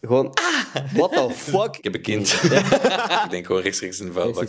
Gewoon, 0.00 0.32
what 0.92 1.12
the 1.12 1.30
fuck? 1.30 1.76
Ik 1.76 1.84
heb 1.84 1.94
een 1.94 2.02
kind. 2.02 2.32
ik 3.24 3.30
denk 3.30 3.46
gewoon 3.46 3.62
rechtstreeks 3.62 4.00
in 4.00 4.06
de 4.06 4.12
vuilbak. 4.12 4.48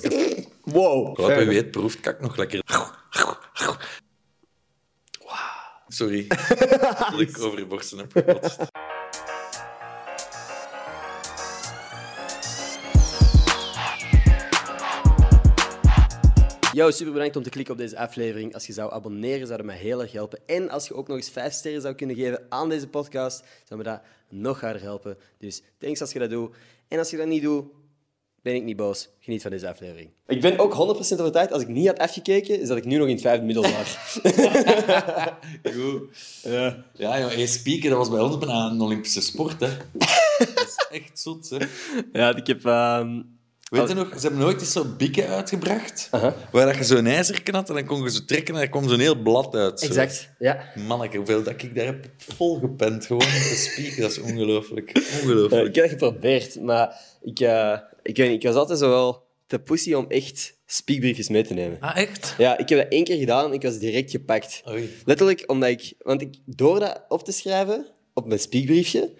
Wow. 0.63 1.17
Wat 1.17 1.28
weet, 1.28 1.71
proeft 1.71 2.00
kak 2.00 2.19
nog 2.21 2.37
lekker. 2.37 2.61
Sorry 5.87 6.27
dat 7.11 7.19
ik 7.19 7.39
over 7.39 7.59
je 7.59 7.65
borsten 7.65 7.97
heb 7.97 8.11
gebotst. 8.11 8.57
Yo, 16.73 16.91
super 16.91 17.14
bedankt 17.14 17.36
om 17.36 17.43
te 17.43 17.50
klikken 17.50 17.73
op 17.73 17.80
deze 17.80 17.98
aflevering. 17.98 18.54
Als 18.54 18.68
je 18.68 18.73
zou 18.73 18.93
abonneren, 18.93 19.48
zou 19.48 19.57
dat 19.57 19.66
mij 19.66 19.77
heel 19.77 20.02
erg 20.02 20.11
helpen. 20.11 20.39
En 20.45 20.70
als 20.70 20.88
je 20.88 20.95
ook 20.95 21.07
nog 21.07 21.18
eens 21.18 21.30
vijf 21.30 21.54
sterren 21.54 21.82
zou 21.82 21.93
kunnen 21.93 22.16
geven 22.16 22.45
aan 22.50 22.70
deze 22.70 22.88
podcast, 22.88 23.43
zou 23.64 23.80
me 23.80 23.86
dat 23.86 24.02
nog 24.34 24.61
harder 24.61 24.81
helpen. 24.81 25.18
Dus 25.38 25.61
thanks 25.77 26.01
als 26.01 26.11
je 26.11 26.19
dat 26.19 26.29
doet. 26.29 26.55
En 26.87 27.00
als 27.00 27.10
je 27.10 27.18
dat 27.18 27.28
niet 27.28 27.41
doet, 27.41 27.65
ben 28.41 28.55
ik 28.55 28.64
niet 28.64 28.75
boos. 28.75 29.10
Geniet 29.19 29.41
van 29.41 29.51
deze 29.51 29.69
aflevering. 29.69 30.10
Ik 30.28 30.41
ben 30.41 30.60
ook 30.60 30.74
100% 30.74 30.75
overtuigd, 30.78 31.51
als 31.51 31.61
ik 31.61 31.68
niet 31.68 31.87
had 31.87 32.00
afgekeken, 32.00 32.59
is 32.59 32.67
dat 32.67 32.77
ik 32.77 32.85
nu 32.85 32.97
nog 32.97 33.07
in 33.07 33.13
het 33.13 33.21
vijfde 33.21 33.45
middelbaar. 33.45 34.19
Goed. 35.75 36.03
Ja, 36.43 36.85
ja 36.93 37.19
joh, 37.19 37.31
hey, 37.31 37.45
spieken, 37.45 37.89
dat 37.89 37.99
was 37.99 38.09
bij 38.09 38.19
ons 38.19 38.38
bijna 38.38 38.69
een 38.69 38.81
Olympische 38.81 39.21
sport. 39.21 39.59
Hè. 39.59 39.77
Dat 40.38 40.67
is 40.67 40.88
echt 40.91 41.19
zot, 41.19 41.49
hè. 41.49 41.57
ja, 42.11 42.35
ik 42.35 42.47
heb... 42.47 42.65
ehm, 42.65 43.21
Weet 43.79 43.87
je 43.87 43.93
nog, 43.93 44.07
ze 44.09 44.19
hebben 44.19 44.39
nooit 44.39 44.61
eens 44.61 44.71
zo'n 44.71 44.97
bikken 44.97 45.27
uitgebracht, 45.27 46.09
waar 46.51 46.65
dat 46.65 46.75
je 46.75 46.83
zo'n 46.83 47.05
ijzerken 47.05 47.53
had 47.53 47.69
en 47.69 47.75
dan 47.75 47.85
kon 47.85 48.03
je 48.03 48.11
zo 48.11 48.25
trekken 48.25 48.55
en 48.55 48.61
er 48.61 48.69
kwam 48.69 48.89
zo'n 48.89 48.99
heel 48.99 49.21
blad 49.21 49.55
uit. 49.55 49.79
zo. 49.79 49.85
Exact, 49.85 50.29
ja. 50.39 50.63
Manneke, 50.87 51.17
hoeveel 51.17 51.43
dat 51.43 51.61
ik 51.63 51.75
daar 51.75 51.85
heb 51.85 52.05
volgepend, 52.17 53.05
gewoon 53.05 53.25
met 53.33 53.47
te 53.49 53.55
spieken, 53.55 54.01
dat 54.01 54.11
is 54.11 54.19
ongelooflijk. 54.19 54.91
Eh, 54.91 55.03
Ongelooflijk. 55.21 55.67
ik 55.67 55.75
heb 55.75 55.89
dat 55.89 55.99
geprobeerd, 55.99 56.61
maar 56.61 56.99
ik, 57.21 57.39
eh, 57.39 57.77
ik, 58.03 58.17
weet 58.17 58.27
niet, 58.30 58.43
ik 58.43 58.47
was 58.47 58.55
altijd 58.55 58.80
zo 58.80 58.89
wel 58.89 59.27
te 59.47 59.59
pussy 59.59 59.93
om 59.93 60.05
echt 60.08 60.58
spiekbriefjes 60.65 61.30
mee 61.30 61.43
te 61.43 61.53
nemen. 61.53 61.77
Ah, 61.80 61.97
echt? 61.97 62.35
Ja, 62.37 62.58
ik 62.58 62.69
heb 62.69 62.80
dat 62.80 62.91
één 62.91 63.03
keer 63.03 63.17
gedaan 63.17 63.45
en 63.45 63.53
ik 63.53 63.61
was 63.61 63.77
direct 63.77 64.11
gepakt. 64.11 64.61
Oei. 64.69 64.89
Letterlijk 65.05 65.43
omdat 65.47 65.69
ik... 65.69 65.93
Want 65.99 66.21
ik, 66.21 66.35
door 66.45 66.80
dat 66.80 67.02
op 67.08 67.23
te 67.23 67.31
schrijven 67.31 67.85
op 68.13 68.27
mijn 68.27 68.39
spiekbriefje, 68.39 69.13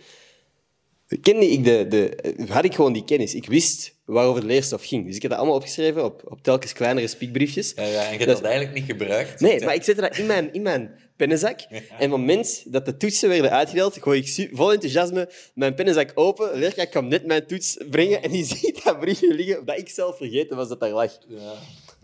kende 1.21 1.49
ik 1.49 1.63
de, 1.63 1.85
de, 1.89 2.17
had 2.47 2.65
ik 2.65 2.75
gewoon 2.75 2.93
die 2.93 3.05
kennis. 3.05 3.35
Ik 3.35 3.45
wist 3.47 3.92
waarover 4.05 4.41
de 4.41 4.47
leerstof 4.47 4.85
ging. 4.85 5.05
Dus 5.05 5.15
ik 5.15 5.21
heb 5.21 5.31
dat 5.31 5.39
allemaal 5.39 5.57
opgeschreven 5.57 6.03
op, 6.05 6.21
op 6.25 6.43
telkens 6.43 6.73
kleinere 6.73 7.07
spiekbriefjes. 7.07 7.73
Ja, 7.75 7.83
ja, 7.83 7.87
en 7.89 8.11
je 8.11 8.17
hebt 8.17 8.25
Dat- 8.25 8.35
dat 8.35 8.45
eigenlijk 8.45 8.73
niet 8.75 8.85
gebruikt. 8.85 9.39
Nee, 9.39 9.63
maar 9.65 9.73
ik 9.73 9.83
zette 9.83 10.01
dat 10.01 10.17
in 10.17 10.25
mijn, 10.25 10.53
in 10.53 10.61
mijn 10.61 10.99
pennenzak. 11.17 11.59
En 11.69 11.77
op 11.89 11.99
het 11.99 12.09
moment 12.09 12.63
dat 12.73 12.85
de 12.85 12.97
toetsen 12.97 13.29
werden 13.29 13.51
uitgedeeld, 13.51 13.97
gooi 14.01 14.19
ik 14.19 14.49
vol 14.55 14.71
enthousiasme 14.71 15.29
mijn 15.53 15.73
pennenzak 15.73 16.11
open. 16.13 16.57
Leerkracht 16.59 16.89
kwam 16.89 17.07
net 17.07 17.25
mijn 17.25 17.45
toets 17.47 17.77
brengen 17.89 18.23
en 18.23 18.31
die 18.31 18.45
ziet 18.55 18.83
dat 18.83 18.99
briefje 18.99 19.33
liggen, 19.33 19.65
dat 19.65 19.77
ik 19.79 19.89
zelf 19.89 20.17
vergeten 20.17 20.57
was 20.57 20.67
dat 20.69 20.79
daar 20.79 20.89
lag. 20.91 21.17
Ja. 21.27 21.53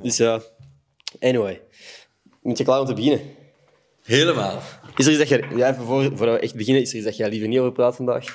Dus 0.02 0.17
ja, 0.17 0.41
anyway. 1.19 1.61
Moet 2.41 2.58
je 2.58 2.63
klaar 2.63 2.80
om 2.80 2.86
te 2.86 2.94
beginnen? 2.94 3.22
Helemaal. 4.03 4.61
Is 4.95 5.06
er 5.06 5.11
iets 5.11 5.19
dat 5.19 5.30
je... 5.30 5.47
Ja, 5.56 5.72
even 5.72 5.84
voor, 5.84 6.16
we 6.17 6.39
echt 6.39 6.56
beginnen, 6.56 6.81
is 6.81 6.89
er 6.89 6.95
iets 6.95 7.06
dat 7.06 7.17
jij 7.17 7.30
liever 7.30 7.47
niet 7.47 7.59
over 7.59 7.72
praat 7.72 7.95
vandaag? 7.95 8.25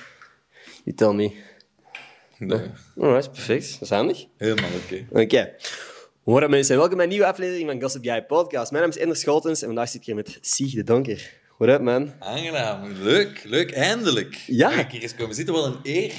You 0.84 0.96
tell 0.96 1.12
me. 1.12 1.32
Nee, 2.38 2.60
Alright, 2.98 3.30
perfect. 3.32 3.72
Dat 3.72 3.80
is 3.82 3.88
handig. 3.90 4.24
helemaal 4.38 4.70
oké. 4.84 5.06
Oké. 5.22 5.52
Hoi 6.24 6.48
mensen, 6.48 6.76
welkom 6.76 6.94
bij 6.96 7.04
een 7.04 7.10
nieuwe 7.10 7.26
aflevering 7.26 7.70
van 7.70 7.80
Gossip 7.82 8.04
Guy 8.04 8.22
Podcast. 8.22 8.70
Mijn 8.70 8.82
naam 8.82 8.92
is 8.92 8.98
Ender 8.98 9.16
Scholtens 9.16 9.60
en 9.60 9.66
vandaag 9.66 9.88
zit 9.88 10.00
ik 10.00 10.06
hier 10.06 10.14
met 10.14 10.38
Sieg 10.40 10.72
de 10.74 10.82
Donker. 10.84 11.32
What 11.58 11.68
up, 11.68 11.80
man? 11.80 12.12
Aangenaam, 12.18 12.92
leuk, 13.02 13.42
leuk, 13.44 13.70
eindelijk. 13.72 14.34
Ja. 14.46 14.68
Mag 14.68 14.78
ik 14.78 14.90
hier 14.90 15.02
eens 15.02 15.14
komen 15.14 15.34
zitten? 15.34 15.54
Wel 15.54 15.66
een 15.66 15.78
eer. 15.82 16.12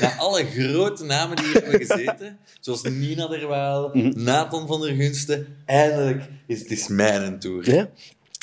Na 0.00 0.16
alle 0.16 0.44
grote 0.44 1.04
namen 1.04 1.36
die 1.36 1.44
hier 1.44 1.54
hebben 1.62 1.86
gezeten, 1.86 2.38
zoals 2.60 2.82
Nina 2.82 3.26
Derwaal, 3.28 3.90
Mhm. 3.92 4.22
Nathan 4.22 4.66
van 4.66 4.80
der 4.80 4.94
Gunsten, 4.94 5.56
eindelijk 5.66 6.22
is 6.46 6.58
het 6.60 6.70
is 6.70 6.88
mijn 6.88 7.38
tour. 7.38 7.74
Ja. 7.74 7.88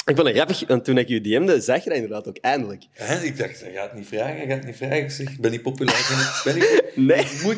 Ik 0.07 0.15
vond 0.15 0.27
het 0.27 0.35
grappig, 0.35 0.67
want 0.67 0.85
toen 0.85 0.97
ik 0.97 1.07
je 1.07 1.21
DM'de, 1.21 1.61
zag 1.61 1.83
je 1.83 1.89
dat 1.89 1.93
inderdaad 1.99 2.27
ook 2.27 2.37
eindelijk. 2.37 2.83
Hè, 2.91 3.21
ik 3.23 3.37
dacht, 3.37 3.61
hij 3.61 3.71
gaat 3.73 3.93
niet 3.93 4.07
vragen, 4.07 4.37
hij 4.37 4.47
gaat 4.47 4.65
niet 4.65 4.75
vragen. 4.75 4.97
Ik 4.97 5.11
zeg, 5.11 5.29
ik 5.31 5.39
ben 5.41 5.51
niet 5.51 5.61
populair 5.61 5.97
genoeg. 5.97 6.43
Ben 6.43 6.55
ik, 6.55 6.91
Nee. 6.95 7.19
ik 7.19 7.41
moet 7.43 7.57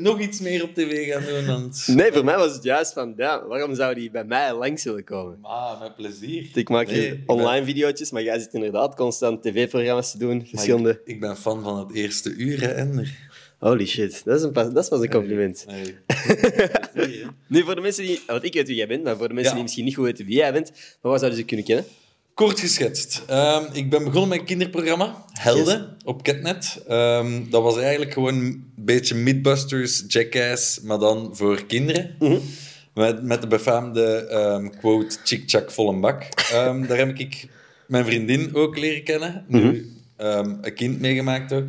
nog 0.00 0.20
iets 0.20 0.40
meer 0.40 0.62
op 0.62 0.74
tv 0.74 1.12
gaan 1.12 1.22
doen. 1.24 1.46
Want... 1.46 1.84
Nee, 1.86 2.12
voor 2.12 2.24
mij 2.24 2.36
was 2.36 2.54
het 2.54 2.62
juist 2.62 2.92
van, 2.92 3.14
ja, 3.16 3.46
waarom 3.46 3.74
zou 3.74 3.94
die 3.94 4.10
bij 4.10 4.24
mij 4.24 4.54
langs 4.54 4.84
willen 4.84 5.04
komen? 5.04 5.38
Ah, 5.42 5.80
met 5.80 5.96
plezier. 5.96 6.46
Ik 6.54 6.68
maak 6.68 6.86
Nee, 6.86 7.00
hier 7.00 7.12
ik 7.12 7.26
ben- 7.26 7.36
online 7.36 7.64
video's, 7.64 8.10
maar 8.10 8.22
jij 8.22 8.38
zit 8.38 8.54
inderdaad 8.54 8.94
constant 8.94 9.42
tv-programma's 9.42 10.10
te 10.10 10.18
doen, 10.18 10.46
verschillende... 10.46 10.90
Ik, 10.90 11.00
ik 11.04 11.20
ben 11.20 11.36
fan 11.36 11.62
van 11.62 11.78
het 11.78 11.94
eerste 11.94 12.30
uur, 12.34 12.60
hè, 12.60 12.68
Ender. 12.72 13.30
Holy 13.62 13.86
shit, 13.86 14.22
dat 14.24 14.36
is, 14.36 14.42
een, 14.42 14.52
pas- 14.52 14.72
dat 14.72 14.82
is 14.82 14.88
pas 14.88 15.00
een 15.00 15.10
compliment. 15.10 15.64
Nee. 16.94 17.24
Nu, 17.46 17.62
voor 17.62 17.74
de 17.74 17.80
mensen 17.80 18.04
die... 18.04 18.20
Want 18.26 18.44
ik 18.44 18.54
weet 18.54 18.66
wie 18.66 18.76
jij 18.76 18.86
bent, 18.86 19.02
maar 19.02 19.16
voor 19.16 19.28
de 19.28 19.34
mensen 19.34 19.48
Ja. 19.50 19.54
die 19.54 19.62
misschien 19.62 19.84
niet 19.84 19.94
goed 19.94 20.04
weten 20.04 20.26
wie 20.26 20.36
jij 20.36 20.52
bent, 20.52 20.70
maar 20.70 21.10
waar 21.10 21.18
zouden 21.18 21.38
ze 21.40 21.44
kunnen 21.44 21.64
kennen? 21.66 21.84
Kort 22.34 22.60
geschetst. 22.60 23.22
Ehm, 23.26 23.64
ik 23.72 23.90
ben 23.90 24.04
begonnen 24.04 24.28
met 24.28 24.38
een 24.38 24.44
kinderprogramma, 24.44 25.24
Helden, 25.32 25.96
op 26.04 26.22
Catnet. 26.22 26.82
Ehm, 26.88 27.40
dat 27.50 27.62
was 27.62 27.76
eigenlijk 27.78 28.12
gewoon 28.12 28.34
een 28.34 28.72
beetje 28.76 29.14
Mythbusters, 29.14 30.04
Jackass, 30.08 30.80
maar 30.80 30.98
dan 30.98 31.30
voor 31.36 31.66
kinderen. 31.66 32.16
Met, 32.94 33.22
met 33.22 33.40
de 33.40 33.46
befaamde 33.46 34.26
ehm, 34.26 34.68
quote, 34.68 35.16
chick-chak 35.24 35.70
vol 35.70 35.88
een 35.88 36.00
bak. 36.00 36.50
Daar 36.88 36.96
heb 36.98 37.18
ik 37.18 37.48
mijn 37.86 38.04
vriendin 38.04 38.54
ook 38.54 38.78
leren 38.78 39.02
kennen. 39.04 39.44
Nu, 39.48 39.92
ehm, 40.22 40.54
een 40.60 40.74
kind 40.74 41.00
meegemaakt 41.00 41.52
ook. 41.52 41.68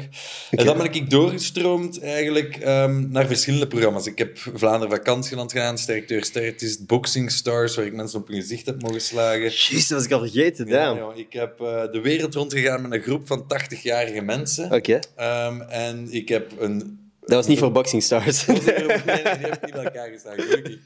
En 0.52 0.66
dan 0.66 0.78
ben 0.78 0.94
ik 0.94 1.09
doorgestroomd 1.09 2.02
eigenlijk 2.02 2.56
ehm, 2.56 3.09
naar 3.09 3.28
verschillende 3.28 3.68
programma's. 3.68 4.06
Ik 4.06 4.18
heb 4.18 4.38
Vlaanderen 4.38 4.96
Vakantieland 4.96 5.52
gedaan, 5.52 5.78
Sterk 5.78 6.08
Deur 6.08 6.24
Sterk. 6.24 6.46
Het 6.46 6.62
is 6.62 6.86
Boxing 6.86 7.31
Stars, 7.31 7.75
waar 7.75 7.86
ik 7.86 7.94
mensen 7.94 8.19
op 8.19 8.28
hun 8.28 8.41
gezicht 8.41 8.66
heb 8.66 8.81
mogen 8.81 9.02
slagen. 9.02 9.41
Jeez, 9.50 9.88
dat 9.88 9.97
was 9.97 10.06
ik 10.06 10.12
al 10.12 10.19
vergeten, 10.19 10.68
Ja, 10.68 11.12
ik 11.16 11.34
heb 11.34 11.62
eh, 11.62 11.91
de 11.91 12.02
wereld 12.02 12.34
rondgegaan 12.34 12.81
met 12.81 12.91
een 12.91 13.02
groep 13.02 13.28
van 13.28 13.44
80-jarige 13.44 14.22
mensen. 14.22 14.72
Oké. 14.72 15.00
Ehm, 15.16 15.62
en 15.62 16.08
ik 16.12 16.30
heb 16.30 16.52
een... 16.59 17.02
Dat 17.20 17.35
was 17.35 17.47
niet 17.47 17.59
voor 17.59 17.72
Boxing 17.72 18.03
Stars. 18.03 18.46
Nee, 18.46 18.59
die 18.59 18.72
heb 18.72 19.56
ik 19.56 19.62
niet 19.66 19.74
bij 19.74 19.84
elkaar 19.84 20.09
gestaan, 20.09 20.35
gelukkig. 20.35 20.78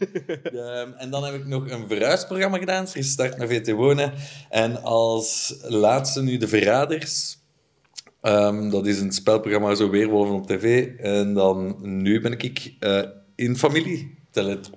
Ehm, 0.44 0.92
en 0.98 1.10
dan 1.10 1.24
heb 1.24 1.34
ik 1.34 1.46
nog 1.46 1.70
een 1.70 1.88
verhuisprogramma 1.88 2.58
gedaan, 2.58 2.88
Frisse 2.88 3.12
Start 3.12 3.38
naar 3.38 3.48
VT 3.48 3.72
Wonen. 3.72 4.14
En 4.50 4.84
als 4.84 5.56
laatste 5.62 6.22
nu 6.22 6.38
De 6.38 6.48
Verraders. 6.48 7.38
Ehm, 8.28 8.70
dat 8.70 8.86
is 8.86 9.00
een 9.00 9.12
spelprogramma, 9.12 9.76
zo 9.76 9.90
Weerwolven 9.90 10.36
op 10.36 10.48
tv. 10.48 10.88
En 10.98 11.34
dan 11.34 11.76
nu 11.82 12.22
ben 12.22 12.32
ik 12.32 12.74
eh, 12.80 13.04
in 13.36 13.58
familie 13.58 14.18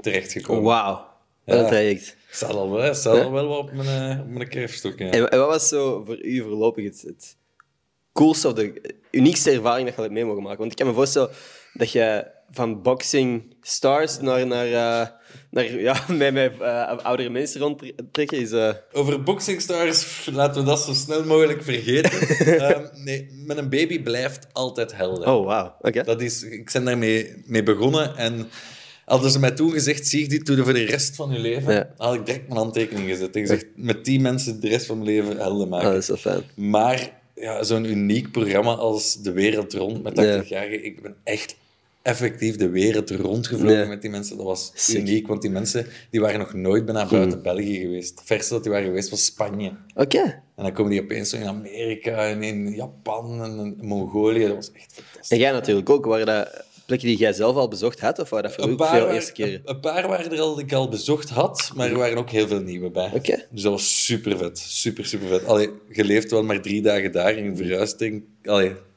terechtgekomen. 0.01 0.63
Wauw. 0.63 1.09
Ja. 1.45 1.67
traject. 1.67 2.17
Staat 2.31 2.51
al 2.51 2.71
wel, 2.71 2.95
staat 2.95 3.25
al 3.25 3.33
wel 3.33 3.47
wat 3.47 3.59
op 3.59 3.73
mijn, 3.73 4.11
eh, 4.11 4.21
op 4.21 4.29
mijn 4.29 4.49
kerfstok. 4.49 4.99
Ja. 4.99 5.11
En, 5.11 5.31
en 5.31 5.39
wat 5.39 5.49
was 5.49 5.69
zo 5.69 6.03
voor 6.05 6.25
u 6.25 6.41
voorlopig 6.41 6.85
het, 6.85 7.03
het 7.03 7.37
coolste 8.13 8.49
of 8.49 8.55
de 8.55 8.95
uniekste 9.11 9.51
ervaring 9.51 9.87
dat 9.87 9.95
je 9.97 10.03
hebt 10.03 10.15
mee 10.15 10.25
mogen 10.25 10.43
maken? 10.43 10.59
Want 10.59 10.71
ik 10.71 10.77
kan 10.79 10.87
me 10.87 10.93
voorstellen 10.93 11.31
dat 11.73 11.93
je 11.93 12.27
van 12.51 12.83
boxing 12.83 13.55
stars 13.61 14.21
naar, 14.21 14.47
naar, 14.47 14.67
eh, 14.67 15.09
naar 15.51 15.81
ja, 15.81 16.05
met, 16.09 16.33
met 16.33 16.53
eh, 16.61 16.97
oudere 16.99 17.31
mensen 17.31 17.61
rondtrekken 17.61 18.39
is... 18.39 18.51
eh, 18.51 18.73
Over 18.93 19.23
Boxing 19.23 19.61
Stars, 19.61 20.27
laten 20.33 20.61
we 20.63 20.69
dat 20.69 20.81
zo 20.81 20.93
snel 20.93 21.25
mogelijk 21.25 21.63
vergeten. 21.63 22.11
Ehm, 22.61 22.85
nee, 23.05 23.29
met 23.47 23.57
een 23.57 23.69
baby 23.69 24.03
blijft 24.03 24.47
altijd 24.53 24.97
helder. 24.97 25.29
Oh, 25.29 25.47
wauw. 25.47 25.75
Oké. 25.81 26.03
Dat 26.03 26.21
is, 26.21 26.43
ik 26.43 26.71
ben 26.73 26.85
daarmee 26.85 27.43
mee 27.47 27.63
begonnen 27.63 28.17
en 28.17 28.49
hadden 29.05 29.31
ze 29.31 29.39
mij 29.39 29.51
toen 29.51 29.71
gezegd, 29.73 30.07
zie 30.07 30.29
dit 30.29 30.47
doe 30.47 30.57
je 30.57 30.65
voor 30.65 30.73
de 30.73 30.85
rest 30.85 31.17
van 31.17 31.31
je 31.33 31.39
leven. 31.39 31.75
Ja. 31.75 31.91
Had 31.97 32.15
ik 32.15 32.27
direct 32.27 32.47
mijn 32.49 32.61
handtekening 32.61 33.09
gezet 33.09 33.35
en 33.35 33.41
gezegd, 33.41 33.67
met 33.75 34.05
die 34.05 34.21
mensen 34.21 34.61
de 34.61 34.69
rest 34.69 34.87
van 34.87 34.99
mijn 34.99 35.11
leven 35.11 35.37
helder 35.37 35.69
maken. 35.69 35.87
Ah, 35.87 35.93
dat 35.93 36.03
is 36.03 36.09
wel 36.09 36.17
fijn. 36.17 36.43
Maar 36.55 37.19
ja, 37.35 37.63
zo'n 37.63 37.85
uniek 37.85 38.31
programma 38.31 38.73
als 38.73 39.23
De 39.23 39.33
Wereld 39.33 39.73
Rond 39.73 40.03
met 40.03 40.13
80-jarigen, 40.13 40.85
ik 40.85 41.03
ben 41.03 41.15
echt 41.25 41.57
effectief 42.03 42.57
de 42.57 42.69
wereld 42.69 43.11
rondgevlogen 43.11 43.89
met 43.89 44.01
die 44.03 44.11
mensen. 44.11 44.37
Dat 44.37 44.47
was 44.47 44.71
Sick. 44.75 44.97
uniek, 44.99 45.27
want 45.27 45.43
die 45.43 45.51
mensen 45.51 45.87
die 46.11 46.21
waren 46.21 46.39
nog 46.39 46.55
nooit 46.55 46.85
bijna 46.85 47.07
buiten 47.07 47.43
België 47.43 47.79
geweest. 47.81 48.19
Het 48.19 48.27
verste 48.27 48.53
dat 48.53 48.63
die 48.63 48.73
waren 48.73 48.87
geweest 48.87 49.11
was 49.11 49.25
Spanje. 49.25 49.73
Oké. 49.95 50.43
En 50.57 50.63
dan 50.67 50.73
komen 50.73 50.91
die 50.91 51.03
opeens 51.03 51.33
in 51.33 51.45
Amerika 51.45 52.29
en 52.29 52.43
in 52.43 52.71
Japan 52.75 53.43
en 53.43 53.59
in 53.59 53.87
Mongolië. 53.87 54.47
Dat 54.47 54.55
was 54.55 54.73
echt 54.73 54.93
fantastisch. 54.93 55.29
En 55.31 55.39
jij 55.39 55.53
natuurlijk 55.53 55.91
ook. 55.91 56.05
Waren 56.05 56.27
dat 56.27 56.65
plekken 56.87 57.09
die 57.09 57.19
jij 57.19 57.33
zelf 57.33 57.57
al 57.57 57.69
bezocht 57.69 58.01
had? 58.01 58.19
Of 58.19 58.31
waren 58.31 58.51
dat 58.51 58.55
voor 58.55 58.69
veel 58.69 58.77
waar- 58.77 59.15
eerste 59.15 59.33
keren? 59.33 59.61
een, 59.65 59.81
paar 59.81 60.09
waren 60.09 60.33
er 60.33 60.41
al 60.41 60.55
die 60.55 60.65
ik 60.65 60.73
al 60.73 60.89
bezocht 60.89 61.29
had, 61.29 61.71
maar 61.75 61.91
er 61.91 61.97
waren 61.99 62.19
ook 62.19 62.31
heel 62.31 62.47
veel 62.49 62.61
nieuwe 62.61 62.91
bij. 62.91 63.11
Oké. 63.15 63.47
Dus 63.51 63.63
dat 63.63 63.73
was 63.73 64.05
super 64.05 64.39
vet. 64.39 64.59
Super, 64.59 65.07
super 65.07 65.29
vet. 65.29 65.45
Allee, 65.47 65.71
je 65.91 66.05
leeft 66.05 66.31
wel 66.31 66.43
maar 66.43 66.61
drie 66.63 66.83
dagen 66.83 67.13
daar 67.13 67.33
in 67.37 67.47
een 67.47 67.57
verhuisding. 67.57 68.23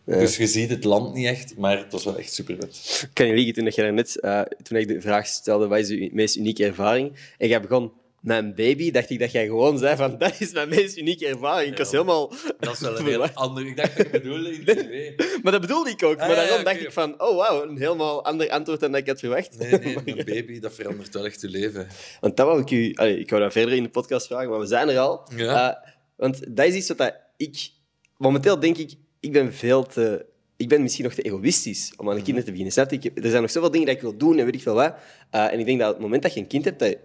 Dus 0.05 0.38
je 0.38 0.47
ziet 0.47 0.69
het 0.69 0.83
land 0.83 1.13
niet 1.13 1.25
echt, 1.25 1.57
maar 1.57 1.77
het 1.77 1.91
was 1.91 2.03
wel 2.03 2.17
echt 2.17 2.33
super 2.33 2.55
vet. 2.59 3.01
Ik 3.03 3.13
kan 3.13 3.27
je 3.27 3.33
liegen, 3.33 3.53
toen, 3.53 3.67
jij 3.67 3.91
net, 3.91 4.19
eh, 4.19 4.41
toen 4.63 4.77
ik 4.77 4.88
de 4.88 5.01
vraag 5.01 5.27
stelde, 5.27 5.67
wat 5.67 5.79
is 5.79 5.88
de 5.88 6.09
meest 6.13 6.35
unieke 6.35 6.65
ervaring? 6.65 7.13
En 7.38 7.47
jij 7.47 7.61
begon 7.61 7.91
mijn 8.23 8.55
baby, 8.55 8.91
dacht 8.91 9.09
ik 9.09 9.19
dat 9.19 9.31
jij 9.31 9.45
gewoon 9.45 9.77
zei 9.77 9.95
van 9.95 10.17
dat 10.17 10.35
is 10.39 10.51
mijn 10.51 10.69
meest 10.69 10.97
unieke 10.97 11.27
ervaring. 11.27 11.71
Ik 11.71 11.77
was 11.77 11.91
helemaal... 11.91 12.33
Dat 12.59 12.73
is 12.73 12.79
wel 12.79 13.00
een 13.00 13.05
heel 13.15 13.27
ander... 13.27 13.65
Ik 13.65 13.77
dacht 13.77 13.97
dat 13.97 14.05
je 14.05 14.11
bedoelde 14.11 14.53
in 14.53 14.65
tv. 14.65 15.17
Maar 15.44 15.51
dat 15.51 15.61
bedoelde 15.61 15.89
ik 15.89 16.03
ook. 16.03 16.19
Ah, 16.19 16.27
maar 16.27 16.29
ja, 16.29 16.35
daarom 16.35 16.57
ja, 16.57 16.63
dacht 16.63 16.79
ik 16.79 16.91
van, 16.91 17.21
oh 17.21 17.35
wauw, 17.35 17.63
een 17.63 17.77
helemaal 17.77 18.25
ander 18.25 18.50
antwoord 18.50 18.79
dan 18.79 18.91
dat 18.91 19.01
ik 19.01 19.07
had 19.07 19.19
verwacht. 19.19 19.57
Nee, 19.57 19.71
nee, 19.71 19.97
een 20.17 20.25
baby, 20.25 20.59
dat 20.59 20.73
verandert 20.73 21.13
wel 21.13 21.25
echt 21.25 21.41
je 21.41 21.50
leven. 21.50 21.88
Want 22.19 22.38
dat 22.38 22.47
wou 22.47 22.61
ik 22.61 22.71
u... 22.71 22.94
allee, 22.95 23.19
ik 23.19 23.29
wou 23.29 23.41
dat 23.41 23.51
verder 23.51 23.73
in 23.73 23.83
de 23.83 23.89
podcast 23.89 24.27
vragen, 24.27 24.50
maar 24.50 24.59
we 24.59 24.65
zijn 24.65 24.89
er 24.89 25.00
al. 25.00 25.27
Ja. 25.35 25.71
Eh, 25.71 25.89
want 26.15 26.55
dat 26.55 26.65
is 26.65 26.73
iets 26.73 26.88
wat 26.88 26.97
dat 26.97 27.15
ik... 27.38 27.69
Momenteel 28.17 28.59
denk 28.59 28.77
ik, 28.77 28.94
ik 29.24 29.31
ben 29.31 29.54
veel 29.54 29.86
te... 29.86 30.25
Ik 30.58 30.70
ben 30.70 30.81
misschien 30.81 31.04
nog 31.04 31.14
te 31.14 31.22
egoïstisch 31.22 31.94
om 31.98 32.10
aan 32.10 32.16
de 32.16 32.22
kinderen 32.22 32.44
te 32.44 32.50
beginnen. 32.50 32.74
Snap 32.74 32.92
je? 32.92 33.00
Heb- 33.02 33.24
er 33.24 33.30
zijn 33.30 33.42
nog 33.42 33.52
zoveel 33.52 33.72
dingen 33.72 33.88
dat 33.88 33.96
ik 33.96 34.02
wil 34.02 34.18
doen 34.18 34.40
en 34.40 34.46
weet 34.46 34.56
ik 34.56 34.62
veel 34.62 34.74
wat. 34.74 34.94
Eh, 35.30 35.54
en 35.54 35.60
ik 35.60 35.66
denk 35.66 35.80
dat 35.80 35.88
op 35.88 35.94
het 35.94 36.04
moment 36.04 36.24
dat 36.24 36.34
je 36.34 36.40
een 36.40 36.48
kind 36.48 36.66
hebt, 36.66 36.80
dat 36.80 36.98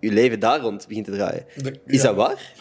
je 0.00 0.12
leven 0.12 0.40
daar 0.40 0.60
rond 0.60 0.86
begint 0.88 1.04
te 1.04 1.10
draaien. 1.10 1.44
Is 1.86 2.00
ja. 2.00 2.02
dat 2.02 2.16
waar? 2.16 2.52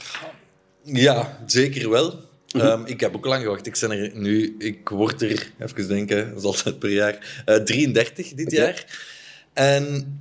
Ja, 0.81 1.43
zeker 1.45 1.89
wel. 1.89 2.19
Mhm. 2.51 2.65
Ehm, 2.65 2.85
ik 2.85 2.99
heb 2.99 3.15
ook 3.15 3.25
lang 3.25 3.43
gewacht. 3.43 3.65
Ik, 3.65 3.77
ben 3.79 3.91
er 3.91 4.11
nu, 4.13 4.55
ik 4.59 4.89
word 4.89 5.21
er, 5.21 5.51
even 5.59 5.87
denken, 5.87 6.29
dat 6.29 6.37
is 6.37 6.43
altijd 6.43 6.79
per 6.79 6.89
jaar, 6.89 7.43
eh 7.45 7.55
33 7.55 8.33
dit 8.33 8.45
Oké. 8.45 8.55
jaar. 8.55 8.85
En 9.53 10.19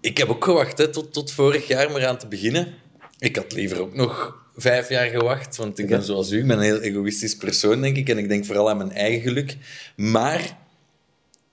ik 0.00 0.18
heb 0.18 0.28
ook 0.28 0.44
gewacht 0.44 0.78
hè, 0.78 0.88
tot, 0.88 1.12
tot 1.12 1.32
vorig 1.32 1.66
jaar 1.66 1.90
maar 1.90 2.06
aan 2.06 2.18
te 2.18 2.26
beginnen. 2.26 2.74
Ik 3.18 3.36
had 3.36 3.52
liever 3.52 3.80
ook 3.80 3.94
nog 3.94 4.44
vijf 4.60 4.88
jaar 4.88 5.06
gewacht, 5.08 5.56
want 5.56 5.78
ik 5.78 5.86
ben 5.86 6.02
zoals 6.02 6.30
u, 6.32 6.38
ik 6.38 6.46
ben 6.46 6.56
een 6.56 6.62
heel 6.62 6.80
egoïstisch 6.80 7.36
persoon, 7.36 7.80
denk 7.80 7.96
ik. 7.96 8.08
En 8.08 8.18
ik 8.18 8.28
denk 8.28 8.44
vooral 8.44 8.70
aan 8.70 8.76
mijn 8.76 8.92
eigen 8.92 9.20
geluk. 9.20 9.56
Maar 9.96 10.56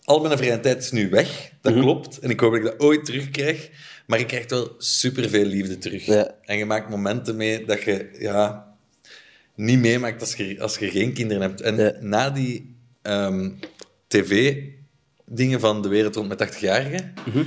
al 0.03 0.19
mijn 0.21 0.37
vrije 0.37 0.59
tijd 0.59 0.81
is 0.83 0.91
nu 0.91 1.09
weg, 1.09 1.51
dat 1.61 1.73
Mhm. 1.73 1.81
klopt. 1.81 2.19
En 2.19 2.29
ik 2.29 2.39
hoop 2.39 2.51
dat 2.51 2.59
ik 2.59 2.65
dat 2.65 2.79
ooit 2.79 3.05
terugkrijg. 3.05 3.69
Maar 4.07 4.19
je 4.19 4.25
krijgt 4.25 4.49
wel 4.51 4.75
superveel 4.77 5.45
liefde 5.45 5.77
terug. 5.77 6.05
Ja. 6.05 6.35
En 6.45 6.57
je 6.57 6.65
maakt 6.65 6.89
momenten 6.89 7.35
mee 7.35 7.65
dat 7.65 7.81
je 7.83 8.09
ja, 8.19 8.67
niet 9.55 9.79
meemaakt 9.79 10.21
als 10.21 10.35
je, 10.35 10.61
als 10.61 10.77
je 10.77 10.89
geen 10.89 11.13
kinderen 11.13 11.41
hebt. 11.41 11.61
En 11.61 11.75
Ja. 11.77 11.93
na 11.99 12.29
die 12.29 12.75
ehm, 13.01 13.49
tv-dingen 14.07 15.59
van 15.59 15.81
de 15.81 15.87
wereld 15.87 16.15
rond 16.15 16.27
met 16.27 16.37
80-jarigen, 16.37 17.13
Mhm. 17.25 17.43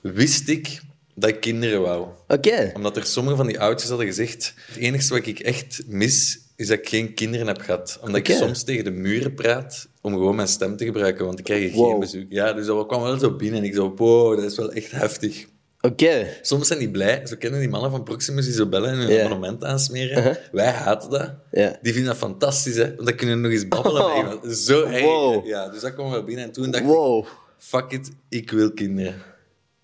wist 0.00 0.48
ik 0.48 0.80
dat 1.20 1.30
ik 1.30 1.40
kinderen 1.40 1.80
wou. 1.80 2.06
Oké. 2.28 2.72
Omdat 2.74 2.96
er 2.96 3.06
sommige 3.06 3.36
van 3.36 3.46
die 3.46 3.60
oudjes 3.60 3.88
hadden 3.88 4.06
gezegd, 4.06 4.54
het 4.66 4.76
enige 4.76 5.08
wat 5.14 5.26
ik 5.26 5.38
echt 5.40 5.82
mis, 5.86 6.38
is 6.56 6.66
dat 6.66 6.78
ik 6.78 6.88
geen 6.88 7.14
kinderen 7.14 7.46
heb 7.46 7.60
gehad. 7.60 7.98
Omdat 8.02 8.28
ik 8.28 8.36
soms 8.36 8.62
tegen 8.62 8.84
de 8.84 8.90
muren 8.90 9.34
praat 9.34 9.88
om 10.00 10.12
gewoon 10.12 10.36
mijn 10.36 10.48
stem 10.48 10.76
te 10.76 10.84
gebruiken, 10.84 11.24
want 11.26 11.38
ik 11.38 11.44
krijg 11.44 11.72
Wow. 11.74 11.90
geen 11.90 12.00
bezoek. 12.00 12.24
Ja, 12.28 12.52
dus 12.52 12.66
dat 12.66 12.86
kwam 12.86 13.02
wel 13.02 13.18
zo 13.18 13.36
binnen 13.36 13.58
en 13.60 13.64
ik 13.66 13.74
zo, 13.74 13.94
wow, 13.96 14.36
dat 14.40 14.50
is 14.50 14.56
wel 14.56 14.72
echt 14.72 14.90
heftig. 14.90 15.46
Oké. 15.82 16.26
Soms 16.42 16.66
zijn 16.66 16.78
die 16.78 16.90
blij. 16.90 17.26
Zo 17.26 17.36
kennen 17.38 17.60
die 17.60 17.68
mannen 17.68 17.90
van 17.90 18.02
Proximus 18.02 18.44
die 18.44 18.54
zo 18.54 18.66
bellen 18.66 18.90
en 18.90 18.96
hun 18.98 19.08
Ja. 19.10 19.24
abonnement 19.24 19.64
aansmeren. 19.64 20.18
Uh-huh. 20.18 20.34
Wij 20.52 20.70
haten 20.70 21.10
dat. 21.10 21.30
Die 21.82 21.92
vinden 21.92 22.04
dat 22.04 22.16
fantastisch, 22.16 22.76
hè. 22.76 22.94
Want 22.94 23.06
dan 23.08 23.14
kunnen 23.16 23.36
we 23.36 23.42
nog 23.42 23.52
eens 23.52 23.68
babbelen 23.68 24.02
Oh. 24.04 24.16
met 24.16 24.32
iemand. 24.42 24.56
Zo 24.58 24.82
erg. 24.84 25.02
Wow. 25.02 25.46
Ja, 25.46 25.68
dus 25.68 25.80
dat 25.80 25.94
kwam 25.94 26.10
wel 26.10 26.24
binnen. 26.24 26.44
En 26.44 26.52
toen 26.52 26.70
dacht 26.70 26.84
ik, 26.84 26.90
Wow. 26.90 27.26
fuck 27.58 27.90
it, 27.92 28.10
ik 28.28 28.50
wil 28.50 28.72
kinderen. 28.72 29.14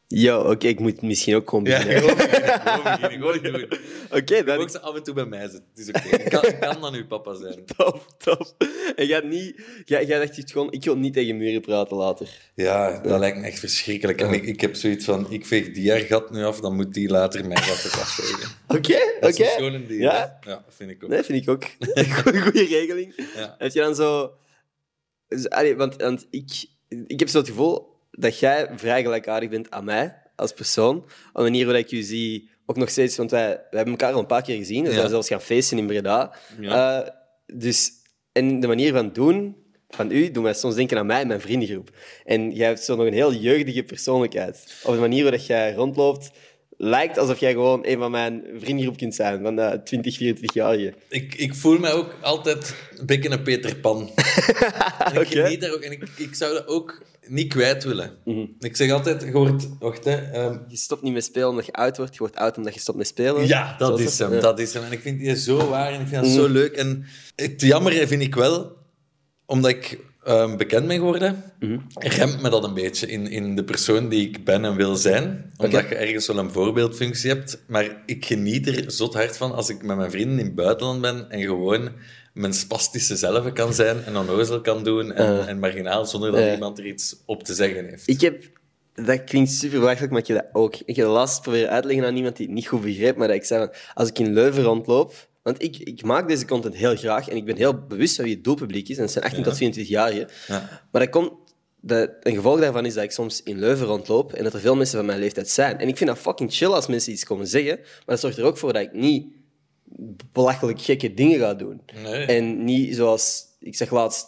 Yo, 0.08 0.50
oké, 0.50 0.66
ik 0.66 0.80
moet 0.80 1.02
misschien 1.02 1.34
ook 1.34 1.48
gewoon 1.48 1.64
Ja, 1.64 1.80
gewoon 1.80 2.16
beginnen, 2.16 2.60
gewoon 2.60 2.82
beginnen, 2.82 3.10
gewoon 3.10 3.52
doen. 3.52 3.78
Oké, 4.10 4.36
Je 4.36 4.44
dan 4.44 4.58
mag 4.58 4.70
ze 4.70 4.80
af 4.80 4.94
en 4.96 5.02
toe 5.02 5.14
bij 5.14 5.26
mij 5.26 5.40
zitten. 5.40 5.64
Het 5.74 5.78
is 5.78 5.88
oké. 5.88 6.16
Ik 6.16 6.60
kan, 6.60 6.80
dan 6.80 6.94
uw 6.94 7.06
papa 7.06 7.34
zijn. 7.34 7.64
Top, 7.76 8.06
top. 8.18 8.54
En 8.96 9.06
jij, 9.06 9.20
niet, 9.20 9.62
jij, 9.84 10.04
jij 10.04 10.18
dacht 10.18 10.50
gewoon, 10.50 10.72
ik 10.72 10.84
wil 10.84 10.96
niet 10.96 11.12
tegen 11.12 11.36
muren 11.36 11.60
praten 11.60 11.96
later. 11.96 12.28
Ja, 12.54 13.00
dat 13.00 13.18
lijkt 13.18 13.38
me 13.38 13.46
echt 13.46 13.58
verschrikkelijk. 13.58 14.20
En 14.20 14.32
ik, 14.32 14.44
ik 14.44 14.60
heb 14.60 14.74
zoiets 14.74 15.04
van, 15.04 15.30
ik 15.30 15.46
veeg 15.46 15.72
die 15.72 15.90
haar 15.90 16.00
gat 16.00 16.30
nu 16.30 16.44
af, 16.44 16.60
dan 16.60 16.76
moet 16.76 16.94
die 16.94 17.08
later 17.08 17.46
mijn 17.46 17.62
gat 17.62 18.00
afvegen. 18.00 18.48
Oké, 18.76 19.18
Dat 19.20 19.30
is 19.30 19.34
oké. 19.34 19.44
een 19.44 19.50
schone 19.50 19.86
deal. 19.86 20.00
Ja? 20.00 20.38
hè? 20.40 20.50
Ja, 20.50 20.64
vind 20.68 20.90
ik 20.90 21.04
ook. 21.04 21.10
Nee, 21.10 21.22
vind 21.22 21.42
ik 21.42 21.48
ook. 21.48 21.64
Goeie, 22.22 22.40
goeie 22.40 22.66
regeling. 22.66 23.14
Ja. 23.36 23.54
Heb 23.58 23.72
je 23.72 23.80
dan 23.80 23.94
zo... 23.94 24.32
dus, 25.28 25.48
allee, 25.48 25.76
want, 25.76 25.96
want 25.96 26.26
ik, 26.30 26.66
ik 27.06 27.18
heb 27.18 27.28
zo 27.28 27.38
het 27.38 27.48
gevoel 27.48 27.94
dat 28.16 28.38
jij 28.38 28.68
vrij 28.76 29.02
gelijkaardig 29.02 29.48
bent 29.48 29.70
aan 29.70 29.84
mij 29.84 30.14
als 30.36 30.52
persoon. 30.52 30.96
Op 30.96 31.10
de 31.34 31.42
manier 31.42 31.66
waarop 31.66 31.84
ik 31.84 31.90
je 31.90 32.02
zie, 32.02 32.50
ook 32.66 32.76
nog 32.76 32.90
steeds... 32.90 33.16
Want 33.16 33.30
wij, 33.30 33.46
wij 33.46 33.66
hebben 33.70 33.90
elkaar 33.92 34.12
al 34.12 34.20
een 34.20 34.26
paar 34.26 34.42
keer 34.42 34.56
gezien. 34.56 34.82
We 34.82 34.88
Ja. 34.90 34.96
zijn 34.96 35.08
zelfs 35.08 35.28
gaan 35.28 35.40
feesten 35.40 35.78
in 35.78 35.86
Breda. 35.86 36.34
Ja. 36.60 37.02
Eh, 37.02 37.10
dus, 37.46 37.90
en 38.32 38.60
de 38.60 38.66
manier 38.66 38.92
van 38.92 39.12
doen 39.12 39.56
van 39.88 40.10
u 40.10 40.30
doet 40.30 40.42
mij 40.42 40.54
soms 40.54 40.74
denken 40.74 40.98
aan 40.98 41.06
mij 41.06 41.20
en 41.20 41.26
mijn 41.26 41.40
vriendengroep. 41.40 41.90
En 42.24 42.50
jij 42.52 42.66
hebt 42.66 42.80
zo 42.82 42.96
nog 42.96 43.06
een 43.06 43.12
heel 43.12 43.32
jeugdige 43.34 43.82
persoonlijkheid. 43.82 44.80
Op 44.84 44.94
de 44.94 45.00
manier 45.00 45.22
waarop 45.22 45.40
jij 45.40 45.74
rondloopt, 45.74 46.30
lijkt 46.76 47.18
alsof 47.18 47.38
jij 47.38 47.52
gewoon 47.52 47.86
een 47.86 47.98
van 47.98 48.10
mijn 48.10 48.44
vriendengroep 48.58 48.96
kunt 48.96 49.14
zijn, 49.14 49.42
van 49.42 49.56
de 49.56 49.80
20, 49.84 50.18
24-jarigen. 50.20 50.94
Ik, 51.08 51.34
ik 51.34 51.54
voel 51.54 51.78
mij 51.78 51.92
ook 51.92 52.14
altijd 52.20 52.74
een 52.96 53.06
beetje 53.06 53.30
een 53.30 53.42
Peter 53.42 53.76
Pan. 53.76 54.10
en 55.12 55.20
ik 55.20 55.26
geniet 55.28 55.60
daar 55.60 55.72
ook. 55.72 55.80
En 55.80 55.92
ik, 55.92 56.08
ik 56.16 56.34
zou 56.34 56.52
dat 56.52 56.66
ook 56.66 57.02
niet 57.28 57.48
kwijt 57.48 57.84
willen. 57.84 58.10
Ik 58.58 58.76
zeg 58.76 58.90
altijd, 58.90 59.22
je 59.22 59.32
wordt... 59.32 59.68
Wacht, 59.78 60.04
hè. 60.04 60.16
ehm, 60.16 60.58
Je 60.68 60.76
stopt 60.76 61.02
niet 61.02 61.12
met 61.12 61.24
spelen 61.24 61.48
omdat 61.48 61.66
je 61.66 61.72
oud 61.72 61.96
wordt, 61.96 62.12
je 62.12 62.18
wordt 62.18 62.36
oud 62.36 62.56
omdat 62.56 62.74
je 62.74 62.80
stopt 62.80 62.98
met 62.98 63.06
spelen. 63.06 63.46
ja, 63.46 63.76
dat 63.78 63.86
Zoals 63.86 64.12
is 64.12 64.18
hem. 64.18 64.32
Ja. 64.34 64.40
Dat 64.40 64.58
is 64.58 64.74
hem. 64.74 64.84
En 64.84 64.92
ik 64.92 65.00
vind 65.00 65.18
die 65.18 65.36
zo 65.36 65.68
waar 65.68 65.92
en 65.92 66.00
ik 66.00 66.06
vind 66.06 66.22
dat 66.22 66.32
zo 66.32 66.48
leuk. 66.48 66.72
En 66.76 67.04
het 67.36 67.60
jammer 67.60 68.06
vind 68.06 68.22
ik 68.22 68.34
wel, 68.34 68.76
omdat 69.46 69.70
ik 69.70 69.98
ehm, 70.26 70.56
bekend 70.56 70.86
ben 70.86 70.96
geworden, 70.96 71.42
remt 71.94 72.42
me 72.42 72.50
dat 72.50 72.64
een 72.64 72.74
beetje 72.74 73.06
in, 73.06 73.30
in 73.30 73.56
de 73.56 73.64
persoon 73.64 74.08
die 74.08 74.28
ik 74.28 74.44
ben 74.44 74.64
en 74.64 74.76
wil 74.76 74.96
zijn. 74.96 75.52
Omdat 75.56 75.88
je 75.88 75.94
ergens 75.94 76.26
wel 76.26 76.38
een 76.38 76.50
voorbeeldfunctie 76.50 77.30
hebt. 77.30 77.62
Maar 77.66 78.02
ik 78.06 78.24
geniet 78.24 78.66
er 78.66 78.84
zot 78.90 79.14
hard 79.14 79.36
van 79.36 79.52
als 79.52 79.68
ik 79.68 79.82
met 79.82 79.96
mijn 79.96 80.10
vrienden 80.10 80.38
in 80.38 80.44
het 80.44 80.54
buitenland 80.54 81.00
ben 81.00 81.30
en 81.30 81.40
gewoon 81.40 81.90
mijn 82.36 82.52
spastische 82.52 83.16
zelf 83.16 83.52
kan 83.52 83.74
zijn 83.74 84.04
en 84.04 84.16
onnozel 84.16 84.60
kan 84.60 84.84
doen 84.84 85.12
en, 85.12 85.46
en 85.46 85.58
marginaal 85.58 86.06
zonder 86.06 86.32
dat 86.32 86.52
iemand 86.52 86.78
er 86.78 86.86
iets 86.86 87.16
op 87.24 87.42
te 87.42 87.54
zeggen 87.54 87.88
heeft. 87.88 88.08
Ik 88.08 88.20
heb... 88.20 88.54
Dat 88.94 89.24
klinkt 89.24 89.50
super 89.50 89.78
belachelijk, 89.78 90.12
maar 90.12 90.20
ik 90.20 90.26
heb 90.26 90.36
dat 90.36 90.48
ook. 90.52 90.76
Ik 90.84 90.96
heb 90.96 91.06
laatst 91.06 91.42
proberen 91.42 91.70
uit 91.70 91.82
te 91.82 91.88
leggen 91.88 92.06
aan 92.06 92.16
iemand 92.16 92.36
die 92.36 92.46
het 92.46 92.54
niet 92.54 92.66
goed 92.66 92.82
begreep, 92.82 93.16
maar 93.16 93.28
dat 93.28 93.36
ik 93.36 93.44
zei 93.44 93.60
van, 93.60 93.74
als 93.94 94.08
ik 94.08 94.18
in 94.18 94.32
Leuven 94.32 94.62
rondloop... 94.62 95.28
Want 95.46 95.62
ik, 95.62 95.76
ik 95.76 96.02
maak 96.02 96.28
deze 96.28 96.46
content 96.46 96.76
heel 96.76 96.96
graag 96.96 97.28
en 97.28 97.36
ik 97.36 97.44
ben 97.44 97.56
heel 97.56 97.86
bewust 97.86 98.16
van 98.16 98.24
wie 98.24 98.34
het 98.34 98.44
doelpubliek 98.44 98.88
is. 98.88 98.96
En 98.96 99.02
dat 99.02 99.12
zijn 99.12 99.24
18 99.24 99.42
tot 99.42 99.54
24-jarigen. 99.54 100.28
Ja. 100.46 100.86
Maar 100.92 101.00
dat 101.00 101.10
komt... 101.10 101.32
Dat, 101.80 102.10
een 102.22 102.34
gevolg 102.34 102.60
daarvan 102.60 102.86
is 102.86 102.94
dat 102.94 103.04
ik 103.04 103.10
soms 103.10 103.42
in 103.42 103.58
Leuven 103.58 103.86
rondloop 103.86 104.32
en 104.32 104.44
dat 104.44 104.54
er 104.54 104.60
veel 104.60 104.76
mensen 104.76 104.96
van 104.96 105.06
mijn 105.06 105.18
leeftijd 105.18 105.48
zijn. 105.48 105.78
En 105.78 105.88
ik 105.88 105.96
vind 105.96 106.10
dat 106.10 106.18
fucking 106.18 106.52
chill 106.52 106.68
als 106.68 106.86
mensen 106.86 107.12
iets 107.12 107.24
komen 107.24 107.46
zeggen, 107.46 107.76
maar 107.76 108.04
dat 108.06 108.20
zorgt 108.20 108.38
er 108.38 108.44
ook 108.44 108.58
voor 108.58 108.72
dat 108.72 108.82
ik 108.82 108.92
niet 108.92 109.26
belachelijk 110.32 110.80
gekke 110.80 111.14
dingen 111.14 111.38
ga 111.38 111.54
doen. 111.54 111.80
Nee. 112.02 112.26
En 112.26 112.64
niet 112.64 112.94
zoals... 112.94 113.44
Ik 113.60 113.76
zeg 113.76 113.90
laatst 113.90 114.26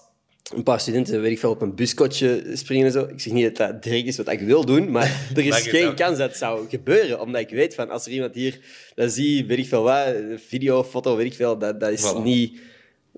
een 0.55 0.63
paar 0.63 0.81
studenten, 0.81 1.21
weet 1.21 1.33
ik 1.33 1.39
veel, 1.39 1.51
op 1.51 1.63
een 1.63 1.75
buskotje 1.75 2.43
springen 2.53 2.87
en 2.87 2.93
zo. 2.93 3.05
Ik 3.05 3.21
zeg 3.21 3.33
niet 3.33 3.45
dat 3.45 3.57
dat 3.57 3.83
direct 3.83 4.07
is 4.07 4.17
wat 4.17 4.29
ik 4.29 4.41
wil 4.41 4.65
doen, 4.65 4.91
maar 4.91 5.21
er 5.37 5.47
is 5.47 5.57
geen 5.67 5.95
kans 5.95 6.19
dat 6.19 6.29
het 6.29 6.39
zou 6.39 6.69
gebeuren. 6.69 7.21
Omdat 7.21 7.41
ik 7.41 7.51
weet 7.51 7.75
van, 7.75 7.91
als 7.91 8.07
er 8.07 8.13
iemand 8.13 8.35
hier 8.35 8.61
dat 8.95 9.13
zie, 9.13 9.47
weet 9.47 9.59
ik 9.59 9.67
veel 9.69 9.83
wat, 9.83 10.15
video, 10.37 10.85
foto, 10.85 11.17
weet 11.17 11.27
ik 11.27 11.35
veel, 11.35 11.59
dat, 11.59 11.81
dat 11.81 11.91
is 11.91 12.13
Voilà. 12.13 12.23
niet... 12.23 12.61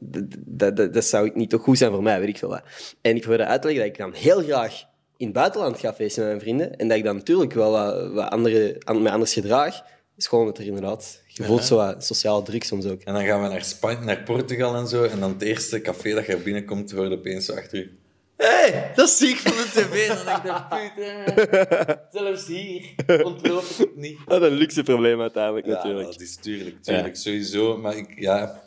Dat, 0.03 0.77
dat, 0.77 0.95
dat, 0.95 1.05
zou 1.05 1.31
niet 1.35 1.51
toch 1.51 1.63
goed 1.63 1.79
zijn 1.79 1.93
voor 1.93 2.03
mij, 2.03 2.21
weet 2.21 2.29
ik 2.29 2.39
veel 2.39 2.49
wat. 2.49 2.63
En 3.01 3.17
ik 3.17 3.23
probeer 3.23 3.45
uit 3.45 3.61
te 3.63 3.67
leggen 3.69 3.87
dat 3.87 3.95
ik 3.97 4.01
dan 4.03 4.15
heel 4.23 4.43
graag 4.43 4.85
in 5.17 5.27
het 5.27 5.35
buitenland 5.35 5.79
ga 5.79 5.95
feesten 5.95 6.23
met 6.23 6.31
mijn 6.31 6.43
vrienden. 6.45 6.77
En 6.77 6.89
dat 6.89 6.97
ik 6.97 7.05
dan 7.05 7.17
natuurlijk 7.17 7.53
wel 7.53 7.71
wat, 7.71 8.13
wat 8.13 8.31
andere, 8.31 8.77
an- 8.85 9.03
mij 9.03 9.13
anders 9.13 9.33
gedraag. 9.33 9.83
is 10.17 10.27
gewoon 10.27 10.47
dat 10.47 10.59
er 10.59 10.65
inderdaad... 10.65 11.23
Je 11.41 11.47
voelt 11.47 11.65
zo 11.65 11.77
wat 11.77 12.05
sociale 12.05 12.43
druk 12.43 12.65
soms 12.65 12.87
ook. 12.87 13.03
En 13.03 13.15
dan 13.15 13.25
gaan 13.25 13.43
we 13.43 13.49
naar 13.49 13.65
Spanje, 13.65 14.05
naar 14.05 14.23
Portugal 14.23 14.75
en 14.77 14.89
zo. 14.89 15.05
En 15.05 15.21
dan 15.21 15.33
het 15.33 15.43
eerste 15.43 15.81
café 15.81 16.15
dat 16.15 16.27
je 16.27 16.33
er 16.33 16.43
binnenkomt, 16.43 16.91
hoor 16.91 17.05
je 17.05 17.11
opeens 17.11 17.45
zo 17.45 17.53
achter 17.53 17.79
je. 17.79 17.91
Hé, 18.37 18.47
hey, 18.47 18.93
dat 18.95 19.11
zie 19.11 19.29
ik 19.29 19.37
van 19.37 19.53
de 19.53 19.69
tv. 19.71 20.09
En 20.09 20.17
dan 20.17 20.41
denk 20.43 20.57
ik, 20.57 20.95
putain, 20.95 21.99
zelfs 22.23 22.47
hier 22.47 23.25
ontloopt 23.25 23.71
ik 23.71 23.77
het 23.79 23.97
niet. 23.97 24.19
Dat 24.27 24.43
is 24.43 24.49
een 24.49 24.55
luxe 24.55 24.83
probleem 24.83 25.21
uiteindelijk, 25.21 25.67
Ja, 25.67 25.73
natuurlijk. 25.73 26.13
dat 26.13 26.21
is 26.21 26.37
tuurlijk, 26.37 26.83
tuurlijk, 26.83 27.17
sowieso. 27.17 27.77
Maar 27.77 27.97
ik, 27.97 28.13
ja, 28.17 28.63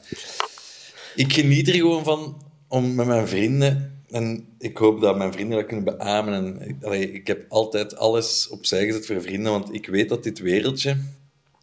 ik 1.16 1.34
geniet 1.34 1.68
er 1.68 1.74
gewoon 1.74 2.04
van 2.04 2.42
om 2.68 2.96
met 2.96 3.06
mijn 3.06 3.28
vrienden... 3.28 3.92
En 4.10 4.48
ik 4.60 4.78
hoop 4.78 5.02
dat 5.02 5.18
mijn 5.18 5.34
vrienden 5.34 5.58
dat 5.58 5.66
kunnen 5.66 5.86
beamen. 5.86 6.34
En, 6.34 6.78
allee, 6.82 7.12
ik 7.12 7.28
heb 7.28 7.46
altijd 7.50 7.96
alles 7.96 8.48
opzij 8.48 8.86
gezet 8.86 9.06
voor 9.06 9.22
vrienden, 9.22 9.52
want 9.52 9.74
ik 9.74 9.88
weet 9.88 10.10
dat 10.10 10.24
dit 10.24 10.40
wereldje, 10.40 10.98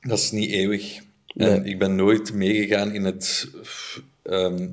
dat 0.01 0.19
is 0.19 0.31
niet 0.31 0.51
eeuwig. 0.51 0.99
En 1.37 1.65
ik 1.67 1.79
ben 1.79 1.95
nooit 1.95 2.33
meegegaan 2.33 2.93
in 2.95 3.05
het 3.05 3.49
ehm, 4.23 4.69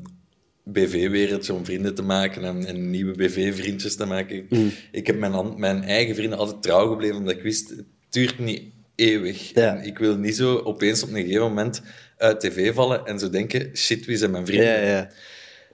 BV-wereldje 0.64 1.54
om 1.54 1.66
vrienden 1.66 1.96
te 1.96 2.02
maken 2.02 2.44
en, 2.44 2.66
en 2.66 2.90
nieuwe 2.90 3.16
BV-vriendjes 3.16 3.96
te 3.96 4.06
maken. 4.06 4.46
Mm. 4.50 4.72
Ik 4.92 5.08
heb 5.08 5.18
mijn, 5.20 5.60
mijn 5.60 5.84
eigen 5.84 6.16
vrienden 6.16 6.38
altijd 6.40 6.62
trouw 6.62 6.90
gebleven, 6.90 7.16
omdat 7.18 7.36
ik 7.36 7.42
wist, 7.42 7.70
het 7.70 7.86
duurt 8.10 8.40
niet 8.40 8.62
eeuwig. 8.96 9.54
Ja. 9.54 9.76
En 9.78 9.86
ik 9.86 9.98
wil 9.98 10.18
niet 10.18 10.36
zo 10.36 10.58
opeens 10.58 11.04
op 11.04 11.10
een 11.10 11.16
gegeven 11.16 11.42
moment 11.42 11.82
uit 12.18 12.40
tv 12.40 12.74
vallen 12.74 13.06
en 13.06 13.20
zo 13.20 13.30
denken, 13.30 13.78
shit, 13.78 14.06
wie 14.06 14.18
zijn 14.18 14.32
mijn 14.32 14.46
vrienden? 14.46 14.68
Ja, 14.82 14.88
ja. 14.88 15.10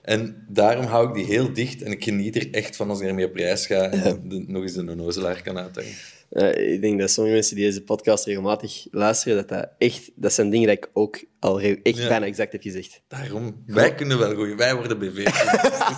En 0.02 0.46
daarom 0.50 0.86
hou 0.86 1.08
ik 1.08 1.14
die 1.16 1.26
heel 1.26 1.54
dicht 1.54 1.82
en 1.82 1.92
ik 1.92 2.04
geniet 2.04 2.36
er 2.36 2.48
echt 2.52 2.76
van 2.76 2.90
als 2.90 3.02
ik 3.02 3.08
ermee 3.08 3.26
op 3.26 3.36
reis 3.36 3.66
ga 3.66 3.90
en 3.92 4.22
de- 4.30 4.44
nog 4.48 4.62
eens 4.62 4.74
de 4.74 4.84
nozelaar 4.84 5.42
kan 5.42 5.58
uithangen. 5.58 5.92
Eh, 6.34 6.74
ik 6.74 6.82
denk 6.82 7.00
dat 7.00 7.10
sommige 7.12 7.36
mensen 7.36 7.56
die 7.56 7.66
deze 7.66 7.84
podcast 7.84 8.26
regelmatig 8.26 8.88
luisteren, 8.92 9.36
dat 9.38 9.50
dat 9.50 9.70
echt... 9.78 10.12
Dat 10.16 10.34
zijn 10.34 10.50
dingen 10.50 10.68
dat 10.68 10.78
ik 10.78 10.90
ook 10.94 11.24
al 11.40 11.60
echt 11.60 11.98
Ja. 11.98 12.08
bijna 12.08 12.26
exact 12.26 12.52
heb 12.52 12.62
gezegd. 12.62 13.02
Daarom, 13.08 13.64
wij 13.66 13.96
kunnen 13.96 14.20
wel 14.20 14.30
groeien. 14.32 14.58
Wij 14.58 14.76
worden 14.76 15.00
BV. 15.00 15.16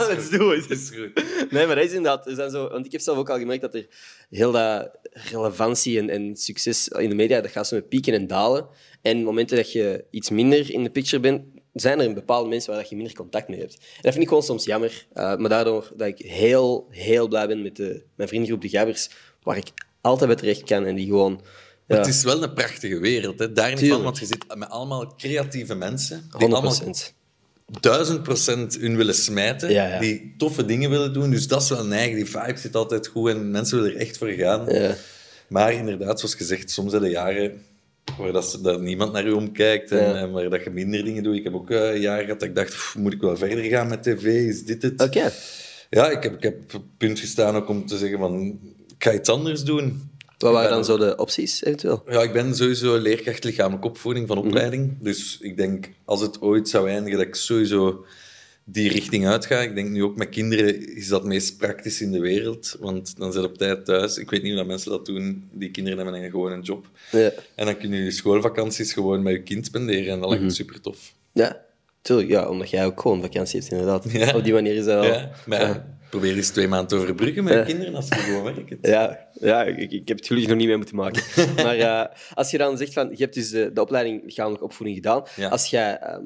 Let's 0.08 0.30
do 0.30 0.52
it. 0.52 0.70
Dat 0.70 0.78
is 0.78 0.90
goed. 0.90 1.24
Nee, 1.52 1.66
maar 1.66 1.76
dat 1.76 1.86
is 1.86 1.92
inderdaad... 1.94 2.28
Er 2.28 2.36
zijn 2.36 2.50
zo, 2.50 2.70
want 2.70 2.86
ik 2.86 2.92
heb 2.92 3.02
zelf 3.02 3.18
ook 3.18 3.30
al 3.30 3.38
gemerkt 3.38 3.62
dat 3.62 3.74
er 3.76 3.88
heel 4.30 4.52
dat 4.52 4.92
relevantie 5.12 5.98
en, 6.00 6.10
en 6.10 6.36
succes 6.36 6.88
in 6.88 7.10
de 7.10 7.16
media, 7.16 7.42
dat 7.42 7.52
gaat 7.52 7.68
zo 7.68 7.76
met 7.76 7.90
pieken 7.90 8.14
en 8.14 8.28
dalen. 8.28 8.68
En 9.02 9.24
momenten 9.24 9.58
dat 9.58 9.72
je 9.72 10.06
iets 10.10 10.30
minder 10.30 10.72
in 10.72 10.84
de 10.84 10.90
picture 10.90 11.20
bent, 11.22 11.42
zijn 11.74 12.00
er 12.00 12.14
bepaalde 12.14 12.50
mensen 12.50 12.72
waar 12.72 12.80
dat 12.80 12.90
je 12.90 12.96
minder 12.96 13.14
contact 13.16 13.48
mee 13.48 13.60
hebt. 13.60 13.74
En 13.74 14.02
dat 14.02 14.12
vind 14.12 14.24
ik 14.24 14.28
gewoon 14.28 14.44
soms 14.44 14.66
jammer. 14.66 15.08
eh, 15.14 15.36
maar 15.36 15.50
daardoor 15.50 15.92
dat 15.96 16.08
ik 16.08 16.18
heel, 16.18 16.88
heel 16.90 17.28
blij 17.28 17.48
ben 17.48 17.62
met 17.62 17.76
de, 17.76 18.04
mijn 18.16 18.30
vriendengroep 18.30 18.62
De 18.62 18.70
Gabbers, 18.70 19.10
waar 19.44 19.58
ik 19.58 19.68
altijd 20.06 20.30
bij 20.30 20.40
terecht 20.40 20.64
kan 20.64 20.86
en 20.86 20.96
die 20.96 21.06
gewoon... 21.06 21.42
Ja, 21.88 21.98
Het 21.98 22.08
is 22.08 22.24
wel 22.24 22.44
een 22.44 22.54
prachtige 22.54 23.00
wereld. 23.00 23.40
Hè. 23.40 23.52
Daar 23.52 23.70
niet 23.76 23.90
van, 23.90 24.04
want 24.04 24.18
je 24.18 24.26
zit 24.26 24.46
met 24.56 24.70
allemaal 24.70 25.16
creatieve 25.18 25.76
mensen. 25.76 26.18
Die 26.38 26.48
100 26.48 26.54
allemaal 26.54 26.96
duizend 27.80 28.24
procent 28.24 28.78
hun 28.80 28.98
willen 28.98 29.16
smijten. 29.16 29.72
Ja, 29.72 29.88
ja. 29.88 30.00
Die 30.00 30.34
toffe 30.38 30.66
dingen 30.66 30.90
willen 30.90 31.14
doen. 31.14 31.30
Dus 31.30 31.48
dat 31.48 31.62
is 31.62 31.70
wel 31.70 31.86
neig. 31.86 32.16
Die 32.16 32.26
vibe 32.26 32.58
zit 32.58 32.76
altijd 32.76 33.08
goed 33.08 33.30
en 33.30 33.52
mensen 33.52 33.78
willen 33.78 33.94
er 33.94 34.02
echt 34.02 34.18
voor 34.18 34.30
gaan. 34.30 34.66
Ja. 34.70 34.96
Maar 35.48 35.74
inderdaad, 35.74 36.20
zoals 36.20 36.36
gezegd, 36.36 36.72
soms 36.72 36.92
zijn 36.92 37.04
er 37.04 37.10
jaren 37.10 37.62
waar 38.18 38.32
dat, 38.32 38.82
niemand 38.82 39.12
naar 39.14 39.26
u 39.26 39.32
omkijkt 39.32 39.92
en, 39.92 40.16
en 40.16 40.32
waar 40.32 40.50
dat 40.50 40.64
je 40.64 40.70
minder 40.70 41.04
dingen 41.04 41.24
doet. 41.24 41.36
Ik 41.36 41.44
heb 41.44 41.54
ook 41.54 41.72
eh, 41.72 42.02
jaren 42.02 42.24
gehad 42.24 42.40
dat 42.40 42.50
ik 42.50 42.56
dacht, 42.56 42.70
"Pff, 42.70 42.96
moet 42.96 43.14
ik 43.14 43.22
wel 43.22 43.38
verder 43.38 43.64
gaan 43.64 43.88
met 43.88 44.04
tv? 44.04 44.24
Is 44.24 44.66
dit 44.66 44.82
het? 44.82 45.02
Oké. 45.02 45.32
Ja, 45.90 46.10
ik 46.10 46.24
heb, 46.24 46.36
ik 46.36 46.44
heb 46.44 46.56
op 46.64 46.72
het 46.72 46.98
punt 46.98 47.20
gestaan 47.20 47.56
ook 47.56 47.70
om 47.70 47.86
te 47.86 47.98
zeggen 47.98 48.20
van, 48.20 48.60
ga 49.06 49.14
iets 49.14 49.30
anders 49.30 49.64
doen. 49.64 50.10
Wat 50.38 50.54
waren 50.54 50.70
dan 50.70 50.86
zo 50.86 50.98
de 50.98 51.16
opties, 51.16 51.64
eventueel? 51.64 52.04
Ja, 52.10 52.22
ik 52.22 52.34
ben 52.34 52.56
sowieso 52.56 52.98
leerkracht 52.98 53.44
lichamelijke 53.44 53.88
opvoeding 53.88 54.28
van 54.28 54.38
opleiding. 54.38 54.98
Dus 55.00 55.38
ik 55.42 55.58
denk, 55.58 55.90
als 56.06 56.22
het 56.22 56.42
ooit 56.42 56.70
zou 56.70 56.90
eindigen, 56.90 57.18
dat 57.18 57.28
ik 57.28 57.36
sowieso 57.36 58.06
die 58.64 58.90
richting 58.90 59.28
uitga. 59.28 59.60
Ik 59.60 59.76
denk 59.76 59.90
nu 59.90 60.04
ook 60.04 60.16
met 60.16 60.30
kinderen 60.30 60.96
is 60.96 61.08
dat 61.08 61.20
het 61.20 61.30
meest 61.30 61.58
praktisch 61.58 62.02
in 62.02 62.12
de 62.12 62.20
wereld. 62.20 62.78
Want 62.80 63.18
dan 63.18 63.34
ze 63.34 63.44
op 63.44 63.58
tijd 63.58 63.86
thuis. 63.86 64.18
Ik 64.18 64.30
weet 64.30 64.42
niet 64.42 64.52
hoe 64.52 64.60
dat 64.60 64.68
mensen 64.68 64.92
dat 64.92 65.06
doen. 65.06 65.50
Die 65.52 65.72
kinderen 65.72 66.00
hebben 66.00 66.22
dan 66.22 66.30
gewoon 66.30 66.52
een 66.52 66.62
job. 66.62 66.88
Ja. 67.12 67.32
En 67.56 67.66
dan 67.66 67.78
kun 67.78 67.92
je 67.92 68.12
schoolvakanties 68.12 68.94
gewoon 68.94 69.24
met 69.24 69.34
je 69.34 69.44
kind 69.44 69.66
spenderen. 69.66 70.14
En 70.14 70.20
dat 70.20 70.30
lijkt 70.30 70.44
me 70.44 70.50
super 70.50 70.82
tof. 70.82 71.14
Ja, 71.32 71.62
tuurlijk. 72.02 72.30
Ja, 72.30 72.50
omdat 72.50 72.70
jij 72.70 72.86
ook 72.86 73.02
gewoon 73.02 73.22
vakantie 73.22 73.60
hebt, 73.60 73.72
inderdaad. 73.72 74.12
Ja. 74.12 74.36
Op 74.36 74.44
die 74.44 74.54
manier 74.54 74.76
is 74.76 74.86
dat 74.86 75.04
wel... 75.04 75.14
Ja, 75.14 75.32
maar 75.46 75.62
ja, 75.62 75.95
probeer 76.18 76.36
eens 76.36 76.50
twee 76.50 76.68
maanden 76.68 76.88
te 76.88 76.96
overbruggen 76.96 77.44
met 77.44 77.54
je 77.54 77.64
kinderen 77.64 77.96
als 77.96 78.08
ze 78.08 78.16
gewoon 78.16 78.44
werken. 78.44 78.78
Ja, 78.82 79.28
ja 79.34 79.64
ik, 79.64 79.92
ik 79.92 80.08
heb 80.08 80.18
het 80.18 80.28
gelukkig 80.28 80.50
nog 80.50 80.60
niet 80.60 80.68
mee 80.68 80.78
moeten 80.78 80.96
maken. 80.96 81.24
maar 81.64 81.78
eh, 81.78 82.06
als 82.34 82.52
je 82.52 82.58
dan 82.58 82.78
zegt 82.78 82.94
van, 82.94 83.10
je 83.10 83.24
hebt 83.24 83.34
dus 83.34 83.50
de, 83.50 83.72
de 83.74 83.82
opleiding 83.82 84.24
lichamelijke 84.24 84.66
opvoeding 84.66 84.98
gedaan. 84.98 85.24
Ja. 85.36 85.48
Als 85.48 85.70
jij, 85.70 86.00
ehm, 86.00 86.24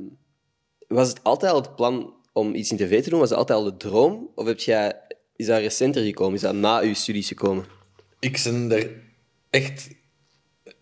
was 0.87 1.09
het 1.09 1.23
altijd 1.23 1.51
al 1.51 1.61
het 1.61 1.75
plan 1.75 2.13
om 2.33 2.55
iets 2.55 2.71
in 2.71 2.77
tv 2.77 3.03
te 3.03 3.09
doen? 3.09 3.19
Was 3.19 3.29
het 3.29 3.37
altijd 3.37 3.59
al 3.59 3.65
de 3.65 3.77
droom? 3.77 4.29
Of 4.35 4.45
heb 4.45 4.59
jij, 4.59 4.93
is 5.35 5.45
dat 5.45 5.59
recenter 5.59 6.03
gekomen? 6.03 6.33
Is 6.33 6.41
dat 6.41 6.55
na 6.55 6.79
je 6.79 6.93
studies 6.93 7.27
gekomen? 7.27 7.65
Ik 8.19 8.41
ben 8.43 8.71
er 8.71 8.89
echt 9.49 9.89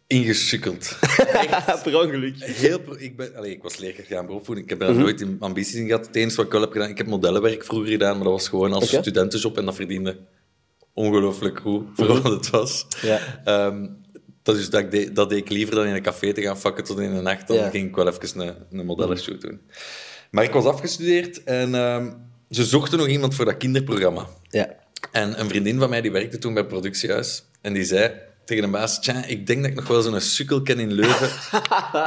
ingesukkeld. 0.07 0.97
per 1.83 1.97
ongeluk. 2.01 2.35
Heel, 2.39 2.79
pro- 2.79 2.95
ik, 2.97 3.15
ben, 3.17 3.35
allee, 3.35 3.51
ik 3.51 3.61
was 3.63 3.77
leerkracht 3.77 4.07
gaan 4.07 4.25
beroepvoeding. 4.25 4.69
Ik 4.71 4.77
heb 4.79 4.87
daar 4.87 4.95
nooit 4.95 5.21
in 5.21 5.35
ambities 5.39 5.73
in 5.75 5.85
gehad. 5.87 6.05
Het 6.05 6.15
enige 6.15 6.35
wat 6.35 6.45
ik 6.45 6.51
wel 6.51 6.61
heb 6.61 6.71
gedaan, 6.71 6.89
ik 6.89 6.97
heb 6.97 7.07
modellenwerk 7.07 7.65
vroeger 7.65 7.89
gedaan, 7.89 8.15
maar 8.15 8.23
dat 8.23 8.33
was 8.33 8.47
gewoon 8.47 8.73
als 8.73 8.87
studentenjob 8.89 9.57
en 9.57 9.65
dat 9.65 9.75
verdiende 9.75 10.17
ongelooflijk 10.93 11.59
goed 11.59 11.85
voor 11.95 12.21
wat 12.21 12.31
het 12.31 12.49
was. 12.49 12.85
Ja. 13.01 13.41
Ehm, 13.43 13.87
dat, 14.43 14.57
is, 14.57 14.69
dat, 14.69 14.81
ik 14.81 14.91
deed, 14.91 15.15
dat 15.15 15.29
deed 15.29 15.37
ik 15.39 15.49
liever 15.49 15.75
dan 15.75 15.85
in 15.85 15.95
een 15.95 16.01
café 16.01 16.33
te 16.33 16.41
gaan 16.41 16.59
vakken 16.59 16.83
tot 16.83 16.99
in 16.99 17.15
de 17.15 17.21
nacht. 17.21 17.47
Dan 17.47 17.57
Ja. 17.57 17.69
ging 17.69 17.87
ik 17.87 17.95
wel 17.95 18.07
even 18.07 18.39
een, 18.47 18.55
een 18.71 18.85
modellenshoot 18.85 19.41
doen. 19.41 19.61
Maar 20.31 20.43
ik 20.43 20.51
was 20.51 20.65
afgestudeerd 20.65 21.43
en 21.43 21.75
ehm, 21.75 22.11
ze 22.49 22.65
zochten 22.65 22.97
nog 22.97 23.07
iemand 23.07 23.35
voor 23.35 23.45
dat 23.45 23.57
kinderprogramma. 23.57 24.27
Ja. 24.49 24.75
En 25.11 25.39
een 25.39 25.49
vriendin 25.49 25.79
van 25.79 25.89
mij 25.89 26.01
die 26.01 26.11
werkte 26.11 26.37
toen 26.37 26.53
bij 26.53 26.61
het 26.61 26.71
productiehuis. 26.71 27.43
En 27.61 27.73
die 27.73 27.83
zei 27.83 28.11
tegen 28.47 28.63
de 28.63 28.69
baas: 28.69 29.01
Tja, 29.01 29.25
ik 29.25 29.47
denk 29.47 29.61
dat 29.61 29.69
ik 29.71 29.75
nog 29.77 29.87
wel 29.87 30.01
zo'n 30.01 30.21
sukkel 30.21 30.61
ken 30.61 30.79
in 30.79 30.93
Leuven. 30.93 31.29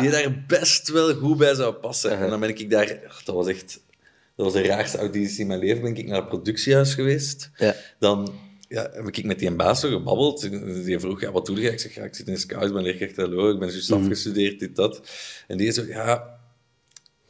die 0.00 0.10
daar 0.10 0.44
best 0.46 0.88
wel 0.88 1.14
goed 1.14 1.38
bij 1.38 1.54
zou 1.54 1.74
passen. 1.74 2.18
En 2.18 2.30
dan 2.30 2.40
ben 2.40 2.48
ik 2.48 2.70
daar. 2.70 2.86
Dat 3.24 3.34
was 3.34 3.46
echt. 3.46 3.80
Dat 4.36 4.52
was 4.52 4.62
de 4.62 4.68
raarste 4.68 4.98
auditie 4.98 5.40
in 5.40 5.46
mijn 5.46 5.60
leven. 5.60 5.82
Ben 5.82 5.96
ik 5.96 6.06
naar 6.06 6.16
het 6.20 6.28
productiehuis 6.28 6.94
geweest. 6.94 7.50
Ja. 7.56 7.74
Dan 7.98 8.32
ja, 8.68 8.90
heb 8.92 9.08
ik 9.08 9.24
met 9.24 9.38
die 9.38 9.48
een 9.48 9.56
baas 9.56 9.80
zo 9.80 9.88
gebabbeld. 9.88 10.50
Die 10.84 10.98
vroeg: 10.98 11.20
ja, 11.20 11.30
Wat 11.32 11.46
doe 11.46 11.60
je? 11.60 11.70
Ik 11.70 11.80
zeg: 11.80 11.94
ja, 11.94 12.02
Ik 12.02 12.14
zit 12.14 12.28
in 12.28 12.38
Scouts, 12.38 12.66
ik 12.66 12.72
ben 12.72 12.82
leerkracht. 12.82 13.16
Hallo, 13.16 13.50
ik 13.52 13.58
ben 13.58 13.70
juist 13.70 13.92
afgestudeerd, 13.92 14.58
dit, 14.58 14.76
dat. 14.76 15.00
En 15.46 15.56
die 15.56 15.72
zo: 15.72 15.82
Ja. 15.82 16.38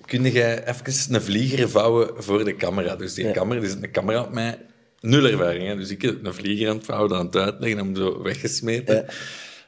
Kun 0.04 0.22
jij 0.30 0.66
even 0.68 1.14
een 1.14 1.22
vlieger 1.22 1.70
vouwen 1.70 2.22
voor 2.22 2.44
de 2.44 2.56
camera? 2.56 2.96
Dus 2.96 3.14
die 3.14 3.26
Ja. 3.26 3.32
camera, 3.32 3.60
die 3.60 3.68
zit 3.68 3.82
een 3.82 3.90
camera 3.92 4.22
op 4.22 4.32
mij. 4.32 4.58
Nul 5.00 5.26
ervaring, 5.26 5.66
hè? 5.66 5.76
dus 5.76 5.90
ik 5.90 6.02
heb 6.02 6.24
een 6.24 6.34
vlieger 6.34 6.68
aan 6.68 6.76
het 6.76 6.84
vouwen, 6.84 7.16
aan 7.16 7.26
het 7.26 7.36
uitleggen, 7.36 7.78
hem 7.78 7.96
zo 7.96 8.22
weggesmeten. 8.22 8.94
Ja. 8.94 9.04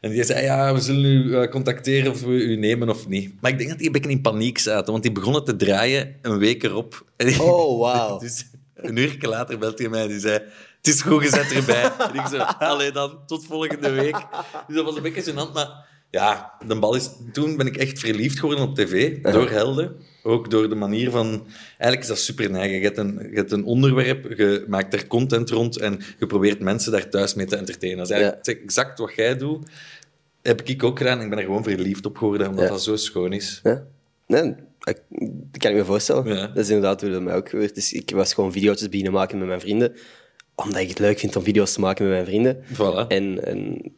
En 0.01 0.11
die 0.11 0.25
zei, 0.25 0.45
ja, 0.45 0.75
we 0.75 0.81
zullen 0.81 1.05
u 1.05 1.37
eh, 1.37 1.51
contacteren 1.51 2.11
of 2.11 2.21
we 2.21 2.31
u 2.31 2.57
nemen 2.57 2.89
of 2.89 3.09
niet. 3.09 3.41
Maar 3.41 3.51
ik 3.51 3.59
denk 3.59 3.69
dat 3.69 3.79
die 3.79 3.87
een 3.87 3.93
beetje 3.93 4.11
in 4.11 4.21
paniek 4.21 4.59
zaten, 4.59 4.91
want 4.91 5.03
die 5.03 5.12
begonnen 5.12 5.45
te 5.45 5.57
draaien 5.57 6.17
een 6.23 6.39
week 6.39 6.62
erop. 6.62 7.05
Oh, 7.39 7.81
wauw. 7.81 8.19
dus 8.25 8.45
een 8.75 8.97
uur 8.97 9.17
later 9.21 9.59
belt 9.59 9.79
hij 9.79 9.89
mij 9.89 10.03
en 10.03 10.09
die 10.09 10.21
zei, 10.21 10.35
het 10.77 10.87
is 10.87 11.03
goed 11.03 11.23
gezet 11.23 11.53
erbij. 11.53 11.91
en 11.99 12.15
ik 12.15 12.27
zo, 12.27 12.37
allee 12.39 12.93
dan, 12.93 13.19
tot 13.27 13.47
volgende 13.47 13.91
week. 13.91 14.27
Dus 14.67 14.77
dat 14.77 14.85
was 14.85 14.97
een 14.97 15.03
beetje 15.03 15.33
gênant, 15.33 15.53
maar 15.53 15.69
ja, 16.11 16.53
de 16.67 16.79
bal 16.79 16.95
is... 16.95 17.11
Toen 17.33 17.57
ben 17.57 17.67
ik 17.67 17.77
echt 17.77 17.99
verliefd 17.99 18.39
geworden 18.39 18.65
op 18.65 18.75
tv, 18.75 19.23
door 19.23 19.51
Helden. 19.51 19.97
Ook 20.23 20.50
door 20.50 20.69
de 20.69 20.75
manier 20.75 21.11
van... 21.11 21.47
Eigenlijk 21.69 22.00
is 22.02 22.07
dat 22.09 22.19
super 22.19 22.50
neig. 22.50 22.73
Je 22.73 22.81
hebt, 22.81 22.99
een, 22.99 23.29
je 23.31 23.37
hebt 23.37 23.52
een 23.52 23.64
onderwerp, 23.64 24.35
je 24.37 24.64
maakt 24.69 24.95
er 24.95 25.07
content 25.07 25.50
rond 25.50 25.79
en 25.79 26.00
je 26.19 26.26
probeert 26.26 26.61
mensen 26.61 26.93
daar 26.93 27.09
thuis 27.09 27.35
mee 27.35 27.47
te 27.47 27.57
entertainen. 27.57 27.99
Dat 27.99 28.11
is 28.11 28.17
eigenlijk 28.17 28.62
exact 28.62 28.99
wat 28.99 29.12
jij 29.14 29.37
doet. 29.37 29.69
Heb 30.43 30.62
ik 30.62 30.83
ook 30.85 30.99
gedaan. 30.99 31.21
Ik 31.21 31.29
ben 31.29 31.38
er 31.38 31.45
gewoon 31.45 31.62
verliefd 31.62 32.07
op 32.07 32.17
geworden, 32.17 32.49
omdat 32.49 32.64
Ja. 32.64 32.71
dat 32.71 32.83
zo 32.83 32.97
schoon 32.97 33.33
is. 33.33 33.61
Ja. 33.62 33.85
Nee, 34.26 34.55
ik, 34.83 35.02
dat 35.50 35.59
kan 35.59 35.71
ik 35.71 35.76
me 35.76 35.85
voorstellen. 35.85 36.35
Ja. 36.35 36.47
Dat 36.47 36.57
is 36.57 36.69
inderdaad 36.69 37.00
hoe 37.00 37.11
dat 37.11 37.23
mij 37.23 37.35
ook 37.35 37.49
gebeurt. 37.49 37.75
Dus 37.75 37.93
ik 37.93 38.11
was 38.11 38.35
gewoon 38.35 38.52
video's 38.52 38.88
beginnen 38.88 39.12
maken 39.12 39.38
met 39.38 39.47
mijn 39.47 39.61
vrienden. 39.61 39.93
Omdat 40.55 40.81
ik 40.81 40.88
het 40.88 40.99
leuk 40.99 41.19
vind 41.19 41.37
om 41.37 41.43
video's 41.43 41.73
te 41.73 41.81
maken 41.81 42.05
met 42.05 42.12
mijn 42.14 42.26
vrienden. 42.26 42.62
Voilà. 42.75 43.07
En, 43.09 43.45
en 43.45 43.93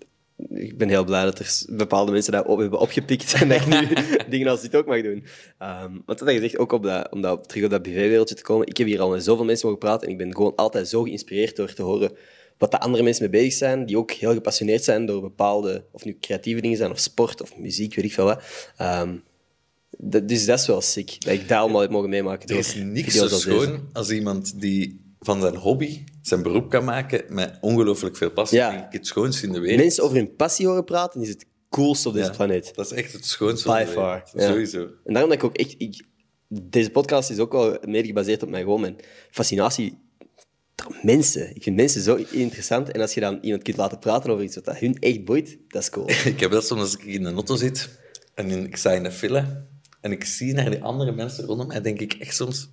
ik 0.48 0.78
ben 0.78 0.88
heel 0.88 1.04
blij 1.04 1.24
dat 1.24 1.38
er 1.38 1.62
bepaalde 1.76 2.12
mensen 2.12 2.32
dat 2.32 2.46
op 2.46 2.58
hebben 2.58 2.78
opgepikt 2.78 3.32
en 3.34 3.48
dat 3.48 3.60
ik 3.60 3.66
nu 3.66 3.94
dingen 4.30 4.48
als 4.48 4.60
dit 4.60 4.74
ook 4.76 4.86
mag 4.86 5.02
doen. 5.02 5.24
Ehm 5.58 5.92
want 6.06 6.18
dat 6.18 6.32
je 6.32 6.40
zegt, 6.40 6.58
ook 6.58 6.72
op 6.72 6.82
dat, 6.82 7.08
om 7.10 7.20
dat, 7.20 7.48
terug 7.48 7.64
op 7.64 7.70
dat 7.70 7.82
BV-wereldje 7.82 8.34
te 8.34 8.42
komen. 8.42 8.66
Ik 8.66 8.76
heb 8.76 8.86
hier 8.86 9.00
al 9.00 9.10
met 9.10 9.24
zoveel 9.24 9.44
mensen 9.44 9.66
mogen 9.66 9.80
praten 9.82 10.06
en 10.06 10.12
ik 10.12 10.18
ben 10.18 10.34
gewoon 10.34 10.54
altijd 10.56 10.88
zo 10.88 11.02
geïnspireerd 11.02 11.56
door 11.56 11.72
te 11.72 11.82
horen 11.82 12.12
wat 12.58 12.70
de 12.70 12.80
andere 12.80 13.02
mensen 13.04 13.30
mee 13.30 13.40
bezig 13.40 13.52
zijn, 13.58 13.86
die 13.86 13.98
ook 13.98 14.10
heel 14.10 14.32
gepassioneerd 14.32 14.84
zijn 14.84 15.06
door 15.06 15.20
bepaalde, 15.20 15.84
of 15.92 16.04
nu 16.04 16.16
creatieve 16.20 16.60
dingen 16.60 16.76
zijn, 16.76 16.90
of 16.90 16.98
sport, 16.98 17.42
of 17.42 17.56
muziek, 17.58 17.94
weet 17.94 18.04
ik 18.04 18.12
veel 18.12 18.24
wat. 18.24 18.42
Ehm, 18.76 19.16
dat- 19.98 20.28
dus 20.28 20.44
dat 20.44 20.58
is 20.58 20.66
wel 20.66 20.80
sick, 20.80 21.16
dat 21.24 21.32
ik 21.34 21.48
dat 21.48 21.58
allemaal 21.58 21.80
heb 21.80 21.90
mogen 21.90 22.08
meemaken. 22.10 22.48
Er 22.48 22.56
is 22.56 22.74
niks 22.74 23.14
zo 23.14 23.22
deze. 23.22 23.38
schoon 23.40 23.88
als 23.92 24.10
iemand 24.10 24.60
die 24.60 25.14
van 25.20 25.40
zijn 25.40 25.56
hobby 25.56 26.04
zijn 26.26 26.42
beroep 26.42 26.70
kan 26.70 26.84
maken 26.84 27.24
met 27.28 27.58
ongelooflijk 27.60 28.16
veel 28.16 28.30
passie. 28.30 28.58
Ja. 28.58 28.74
Dat 28.76 28.84
ik 28.84 28.92
het 28.92 29.06
schoonste 29.06 29.46
in 29.46 29.52
de 29.52 29.60
wereld. 29.60 29.80
Mensen 29.80 30.04
over 30.04 30.16
hun 30.16 30.34
passie 30.36 30.66
horen 30.66 30.84
praten, 30.84 31.20
is 31.20 31.28
het 31.28 31.46
coolste 31.70 32.08
op 32.08 32.14
deze 32.14 32.26
Ja, 32.30 32.36
planeet. 32.36 32.74
Dat 32.74 32.84
is 32.92 32.92
echt 32.92 33.12
het 33.12 33.26
schoonste 33.26 33.68
By 33.68 33.84
de 33.84 33.90
far. 33.90 34.30
ja. 34.34 34.46
Sowieso. 34.48 34.80
En 35.04 35.12
daarom 35.12 35.30
dat 35.30 35.38
ik 35.38 35.44
ook 35.44 35.56
echt... 35.56 35.74
Ik, 35.78 36.02
deze 36.48 36.90
podcast 36.90 37.30
is 37.30 37.38
ook 37.38 37.52
wel 37.52 37.78
mede 37.86 38.06
gebaseerd 38.06 38.42
op 38.42 38.48
mijn, 38.48 38.62
gewoon 38.62 38.80
mijn 38.80 38.96
fascinatie 39.30 39.98
mensen. 41.02 41.54
Ik 41.56 41.62
vind 41.62 41.76
mensen 41.76 42.02
zo 42.02 42.14
interessant. 42.30 42.90
En 42.90 43.00
als 43.00 43.14
je 43.14 43.20
dan 43.20 43.38
iemand 43.42 43.62
kunt 43.62 43.76
laten 43.76 43.98
praten 43.98 44.30
over 44.30 44.44
iets 44.44 44.54
wat 44.54 44.64
dat 44.64 44.78
hun 44.78 44.98
echt 44.98 45.24
boeit, 45.24 45.58
dat 45.68 45.82
is 45.82 45.90
cool. 45.90 46.08
Ik 46.34 46.40
heb 46.40 46.50
wel 46.50 46.60
soms 46.60 46.80
als 46.80 46.96
ik 46.96 47.04
in 47.04 47.24
een 47.24 47.34
auto 47.34 47.56
zit 47.56 47.88
en 48.34 48.50
in- 48.50 48.66
ik 48.66 48.76
sta 48.76 48.90
in 48.92 49.04
een 49.04 49.12
file 49.12 49.64
en 50.00 50.12
ik 50.12 50.24
zie 50.24 50.52
naar 50.54 50.70
die 50.70 50.82
andere 50.82 51.12
mensen 51.12 51.44
rondom 51.44 51.66
mij, 51.66 51.80
denk 51.80 52.00
ik 52.00 52.12
echt 52.12 52.34
soms... 52.36 52.68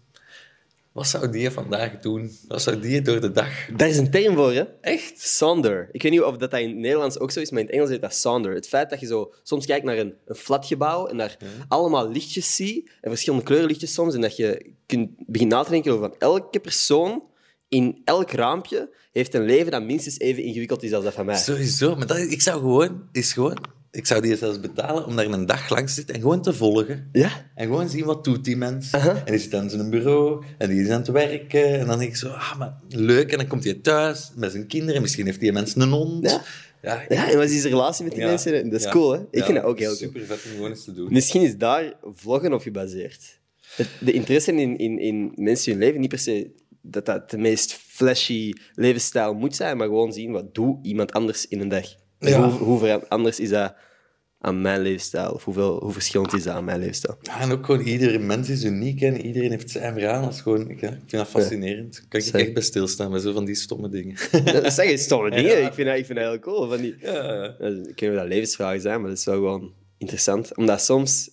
Wat 0.91 1.07
zou 1.07 1.29
die 1.29 1.50
vandaag 1.50 2.00
doen? 2.00 2.31
Wat 2.48 2.62
zou 2.62 2.79
die 2.79 3.01
door 3.01 3.21
de 3.21 3.31
dag... 3.31 3.65
Daar 3.75 3.88
is 3.88 3.98
een 3.98 4.12
term 4.12 4.36
voor, 4.36 4.53
hè? 4.53 4.63
Echt? 4.81 5.19
Sonder. 5.19 5.89
Ik 5.91 6.01
weet 6.01 6.12
niet 6.12 6.21
of 6.21 6.38
dat, 6.38 6.51
dat 6.51 6.60
in 6.60 6.67
het 6.67 6.77
Nederlands 6.77 7.19
ook 7.19 7.31
zo 7.31 7.39
is, 7.39 7.51
maar 7.51 7.60
in 7.60 7.65
het 7.65 7.75
Engels 7.75 7.89
heet 7.89 8.01
dat 8.01 8.15
sonder. 8.15 8.53
Het 8.53 8.67
feit 8.67 8.89
dat 8.89 9.00
je 9.00 9.05
zo 9.05 9.33
soms 9.43 9.65
kijkt 9.65 9.86
naar 9.86 9.98
een, 9.98 10.13
een 10.25 10.36
flatgebouw 10.36 11.07
en 11.07 11.17
daar 11.17 11.38
allemaal 11.67 12.12
lichtjes 12.12 12.55
ziet, 12.55 12.89
en 13.01 13.10
verschillende 13.10 13.45
kleurenlichtjes 13.45 13.93
soms, 13.93 14.15
en 14.15 14.21
dat 14.21 14.36
je 14.36 14.74
kunt 14.86 15.10
beginnen 15.27 15.57
na 15.57 15.63
te 15.63 15.71
denken 15.71 15.91
over 15.91 16.10
van 16.10 16.19
elke 16.19 16.60
persoon 16.60 17.24
in 17.67 18.01
elk 18.03 18.31
raampje 18.31 18.89
heeft 19.12 19.33
een 19.33 19.45
leven 19.45 19.71
dat 19.71 19.83
minstens 19.83 20.19
even 20.19 20.43
ingewikkeld 20.43 20.83
is 20.83 20.93
als 20.93 21.03
dat 21.03 21.13
van 21.13 21.25
mij. 21.25 21.38
Sowieso. 21.38 21.95
Maar 21.95 22.07
dat, 22.07 22.17
ik 22.17 22.41
zou 22.41 22.60
gewoon... 22.60 23.07
Is 23.12 23.33
gewoon 23.33 23.57
ik 23.91 24.05
zou 24.07 24.21
die 24.21 24.38
zelfs 24.38 24.60
betalen 24.60 25.05
om 25.05 25.15
daar 25.15 25.25
een 25.25 25.45
dag 25.45 25.69
lang 25.69 25.88
te 25.88 25.93
zitten 25.93 26.15
en 26.15 26.21
gewoon 26.21 26.41
te 26.41 26.53
volgen. 26.53 27.10
Ja? 27.12 27.29
En 27.55 27.65
gewoon 27.67 27.89
zien 27.89 28.05
wat 28.05 28.24
doet 28.24 28.43
die 28.45 28.55
mens. 28.57 28.91
En 28.91 29.21
die 29.25 29.38
zit 29.38 29.53
aan 29.53 29.69
zijn 29.69 29.89
bureau 29.89 30.43
en 30.57 30.69
die 30.69 30.81
is 30.81 30.89
aan 30.89 31.00
het 31.01 31.07
werken. 31.07 31.79
En 31.79 31.88
dan 31.88 31.98
denk 32.00 32.10
ik 32.10 32.15
zo, 32.17 32.27
ah, 32.29 32.57
maar 32.57 32.79
leuk. 32.89 33.31
En 33.31 33.38
dan 33.38 33.48
komt 33.48 33.63
hij 33.63 33.74
thuis 33.74 34.31
met 34.36 34.51
zijn 34.51 34.67
kinderen. 34.67 35.01
Misschien 35.01 35.25
heeft 35.25 35.39
die 35.39 35.51
mens 35.51 35.75
een 35.75 35.89
hond. 35.89 36.29
Ja. 36.29 36.41
ja, 36.81 37.03
Ja, 37.10 37.31
en 37.31 37.38
wat 37.38 37.50
is 37.50 37.62
die 37.62 37.69
relatie 37.71 38.03
met 38.03 38.13
die 38.13 38.21
Ja. 38.21 38.27
mensen? 38.27 38.69
Dat 38.69 38.79
is 38.79 38.86
Ja. 38.86 38.91
cool, 38.91 39.12
hè? 39.12 39.19
Ik 39.31 39.43
vind 39.43 39.55
dat 39.57 39.63
ook 39.65 39.79
heel 39.79 39.88
cool. 39.88 39.98
Super 40.00 40.21
vet 40.25 40.39
om 40.45 40.51
gewoon 40.51 40.69
eens 40.69 40.83
te 40.83 40.93
doen. 40.93 41.07
Misschien 41.13 41.41
is 41.41 41.57
daar 41.57 41.93
vloggen 42.15 42.53
op 42.53 42.62
gebaseerd. 42.62 43.39
Het, 43.75 43.88
de 44.00 44.12
interesse 44.12 44.53
in, 44.53 44.77
in, 44.77 45.00
in 45.00 45.31
mensen 45.36 45.71
hun 45.71 45.81
leven, 45.81 46.00
niet 46.00 46.10
per 46.10 46.19
se 46.19 46.51
dat 46.81 47.05
dat 47.05 47.29
de 47.29 47.38
meest 47.38 47.74
flashy 47.74 48.53
levensstijl 48.75 49.33
moet 49.33 49.55
zijn, 49.55 49.77
maar 49.77 49.88
gewoon 49.88 50.13
zien 50.13 50.31
wat 50.31 50.53
doet 50.55 50.77
iemand 50.86 51.12
anders 51.12 51.48
in 51.48 51.60
een 51.62 51.69
dag. 51.69 51.86
Ja. 52.30 52.50
Hoe, 52.50 52.78
hoe 52.80 53.08
anders 53.08 53.40
is 53.40 53.50
dat 53.50 53.75
aan 54.40 54.62
mijn 54.62 54.82
levensstijl? 54.82 55.32
Of 55.32 55.44
hoeveel, 55.44 55.80
hoe 55.84 55.92
verschillend 55.92 56.34
is 56.34 56.44
dat 56.44 56.54
aan 56.54 56.63
mijn 56.63 56.80
levensstijl? 56.80 57.18
Ja, 57.22 57.40
en 57.40 57.51
ook 57.51 57.66
gewoon, 57.66 57.82
iedere 57.82 58.20
mens 58.20 58.50
is 58.50 58.63
uniek 58.63 59.01
en 59.01 59.25
iedereen 59.25 59.50
heeft 59.50 59.70
zijn 59.70 59.94
verhaal. 59.94 60.22
Dat 60.22 60.34
is 60.34 60.42
gewoon, 60.42 60.70
ik, 60.70 60.80
vind 60.80 61.12
dat 61.12 61.28
fascinerend. 61.28 61.94
Daar 61.94 62.06
kan 62.10 62.20
ik 62.20 62.46
echt 62.46 62.54
bij 62.54 62.63
stilstaan, 62.63 63.12
bij 63.12 63.20
zo 63.20 63.34
van 63.34 63.46
die 63.46 63.56
stomme 63.56 63.90
dingen. 63.90 64.16
Dat 64.44 64.74
zeg 64.74 64.90
je 64.90 64.98
stomme 64.98 65.30
dingen. 65.36 65.51
Ja. 65.51 65.68
Ik, 65.68 65.74
vind 65.74 65.88
dat, 65.88 65.98
ik 65.98 66.06
vind 66.06 66.20
dat 66.20 66.28
heel 66.28 66.40
cool. 66.40 66.70
Van 66.70 66.78
die, 66.78 66.96
ja. 67.00 67.44
Ik 67.44 67.56
weet 67.58 68.01
niet 68.01 68.10
of 68.10 68.16
dat 68.16 68.28
levensvragen 68.28 68.82
zijn, 68.82 69.00
maar 69.00 69.10
dat 69.10 69.18
is 69.18 69.25
wel 69.25 69.36
gewoon 69.36 69.74
interessant. 69.98 70.58
Omdat 70.58 70.82
soms, 70.82 71.30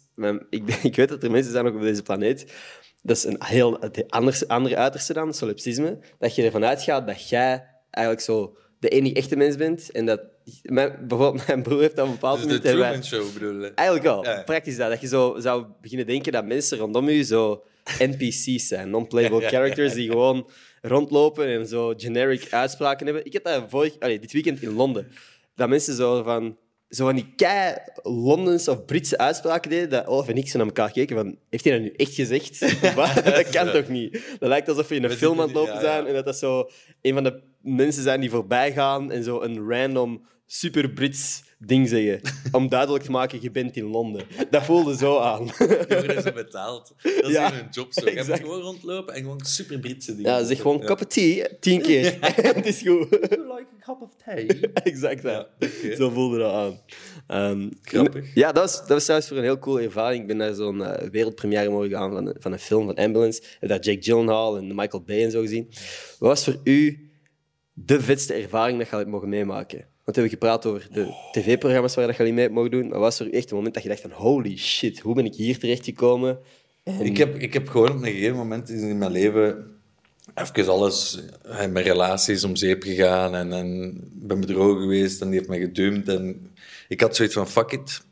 ik, 0.51 0.75
ik 0.83 0.97
weet 0.97 1.09
dat 1.09 1.23
er 1.23 1.31
mensen 1.31 1.53
zijn 1.53 1.67
ook 1.67 1.75
op 1.75 1.81
deze 1.81 2.03
planeet, 2.03 2.53
dat 3.03 3.17
is 3.17 3.25
een 3.25 3.45
heel 3.45 3.77
het 3.81 4.05
anders, 4.11 4.49
andere 4.49 4.77
uiterste 4.77 5.13
dan, 5.13 5.35
solipsisme, 5.35 5.99
dat 6.19 6.35
je 6.35 6.43
ervan 6.43 6.65
uitgaat 6.65 7.07
dat 7.07 7.29
jij 7.29 7.67
eigenlijk 7.91 8.25
zo 8.25 8.57
de 8.81 8.89
enige 8.89 9.15
echte 9.15 9.37
mens 9.37 9.57
bent. 9.57 9.91
En 9.91 10.07
dat, 10.07 10.21
mijn, 10.63 11.07
bijvoorbeeld 11.09 11.47
mijn 11.47 11.63
broer 11.63 11.81
heeft 11.81 11.99
op 11.99 12.05
een 12.07 12.11
bepaald 12.13 12.49
Dus 12.49 12.61
de 12.61 12.69
moment... 12.75 12.79
wij- 12.79 13.01
Truman 13.01 13.05
Show 13.05 13.33
bedoel 13.33 13.63
je? 13.65 13.73
Eigenlijk 13.75 14.07
wel. 14.09 14.25
Ja. 14.25 14.43
Praktisch 14.43 14.77
dat. 14.77 14.91
Dat 14.91 15.01
je 15.01 15.07
zo 15.07 15.37
zou 15.39 15.67
beginnen 15.81 16.07
denken 16.07 16.33
dat 16.33 16.45
mensen 16.47 16.79
rondom 16.79 17.09
je 17.11 17.23
zo 17.23 17.65
NPC's 17.99 18.67
zijn. 18.69 18.91
Non-playable 18.91 19.41
characters 19.49 19.95
die 19.95 20.11
gewoon 20.11 20.51
rondlopen 20.83 21.47
en 21.47 21.67
zo 21.67 21.95
generic 21.97 22.47
uitspraken 22.51 23.07
hebben. 23.07 23.25
Ik 23.25 23.33
heb 23.33 23.45
dat 23.45 23.65
vorig, 23.69 23.99
allee, 23.99 24.19
dit 24.19 24.33
weekend 24.33 24.63
in 24.63 24.73
Londen. 24.73 25.09
Dat 25.55 25.69
mensen 25.69 25.95
zo 25.95 26.23
van, 26.23 26.57
zo 26.89 27.05
van 27.05 27.15
die 27.15 27.33
kei 27.37 27.75
Londens 28.03 28.69
of 28.69 28.85
Britse 28.85 29.19
uitspraken 29.19 29.71
deden, 29.71 29.91
dat 29.91 30.07
Olaf 30.07 30.29
en 30.29 30.37
ik 30.37 30.49
zo 30.49 30.57
naar 30.59 30.67
elkaar 30.67 30.91
keken 30.93 31.17
van, 31.17 31.39
heeft 31.51 31.65
hij 31.65 31.73
dat 31.73 31.83
nu 31.83 31.93
echt 31.97 32.15
gezegd? 32.15 32.61
Dat 33.25 33.49
kan 33.51 33.71
toch 33.71 33.89
niet? 33.89 34.13
Dat 34.39 34.49
lijkt 34.49 34.69
alsof 34.69 34.89
we 34.89 34.95
in 34.95 35.05
een 35.05 35.11
film 35.11 35.41
aan 35.41 35.47
het 35.47 35.55
lopen 35.57 35.81
zijn 35.81 36.07
en 36.07 36.15
dat 36.15 36.25
dat 36.25 36.39
zo 36.39 36.71
een 37.03 37.15
van 37.15 37.25
de 37.25 37.43
mensen 37.75 38.03
zijn 38.03 38.21
die 38.21 38.31
voorbij 38.31 38.73
gaan 38.73 39.11
en 39.11 39.25
zo 39.25 39.41
een 39.43 39.69
random 39.69 40.27
super 40.47 40.91
Brits 40.91 41.47
ding 41.61 41.89
zeggen. 41.89 42.21
Om 42.53 42.69
duidelijk 42.69 43.05
te 43.05 43.11
maken, 43.11 43.39
je 43.43 43.51
bent 43.51 43.77
in 43.77 43.85
Londen. 43.85 44.23
Dat 44.51 44.65
voelde 44.65 44.97
zo 44.97 45.19
aan. 45.19 45.45
Die 45.59 45.67
worden 45.97 46.23
zo 46.23 46.33
betaald. 46.33 46.95
Dat 47.03 47.13
is 47.25 47.33
Ja, 47.33 47.53
hun 47.53 47.67
job 47.71 47.93
zo. 47.93 48.11
Je 48.11 48.25
moet 48.27 48.39
gewoon 48.41 48.61
rondlopen 48.61 49.15
en 49.15 49.21
gewoon 49.23 49.41
super 49.45 49.79
Britse 49.79 50.17
dingen. 50.17 50.31
Ja, 50.31 50.45
zeg 50.45 50.61
gewoon 50.61 50.79
Ja. 50.79 50.85
cup 50.85 51.01
of 51.01 51.07
tea, 51.07 51.49
tien 51.61 51.83
keer. 51.83 52.17
Het 52.55 52.67
is 52.67 52.79
goed. 52.83 53.11
like 53.11 53.67
a 53.81 53.85
cup 53.85 54.01
of 54.03 54.11
tea? 54.25 54.47
exact, 54.91 55.23
ja. 55.23 55.47
Zo 55.97 56.11
voelde 56.11 56.39
dat 56.39 56.53
aan. 56.53 56.81
Ehm, 57.27 57.69
Grappig. 57.83 58.35
Ja, 58.35 58.53
dat 58.53 58.63
was, 58.63 58.79
dat 58.79 58.89
was 58.89 59.03
trouwens 59.03 59.29
voor 59.29 59.39
een 59.39 59.45
heel 59.45 59.59
coole 59.59 59.83
ervaring. 59.83 60.21
Ik 60.21 60.27
ben 60.27 60.37
naar 60.37 60.55
zo'n 60.55 60.85
eh, 60.85 61.09
wereldpremière 61.09 61.71
mogen 61.71 61.91
gaan 61.91 62.13
van, 62.13 62.27
een- 62.27 62.37
van 62.39 62.53
een 62.53 62.59
film 62.59 62.87
van 62.87 62.95
Ambulance. 62.95 63.41
Ik 63.41 63.57
heb 63.61 63.69
daar 63.69 63.81
Jake 63.81 64.03
Gyllenhaal 64.03 64.57
en 64.57 64.75
Michael 64.75 65.03
Bay 65.03 65.25
en 65.25 65.31
zo 65.31 65.41
gezien. 65.41 65.67
Wat 66.19 66.29
was 66.29 66.45
voor 66.45 66.61
u 66.65 67.08
de 67.85 68.01
vetste 68.01 68.35
ervaring 68.35 68.79
dat 68.79 69.01
je 69.01 69.07
mogen 69.07 69.29
meemaken? 69.29 69.79
Want 69.79 70.17
we 70.17 70.23
hebben 70.23 70.31
gepraat 70.31 70.67
over 70.67 70.89
de 70.93 71.15
tv-programma's 71.33 71.95
waar 71.95 72.07
dat 72.07 72.17
je 72.17 72.33
mee 72.33 72.51
mogen 72.51 72.71
doen. 72.71 72.89
Maar 72.89 72.99
was 72.99 73.21
u 73.21 73.31
echt 73.31 73.45
het 73.45 73.53
moment 73.53 73.75
dat 73.75 73.83
je 73.83 73.89
dacht 73.89 74.01
van 74.01 74.11
holy 74.11 74.57
shit, 74.57 75.01
hoe 75.01 75.15
ben 75.15 75.25
ik 75.25 75.35
hier 75.35 75.59
terechtgekomen? 75.59 76.39
En... 76.83 77.01
Ik 77.01 77.17
heb, 77.17 77.37
ik 77.37 77.53
heb 77.53 77.69
gewoon 77.69 77.91
op 77.91 78.03
een 78.03 78.13
gegeven 78.13 78.37
moment 78.37 78.71
in 78.71 78.99
mijn 78.99 79.11
leven 79.11 79.77
even 80.35 80.73
alles 80.73 81.21
eh, 81.43 81.67
met 81.67 81.85
relaties 81.85 82.45
om 82.45 82.57
zeep 82.57 82.83
gegaan 82.83 83.35
en, 83.35 83.53
en 83.53 84.01
ben 84.13 84.41
bedrogen 84.41 84.81
geweest 84.81 85.21
en 85.21 85.27
die 85.27 85.37
heeft 85.37 85.49
mij 85.49 85.61
gedumpt. 85.61 86.09
En 86.09 86.51
ik 86.89 87.01
had 87.01 87.17
zoiets 87.17 87.35
van, 87.35 87.49
fuck 87.49 87.73
it, 87.73 88.03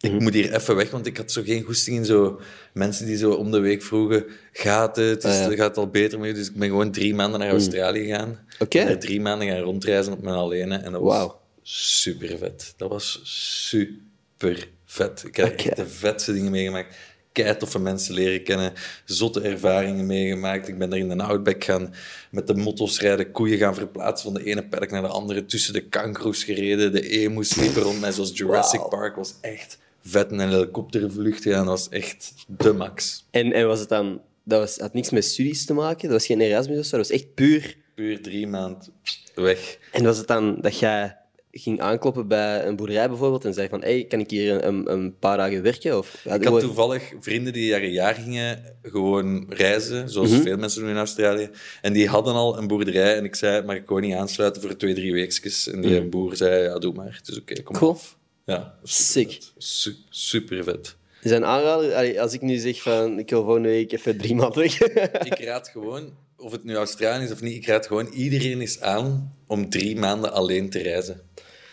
ik 0.00 0.20
moet 0.20 0.34
hier 0.34 0.54
even 0.54 0.76
weg, 0.76 0.90
want 0.90 1.06
ik 1.06 1.16
had 1.16 1.32
zo 1.32 1.42
geen 1.42 1.62
goesting 1.62 1.96
in 1.96 2.04
zo 2.04 2.40
mensen 2.72 3.06
die 3.06 3.16
zo 3.16 3.32
om 3.32 3.50
de 3.50 3.58
week 3.58 3.82
vroegen, 3.82 4.24
gaat 4.52 4.96
het, 4.96 5.24
is, 5.24 5.30
Ah, 5.34 5.50
ja. 5.50 5.56
gaat 5.56 5.68
het 5.68 5.76
al 5.76 5.88
beter 5.88 6.18
met 6.18 6.28
je? 6.28 6.34
Dus 6.34 6.48
ik 6.48 6.54
ben 6.54 6.68
gewoon 6.68 6.90
drie 6.90 7.14
maanden 7.14 7.40
naar 7.40 7.50
Australië 7.50 8.04
gegaan. 8.04 8.38
Oké. 8.58 8.84
Daar 8.84 8.98
drie 8.98 9.20
maanden 9.20 9.48
gaan 9.48 9.58
rondreizen 9.60 10.12
op 10.12 10.22
mijn 10.22 10.36
alleen. 10.36 10.72
En 10.72 10.92
dat 10.92 11.02
was 11.02 11.32
super 11.62 12.38
vet. 12.38 12.74
Dat 12.76 12.88
was 12.88 13.20
super 13.24 14.68
vet. 14.84 15.24
Ik 15.26 15.36
heb 15.36 15.56
echt 15.58 15.76
de 15.76 15.86
vetste 15.88 16.32
dingen 16.32 16.50
meegemaakt. 16.50 16.96
Kei 17.32 17.56
toffe 17.56 17.78
mensen 17.78 18.14
leren 18.14 18.42
kennen, 18.42 18.72
zotte 19.04 19.40
ervaringen 19.40 20.06
meegemaakt. 20.06 20.68
Ik 20.68 20.78
ben 20.78 20.90
daar 20.90 20.98
in 20.98 21.08
de 21.08 21.22
Outback 21.22 21.64
gaan 21.64 21.94
met 22.30 22.46
de 22.46 22.54
motto's 22.54 23.00
rijden, 23.00 23.30
koeien 23.30 23.58
gaan 23.58 23.74
verplaatsen 23.74 24.32
van 24.32 24.42
de 24.42 24.46
ene 24.50 24.64
park 24.68 24.90
naar 24.90 25.02
de 25.02 25.08
andere, 25.08 25.44
tussen 25.44 25.72
de 25.72 25.88
kangoeroes 25.88 26.44
gereden, 26.44 26.92
de 26.92 27.08
emus 27.08 27.54
liepen 27.54 27.82
rond 27.82 28.00
mij 28.00 28.12
zoals 28.12 28.30
Jurassic. 28.34 28.88
Park 28.88 29.16
was 29.16 29.34
echt 29.40 29.78
vet. 30.06 30.30
En 30.30 30.38
een 30.38 30.48
helikoptervlucht 30.50 31.42
gaan, 31.42 31.66
dat 31.66 31.78
was 31.78 31.88
echt 31.88 32.34
de 32.46 32.72
max. 32.72 33.26
En, 33.30 33.52
en 33.52 33.66
was 33.66 33.80
het 33.80 33.88
dan... 33.88 34.20
Dat 34.44 34.60
was, 34.60 34.76
had 34.78 34.94
niks 34.94 35.10
met 35.10 35.24
studies 35.24 35.64
te 35.64 35.74
maken? 35.74 36.02
Dat 36.02 36.10
was 36.18 36.26
geen 36.26 36.40
Erasmus 36.40 36.78
of 36.78 36.84
zo? 36.84 36.96
Dat 36.96 37.08
was 37.08 37.16
echt 37.18 37.34
puur... 37.34 37.76
Puur 37.94 38.22
drie 38.22 38.46
maanden 38.46 38.88
weg. 39.34 39.78
En 39.92 40.04
was 40.04 40.18
het 40.18 40.26
dan 40.26 40.58
dat 40.60 40.78
jij 40.78 41.16
ging 41.50 41.80
aankloppen 41.80 42.28
bij 42.28 42.66
een 42.66 42.76
boerderij 42.76 43.08
bijvoorbeeld 43.08 43.44
en 43.44 43.54
zei 43.54 43.68
van 43.68 43.80
hey, 43.80 44.04
kan 44.04 44.20
ik 44.20 44.30
hier 44.30 44.64
een, 44.64 44.92
een, 44.92 45.18
paar 45.18 45.36
dagen 45.36 45.62
werken? 45.62 45.98
Of, 45.98 46.24
Ik 46.24 46.44
had 46.44 46.60
toevallig 46.60 47.12
vrienden 47.20 47.52
die 47.52 47.66
jaar 47.66 47.82
een 47.82 47.92
jaar 47.92 48.14
gingen 48.14 48.62
gewoon 48.82 49.46
reizen, 49.48 50.08
zoals 50.10 50.30
Mhm. 50.30 50.40
veel 50.42 50.56
mensen 50.56 50.80
doen 50.80 50.90
in 50.90 50.96
Australië. 50.96 51.50
En 51.82 51.92
die 51.92 52.08
hadden 52.08 52.34
al 52.34 52.58
een 52.58 52.66
boerderij 52.66 53.16
en 53.16 53.24
ik 53.24 53.34
zei, 53.34 53.62
mag 53.62 53.76
ik 53.76 53.82
gewoon 53.86 54.02
niet 54.02 54.14
aansluiten 54.14 54.62
voor 54.62 54.76
twee, 54.76 54.94
drie 54.94 55.12
weekjes? 55.12 55.68
En 55.68 55.80
die 55.80 56.02
boer 56.02 56.36
zei, 56.36 56.62
ja, 56.62 56.78
doe 56.78 56.92
maar. 56.94 57.16
Het 57.18 57.28
is 57.28 57.38
oké, 57.40 57.62
kom 57.62 57.74
Mhm. 57.74 57.84
Cool. 57.84 57.92
af. 57.94 58.16
Ja, 58.46 58.78
Sick. 58.82 59.30
supervet. 59.30 59.52
Su- 59.58 59.94
super 60.10 60.64
vet. 60.64 60.96
Een 61.22 61.44
aanrader? 61.44 61.94
Allee, 61.94 62.20
als 62.20 62.32
ik 62.32 62.40
nu 62.42 62.56
zeg 62.56 62.82
van 62.82 63.18
ik 63.18 63.30
wil 63.30 63.44
volgende 63.44 63.68
week 63.68 63.92
even 63.92 64.16
drie 64.18 64.34
maanden 64.34 64.58
weg. 64.62 64.80
Ik 65.32 65.38
raad 65.38 65.68
gewoon, 65.68 66.16
of 66.36 66.52
het 66.52 66.64
nu 66.64 66.74
Australië 66.74 67.24
is 67.24 67.30
of 67.32 67.40
niet, 67.40 67.54
ik 67.56 67.66
raad 67.66 67.86
gewoon 67.86 68.06
iedereen 68.12 68.60
eens 68.60 68.80
aan 68.80 69.36
om 69.46 69.70
drie 69.70 69.96
maanden 69.96 70.32
alleen 70.32 70.70
te 70.70 70.78
reizen. 70.78 71.20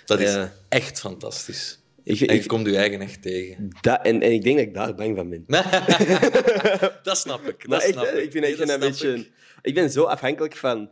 Dat 0.06 0.20
is 0.20 0.34
Ja. 0.34 0.54
echt 0.70 1.00
fantastisch. 1.00 1.80
ik, 2.04 2.20
En 2.22 2.36
je 2.36 2.42
ik, 2.42 2.48
komt 2.48 2.66
je 2.68 2.76
eigen 2.78 3.02
echt 3.02 3.22
tegen. 3.22 3.68
dat, 3.82 4.00
en, 4.06 4.22
en 4.22 4.32
ik 4.32 4.44
denk 4.44 4.58
dat 4.58 4.66
ik 4.68 4.74
daar 4.74 4.96
bang 4.96 5.16
van 5.16 5.30
ben. 5.30 5.44
dat 7.04 7.18
snap 7.18 7.48
ik. 7.48 7.60
Dat 7.60 7.68
Maar 7.68 7.82
snap 7.82 8.04
ik 8.04 8.10
vind, 8.32 8.36
ik 8.36 8.42
Nee, 8.42 8.56
vind 8.56 8.70
een 8.70 8.80
beetje... 8.80 9.28
Ik 9.62 9.74
ben 9.74 9.90
zo 9.92 10.04
afhankelijk 10.04 10.56
van 10.56 10.90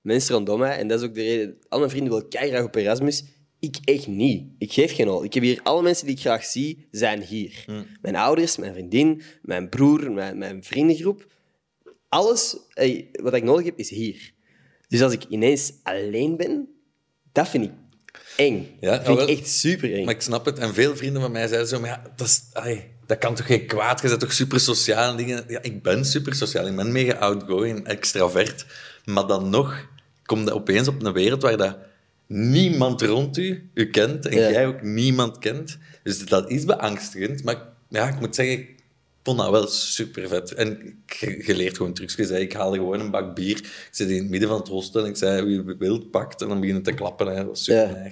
mensen 0.00 0.34
rondom 0.34 0.58
mij. 0.58 0.76
En 0.78 0.88
dat 0.88 1.00
is 1.00 1.06
ook 1.06 1.14
de 1.14 1.22
reden... 1.22 1.56
Al 1.68 1.78
mijn 1.78 1.90
vrienden 1.90 2.12
willen 2.12 2.28
keihard 2.28 2.64
op 2.64 2.74
Erasmus. 2.74 3.24
Ik 3.60 3.76
echt 3.84 4.06
niet. 4.06 4.46
Ik 4.58 4.72
geef 4.72 4.94
geen 4.94 5.08
hol. 5.08 5.24
Ik 5.24 5.34
heb 5.34 5.42
hier... 5.42 5.60
Alle 5.62 5.82
mensen 5.82 6.06
die 6.06 6.14
ik 6.14 6.20
graag 6.20 6.44
zie, 6.44 6.86
zijn 6.90 7.22
hier. 7.22 7.64
Mijn 8.00 8.16
ouders, 8.16 8.56
mijn 8.56 8.72
vriendin, 8.72 9.22
mijn 9.42 9.68
broer, 9.68 10.12
mijn, 10.12 10.38
mijn 10.38 10.64
vriendengroep. 10.64 11.26
Alles 12.08 12.56
ey, 12.74 13.08
wat 13.12 13.34
ik 13.34 13.42
nodig 13.42 13.64
heb, 13.64 13.78
is 13.78 13.90
hier. 13.90 14.32
Dus 14.88 15.02
als 15.02 15.12
ik 15.12 15.24
ineens 15.28 15.72
alleen 15.82 16.36
ben, 16.36 16.68
dat 17.32 17.48
vind 17.48 17.64
ik 17.64 17.72
eng. 18.36 18.76
Ja, 18.80 18.90
dat 18.90 19.06
vind 19.06 19.20
ik 19.20 19.38
echt 19.38 19.48
super 19.48 19.94
eng. 19.94 20.04
Maar 20.04 20.14
ik 20.14 20.20
snap 20.20 20.44
het. 20.44 20.58
En 20.58 20.74
veel 20.74 20.96
vrienden 20.96 21.22
van 21.22 21.32
mij 21.32 21.46
zeiden 21.46 21.68
zo, 21.68 21.80
maar 21.80 21.90
ja, 21.90 22.12
dat, 22.16 22.26
is, 22.26 22.42
ai, 22.52 22.84
dat 23.06 23.18
kan 23.18 23.34
toch 23.34 23.46
geen 23.46 23.66
kwaad? 23.66 24.02
Je 24.02 24.08
bent 24.08 24.20
toch 24.20 24.32
super 24.32 24.60
sociaal 24.60 25.10
en 25.10 25.16
dingen. 25.16 25.44
Ja, 25.48 25.62
ik 25.62 25.82
ben 25.82 26.04
super 26.04 26.34
sociaal. 26.34 26.66
Ik 26.66 26.76
ben 26.76 26.92
mega 26.92 27.12
outgoing, 27.12 27.86
extravert. 27.86 28.66
Maar 29.04 29.26
dan 29.26 29.50
nog 29.50 29.88
kom 30.24 30.44
je 30.44 30.54
opeens 30.54 30.88
op 30.88 31.02
een 31.02 31.12
wereld 31.12 31.42
waar 31.42 31.56
dat 31.56 31.76
niemand 32.28 33.02
rond 33.02 33.36
u 33.38 33.70
u 33.74 33.90
kent 33.90 34.26
en 34.26 34.38
Ja. 34.38 34.50
jij 34.50 34.66
ook 34.66 34.82
niemand 34.82 35.38
kent. 35.38 35.78
Dus 36.02 36.26
dat 36.26 36.50
is 36.50 36.64
beangstigend. 36.64 37.44
Maar 37.44 37.56
ja, 37.88 38.08
ik 38.08 38.20
moet 38.20 38.34
zeggen, 38.34 38.58
ik 38.58 38.74
vond 39.22 39.38
dat 39.38 39.50
wel 39.50 39.66
super 39.66 40.28
vet. 40.28 40.54
En 40.54 41.02
je, 41.46 41.54
leert 41.56 41.76
gewoon 41.76 41.92
trucs. 41.92 42.16
Ik 42.16 42.52
haalde 42.52 42.76
gewoon 42.76 43.00
een 43.00 43.10
bak 43.10 43.34
bier. 43.34 43.56
Ik 43.56 43.88
zit 43.90 44.08
in 44.08 44.16
het 44.22 44.28
midden 44.30 44.48
van 44.48 44.58
het 44.58 44.68
hostel 44.68 45.02
en 45.02 45.08
ik 45.08 45.16
zei, 45.16 45.42
wie 45.44 45.76
wilt 45.78 46.10
pakt. 46.10 46.42
En 46.42 46.48
dan 46.48 46.58
beginnen 46.60 46.82
te 46.82 46.92
klappen. 46.92 47.26
Hè. 47.26 47.34
Dat 47.34 47.46
was 47.46 47.64
super 47.64 48.04
Ja. 48.04 48.10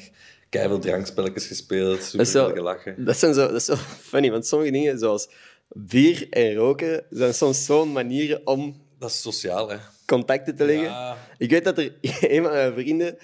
Keiveel 0.49 0.79
drankspelletjes 0.79 1.47
gespeeld, 1.47 2.03
super 2.03 2.27
zo, 2.27 2.49
gelachen. 2.53 3.05
dat, 3.05 3.17
zijn 3.17 3.35
zo, 3.35 3.41
dat 3.47 3.55
is 3.57 3.65
zo 3.65 3.75
funny, 4.01 4.31
want 4.31 4.47
sommige 4.47 4.71
dingen, 4.71 4.99
zoals 4.99 5.29
bier 5.69 6.27
en 6.31 6.55
roken, 6.55 7.05
zijn 7.11 7.35
soms 7.35 7.65
zo'n 7.65 7.93
manieren 7.93 8.47
om 8.47 8.83
Dat 8.99 9.11
is 9.11 9.21
sociaal, 9.21 9.69
hè. 9.71 9.77
contacten 10.07 10.57
te 10.57 10.65
leggen. 10.65 10.85
Ja. 10.85 11.17
Ik 11.39 11.51
weet 11.51 11.65
dat 11.65 11.79
er 11.79 11.93
een 12.21 12.43
van 12.43 12.53
mijn 12.53 12.73
vrienden 12.73 13.17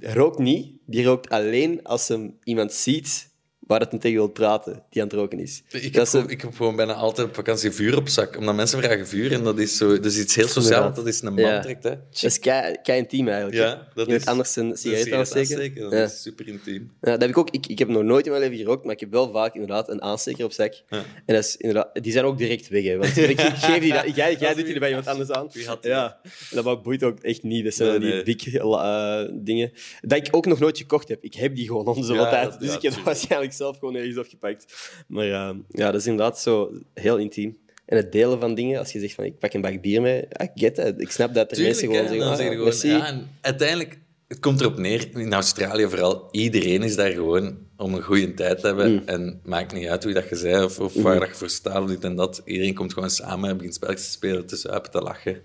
rookt 0.00 0.38
niet. 0.38 0.72
Die 0.86 1.04
rookt 1.04 1.28
alleen 1.28 1.84
als 1.84 2.08
hij 2.08 2.34
iemand 2.44 2.72
ziet 2.72 3.34
waar 3.66 3.80
het 3.80 3.92
een 3.92 3.98
tegen 3.98 4.16
wil 4.16 4.28
praten, 4.28 4.82
die 4.90 5.02
aan 5.02 5.08
het 5.08 5.16
roken 5.16 5.38
is. 5.38 5.62
Ik 5.70 5.92
Dat 5.94 6.12
heb, 6.12 6.30
ik 6.30 6.40
heb 6.40 6.54
gewoon 6.54 6.76
bijna 6.76 6.92
altijd 6.94 7.28
op 7.28 7.34
vakantie 7.34 7.70
vuur 7.70 7.96
op 7.96 8.08
zak. 8.08 8.36
Omdat 8.38 8.54
mensen 8.54 8.82
vragen 8.82 9.06
vuur 9.08 9.32
en 9.32 9.42
dat 9.44 9.58
is, 9.58 9.76
zo, 9.76 9.94
dat 9.94 10.04
is 10.04 10.18
iets 10.18 10.34
heel 10.34 10.48
sociaal. 10.48 10.92
Dat 10.94 11.06
is 11.06 11.22
een 11.22 11.36
Ja. 11.36 11.52
man 11.52 11.62
trekt, 11.62 11.82
hè. 11.84 11.90
dat 11.90 12.22
is 12.22 12.38
kei, 12.38 12.76
kei 12.82 12.98
intiem 12.98 13.28
eigenlijk. 13.28 13.56
Ja, 13.56 13.88
dat 13.94 14.06
Je 14.06 14.12
moet 14.12 14.20
is... 14.20 14.26
anders 14.26 14.56
een 14.56 14.76
sigaret 14.76 15.12
aansteken. 15.12 15.74
Dat 15.82 15.92
Ja. 15.92 16.04
is 16.04 16.22
super 16.22 16.48
intiem. 16.48 16.90
Ja, 17.00 17.10
dat 17.10 17.20
heb 17.20 17.30
ik 17.30 17.38
ook. 17.38 17.50
Ik, 17.50 17.66
ik 17.66 17.78
heb 17.78 17.88
nog 17.88 18.02
nooit 18.02 18.24
in 18.26 18.30
mijn 18.32 18.42
leven 18.44 18.58
gerookt, 18.64 18.84
maar 18.84 18.94
ik 18.94 19.00
heb 19.00 19.10
wel 19.10 19.32
vaak 19.32 19.52
inderdaad 19.54 19.88
een 19.88 20.02
aansteker 20.02 20.44
op 20.44 20.52
zak. 20.52 20.72
Ja. 20.88 20.96
En 21.26 21.34
dat 21.34 21.44
is 21.44 21.56
inderdaad, 21.56 22.02
die 22.02 22.12
zijn 22.12 22.24
ook 22.24 22.38
direct 22.38 22.68
weg. 22.68 22.84
Hè, 22.84 22.96
want 22.96 23.16
ik, 23.16 23.40
geef 23.40 23.80
die, 23.80 23.92
dat- 23.92 24.14
jij, 24.16 24.36
jij 24.36 24.54
doet 24.54 24.64
die 24.64 24.74
er 24.74 24.80
bij 24.80 24.88
iemand 24.88 25.06
anders 25.06 25.30
aan. 25.30 25.48
Wie 25.52 25.66
had 25.66 25.82
die? 25.82 25.90
Ja, 25.90 26.18
en 26.50 26.62
dat 26.62 26.82
boeit 26.82 27.02
ook 27.02 27.18
echt 27.20 27.42
niet. 27.42 27.64
Dat 27.64 27.74
zijn 27.74 27.88
Nee, 27.90 27.98
die 27.98 28.08
nee. 28.10 28.22
big 28.22 28.46
eh, 28.54 29.20
dingen. 29.32 29.72
Dat 30.00 30.18
ik 30.18 30.28
ook 30.30 30.46
nog 30.46 30.58
nooit 30.58 30.78
gekocht 30.78 31.08
heb. 31.08 31.22
Ik 31.22 31.34
heb 31.34 31.54
die 31.56 31.66
gewoon 31.66 31.86
om 31.86 32.02
zoveel 32.02 32.22
Ja, 32.24 32.30
tijd. 32.30 32.50
dat- 32.50 32.60
Dus 32.60 32.68
ja, 32.70 32.76
ik 32.76 32.82
heb 32.82 32.94
dat 32.94 33.02
waarschijnlijk 33.02 33.52
zelf 33.56 33.78
gewoon 33.78 33.94
ergens 33.94 34.16
afgepakt. 34.16 34.66
Maar 35.06 35.24
ja, 35.24 35.54
ja, 35.68 35.90
dat 35.90 36.00
is 36.00 36.06
inderdaad 36.06 36.40
zo 36.40 36.72
heel 36.94 37.16
intiem. 37.16 37.58
En 37.86 37.96
het 37.96 38.12
delen 38.12 38.40
van 38.40 38.54
dingen, 38.54 38.78
als 38.78 38.92
je 38.92 39.00
zegt 39.00 39.14
van 39.14 39.24
ik 39.24 39.38
pak 39.38 39.52
een 39.52 39.60
bak 39.60 39.80
bier 39.80 40.02
mee, 40.02 40.28
I 40.42 40.50
get. 40.54 40.94
Ik 40.96 41.10
snap 41.10 41.34
dat 41.34 41.50
er 41.50 41.56
Tuurlijk, 41.56 41.80
mensen 41.80 41.88
gewoon 41.88 42.08
zeggen, 42.08 42.30
ah, 42.30 42.50
gewoon... 42.50 42.64
merci. 42.64 42.88
Ja, 42.88 43.06
en 43.06 43.30
uiteindelijk, 43.40 43.98
het 44.28 44.38
komt 44.40 44.60
erop 44.60 44.78
neer, 44.78 45.08
in 45.14 45.32
Australië 45.32 45.88
vooral, 45.88 46.28
iedereen 46.30 46.82
is 46.82 46.96
daar 46.96 47.10
gewoon 47.10 47.58
om 47.76 47.94
een 47.94 48.02
goede 48.02 48.34
tijd 48.34 48.60
te 48.60 48.66
hebben. 48.66 48.92
Mm. 48.92 49.02
En 49.06 49.40
maakt 49.44 49.72
niet 49.72 49.88
uit 49.88 50.04
hoe 50.04 50.12
dat 50.12 50.28
je 50.28 50.36
zei 50.36 50.64
of, 50.64 50.80
of 50.80 50.94
waar 50.94 51.20
dat 51.20 51.28
je 51.28 51.34
voor 51.34 51.48
staat 51.48 51.82
of 51.82 51.88
dit 51.88 52.04
en 52.04 52.16
dat. 52.16 52.42
Iedereen 52.44 52.74
komt 52.74 52.92
gewoon 52.92 53.10
samen 53.10 53.50
en 53.50 53.56
begint 53.56 53.74
spelletjes 53.74 54.06
te 54.06 54.12
spelen, 54.12 54.46
te 54.46 54.56
zuipen, 54.56 54.90
te 54.90 55.00
lachen. 55.00 55.42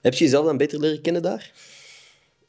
Heb 0.00 0.14
je 0.14 0.24
jezelf 0.24 0.46
dan 0.46 0.56
beter 0.56 0.80
leren 0.80 1.00
kennen 1.00 1.22
daar? 1.22 1.52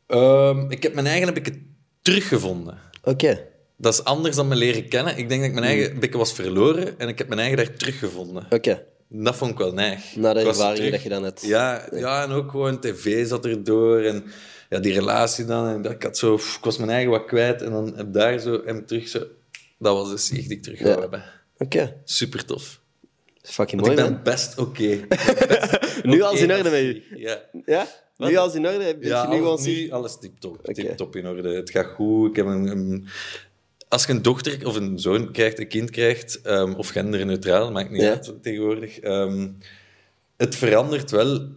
Ehm, 0.07 0.69
ik 0.69 0.83
heb 0.83 0.93
mijn 0.93 1.07
eigen 1.07 1.27
heb 1.27 1.37
ik 1.37 1.45
het 1.45 1.57
teruggevonden. 2.01 2.77
Oké. 3.03 3.49
Dat 3.81 3.93
is 3.93 4.03
anders 4.03 4.35
dan 4.35 4.47
me 4.47 4.55
leren 4.55 4.87
kennen. 4.87 5.17
Ik 5.17 5.29
denk 5.29 5.41
dat 5.41 5.49
ik 5.49 5.55
mijn 5.55 5.65
eigen 5.65 5.91
een 5.91 5.99
beetje 5.99 6.17
was 6.17 6.33
verloren 6.33 6.99
en 6.99 7.07
ik 7.07 7.17
heb 7.17 7.27
mijn 7.27 7.39
eigen 7.39 7.57
daar 7.57 7.73
teruggevonden. 7.75 8.45
Oké. 8.49 8.83
Dat 9.09 9.35
vond 9.35 9.51
ik 9.51 9.57
wel 9.57 9.73
neig. 9.73 10.15
Na 10.15 10.33
de 10.33 10.39
Ik 10.39 10.51
terug- 10.53 10.91
dat 10.91 11.01
je 11.03 11.09
dan 11.09 11.23
hebt. 11.23 11.41
Ja, 11.45 11.87
ja, 11.91 12.23
en 12.23 12.31
ook 12.31 12.51
gewoon 12.51 12.79
tv 12.79 13.27
zat 13.27 13.45
erdoor 13.45 13.99
en 14.01 14.23
ja, 14.69 14.79
die 14.79 14.93
relatie 14.93 15.45
dan. 15.45 15.67
En 15.67 15.81
dat, 15.81 15.91
ik, 15.91 16.03
had 16.03 16.17
zo, 16.17 16.33
ik 16.35 16.59
was 16.61 16.77
mijn 16.77 16.89
eigen 16.89 17.11
wat 17.11 17.25
kwijt 17.25 17.61
en 17.61 17.71
dan 17.71 17.93
heb 17.95 18.13
daar 18.13 18.39
zo 18.39 18.55
en 18.61 18.85
terug 18.85 19.07
zo... 19.07 19.19
Dat 19.79 19.95
was 19.95 20.09
de 20.09 20.17
sieg 20.17 20.47
die 20.47 20.57
ik 20.57 20.63
terug 20.63 20.79
Ja. 20.79 20.99
hebben. 20.99 21.23
Oké. 21.57 21.95
Super 22.03 22.45
tof. 22.45 22.79
Fucking 23.41 23.81
mooi, 23.81 23.93
ik 23.97 23.99
man. 23.99 24.09
ben 24.13 24.23
best 24.23 24.57
oké. 24.57 24.99
Nu 26.03 26.21
alles 26.21 26.41
in 26.41 26.51
orde 26.53 26.69
met 26.69 26.79
je. 26.79 27.03
Ja. 27.15 27.41
Ja? 27.65 27.87
Nu 28.17 28.35
alles 28.35 28.53
in 28.53 28.67
orde? 28.67 28.83
Heb 28.83 29.01
je 29.03 29.07
Ja, 29.07 29.27
nu 29.29 29.41
alles, 29.41 29.65
nu 29.65 29.91
alles 29.91 30.17
tip-top. 30.19 30.63
Tip-top 30.73 31.15
in 31.15 31.27
orde. 31.27 31.49
Het 31.55 31.69
gaat 31.69 31.85
goed. 31.95 32.29
Ik 32.29 32.35
heb 32.35 32.45
een, 32.45 32.67
een- 32.67 33.07
als 33.91 34.05
je 34.05 34.11
een 34.11 34.21
dochter 34.21 34.67
of 34.67 34.75
een 34.75 34.99
zoon 34.99 35.31
krijgt, 35.31 35.59
een 35.59 35.67
kind 35.67 35.89
krijgt, 35.89 36.41
ehm, 36.41 36.73
of 36.73 36.89
genderneutraal, 36.89 37.71
maakt 37.71 37.89
niet 37.91 38.01
Ja. 38.01 38.09
uit 38.09 38.33
tegenwoordig, 38.41 38.99
ehm, 38.99 39.47
het 40.37 40.55
verandert 40.55 41.11
wel 41.11 41.47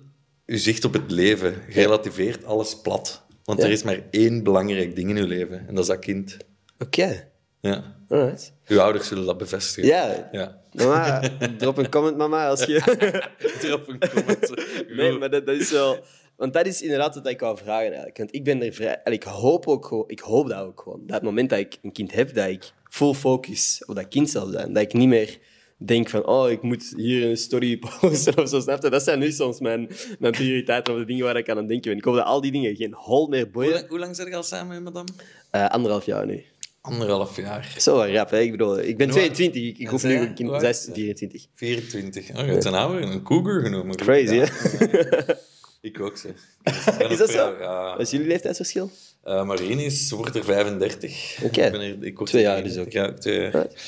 je 0.47 0.59
zicht 0.59 0.85
op 0.85 0.93
het 0.93 1.11
leven. 1.11 1.55
Je 1.69 1.75
relativeert 1.75 2.45
alles 2.45 2.81
plat. 2.81 3.23
Want 3.45 3.59
Ja. 3.59 3.65
er 3.65 3.71
is 3.73 3.83
maar 3.83 4.01
één 4.11 4.43
belangrijk 4.43 4.97
ding 4.97 5.11
in 5.11 5.17
je 5.17 5.27
leven, 5.27 5.59
en 5.69 5.75
dat 5.75 5.85
is 5.85 5.91
dat 5.91 5.99
kind. 5.99 6.37
Oké. 6.79 7.29
Ja. 7.61 7.97
Alright. 8.09 8.53
Uw 8.67 8.81
ouders 8.81 9.09
zullen 9.09 9.25
dat 9.27 9.39
bevestigen. 9.39 9.89
Ja. 9.89 10.29
Ja. 10.33 10.61
Mama, 10.73 11.23
drop 11.59 11.77
een 11.79 11.89
comment, 11.89 12.17
mama, 12.17 12.49
als 12.49 12.65
je... 12.65 12.75
Erop 13.63 13.89
een 13.89 13.99
comment. 14.15 14.55
Nee, 14.97 15.19
maar 15.19 15.31
dat, 15.31 15.47
dat 15.47 15.57
is 15.57 15.71
wel... 15.71 16.05
Want 16.37 16.53
dat 16.53 16.67
is 16.67 16.83
inderdaad 16.83 17.15
wat 17.15 17.27
ik 17.29 17.41
wou 17.41 17.57
vragen 17.59 17.87
eigenlijk. 17.87 18.19
Want 18.19 18.35
ik 18.35 18.45
ben 18.45 18.63
er 18.63 18.73
vrij... 18.73 19.01
En 19.05 19.13
ik 19.13 19.23
hoop 19.23 19.67
ook 19.67 19.87
gewoon... 19.87 20.05
Ik 20.07 20.21
hoop 20.21 20.49
dat 20.49 20.59
ook 20.59 20.81
gewoon. 20.81 21.01
Dat 21.07 21.15
het 21.17 21.23
moment 21.25 21.51
dat 21.51 21.59
ik 21.59 21.79
een 21.83 21.93
kind 21.93 22.13
heb, 22.15 22.35
dat 22.35 22.49
ik 22.49 22.73
full 22.91 23.13
focus 23.15 23.83
op 23.87 23.95
dat 23.95 24.09
kind 24.09 24.31
zal 24.31 24.47
zijn. 24.47 24.73
Dat 24.73 24.83
ik 24.83 24.93
niet 24.93 25.09
meer 25.09 25.39
denk 25.77 26.09
van, 26.09 26.27
oh, 26.27 26.51
ik 26.51 26.63
moet 26.63 26.93
hier 26.97 27.29
een 27.31 27.37
story 27.37 27.79
posten 28.01 28.37
of 28.39 28.49
zo, 28.49 28.61
snap 28.61 28.83
je? 28.83 28.91
Dat 28.91 29.03
zijn 29.03 29.19
nu 29.19 29.31
soms 29.33 29.61
mijn, 29.61 29.89
mijn 30.19 30.33
prioriteiten 30.33 30.93
of 30.93 30.99
de 30.99 31.05
dingen 31.07 31.25
waar 31.25 31.37
ik 31.37 31.49
aan 31.51 31.57
het 31.57 31.69
denken 31.69 31.89
ben. 31.91 31.99
Ik 31.99 32.05
hoop 32.05 32.15
dat 32.15 32.25
al 32.25 32.41
die 32.41 32.53
dingen 32.53 32.77
geen 32.77 32.95
hol 32.95 33.27
meer 33.29 33.43
Hoe, 33.43 33.51
boeien. 33.51 33.73
lang- 33.73 33.89
hoe 33.89 33.99
lang 33.99 34.17
zit 34.17 34.27
je 34.27 34.37
al 34.37 34.43
samen 34.43 34.75
met 34.83 34.93
madame? 34.95 35.09
Eh, 35.51 35.67
anderhalf 35.69 36.07
jaar 36.07 36.27
nu. 36.27 36.43
Anderhalf 36.81 37.37
jaar. 37.37 37.75
Zo 37.79 37.97
rap, 37.97 38.31
hè? 38.31 38.41
Ik 38.41 38.51
bedoel, 38.51 38.79
ik 38.79 38.97
ben 38.97 39.09
En 39.09 39.13
hoe- 39.15 39.23
22. 39.31 39.79
Ik, 39.79 39.89
hoef 39.89 40.03
nu 40.03 40.15
een 40.17 40.35
kind... 40.35 40.49
Hoe 40.49 40.59
Zij 40.59 40.69
oud 40.69 40.77
is 40.77 40.79
is 40.79 40.85
zij? 40.85 40.95
24. 40.95 41.47
24. 41.55 42.31
Oh, 42.31 42.37
je 42.47 42.53
hebt 42.53 42.65
een 42.65 42.75
ouder, 42.75 43.03
een 43.03 43.23
cougar 43.23 43.61
genomen. 43.61 43.97
Crazy, 43.97 44.35
Ja. 44.35 44.45
hè? 44.45 45.35
Ik 45.85 46.01
ook, 46.01 46.17
zeg. 46.17 46.33
Ik 46.99 47.09
Is 47.09 47.19
dat 47.19 47.29
ook 47.29 47.35
zo? 47.35 47.57
Ja. 47.59 47.91
Wat 47.91 48.01
is 48.01 48.11
jullie 48.11 48.27
leeftijdsverschil? 48.27 48.91
Eh, 49.23 49.45
Marine 49.45 49.85
is, 49.85 50.11
wordt 50.11 50.37
er 50.37 50.45
35. 50.45 51.39
Oké. 51.43 51.65
Ik 51.65 51.73
ben 51.73 52.03
ik 52.03 52.17
word 52.17 52.31
Twee 52.31 52.43
jaar 52.43 52.63
dus 52.63 52.73
33. 52.73 52.93
Ja, 52.93 53.19
twee 53.19 53.41
jaar. 53.41 53.51
Right. 53.51 53.83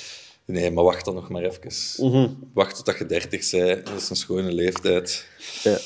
Nee, 0.45 0.71
maar 0.71 0.85
wacht 0.85 1.05
dan 1.05 1.15
nog 1.15 1.29
maar 1.29 1.43
even. 1.43 2.07
Mhm. 2.07 2.29
Wacht 2.55 2.85
tot 2.85 2.99
je 2.99 3.07
30 3.07 3.51
bent. 3.51 3.87
Dat 3.87 4.01
is 4.01 4.11
een 4.11 4.17
schone 4.17 4.53
leeftijd. 4.53 5.27
Ja. 5.63 5.79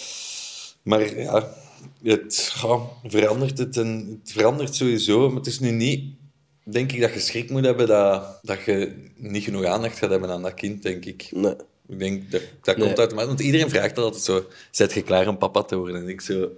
Maar 0.82 1.16
ja, 1.20 1.54
het 2.02 2.52
ja, 2.62 2.78
verandert 3.04 3.58
het. 3.58 3.76
En 3.76 4.20
het 4.22 4.32
verandert 4.32 4.74
sowieso. 4.74 5.28
Maar 5.28 5.36
het 5.36 5.46
is 5.46 5.58
nu 5.58 5.70
niet... 5.70 6.18
Denk 6.64 6.92
ik 6.92 7.00
dat 7.00 7.14
je 7.14 7.20
schrik 7.20 7.50
moet 7.50 7.64
hebben 7.64 7.86
dat, 7.86 8.38
dat 8.42 8.64
je 8.64 9.04
niet 9.16 9.44
genoeg 9.44 9.64
aandacht 9.64 9.98
gaat 9.98 10.10
hebben 10.10 10.30
aan 10.30 10.42
dat 10.42 10.54
kind, 10.54 10.82
denk 10.82 11.04
ik. 11.04 11.28
Nee. 11.30 11.54
Ik 11.90 11.98
denk, 11.98 12.30
dat, 12.30 12.42
dat 12.62 12.76
Nee. 12.76 12.86
komt 12.86 12.98
automatisch. 12.98 13.28
Want 13.28 13.40
iedereen 13.40 13.70
vraagt 13.70 13.98
altijd 13.98 14.22
zo, 14.22 14.46
zet 14.70 14.92
je 14.92 15.02
klaar 15.02 15.28
om 15.28 15.38
papa 15.38 15.62
te 15.62 15.76
worden? 15.76 15.96
En 16.02 16.08
ik 16.08 16.20
zo, 16.20 16.48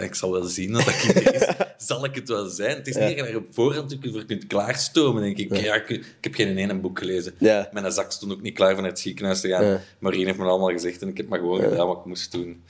ik 0.00 0.14
zal 0.14 0.32
wel 0.32 0.42
zien 0.44 0.72
dat 0.72 0.84
dat 0.84 1.22
is. 1.34 1.48
zal 1.86 2.04
ik 2.04 2.14
het 2.14 2.28
wel 2.28 2.48
zijn? 2.48 2.76
Het 2.76 2.86
is 2.86 2.96
niet 2.96 3.18
dat 3.18 3.28
je 3.28 3.36
op 3.36 3.46
voorhand 3.50 3.96
voor 4.12 4.24
kunt 4.24 4.46
klaarstomen, 4.46 5.22
denk 5.22 5.38
ik. 5.38 5.56
Ja, 5.56 5.74
ik, 5.74 5.88
ik 5.90 6.04
heb 6.20 6.34
geen 6.34 6.56
ene 6.56 6.74
boek 6.74 6.98
gelezen. 6.98 7.34
Ja. 7.38 7.68
Mijn 7.72 7.92
zak 7.92 8.12
stond 8.12 8.32
ook 8.32 8.42
niet 8.42 8.54
klaar 8.54 8.74
van 8.74 8.84
het 8.84 8.98
ziekenhuis 8.98 9.40
te 9.40 9.48
gaan. 9.48 9.64
Ja. 9.64 9.80
Marien 9.98 10.26
heeft 10.26 10.38
me 10.38 10.44
allemaal 10.44 10.70
gezegd 10.70 11.02
en 11.02 11.08
ik 11.08 11.16
heb 11.16 11.28
maar 11.28 11.38
gewoon 11.38 11.60
gedaan 11.60 11.86
wat 11.86 11.98
ik 11.98 12.04
moest 12.04 12.32
doen. 12.32 12.62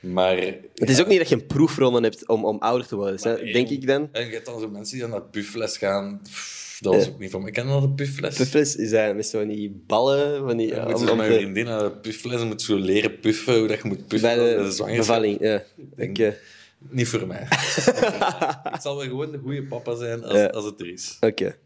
Maar... 0.00 0.36
Het 0.74 0.90
is 0.90 1.00
ook 1.00 1.06
niet 1.06 1.18
dat 1.18 1.28
je 1.28 1.34
een 1.34 1.46
proefronde 1.46 2.00
hebt 2.00 2.28
om, 2.28 2.44
om 2.44 2.58
ouder 2.58 2.86
te 2.86 2.96
worden, 2.96 3.52
denk 3.52 3.68
ik 3.68 3.86
dan. 3.86 4.08
En 4.12 4.26
je 4.26 4.32
hebt 4.32 4.46
dan 4.46 4.60
zo 4.60 4.68
mensen 4.68 4.94
die 4.96 5.04
aan 5.04 5.10
dat 5.10 5.30
puffles 5.30 5.76
gaan. 5.78 6.20
Pff, 6.22 6.71
dat 6.82 6.94
was 6.94 7.08
ook 7.08 7.18
niet 7.18 7.30
van. 7.30 7.46
Ik 7.46 7.52
ken 7.52 7.66
dat, 7.66 7.82
de 7.82 7.90
puffles? 7.90 8.36
Puffles 8.36 8.76
is 8.76 8.90
dat 8.90 9.14
met 9.14 9.26
zo'n 9.26 9.48
die 9.48 9.82
ballen 9.86 10.46
van 10.46 10.56
die... 10.56 10.66
Ja, 10.66 10.88
moet 10.88 10.98
zo 11.00 11.16
mijn 11.16 11.32
vriendin 11.32 11.68
aan 11.68 11.84
de 11.84 11.90
puffles 11.90 12.44
moet 12.44 12.62
zo 12.62 12.76
leren 12.76 13.20
puffen, 13.20 13.58
hoe 13.58 13.68
dat 13.68 13.82
je 13.82 13.88
moet 13.88 14.06
puffen 14.06 14.36
bij 14.36 14.54
de, 14.56 14.70
zwangerschap. 14.72 14.96
bevalling, 14.96 15.40
ja. 15.40 15.62
Denk-. 15.96 16.34
Niet 16.90 17.08
voor 17.08 17.26
mij. 17.26 17.42
ik 18.74 18.80
zal 18.80 18.96
wel 18.96 19.06
gewoon 19.06 19.32
de 19.32 19.38
goede 19.38 19.62
papa 19.62 19.94
zijn 19.96 20.24
als, 20.24 20.38
Ja. 20.38 20.46
als 20.46 20.64
het 20.64 20.80
er 20.80 20.92
is. 20.92 21.16
Oké. 21.20 21.56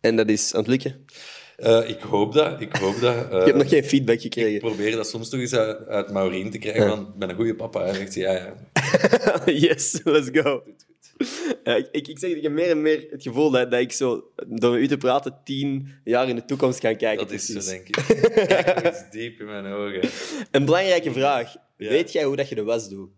En 0.00 0.16
dat 0.16 0.28
is 0.28 0.54
aan 0.54 0.60
het 0.60 0.68
lukken? 0.68 1.04
Eh, 1.56 1.88
ik 1.88 2.00
hoop 2.00 2.32
dat. 2.32 2.60
Ik 2.60 2.76
hoop 2.76 3.00
dat. 3.00 3.14
eh, 3.24 3.30
Je 3.30 3.36
hebt 3.36 3.56
nog 3.56 3.68
geen 3.68 3.84
feedback 3.84 4.14
ik 4.16 4.22
gekregen. 4.22 4.60
probeer 4.60 4.96
dat 4.96 5.08
soms 5.08 5.28
toch 5.28 5.40
eens 5.40 5.54
uit, 5.54 5.86
uit 5.86 6.10
Maureen 6.12 6.50
te 6.50 6.58
krijgen. 6.58 6.88
Van, 6.88 7.00
ik 7.00 7.14
ben 7.18 7.28
een 7.30 7.36
goede 7.36 7.54
papa. 7.54 7.82
Hij 7.84 7.94
zegt, 7.94 8.14
ja, 8.14 8.32
ja. 8.32 8.54
yes, 9.66 10.00
let's 10.04 10.28
go. 10.32 10.62
Ja, 11.64 11.74
ik, 11.74 11.88
ik, 11.92 12.08
ik 12.08 12.18
zeg, 12.18 12.30
ik 12.30 12.42
heb 12.42 12.52
meer 12.52 12.70
en 12.70 12.82
meer 12.82 13.06
het 13.10 13.22
gevoel 13.22 13.50
dat, 13.50 13.70
dat 13.70 13.80
ik 13.80 13.92
zo, 13.92 14.30
door 14.46 14.72
met 14.72 14.80
u 14.80 14.88
te 14.88 14.96
praten, 14.96 15.38
tien 15.44 15.88
jaar 16.04 16.28
in 16.28 16.36
de 16.36 16.44
toekomst 16.44 16.78
kan 16.78 16.96
kijken. 16.96 17.24
Dat 17.26 17.34
is 17.34 17.46
zo, 17.46 17.60
denk 17.70 17.88
ik. 17.88 17.92
Kijk 18.46 18.84
eens 18.84 19.10
diep 19.10 19.40
in 19.40 19.46
mijn 19.46 19.66
ogen. 19.66 20.08
Een 20.50 20.64
belangrijke 20.64 21.12
vraag. 21.12 21.54
Ja. 21.76 21.88
Weet 21.88 22.12
jij 22.12 22.24
hoe 22.24 22.36
dat 22.36 22.48
je 22.48 22.54
de 22.54 22.62
was 22.62 22.88
doet? 22.88 23.10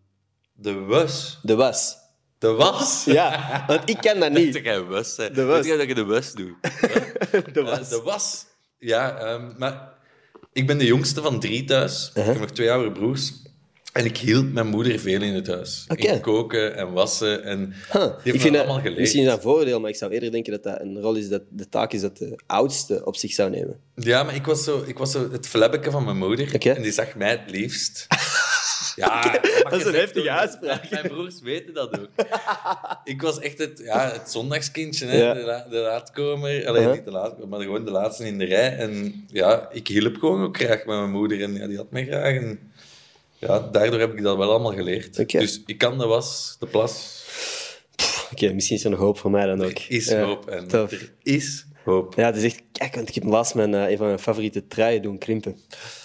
De 0.55 0.73
was. 0.75 1.39
De 1.43 1.55
was. 1.55 1.97
De 2.39 2.49
was? 2.53 3.05
Ja, 3.05 3.65
want 3.67 3.89
ik 3.91 3.97
ken 4.01 4.21
dat 4.21 4.33
Dat 4.35 4.39
niet. 4.43 4.55
jij 4.63 4.81
was. 4.83 5.17
De 5.17 5.45
was. 5.45 5.57
Weet 5.57 5.67
jij 5.67 5.77
dat 5.77 5.87
je 5.89 5.95
de 5.95 6.05
was 6.05 6.33
doet? 6.33 6.55
De 7.53 7.61
Eh, 7.61 7.65
was. 7.65 7.89
de 7.89 8.01
was. 8.05 8.45
Ja, 8.79 9.19
ehm, 9.19 9.53
maar 9.59 9.93
ik 10.53 10.67
ben 10.67 10.79
de 10.79 10.85
jongste 10.87 11.23
van 11.23 11.41
drie 11.41 11.65
thuis. 11.65 12.09
Uh-huh. 12.09 12.25
Ik 12.27 12.31
heb 12.33 12.41
nog 12.41 12.51
twee 12.51 12.71
oudere 12.71 12.93
broers. 12.93 13.33
En 13.97 14.05
ik 14.05 14.17
hielp 14.19 14.53
mijn 14.53 14.67
moeder 14.67 14.99
veel 14.99 15.23
in 15.23 15.35
het 15.35 15.47
huis. 15.47 15.85
In 15.95 16.21
koken 16.21 16.77
en 16.77 16.93
wassen. 16.93 17.45
En 17.45 17.75
Huh. 17.93 18.03
die 18.25 18.33
Ik 18.33 18.41
vind 18.41 18.55
dat, 18.55 18.63
allemaal 18.65 18.81
geleerd. 18.83 18.99
misschien 19.01 19.21
is 19.23 19.27
dat 19.29 19.37
een 19.37 19.43
voordeel, 19.43 19.81
maar 19.81 19.91
ik 19.91 19.97
zou 19.97 20.13
eerder 20.13 20.31
denken 20.31 20.53
dat 20.53 20.63
dat 20.63 20.81
een 20.81 21.01
rol 21.01 21.15
is 21.15 21.29
dat 21.29 21.43
de 21.51 21.69
taak 21.69 21.93
is 21.93 22.01
dat 22.01 22.17
de 22.17 22.39
oudste 22.47 23.05
op 23.05 23.17
zich 23.17 23.33
zou 23.33 23.51
nemen. 23.51 23.81
Ja, 23.95 24.23
maar 24.23 24.35
ik 24.35 24.47
was 24.47 24.65
zo, 24.65 24.83
ik 24.87 24.99
was 24.99 25.11
zo 25.13 25.31
het 25.33 25.47
flabbeke 25.47 25.91
van 25.91 26.05
mijn 26.05 26.17
moeder. 26.19 26.67
En 26.77 26.83
die 26.83 26.93
zag 26.93 27.15
mij 27.15 27.31
het 27.31 27.51
liefst. 27.51 28.07
Ja, 28.97 29.39
Dat 29.63 29.73
is 29.81 29.85
een 29.85 29.95
heftige 29.95 30.31
uitspraak. 30.31 30.91
Mijn 30.91 31.09
broers 31.09 31.41
weten 31.41 31.75
dat 31.75 32.01
ook. 32.01 32.09
Ik 33.05 33.23
was 33.23 33.39
echt 33.39 33.59
het, 33.59 33.79
ja, 33.85 34.11
het 34.13 34.31
zondagskindje, 34.31 35.07
hè? 35.07 35.17
Ja. 35.19 35.35
De, 35.35 35.41
la- 35.41 35.67
de 35.71 35.77
laatkomer. 35.77 36.67
Alleen 36.67 36.81
Uh-huh. 36.81 36.95
niet 36.97 37.05
de 37.05 37.11
laatste, 37.11 37.47
maar 37.47 37.61
gewoon 37.61 37.85
de 37.85 37.91
laatste 37.91 38.27
in 38.27 38.39
de 38.39 38.45
rij. 38.45 38.77
En 38.77 39.25
ja, 39.29 39.69
ik 39.73 39.89
hielp 39.89 40.17
gewoon 40.17 40.43
ook 40.43 40.57
graag 40.57 40.77
met 40.77 40.87
mijn 40.87 41.11
moeder. 41.11 41.43
En 41.43 41.55
ja, 41.55 41.67
die 41.67 41.77
had 41.77 41.91
mij 41.91 42.05
graag. 42.07 42.35
En 42.37 42.59
ja, 43.39 43.59
daardoor 43.59 44.01
heb 44.01 44.13
ik 44.17 44.23
dat 44.23 44.37
wel 44.37 44.51
allemaal 44.51 44.73
geleerd. 44.75 45.31
Dus 45.33 45.63
ik 45.67 45.79
kan 45.79 45.99
de 45.99 46.07
was, 46.07 46.57
de 46.59 46.67
plas. 46.67 47.25
Oké, 48.33 48.53
misschien 48.53 48.77
is 48.77 48.85
er 48.85 48.91
nog 48.91 48.99
hoop 48.99 49.19
voor 49.19 49.31
mij 49.31 49.47
dan 49.47 49.63
ook. 49.65 49.71
Er 49.79 49.85
is 49.89 50.07
Ja, 50.09 50.23
hoop. 50.25 50.49
En 50.49 50.69
tof. 50.69 50.93
er 50.93 51.13
is 51.23 51.67
hoop. 51.85 52.15
Ja, 52.15 52.25
het 52.27 52.37
is 52.37 52.43
echt... 52.45 52.63
Kijk, 52.73 52.95
want 52.95 53.09
ik 53.09 53.15
heb 53.15 53.25
laatst 53.25 53.55
mijn, 53.55 53.75
eh, 53.75 53.91
een 53.91 53.97
van 53.97 54.07
mijn 54.07 54.19
favoriete 54.19 54.67
truien 54.67 55.03
doen 55.03 55.19
krimpen. 55.19 55.57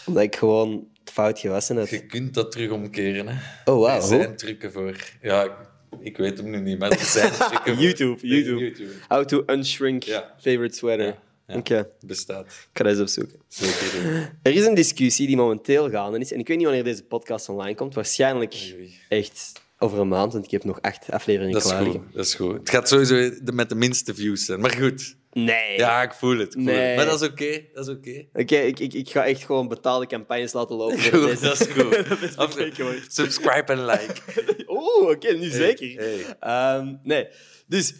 Omdat 0.05 0.23
ik 0.23 0.35
gewoon 0.35 0.87
het 1.03 1.13
fout 1.13 1.39
gewassen 1.39 1.77
had. 1.77 1.89
Je 1.89 2.05
kunt 2.05 2.33
dat 2.33 2.51
terug 2.51 2.71
omkeren. 2.71 3.27
Hè. 3.27 3.33
Oh, 3.71 3.75
Er 3.75 3.81
wauw. 3.97 4.01
zijn 4.07 4.35
trucken 4.35 4.71
voor. 4.71 4.95
Ja, 5.21 5.57
ik, 6.01 6.17
weet 6.17 6.37
hem 6.37 6.49
nu 6.49 6.59
niet, 6.59 6.79
maar 6.79 6.91
er 6.91 6.99
zijn 6.99 7.31
trucken 7.49 7.73
voor. 7.75 7.83
YouTube, 7.83 8.27
YouTube. 8.27 8.59
YouTube. 8.59 8.91
How 9.07 9.25
to 9.25 9.43
unshrink 9.47 10.03
Ja. 10.03 10.33
favorite 10.41 10.75
sweater. 10.77 11.05
Ja, 11.05 11.17
ja. 11.63 11.87
Bestaat. 12.05 12.45
Ik 12.45 12.69
ga 12.73 12.83
dat 12.83 12.91
eens 12.91 13.01
opzoeken. 13.01 13.39
Zeker. 13.47 14.31
Er 14.43 14.53
is 14.53 14.65
een 14.65 14.73
discussie 14.73 15.27
die 15.27 15.35
momenteel 15.35 15.89
gaande 15.89 16.19
is. 16.19 16.31
En 16.31 16.39
ik 16.39 16.47
weet 16.47 16.57
niet 16.57 16.65
wanneer 16.65 16.83
deze 16.83 17.03
podcast 17.03 17.49
online 17.49 17.75
komt. 17.75 17.93
Waarschijnlijk 17.93 18.73
echt 19.09 19.51
over 19.77 19.99
een 19.99 20.07
maand, 20.07 20.33
want 20.33 20.45
ik 20.45 20.51
heb 20.51 20.63
nog 20.63 20.81
acht 20.81 21.11
afleveringen 21.11 21.53
Dat 21.53 21.63
is 21.63 21.69
klaar 21.69 21.85
goed. 21.85 22.13
Dat 22.13 22.25
is 22.25 22.33
goed. 22.33 22.53
Het 22.57 22.69
gaat 22.69 22.87
sowieso 22.87 23.31
met 23.53 23.69
de 23.69 23.75
minste 23.75 24.15
views 24.15 24.45
zijn. 24.45 24.59
Maar 24.59 24.71
goed. 24.71 25.15
Nee. 25.31 25.77
Ja, 25.77 26.01
ik 26.01 26.13
voel 26.13 26.37
het. 26.37 26.47
Ik 26.47 26.53
voel 26.53 26.63
Nee. 26.63 26.75
het. 26.75 26.95
Maar 26.95 27.05
dat 27.05 27.21
is 27.21 27.27
oké. 27.27 27.61
Dat 27.73 27.87
is 27.87 27.95
oké. 27.95 28.25
Oké, 28.33 28.55
ik, 28.55 28.79
ik, 28.79 28.93
ik 28.93 29.09
ga 29.09 29.25
echt 29.25 29.43
gewoon 29.43 29.67
betaalde 29.67 30.07
campagnes 30.07 30.53
laten 30.53 30.75
lopen. 30.75 30.99
Goed, 31.11 31.41
dat 31.41 31.61
is 31.61 31.67
goed. 31.67 32.09
dat 32.35 32.57
is. 32.57 33.05
Subscribe 33.07 33.71
en 33.73 33.85
like. 33.85 34.13
Oeh, 34.67 35.09
oké, 35.09 35.31
nu 35.33 35.49
zeker. 35.49 35.97
hey. 35.97 36.25
Ehm, 36.39 36.95
nee. 37.03 37.27
Dus, 37.67 37.93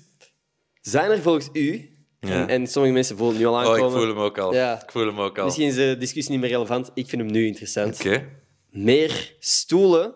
zijn 0.81 1.11
er 1.11 1.21
volgens 1.21 1.49
u. 1.53 1.90
en, 2.29 2.47
en 2.47 2.67
sommige 2.67 2.93
mensen 2.93 3.17
voelen 3.17 3.35
het 3.35 3.43
nu 3.43 3.49
al 3.49 3.53
Oh, 3.53 3.59
aankomen, 3.59 3.85
ik 3.85 3.91
voel 3.91 4.07
hem 4.07 4.17
ook 4.17 4.37
al. 4.37 4.53
Ja. 4.53 4.81
Ik 4.83 4.91
voel 4.91 5.05
hem 5.05 5.19
ook 5.19 5.37
al. 5.37 5.45
misschien 5.45 5.67
is 5.67 5.75
de 5.75 5.95
discussie 5.99 6.31
niet 6.31 6.41
meer 6.41 6.49
relevant, 6.49 6.91
ik 6.93 7.07
vind 7.09 7.21
hem 7.21 7.31
nu 7.31 7.45
interessant. 7.45 7.95
Oké. 7.99 8.23
Meer 8.69 9.35
stoelen 9.39 10.13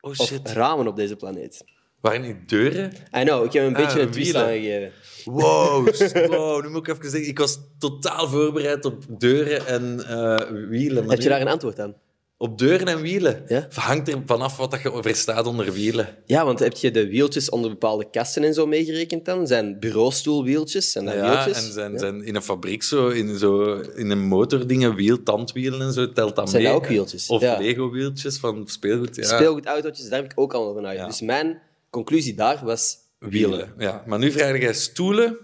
Oh 0.00 0.10
of 0.10 0.16
shit. 0.26 0.50
ramen 0.50 0.86
op 0.86 0.96
deze 0.96 1.16
planeet? 1.16 1.64
Waren 2.00 2.20
niet 2.22 2.48
deuren? 2.48 2.92
I 3.16 3.22
know, 3.24 3.44
ik 3.44 3.52
heb 3.52 3.66
een 3.66 3.76
Ah, 3.76 3.84
beetje 3.84 4.00
een 4.00 4.10
twist 4.10 4.34
aangegeven. 4.34 4.92
Wow, 5.24 5.88
wow, 6.36 6.62
nu 6.62 6.68
moet 6.70 6.88
ik 6.88 6.94
even 6.96 7.10
zeggen. 7.10 7.28
Ik 7.30 7.38
was 7.38 7.58
totaal 7.78 8.28
voorbereid 8.28 8.84
op 8.84 9.04
deuren 9.08 9.66
en 9.66 10.04
eh, 10.08 10.68
wielen. 10.68 11.10
Heb 11.10 11.20
je 11.20 11.28
daar 11.28 11.40
een 11.40 11.48
antwoord 11.48 11.80
aan? 11.80 11.94
Op 12.42 12.58
deuren 12.58 12.86
en 12.86 13.00
wielen? 13.00 13.42
Ja. 13.46 13.66
Hangt 13.74 14.08
er 14.08 14.22
vanaf 14.26 14.56
wat 14.56 14.70
dat 14.70 14.82
je 14.82 14.98
verstaat 15.00 15.46
onder 15.46 15.72
wielen. 15.72 16.16
Ja, 16.24 16.44
want 16.44 16.58
heb 16.58 16.76
je 16.76 16.90
de 16.90 17.08
wieltjes 17.08 17.48
onder 17.50 17.70
bepaalde 17.70 18.10
kasten 18.10 18.44
en 18.44 18.54
zo 18.54 18.66
meegerekend 18.66 19.24
dan? 19.24 19.46
Zijn 19.46 19.78
bureaustoelwieltjes? 19.78 20.90
Zijn 20.90 21.04
dat 21.04 21.14
Ja, 21.14 21.30
wieltjes? 21.44 21.66
en 21.66 21.72
zijn, 21.72 21.92
Ja. 21.92 21.98
zijn 21.98 22.24
in 22.24 22.34
een 22.34 22.42
fabriek 22.42 22.82
zo, 22.82 23.08
in, 23.08 23.38
zo, 23.38 23.80
in 23.80 24.10
een 24.10 24.26
motordingen, 24.26 24.94
wiel, 24.94 25.22
tandwielen 25.22 25.80
en 25.80 25.92
zo, 25.92 26.12
telt 26.12 26.36
dat 26.36 26.50
Zijn 26.50 26.62
mee. 26.62 26.72
dat 26.72 26.80
ook 26.82 26.88
wieltjes? 26.88 27.28
Of 27.28 27.40
Ja. 27.40 27.58
Lego-wieltjes 27.58 28.38
van 28.38 28.62
speelgoed. 28.68 29.16
Ja. 29.16 29.24
Speelgoedautootjes, 29.24 30.08
daar 30.08 30.22
heb 30.22 30.32
ik 30.32 30.40
ook 30.40 30.54
al 30.54 30.72
nagedacht. 30.74 30.96
Ja. 30.96 31.06
Dus 31.06 31.20
mijn 31.20 31.60
conclusie 31.90 32.34
daar 32.34 32.60
was 32.64 32.96
wielen. 33.18 33.50
wielen. 33.50 33.74
Ja, 33.78 34.02
maar 34.06 34.18
nu 34.18 34.30
vraag 34.30 34.58
jij 34.60 34.74
stoelen 34.74 35.38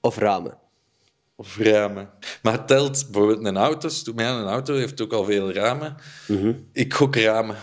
Of 0.00 0.16
ramen. 0.18 0.58
Of 1.42 1.56
ramen. 1.58 2.10
Maar 2.42 2.52
het 2.52 2.66
telt 2.66 3.06
bijvoorbeeld 3.10 3.44
een 3.46 3.56
auto. 3.56 3.88
ja, 4.16 4.38
een 4.38 4.46
auto 4.46 4.74
heeft 4.74 5.00
ook 5.00 5.12
al 5.12 5.24
veel 5.24 5.52
ramen. 5.52 5.96
Mhm. 6.28 6.52
Ik 6.72 6.94
gok 6.94 7.16
ramen. 7.16 7.56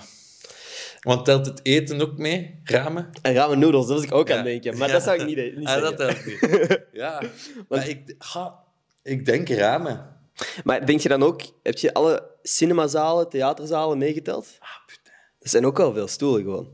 Want 0.99 1.25
telt 1.25 1.45
het 1.45 1.59
eten 1.63 2.01
ook 2.01 2.17
mee? 2.17 2.59
Ramen? 2.63 3.09
En 3.21 3.33
ramen 3.33 3.59
noedels, 3.59 3.87
dat 3.87 3.95
was 3.95 4.05
ik 4.05 4.13
ook 4.13 4.29
aan 4.31 4.37
Ja. 4.37 4.43
het 4.43 4.45
denken. 4.63 4.77
Maar 4.79 4.87
Ja. 4.87 4.93
dat 4.93 5.03
zou 5.03 5.19
ik 5.19 5.25
niet, 5.25 5.57
niet 5.57 5.67
Ah, 5.67 5.81
dat 5.81 5.97
telt 5.97 6.25
niet. 6.25 6.39
Ja, 6.91 7.21
maar 7.69 7.87
ik, 7.87 8.15
ha, 8.17 8.59
ik 9.03 9.25
denk 9.25 9.49
ramen. 9.49 10.17
Maar 10.63 10.85
denk 10.85 10.99
je 10.99 11.09
dan 11.09 11.23
ook, 11.23 11.41
heb 11.63 11.77
je 11.77 11.93
alle 11.93 12.29
cinemazalen, 12.43 13.29
theaterzalen 13.29 13.97
meegeteld? 13.97 14.47
Ah, 14.59 14.69
putain. 14.85 15.17
Dat 15.39 15.49
zijn 15.49 15.65
ook 15.65 15.77
wel 15.77 15.93
veel 15.93 16.07
stoelen 16.07 16.41
gewoon. 16.43 16.69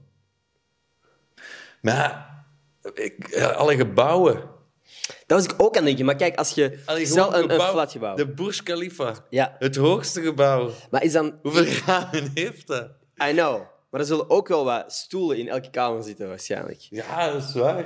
Maar 1.81 2.33
ik, 2.93 3.35
alle 3.41 3.75
gebouwen. 3.75 4.43
Dat 5.25 5.43
was 5.43 5.43
ik 5.43 5.53
ook 5.57 5.67
aan 5.67 5.75
het 5.75 5.85
denken. 5.85 6.05
Maar 6.05 6.15
kijk, 6.15 6.35
als 6.35 6.51
je... 6.51 6.79
Allee, 6.85 7.05
gewoon 7.05 7.33
een, 7.33 7.43
een 7.43 7.49
gebouw. 7.49 7.71
flatgebouw. 7.71 8.15
De 8.15 8.27
Burj 8.27 8.59
Khalifa. 8.63 9.13
Ja. 9.29 9.55
Het 9.59 9.75
hoogste 9.75 10.21
gebouw. 10.21 10.71
Maar 10.91 11.03
is 11.03 11.11
dan... 11.11 11.39
Hoeveel 11.41 11.65
ramen 11.85 12.31
heeft 12.33 12.67
dat? 12.67 12.89
I 13.29 13.31
know. 13.31 13.61
Maar 13.95 14.03
er 14.03 14.09
zullen 14.09 14.29
ook 14.29 14.47
wel 14.47 14.65
wat 14.65 14.93
stoelen 14.93 15.37
in 15.37 15.47
elke 15.47 15.69
kamer 15.69 16.03
zitten, 16.03 16.27
waarschijnlijk. 16.27 16.87
Ja, 16.89 17.31
dat 17.31 17.43
is 17.43 17.53
waar. 17.53 17.85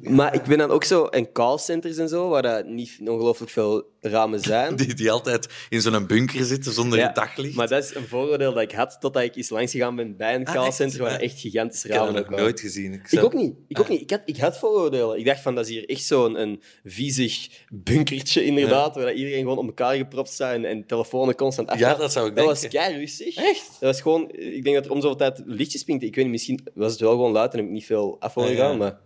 Maar 0.00 0.34
ik 0.34 0.42
ben 0.42 0.58
dan 0.58 0.70
ook 0.70 0.84
zo... 0.84 1.04
En 1.04 1.32
callcenters 1.32 1.96
en 1.96 2.08
zo, 2.08 2.28
waar 2.28 2.42
dat 2.42 2.66
niet 2.66 2.98
ongelooflijk 3.00 3.50
veel 3.52 3.84
ramen 4.00 4.40
zijn. 4.40 4.76
Die, 4.76 4.94
die 4.94 5.10
altijd 5.10 5.48
in 5.68 5.80
zo'n 5.80 6.06
bunker 6.06 6.44
zitten 6.44 6.72
zonder 6.72 6.98
Ja, 6.98 7.12
daglicht. 7.12 7.54
Maar 7.54 7.68
dat 7.68 7.84
is 7.84 7.94
een 7.94 8.06
vooroordeel 8.08 8.52
dat 8.52 8.62
ik 8.62 8.72
had 8.72 8.96
totdat 9.00 9.22
ik 9.22 9.36
eens 9.36 9.48
langs 9.48 9.72
gegaan 9.72 9.96
ben 9.96 10.16
bij 10.16 10.34
een 10.34 10.46
Ah, 10.46 10.54
callcenter 10.54 11.00
waar 11.02 11.20
echt 11.20 11.40
gigantische 11.40 11.86
ik 11.86 11.92
heb 11.92 12.02
ramen 12.02 12.16
dat 12.22 12.30
nog 12.30 12.38
nooit 12.40 12.60
gezien. 12.60 12.92
Ik, 13.10 13.24
ook 13.24 13.34
niet. 13.34 13.54
Ik 13.68 13.80
ook 13.80 13.88
niet. 13.88 14.00
Ik 14.00 14.10
had, 14.10 14.20
ik 14.24 14.36
had 14.36 14.58
vooroordelen. 14.58 15.18
Ik 15.18 15.24
dacht 15.24 15.40
van, 15.40 15.54
dat 15.54 15.64
is 15.64 15.70
hier 15.70 15.88
echt 15.88 16.04
zo'n 16.04 16.40
een 16.40 16.62
viezig 16.84 17.48
bunkertje, 17.68 18.44
inderdaad, 18.44 18.94
waar 18.94 19.04
dat 19.06 19.14
iedereen 19.14 19.40
gewoon 19.40 19.58
op 19.58 19.66
elkaar 19.66 19.96
gepropt 19.96 20.30
staat 20.30 20.54
en, 20.54 20.64
en 20.64 20.86
telefoons 20.86 21.34
constant 21.34 21.68
af. 21.68 21.78
Ja, 21.78 21.94
dat 21.94 22.12
zou 22.12 22.28
ik 22.28 22.36
Dat 22.36 22.44
denken. 22.46 22.62
was 22.70 22.72
kei 22.82 22.98
rustig. 22.98 23.36
Echt? 23.36 23.66
Dat 23.68 23.78
was 23.80 24.00
gewoon... 24.00 24.30
Ik 24.32 24.64
denk 24.64 24.76
dat 24.76 24.84
er 24.84 24.90
om 24.92 25.00
zoveel 25.00 25.16
tijd 25.16 25.37
lichtjes 25.44 25.84
pinkte. 25.84 26.06
Ik 26.06 26.14
weet 26.14 26.24
niet, 26.24 26.32
misschien 26.32 26.68
was 26.74 26.92
het 26.92 27.00
wel 27.00 27.10
gewoon 27.10 27.32
luid 27.32 27.52
en 27.52 27.58
heb 27.58 27.66
ik 27.66 27.72
niet 27.72 27.86
veel 27.86 28.16
af 28.20 28.34
horen 28.34 28.56
gaan, 28.56 28.78
maar... 28.78 28.98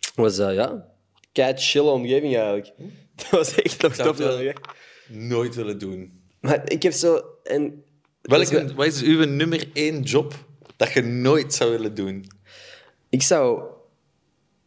Het 0.00 0.14
was, 0.14 0.38
eh, 0.38 0.54
ja... 0.54 0.88
Kei 1.32 1.56
chille 1.56 1.90
omgeving, 1.90 2.36
eigenlijk. 2.36 2.72
Dat 3.16 3.30
was 3.30 3.54
echt 3.54 3.82
nog 3.82 3.94
top. 3.94 4.16
wel-. 4.16 4.52
Nooit 5.08 5.54
willen 5.54 5.78
doen. 5.78 6.22
Maar 6.40 6.70
ik 6.70 6.82
heb 6.82 6.92
zo... 6.92 7.22
En, 7.42 7.84
Welke, 8.22 8.74
wat 8.74 8.86
is 8.86 9.02
uw 9.02 9.24
nummer 9.24 9.68
één 9.72 10.02
job 10.02 10.34
dat 10.76 10.92
je 10.92 11.02
nooit 11.02 11.54
zou 11.54 11.70
willen 11.70 11.94
doen? 11.94 12.26
Ik 13.08 13.22
zou... 13.22 13.62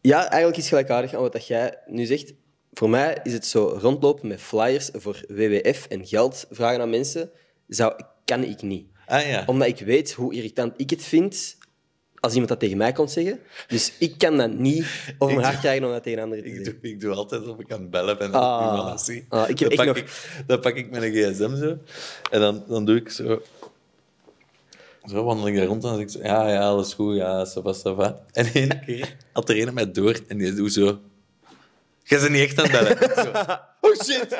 Ja, 0.00 0.28
eigenlijk 0.28 0.56
is 0.56 0.68
gelijkaardig 0.68 1.14
aan 1.14 1.20
wat 1.20 1.32
dat 1.32 1.46
jij 1.46 1.78
nu 1.86 2.04
zegt. 2.04 2.34
Voor 2.72 2.90
mij 2.90 3.20
is 3.22 3.32
het 3.32 3.46
zo 3.46 3.78
rondlopen 3.80 4.28
met 4.28 4.40
flyers 4.40 4.90
voor 4.92 5.24
WWF 5.28 5.86
en 5.86 6.06
geld 6.06 6.46
vragen 6.50 6.80
aan 6.80 6.90
mensen. 6.90 7.30
Zou, 7.68 7.94
kan 8.24 8.44
ik 8.44 8.62
niet. 8.62 8.86
Ah 9.06 9.26
ja. 9.26 9.42
Omdat 9.46 9.68
ik 9.68 9.78
weet 9.78 10.12
hoe 10.12 10.34
irritant 10.34 10.72
ik 10.76 10.90
het 10.90 11.04
vind 11.04 11.56
als 12.20 12.32
iemand 12.32 12.50
dat 12.50 12.60
tegen 12.60 12.76
mij 12.76 12.92
komt 12.92 13.10
zeggen. 13.10 13.40
Dus 13.66 13.92
ik 13.98 14.18
kan 14.18 14.36
dat 14.36 14.50
niet 14.50 14.86
over 15.18 15.34
mijn 15.34 15.46
hart 15.46 15.60
krijgen 15.60 15.84
om 15.86 15.90
dat 15.92 16.02
tegen 16.02 16.22
anderen 16.22 16.44
te 16.44 16.50
Ik 16.50 16.56
zeggen. 16.56 16.78
doe, 16.82 16.90
ik 16.90 17.00
doe 17.00 17.14
altijd 17.14 17.46
of 17.48 17.58
ik 17.58 17.72
aan 17.72 17.80
het 17.80 17.90
bellen 17.90 18.18
ben. 18.18 18.32
Ah. 18.32 18.90
als 18.90 19.08
ik. 19.08 19.24
Ah, 19.28 19.48
ik 19.48 19.58
heb 19.58 19.68
dan, 19.68 19.76
pak 19.76 19.86
nog- 19.86 19.96
ik, 19.96 20.44
dan 20.46 20.60
pak 20.60 20.74
ik 20.76 20.90
mijn 20.90 21.12
gsm 21.12 21.56
zo. 21.56 21.78
En 22.30 22.40
dan, 22.40 22.64
dan 22.68 22.84
doe 22.84 22.96
ik 22.96 23.10
zo... 23.10 23.42
Zo 25.04 25.24
wandel 25.24 25.46
ik 25.48 25.56
daar 25.56 25.64
rond 25.66 25.84
en 25.84 25.88
dan 25.90 25.98
zeg 25.98 26.06
ik 26.06 26.12
zo... 26.12 26.28
Ja, 26.28 26.48
ja, 26.48 26.60
alles 26.68 26.94
goed. 26.94 27.16
Ja, 27.16 27.46
ça 27.46 27.62
va, 27.62 27.74
ça 27.74 27.94
va. 27.96 28.24
En 28.32 28.46
één 28.52 28.80
keer 28.84 29.16
had 29.32 29.48
er 29.48 29.68
een 29.68 29.74
mij 29.74 29.90
door 29.92 30.20
en 30.28 30.38
die 30.38 30.54
doet 30.54 30.72
zo... 30.72 31.00
Jij 32.02 32.18
bent 32.20 32.30
niet 32.30 32.40
echt 32.42 32.58
aan 32.58 32.70
het 32.70 32.98
bellen. 32.98 33.60
Oh 33.84 33.94
shit! 34.02 34.36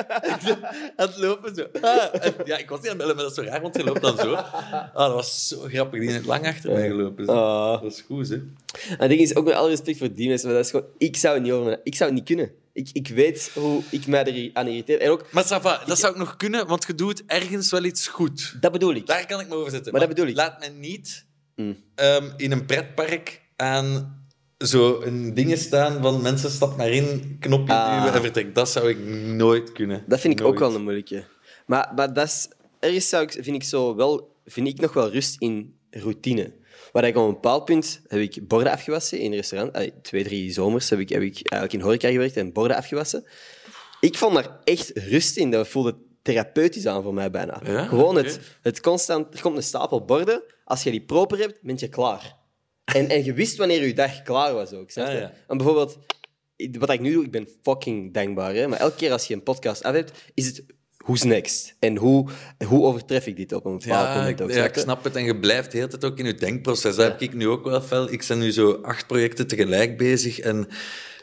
Het 0.96 1.16
lopen 1.16 1.54
zo. 1.54 1.66
Ah. 1.80 2.24
En 2.24 2.34
ja, 2.44 2.56
ik 2.58 2.68
was 2.68 2.80
niet 2.80 2.90
aan 2.90 2.96
het 2.98 3.06
bellen, 3.06 3.14
maar 3.16 3.24
dat 3.24 3.38
is 3.38 3.44
zo 3.44 3.50
raar, 3.50 3.60
want 3.60 3.76
je 3.76 3.84
loopt 3.84 4.00
dan 4.00 4.16
zo. 4.16 4.32
Ah, 4.34 4.94
dat 4.94 5.12
was 5.12 5.48
zo 5.48 5.58
grappig. 5.60 6.00
Die 6.00 6.08
is 6.10 6.24
lang 6.24 6.46
achter 6.46 6.72
mij 6.72 6.88
gelopen. 6.88 7.24
Zo. 7.24 7.32
Ah. 7.32 7.82
Dat 7.82 7.92
is 7.92 8.00
goed, 8.00 8.28
hè. 8.28 8.34
En 8.34 8.96
het 8.98 9.08
ding 9.08 9.20
is 9.20 9.34
ook 9.36 9.44
met 9.44 9.54
alle 9.54 9.68
respect 9.68 9.98
voor 9.98 10.14
die 10.14 10.28
mensen, 10.28 10.46
maar 10.46 10.56
dat 10.56 10.64
is 10.64 10.70
gewoon... 10.70 10.86
Ik 10.98 11.16
zou 11.16 11.34
het 11.34 11.42
niet 11.42 11.52
over... 11.52 11.80
Ik 11.84 11.94
zou 11.94 12.10
het 12.10 12.18
niet 12.18 12.28
kunnen. 12.28 12.50
Ik, 12.72 12.88
ik 12.92 13.08
weet 13.08 13.50
hoe 13.54 13.82
ik 13.90 14.06
mij 14.06 14.24
er 14.24 14.50
aan 14.52 14.66
irriteer. 14.66 15.00
En 15.00 15.10
ook, 15.10 15.32
Maar 15.32 15.44
ça 15.44 15.60
va, 15.62 15.82
dat 15.86 15.98
zou 15.98 16.12
ik 16.12 16.18
nog 16.18 16.36
kunnen, 16.36 16.66
want 16.66 16.84
je 16.86 16.94
doet 16.94 17.22
ergens 17.26 17.70
wel 17.70 17.84
iets 17.84 18.06
goed. 18.06 18.56
dat 18.60 18.72
bedoel 18.72 18.94
ik. 18.94 19.06
Daar 19.06 19.26
kan 19.26 19.40
ik 19.40 19.48
me 19.48 19.54
over 19.54 19.70
zetten. 19.70 19.92
Maar 19.92 20.00
dat 20.00 20.08
bedoel 20.10 20.26
ik. 20.26 20.36
Laat 20.36 20.60
me 20.60 20.66
niet 20.68 21.24
Mm. 21.56 21.76
ehm, 21.94 22.30
in 22.36 22.52
een 22.52 22.66
pretpark 22.66 23.40
aan 23.56 24.23
zo 24.66 25.00
een 25.02 25.34
dingen 25.34 25.58
staan 25.58 26.02
van 26.02 26.22
mensen 26.22 26.50
stap 26.50 26.76
maar 26.76 26.90
in, 26.90 27.36
knopje 27.40 27.72
Ah. 27.74 27.96
duwen 27.98 28.14
en 28.14 28.22
vertrek. 28.22 28.54
Dat 28.54 28.68
zou 28.68 28.88
ik 28.88 28.98
nooit 29.26 29.72
kunnen. 29.72 30.04
Dat 30.06 30.20
vind 30.20 30.32
ik 30.32 30.40
Nooit. 30.40 30.52
ook 30.52 30.58
wel 30.58 30.74
een 30.74 30.82
moeilijke. 30.82 31.24
Maar, 31.66 31.92
maar 31.96 32.12
dat 32.12 32.24
is, 32.26 32.48
ergens 32.80 33.08
zou 33.08 33.22
ik, 33.22 33.32
vind, 33.32 33.46
ik 33.56 33.62
zo 33.64 33.94
wel, 33.94 34.36
vind 34.46 34.66
ik 34.66 34.80
nog 34.80 34.92
wel 34.92 35.10
rust 35.10 35.36
in 35.38 35.74
routine. 35.90 36.52
Waar 36.92 37.04
ik 37.04 37.16
op 37.16 37.26
een 37.26 37.32
bepaald 37.32 37.64
punt 37.64 38.00
heb 38.08 38.20
ik 38.20 38.48
borden 38.48 38.72
afgewassen 38.72 39.18
in 39.18 39.30
een 39.30 39.36
restaurant. 39.36 39.72
Allee, 39.74 39.92
twee, 40.02 40.24
drie 40.24 40.52
zomers 40.52 40.90
heb 40.90 40.98
ik, 40.98 41.08
heb 41.08 41.22
ik 41.22 41.34
eigenlijk 41.34 41.72
in 41.72 41.80
horeca 41.80 42.08
gewerkt 42.10 42.36
en 42.36 42.52
borden 42.52 42.76
afgewassen. 42.76 43.24
Ik 44.00 44.16
vond 44.18 44.34
daar 44.34 44.58
echt 44.64 44.90
rust 44.94 45.36
in. 45.36 45.50
Dat 45.50 45.68
voelde 45.68 45.96
therapeutisch 46.22 46.86
aan 46.86 47.02
voor 47.02 47.14
mij 47.14 47.30
bijna. 47.30 47.60
Ja? 47.64 47.84
Gewoon 47.86 48.16
het, 48.16 48.40
het 48.62 48.80
constant... 48.80 49.34
Er 49.34 49.40
komt 49.40 49.56
een 49.56 49.62
stapel 49.62 50.04
borden. 50.04 50.42
Als 50.64 50.82
je 50.82 50.90
die 50.90 51.00
proper 51.04 51.38
hebt, 51.38 51.58
ben 51.62 51.74
je 51.78 51.88
klaar. 51.88 52.36
En, 52.84 53.08
en 53.08 53.24
je 53.24 53.32
wist 53.32 53.56
wanneer 53.56 53.86
je 53.86 53.94
dag 53.94 54.22
klaar 54.22 54.54
was 54.54 54.72
ook. 54.72 54.90
Snap 54.90 55.06
je? 55.06 55.12
Ja, 55.12 55.18
ja. 55.18 55.32
En 55.48 55.56
bijvoorbeeld, 55.56 55.98
wat 56.78 56.90
ik 56.90 57.00
nu 57.00 57.12
doe, 57.12 57.24
ik 57.24 57.30
ben 57.30 57.48
fucking 57.62 58.14
dankbaar. 58.14 58.54
Hè? 58.54 58.66
Maar 58.68 58.78
elke 58.78 58.96
keer 58.96 59.12
als 59.12 59.26
je 59.26 59.34
een 59.34 59.42
podcast 59.42 59.82
af 59.82 59.94
hebt, 59.94 60.12
is 60.34 60.46
het 60.46 60.64
who's 60.96 61.22
next? 61.22 61.74
En 61.78 61.96
hoe, 61.96 62.28
hoe 62.66 62.84
overtref 62.84 63.26
ik 63.26 63.36
dit 63.36 63.52
op 63.52 63.64
een 63.64 63.78
bepaald 63.78 64.06
Ja, 64.08 64.14
moment 64.16 64.40
ik, 64.40 64.44
ook? 64.44 64.50
ja, 64.50 64.56
snap 64.56 64.76
ik 64.76 64.82
snap 64.82 65.04
het. 65.04 65.16
En 65.16 65.24
je 65.24 65.38
blijft 65.38 65.70
de 65.70 65.76
hele 65.76 65.88
tijd 65.88 66.04
ook 66.04 66.18
in 66.18 66.26
je 66.26 66.34
denkproces. 66.34 66.96
Dat 66.96 67.10
heb 67.10 67.20
ik 67.20 67.34
nu 67.34 67.48
ook 67.48 67.64
wel 67.64 67.80
fel. 67.80 68.12
Ik 68.12 68.24
ben 68.28 68.38
nu 68.38 68.52
zo 68.52 68.72
acht 68.72 69.06
projecten 69.06 69.46
tegelijk 69.46 69.96
bezig 69.96 70.38
en 70.38 70.68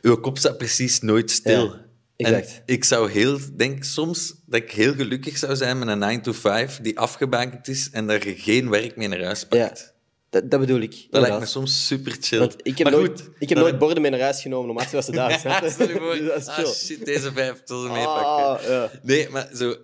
uw 0.01 0.15
kop 0.15 0.37
staat 0.37 0.57
precies 0.57 0.99
nooit 1.01 1.31
stil. 1.31 1.75
Exact. 2.15 2.61
En 2.65 2.73
ik 2.73 2.83
zou 2.83 3.11
heel, 3.11 3.39
denk 3.55 3.83
soms 3.83 4.35
dat 4.45 4.61
ik 4.61 4.71
heel 4.71 4.93
gelukkig 4.93 5.37
zou 5.37 5.55
zijn 5.55 5.79
met 5.79 5.87
een 5.87 5.99
9 5.99 6.21
to 6.21 6.31
5 6.31 6.79
die 6.81 6.99
afgebakend 6.99 7.67
is 7.67 7.89
en 7.91 8.07
je 8.07 8.35
geen 8.37 8.69
werk 8.69 8.95
mee 8.95 9.07
naar 9.07 9.23
huis 9.23 9.47
pakt. 9.47 9.90
Dat, 10.31 10.51
dat 10.51 10.59
bedoel 10.59 10.79
ik. 10.79 10.91
Dat 10.91 10.97
lijkt 10.99 11.13
inderdaad. 11.13 11.39
me 11.39 11.45
soms 11.45 11.87
super 11.87 12.17
chill. 12.19 12.39
Want 12.39 12.55
ik 12.57 12.77
heb 12.77 12.89
maar 12.89 12.99
nooit, 12.99 13.21
goed, 13.21 13.29
ik 13.39 13.49
heb 13.49 13.57
nooit 13.57 13.79
borden 13.79 14.01
mee 14.01 14.11
naar 14.11 14.19
huis 14.19 14.41
genomen 14.41 14.69
om 14.69 14.77
af 14.77 14.89
te 14.89 14.95
wassen 14.99 15.13
daar. 15.13 15.29
Ja, 15.43 15.69
stel 15.69 15.87
je 15.87 15.97
voor. 15.97 16.15
Dus 16.15 16.27
dat 16.27 16.37
is 16.37 16.47
ah, 16.47 16.73
shit, 16.73 17.05
deze 17.05 17.31
vijf 17.31 17.63
tot 17.63 17.81
ze 17.81 17.89
meepakken. 17.91 18.71
Ja. 18.71 18.91
Nee, 19.03 19.29
maar 19.29 19.49
zo... 19.55 19.75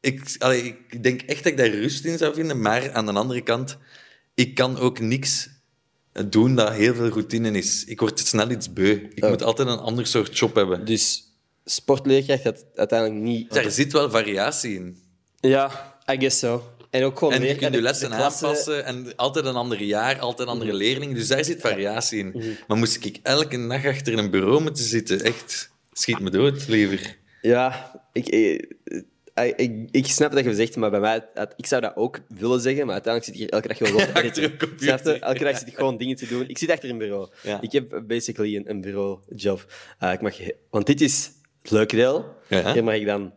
Ik, 0.00 0.36
allee, 0.38 0.76
ik 0.88 1.02
denk 1.02 1.22
echt 1.22 1.42
dat 1.42 1.52
ik 1.52 1.58
daar 1.58 1.68
rust 1.68 2.04
in 2.04 2.18
zou 2.18 2.34
vinden, 2.34 2.60
maar 2.60 2.92
aan 2.92 3.06
de 3.06 3.12
andere 3.12 3.40
kant, 3.40 3.76
ik 4.34 4.54
kan 4.54 4.78
ook 4.78 5.00
niks 5.00 5.48
doen 6.26 6.54
dat 6.54 6.72
heel 6.72 6.94
veel 6.94 7.08
routine 7.08 7.50
is. 7.50 7.84
Ik 7.84 8.00
word 8.00 8.18
snel 8.18 8.50
iets 8.50 8.72
beu. 8.72 9.08
Ik 9.14 9.24
Oh. 9.24 9.30
moet 9.30 9.42
altijd 9.42 9.68
een 9.68 9.78
ander 9.78 10.06
soort 10.06 10.38
job 10.38 10.54
hebben. 10.54 10.84
Dus 10.84 11.32
sportleerkracht 11.64 12.42
dat 12.44 12.64
uiteindelijk 12.74 13.20
niet... 13.20 13.52
Daar 13.52 13.70
zit 13.70 13.92
wel 13.92 14.10
variatie 14.10 14.74
in. 14.74 14.98
Ja, 15.40 15.96
I 16.12 16.16
guess 16.18 16.38
so. 16.38 16.62
En 16.90 17.04
ook 17.04 17.18
gewoon 17.18 17.34
En 17.34 17.42
je 17.42 17.54
kunt 17.56 17.74
je 17.74 17.82
lessen 17.82 18.08
klasse- 18.08 18.46
aanpassen. 18.46 18.84
En 18.84 19.12
altijd 19.16 19.44
een 19.44 19.54
ander 19.54 19.82
jaar, 19.82 20.18
altijd 20.18 20.48
een 20.48 20.54
andere 20.54 20.72
leerling. 20.72 21.14
Dus 21.14 21.28
daar 21.28 21.44
zit 21.44 21.60
variatie 21.60 22.18
in. 22.18 22.28
Mhm. 22.34 22.48
Maar 22.66 22.76
moest 22.76 23.04
ik 23.04 23.18
elke 23.22 23.66
dag 23.66 23.86
achter 23.86 24.18
een 24.18 24.30
bureau 24.30 24.62
moeten 24.62 24.84
zitten, 24.84 25.20
echt, 25.20 25.70
schiet 25.92 26.20
me 26.20 26.30
dood, 26.30 26.68
liever. 26.68 27.16
Ja, 27.42 27.92
ik, 28.12 28.28
ik, 28.28 28.72
ik, 29.34 29.56
ik, 29.56 29.88
ik 29.90 30.06
snap 30.06 30.32
dat 30.32 30.44
je 30.44 30.54
zegt, 30.54 30.76
maar 30.76 30.90
bij 30.90 31.00
mij... 31.00 31.24
Ik 31.56 31.66
zou 31.66 31.80
dat 31.80 31.96
ook 31.96 32.20
willen 32.28 32.60
zeggen, 32.60 32.84
maar 32.84 32.94
uiteindelijk 32.94 33.24
zit 33.24 33.34
ik 33.34 33.40
hier 33.40 33.50
elke 33.50 33.68
dag 33.68 33.76
gewoon 33.76 34.14
Achter 34.24 34.44
een 34.44 34.58
computer. 34.58 35.20
Elke 35.22 35.44
dag 35.44 35.58
zit 35.58 35.68
ik 35.68 35.74
gewoon 35.74 35.96
dingen 35.96 36.16
te 36.16 36.26
doen. 36.26 36.48
Ik 36.48 36.58
zit 36.58 36.70
achter 36.70 36.90
een 36.90 36.98
bureau. 36.98 37.28
Ja. 37.42 37.60
Ik 37.60 37.72
heb 37.72 38.02
basically 38.06 38.56
een, 38.56 38.70
een 38.70 38.80
bureaujob. 38.80 39.72
Eh, 39.98 40.12
ik 40.12 40.20
mag, 40.20 40.36
want 40.70 40.86
dit 40.86 41.00
is 41.00 41.30
het 41.62 41.70
leuke 41.70 41.96
deel. 41.96 42.34
Ja. 42.48 42.72
Hier 42.72 42.84
mag 42.84 42.94
ik 42.94 43.06
dan 43.06 43.32
10% 43.32 43.34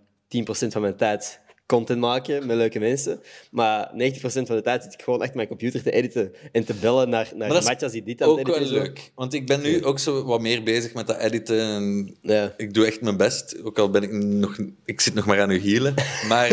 van 0.68 0.82
mijn 0.82 0.96
tijd 0.96 1.40
content 1.72 2.00
maken 2.00 2.46
met 2.48 2.58
leuke 2.58 2.80
mensen. 2.80 3.22
Maar 3.52 3.92
90% 3.94 3.94
van 4.22 4.44
de 4.56 4.62
tijd 4.62 4.84
zit 4.84 4.94
ik 4.94 5.02
gewoon 5.02 5.20
achter 5.20 5.36
mijn 5.36 5.48
computer 5.48 5.82
te 5.84 5.92
editen 5.92 6.32
en 6.52 6.66
te 6.66 6.74
bellen 6.74 7.10
naar, 7.10 7.26
naar 7.30 7.38
Maar 7.38 7.48
dat 7.50 7.62
is 7.62 7.68
Matthias 7.68 7.92
die 7.92 8.04
dit 8.04 8.22
aan 8.22 8.30
het 8.30 8.40
Ook 8.40 8.56
editen 8.56 8.74
wel 8.74 8.82
is. 8.82 8.88
leuk. 8.88 9.12
Want 9.16 9.34
ik 9.34 9.46
ben 9.48 9.62
nu 9.62 9.86
ook 9.86 10.00
zo 10.00 10.24
wat 10.24 10.42
meer 10.42 10.64
bezig 10.64 10.94
met 10.94 11.08
dat 11.08 11.18
editen. 11.18 11.60
En 11.60 12.16
Ja. 12.22 12.54
Ik 12.58 12.74
doe 12.74 12.86
echt 12.86 13.02
mijn 13.02 13.18
best. 13.18 13.64
Ook 13.64 13.80
al 13.80 13.90
ben 13.90 14.04
ik 14.04 14.12
nog... 14.12 14.58
Ik 14.86 15.02
zit 15.02 15.14
nog 15.14 15.26
maar 15.26 15.42
aan 15.42 15.50
uw 15.50 15.60
hielen. 15.60 15.94
Maar 16.28 16.50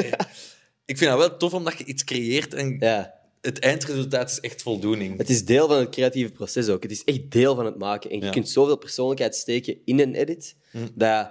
ik 0.93 0.99
vind 0.99 1.11
dat 1.11 1.19
wel 1.19 1.37
tof, 1.37 1.55
omdat 1.55 1.79
je 1.79 1.85
iets 1.85 2.05
creëert 2.05 2.55
en 2.55 2.77
Ja. 2.81 3.15
het 3.41 3.59
eindresultaat 3.59 4.31
is 4.31 4.41
echt 4.41 4.63
voldoening. 4.63 5.19
Het 5.19 5.29
is 5.31 5.45
deel 5.45 5.67
van 5.69 5.77
het 5.79 5.89
creatieve 5.91 6.33
proces 6.33 6.69
ook. 6.69 6.83
Het 6.83 6.93
is 6.93 7.05
echt 7.05 7.31
deel 7.31 7.55
van 7.55 7.65
het 7.65 7.79
maken. 7.79 8.11
En 8.11 8.21
je 8.21 8.31
kunt 8.31 8.49
zoveel 8.49 8.77
persoonlijkheid 8.79 9.37
steken 9.37 9.77
in 9.85 10.01
een 10.01 10.15
edit. 10.15 10.55
Hm. 10.71 10.79
Dat, 10.95 11.31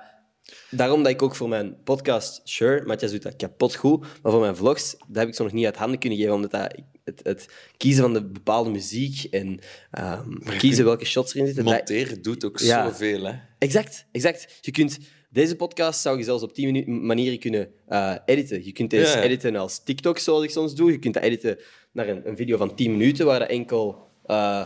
daarom 0.69 1.03
dat 1.03 1.11
ik 1.11 1.21
ook 1.21 1.35
voor 1.35 1.49
mijn 1.49 1.77
podcast, 1.83 2.41
sure, 2.43 2.85
Matthias 2.85 3.11
doet 3.11 3.21
dat 3.23 3.35
kapot 3.35 3.75
goed, 3.75 3.99
maar 4.21 4.31
voor 4.31 4.41
mijn 4.41 4.55
vlogs, 4.55 4.95
dat 5.07 5.17
heb 5.17 5.27
ik 5.27 5.35
zo 5.35 5.43
nog 5.43 5.53
niet 5.53 5.65
uit 5.65 5.75
handen 5.75 5.99
kunnen 5.99 6.19
geven, 6.19 6.33
omdat 6.33 6.51
dat, 6.51 6.75
het, 7.03 7.19
het 7.23 7.47
kiezen 7.77 8.01
van 8.03 8.13
de 8.13 8.23
bepaalde 8.25 8.69
muziek 8.69 9.23
en 9.31 9.59
ehm, 9.91 10.31
kiezen 10.57 10.85
welke 10.85 11.05
shots 11.05 11.33
erin 11.33 11.45
zitten. 11.45 11.65
dat- 11.65 11.73
Monteren 11.73 12.21
doet 12.21 12.45
ook 12.45 12.59
Ja. 12.59 12.87
zoveel, 12.89 13.23
hè. 13.23 13.33
Exact, 13.57 14.05
exact. 14.11 14.57
Je 14.61 14.71
kunt, 14.71 14.97
deze 15.29 15.55
podcast 15.55 16.01
zou 16.01 16.17
je 16.17 16.23
zelfs 16.23 16.43
op 16.43 16.53
10 16.53 16.71
minu- 16.71 16.91
manieren 16.91 17.39
kunnen 17.39 17.69
eh, 17.87 18.15
editen. 18.25 18.65
Je 18.65 18.71
kunt 18.71 18.89
deze 18.89 19.11
Ja, 19.11 19.17
ja. 19.17 19.23
editen 19.23 19.55
als 19.55 19.83
TikTok, 19.83 20.17
zoals 20.17 20.43
ik 20.43 20.49
soms 20.49 20.75
doe. 20.75 20.91
Je 20.91 20.99
kunt 20.99 21.13
dat 21.13 21.23
editen 21.23 21.57
naar 21.91 22.07
een, 22.07 22.27
een 22.27 22.37
video 22.37 22.57
van 22.57 22.75
10 22.75 22.91
minuten, 22.91 23.25
waar 23.25 23.41
er 23.41 23.49
enkel 23.49 24.05
eh, 24.25 24.61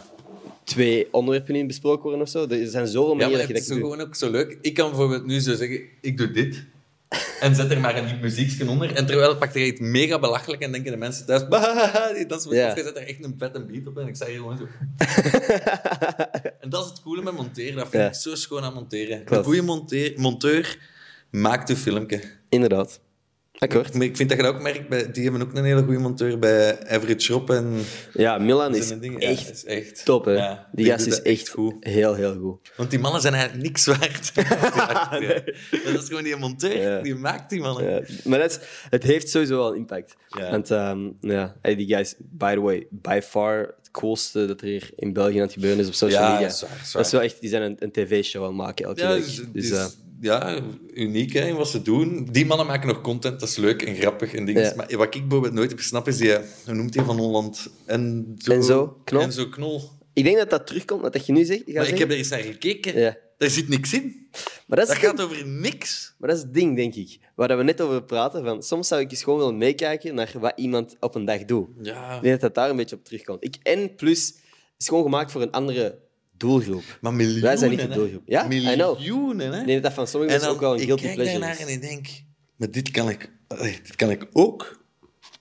twee 0.64 1.08
onderwerpen 1.12 1.56
in 1.56 1.68
besproken 1.68 2.04
worden 2.04 2.22
of 2.22 2.30
zo. 2.30 2.48
Er 2.48 2.68
zijn 2.68 2.88
zoveel 2.88 3.10
Ja, 3.10 3.16
manieren 3.16 3.30
maar 3.32 3.40
dat 3.48 3.48
je 3.48 3.62
is 3.62 3.68
dat 3.68 3.78
gewoon 3.78 4.02
ook 4.02 4.16
zo 4.16 4.32
leuk. 4.32 4.58
Ik 4.62 4.74
kan 4.74 4.90
bijvoorbeeld 4.90 5.26
nu 5.26 5.40
zo 5.40 5.56
zeggen, 5.56 5.82
ik 6.02 6.18
doe 6.18 6.32
dit. 6.32 6.64
En 7.40 7.56
zet 7.56 7.72
er 7.72 7.80
maar 7.80 7.98
een 7.98 8.20
muziekje 8.22 8.68
onder. 8.70 8.96
En 8.96 9.06
terwijl 9.06 9.38
pakt 9.38 9.56
er 9.56 9.66
iets 9.66 9.80
mega 9.80 10.20
belachelijk 10.20 10.62
en 10.62 10.72
denken 10.72 10.92
de 10.92 10.98
mensen 10.98 11.26
thuis... 11.26 11.48
"Bahaha, 11.48 12.14
die 12.14 12.26
dansen 12.26 12.50
met 12.50 12.60
Ja. 12.60 12.76
je 12.76 12.84
zet 12.84 12.98
er 12.98 13.08
echt 13.08 13.24
een 13.24 13.36
vette 13.38 13.66
beat 13.66 13.88
op 13.88 13.98
en 13.98 14.08
ik 14.08 14.16
sta 14.16 14.26
hier 14.26 14.36
gewoon 14.38 14.58
zo... 14.58 14.68
en 16.62 16.70
dat 16.70 16.84
is 16.84 16.90
het 16.90 17.02
coole 17.02 17.22
met 17.24 17.34
monteren. 17.34 17.76
Dat 17.76 17.90
vind 17.90 18.04
Ja. 18.04 18.08
ik 18.10 18.16
zo 18.16 18.36
schoon 18.36 18.64
aan 18.64 18.74
monteren. 18.74 19.24
Klopt. 19.24 19.46
Een 19.48 19.54
goede 19.54 20.14
monteur 20.18 20.78
maakt 21.30 21.70
een 21.70 21.78
filmpje. 21.78 22.22
Inderdaad. 22.50 23.00
Akkoord. 23.64 23.94
Maar 23.94 24.06
ik 24.06 24.16
vind 24.16 24.30
dat 24.30 24.38
je 24.38 24.44
dat 24.44 24.54
ook 24.56 24.62
merkt, 24.62 24.90
bij, 24.90 25.12
die 25.12 25.24
hebben 25.24 25.42
ook 25.42 25.54
een 25.54 25.64
hele 25.64 25.84
goede 25.84 26.00
monteur 26.00 26.40
bij 26.40 26.88
Average 26.88 27.34
Rob 27.34 27.50
en 27.50 27.78
Ja, 28.14 28.38
Milan 28.38 28.76
is 28.76 28.90
echt 29.18 29.52
is 29.52 29.66
echt 29.66 30.06
top, 30.06 30.26
hè. 30.26 30.32
Ja, 30.32 30.68
die 30.72 30.84
die 30.84 30.94
gast 30.94 31.06
is 31.08 31.22
echt 31.22 31.50
goed. 31.50 31.74
heel, 31.80 32.14
heel 32.14 32.36
goed. 32.40 32.72
Want 32.78 32.90
die 32.90 33.00
mannen 33.00 33.22
zijn 33.22 33.34
eigenlijk 33.34 33.64
niks 33.64 33.86
waard. 33.86 34.32
Dat 35.94 36.02
is 36.02 36.08
gewoon 36.08 36.24
die 36.24 36.36
monteur, 36.36 36.82
Ja. 36.82 37.02
die 37.02 37.16
maakt 37.16 37.50
die 37.50 37.60
mannen. 37.60 38.06
Maar 38.24 38.40
dat 38.40 38.52
is, 38.52 38.60
het 38.90 39.04
heeft 39.04 39.30
sowieso 39.30 39.56
wel 39.58 39.74
impact. 39.74 40.16
Want 40.30 40.72
ehm, 40.72 41.10
ja, 41.20 41.56
hey, 41.62 41.76
die 41.76 41.88
guys, 41.88 42.16
by 42.18 42.54
the 42.54 42.62
way, 42.62 42.88
by 42.90 43.20
far 43.24 43.58
het 43.60 43.92
coolste 43.92 44.46
dat 44.48 44.62
er 44.62 44.68
hier 44.68 44.90
in 44.96 45.14
België 45.14 45.36
aan 45.36 45.42
het 45.44 45.54
gebeuren 45.54 45.80
is 45.80 45.88
op 45.88 45.94
social 45.94 46.22
media. 46.32 46.42
dat 46.48 46.52
is 46.56 46.62
waar, 46.62 46.90
dat 46.94 47.06
is 47.06 47.12
wel 47.12 47.22
echt, 47.22 47.42
die 47.42 47.50
zijn 47.50 47.62
een, 47.62 47.76
een 47.80 47.92
tv-show 47.92 48.42
aan 48.42 48.48
het 48.48 48.58
maken 48.58 48.86
elke 48.86 49.02
Ja, 49.02 49.10
week. 49.14 49.24
dus, 49.24 49.36
Dus, 49.36 49.70
dus- 49.70 49.72
eh, 49.78 49.86
ja, 50.22 50.60
uniek 50.94 51.34
hè, 51.34 51.48
in 51.48 51.56
wat 51.56 51.70
ze 51.70 51.82
doen. 51.82 52.28
Die 52.32 52.46
mannen 52.46 52.68
maken 52.68 52.88
nog 52.88 53.02
content, 53.02 53.40
dat 53.40 53.50
is 53.50 53.56
leuk 53.56 53.82
en 53.82 53.96
grappig 53.96 54.34
en 54.34 54.46
dingen. 54.46 54.62
Ja. 54.62 54.74
Maar 54.76 54.98
wat 54.98 55.16
ik 55.16 55.22
bijvoorbeeld 55.22 55.54
nooit 55.54 55.70
heb 55.70 55.80
gesnapt 55.80 56.08
is 56.08 56.18
die, 56.18 56.36
hoe 56.66 56.74
noemt 56.74 56.96
hij 56.96 57.04
van 57.04 57.18
Holland? 57.18 57.68
En 57.86 58.36
zo, 58.38 58.52
Enzo 58.52 59.02
Knol? 59.04 59.22
Enzo 59.22 59.50
Knol. 59.50 59.90
ik 60.14 60.24
denk 60.24 60.38
dat 60.38 60.50
dat 60.50 60.68
terugkomt, 60.68 61.02
wat 61.02 61.26
je 61.26 61.34
nu 61.34 61.44
zegt. 61.44 61.60
Maar 61.60 61.68
ik 61.68 61.80
zeggen. 61.80 61.98
heb 61.98 62.10
er 62.10 62.18
eens 62.18 62.30
naar 62.30 62.40
gekeken. 62.40 63.00
Ja. 63.00 63.18
Daar 63.38 63.50
zit 63.50 63.68
niks 63.68 63.94
in. 63.94 64.28
maar, 64.68 64.78
dat 64.78 64.88
Dat 64.88 64.96
ding, 64.96 65.08
gaat 65.08 65.22
over 65.22 65.48
niks. 65.48 66.16
maar 66.18 66.30
dat 66.30 66.38
is 66.38 66.44
het 66.44 66.54
ding, 66.54 66.76
denk 66.76 66.96
ik. 66.96 67.20
Waar 67.36 67.58
we 67.58 67.64
net 67.64 67.82
over 67.82 68.04
praten. 68.04 68.44
Van, 68.44 68.64
soms 68.64 68.88
zou 68.88 69.02
ik 69.02 69.12
eens 69.12 69.24
gewoon 69.24 69.40
willen 69.40 69.58
meekijken 69.58 70.16
naar 70.16 70.34
wat 70.40 70.54
iemand 70.56 70.96
op 71.00 71.16
een 71.16 71.26
dag 71.26 71.46
doet. 71.46 71.68
Ja. 71.82 72.16
Ik 72.16 72.22
denk 72.22 72.34
dat 72.34 72.42
dat 72.42 72.56
daar 72.56 72.70
een 72.70 72.76
beetje 72.76 72.96
op 72.96 73.04
terugkomt. 73.06 73.44
Ik, 73.44 73.56
en 73.64 73.96
plus, 73.96 74.28
het 74.28 74.36
is 74.78 74.88
gewoon 74.88 75.04
gemaakt 75.04 75.32
voor 75.32 75.42
een 75.42 75.52
andere 75.52 76.00
doelgroep. 76.42 76.84
Maar 77.02 77.14
miljoenen, 77.14 77.44
Wij 77.44 77.58
zijn 77.58 77.70
niet 77.70 77.80
de 77.80 77.88
hè. 77.88 77.94
doelgroep. 77.94 78.22
Ja, 78.26 78.52
I 78.52 78.74
know. 78.74 78.98
Miljoenen, 78.98 79.54
hè. 79.54 79.60
Ik 79.60 79.66
denk 79.68 79.84
dat 79.84 79.94
van 79.94 80.08
sommige 80.08 80.34
En 80.34 80.40
mensen 80.40 80.48
dan, 80.48 80.56
ook 80.56 80.62
wel 80.62 80.74
een 80.74 80.80
ik 80.80 80.86
guilty 80.86 81.04
kijk 81.04 81.16
pleasure 81.16 81.40
daarnaar 81.40 81.60
is. 81.60 81.66
en 81.66 81.74
ik 81.74 81.82
denk, 81.82 82.08
maar 82.56 82.72
dit 82.72 82.92
kan 82.92 83.10
ik, 83.10 83.32
allee, 83.48 83.80
dit 83.84 83.96
kan 83.96 84.10
ik 84.10 84.28
ook, 84.34 84.84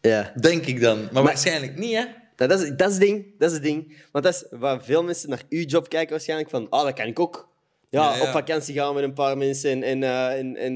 Ja. 0.01 0.33
denk 0.41 0.67
ik 0.67 0.81
dan. 0.81 1.09
Maar, 1.13 1.23
waarschijnlijk 1.23 1.79
niet, 1.79 1.95
hè. 1.97 2.05
Dat, 2.37 2.61
is, 2.61 2.71
dat 2.77 2.89
is 2.89 2.95
het 2.95 3.01
ding. 3.01 3.25
Dat 3.39 3.49
is 3.49 3.55
het 3.55 3.65
ding. 3.65 3.97
Want 4.13 4.25
dat 4.25 4.35
is 4.35 4.45
waar 4.59 4.85
veel 4.85 5.03
mensen 5.03 5.29
naar 5.29 5.43
uw 5.49 5.65
job 5.65 5.89
kijken 5.89 6.11
waarschijnlijk 6.11 6.51
van, 6.51 6.67
oh, 6.71 6.83
dat 6.83 6.93
kan 6.93 7.07
ik 7.07 7.19
ook. 7.21 7.49
Ja, 7.89 8.11
Ja, 8.11 8.17
ja. 8.17 8.23
op 8.23 8.29
vakantie 8.29 8.75
gaan 8.75 8.95
met 8.95 9.05
een 9.05 9.13
paar 9.13 9.37
mensen 9.39 9.71
en, 9.71 9.83
en, 9.83 10.03
eh, 10.03 10.39
en, 10.39 10.57
en 10.57 10.73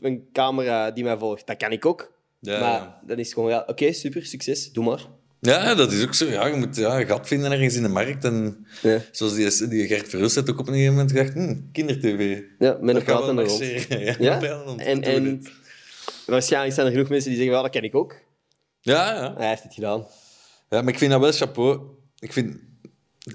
een, 0.00 0.28
camera 0.32 0.90
die 0.90 1.04
mij 1.04 1.16
volgt. 1.18 1.46
Dat 1.46 1.56
kan 1.56 1.72
ik 1.72 1.86
ook. 1.86 2.12
Ja, 2.40 2.60
maar 2.60 2.98
dan 3.06 3.18
is 3.18 3.24
het 3.24 3.34
gewoon, 3.34 3.50
ja, 3.50 3.64
oké, 3.66 3.92
super, 3.92 4.26
succes, 4.26 4.72
doe 4.72 4.84
maar. 4.84 5.06
Ja, 5.46 5.74
dat 5.74 5.92
is 5.92 6.02
ook 6.02 6.14
zo. 6.14 6.24
Ja, 6.26 6.46
je 6.46 6.54
moet 6.56 6.76
ja, 6.76 7.00
een 7.00 7.06
gat 7.06 7.26
vinden 7.26 7.52
ergens 7.52 7.74
in 7.74 7.82
de 7.82 7.88
markt. 7.88 8.24
En 8.24 8.66
Ja, 8.82 9.00
zoals 9.12 9.34
die, 9.34 9.68
die 9.68 9.86
Gert 9.86 10.08
Verhulst 10.08 10.34
had 10.36 10.50
ook 10.50 10.58
op 10.58 10.66
een 10.66 10.72
gegeven 10.72 10.94
moment 10.94 11.10
gedacht, 11.12 11.32
hm, 11.32 11.56
kindertv. 11.72 12.40
ja 12.58 12.78
met 12.80 12.96
een 12.96 13.02
praat 13.02 13.20
en 13.28 13.36
rond. 13.36 13.48
marcheren. 13.48 14.00
Ja, 14.04 14.14
Ja? 14.18 14.38
praten 14.38 14.64
rond. 14.66 14.80
En, 14.80 15.02
en 15.02 15.42
waarschijnlijk 16.26 16.74
zijn 16.74 16.86
er 16.86 16.92
genoeg 16.92 17.08
mensen 17.08 17.28
die 17.30 17.38
zeggen, 17.38 17.54
well, 17.54 17.62
dat 17.64 17.72
kan 17.72 17.82
ik 17.82 17.94
ook. 17.94 18.14
Ja, 18.80 19.14
ja. 19.14 19.34
Hij 19.36 19.48
heeft 19.48 19.62
het 19.62 19.74
gedaan. 19.74 20.06
ja, 20.70 20.82
maar 20.82 20.92
ik 20.92 20.98
vind 20.98 21.10
dat 21.10 21.20
wel 21.20 21.32
chapeau. 21.32 21.80
Ik 22.18 22.32
vind, 22.32 22.56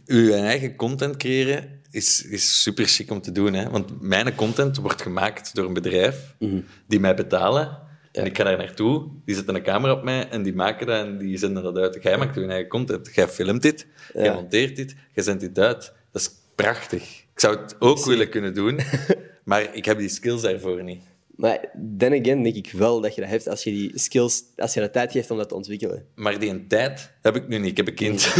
uw 0.05 0.33
eigen 0.33 0.75
content 0.75 1.17
creëren 1.17 1.81
is, 1.91 2.23
is 2.25 2.61
super 2.61 2.85
chic 2.85 3.11
om 3.11 3.21
te 3.21 3.31
doen. 3.31 3.53
Hè? 3.53 3.69
Want 3.69 4.01
mijn 4.01 4.35
content 4.35 4.77
wordt 4.77 5.01
gemaakt 5.01 5.55
door 5.55 5.65
een 5.65 5.73
bedrijf 5.73 6.35
Mhm. 6.39 6.59
die 6.87 6.99
mij 6.99 7.15
betalen. 7.15 7.85
En 8.17 8.25
ik 8.25 8.37
ga 8.37 8.43
daar 8.43 8.57
naartoe, 8.57 9.07
die 9.25 9.35
zetten 9.35 9.55
een 9.55 9.63
camera 9.63 9.93
op 9.93 10.03
mij 10.03 10.29
en 10.29 10.43
die 10.43 10.55
maken 10.55 10.87
dat 10.87 11.05
en 11.05 11.17
die 11.17 11.37
zenden 11.37 11.63
dat 11.63 11.77
uit. 11.77 11.99
Jij 12.01 12.17
maakt 12.17 12.35
je 12.35 12.45
eigen 12.45 12.67
content. 12.67 13.11
Jij 13.13 13.27
filmt 13.27 13.61
dit, 13.61 13.87
jij 14.13 14.33
monteert 14.33 14.75
dit, 14.75 14.95
jij 15.13 15.23
zendt 15.23 15.41
dit 15.41 15.59
uit. 15.59 15.93
Dat 16.11 16.21
is 16.21 16.31
prachtig. 16.55 17.25
Ik 17.33 17.39
zou 17.39 17.59
het 17.59 17.75
ook 17.79 18.05
willen 18.05 18.29
kunnen 18.29 18.53
doen, 18.53 18.79
maar 19.43 19.75
ik 19.75 19.85
heb 19.85 19.97
die 19.97 20.09
skills 20.09 20.41
daarvoor 20.41 20.83
niet. 20.83 21.01
Maar 21.37 21.69
then 21.97 22.13
again 22.13 22.43
denk 22.43 22.55
ik 22.55 22.71
wel 22.71 23.01
dat 23.01 23.15
je 23.15 23.21
dat 23.21 23.29
hebt 23.29 23.47
als 23.47 23.63
je 23.63 23.71
die 23.71 23.99
skills, 23.99 24.43
als 24.55 24.73
je 24.73 24.79
de 24.79 24.89
tijd 24.89 25.11
geeft 25.11 25.31
om 25.31 25.37
dat 25.37 25.49
te 25.49 25.55
ontwikkelen. 25.55 26.05
Maar 26.15 26.39
die 26.39 26.67
tijd 26.67 27.11
heb 27.21 27.35
ik 27.35 27.47
nu 27.47 27.57
niet. 27.57 27.69
Ik 27.69 27.77
heb 27.77 27.87
een 27.87 27.93
kind. 27.93 28.27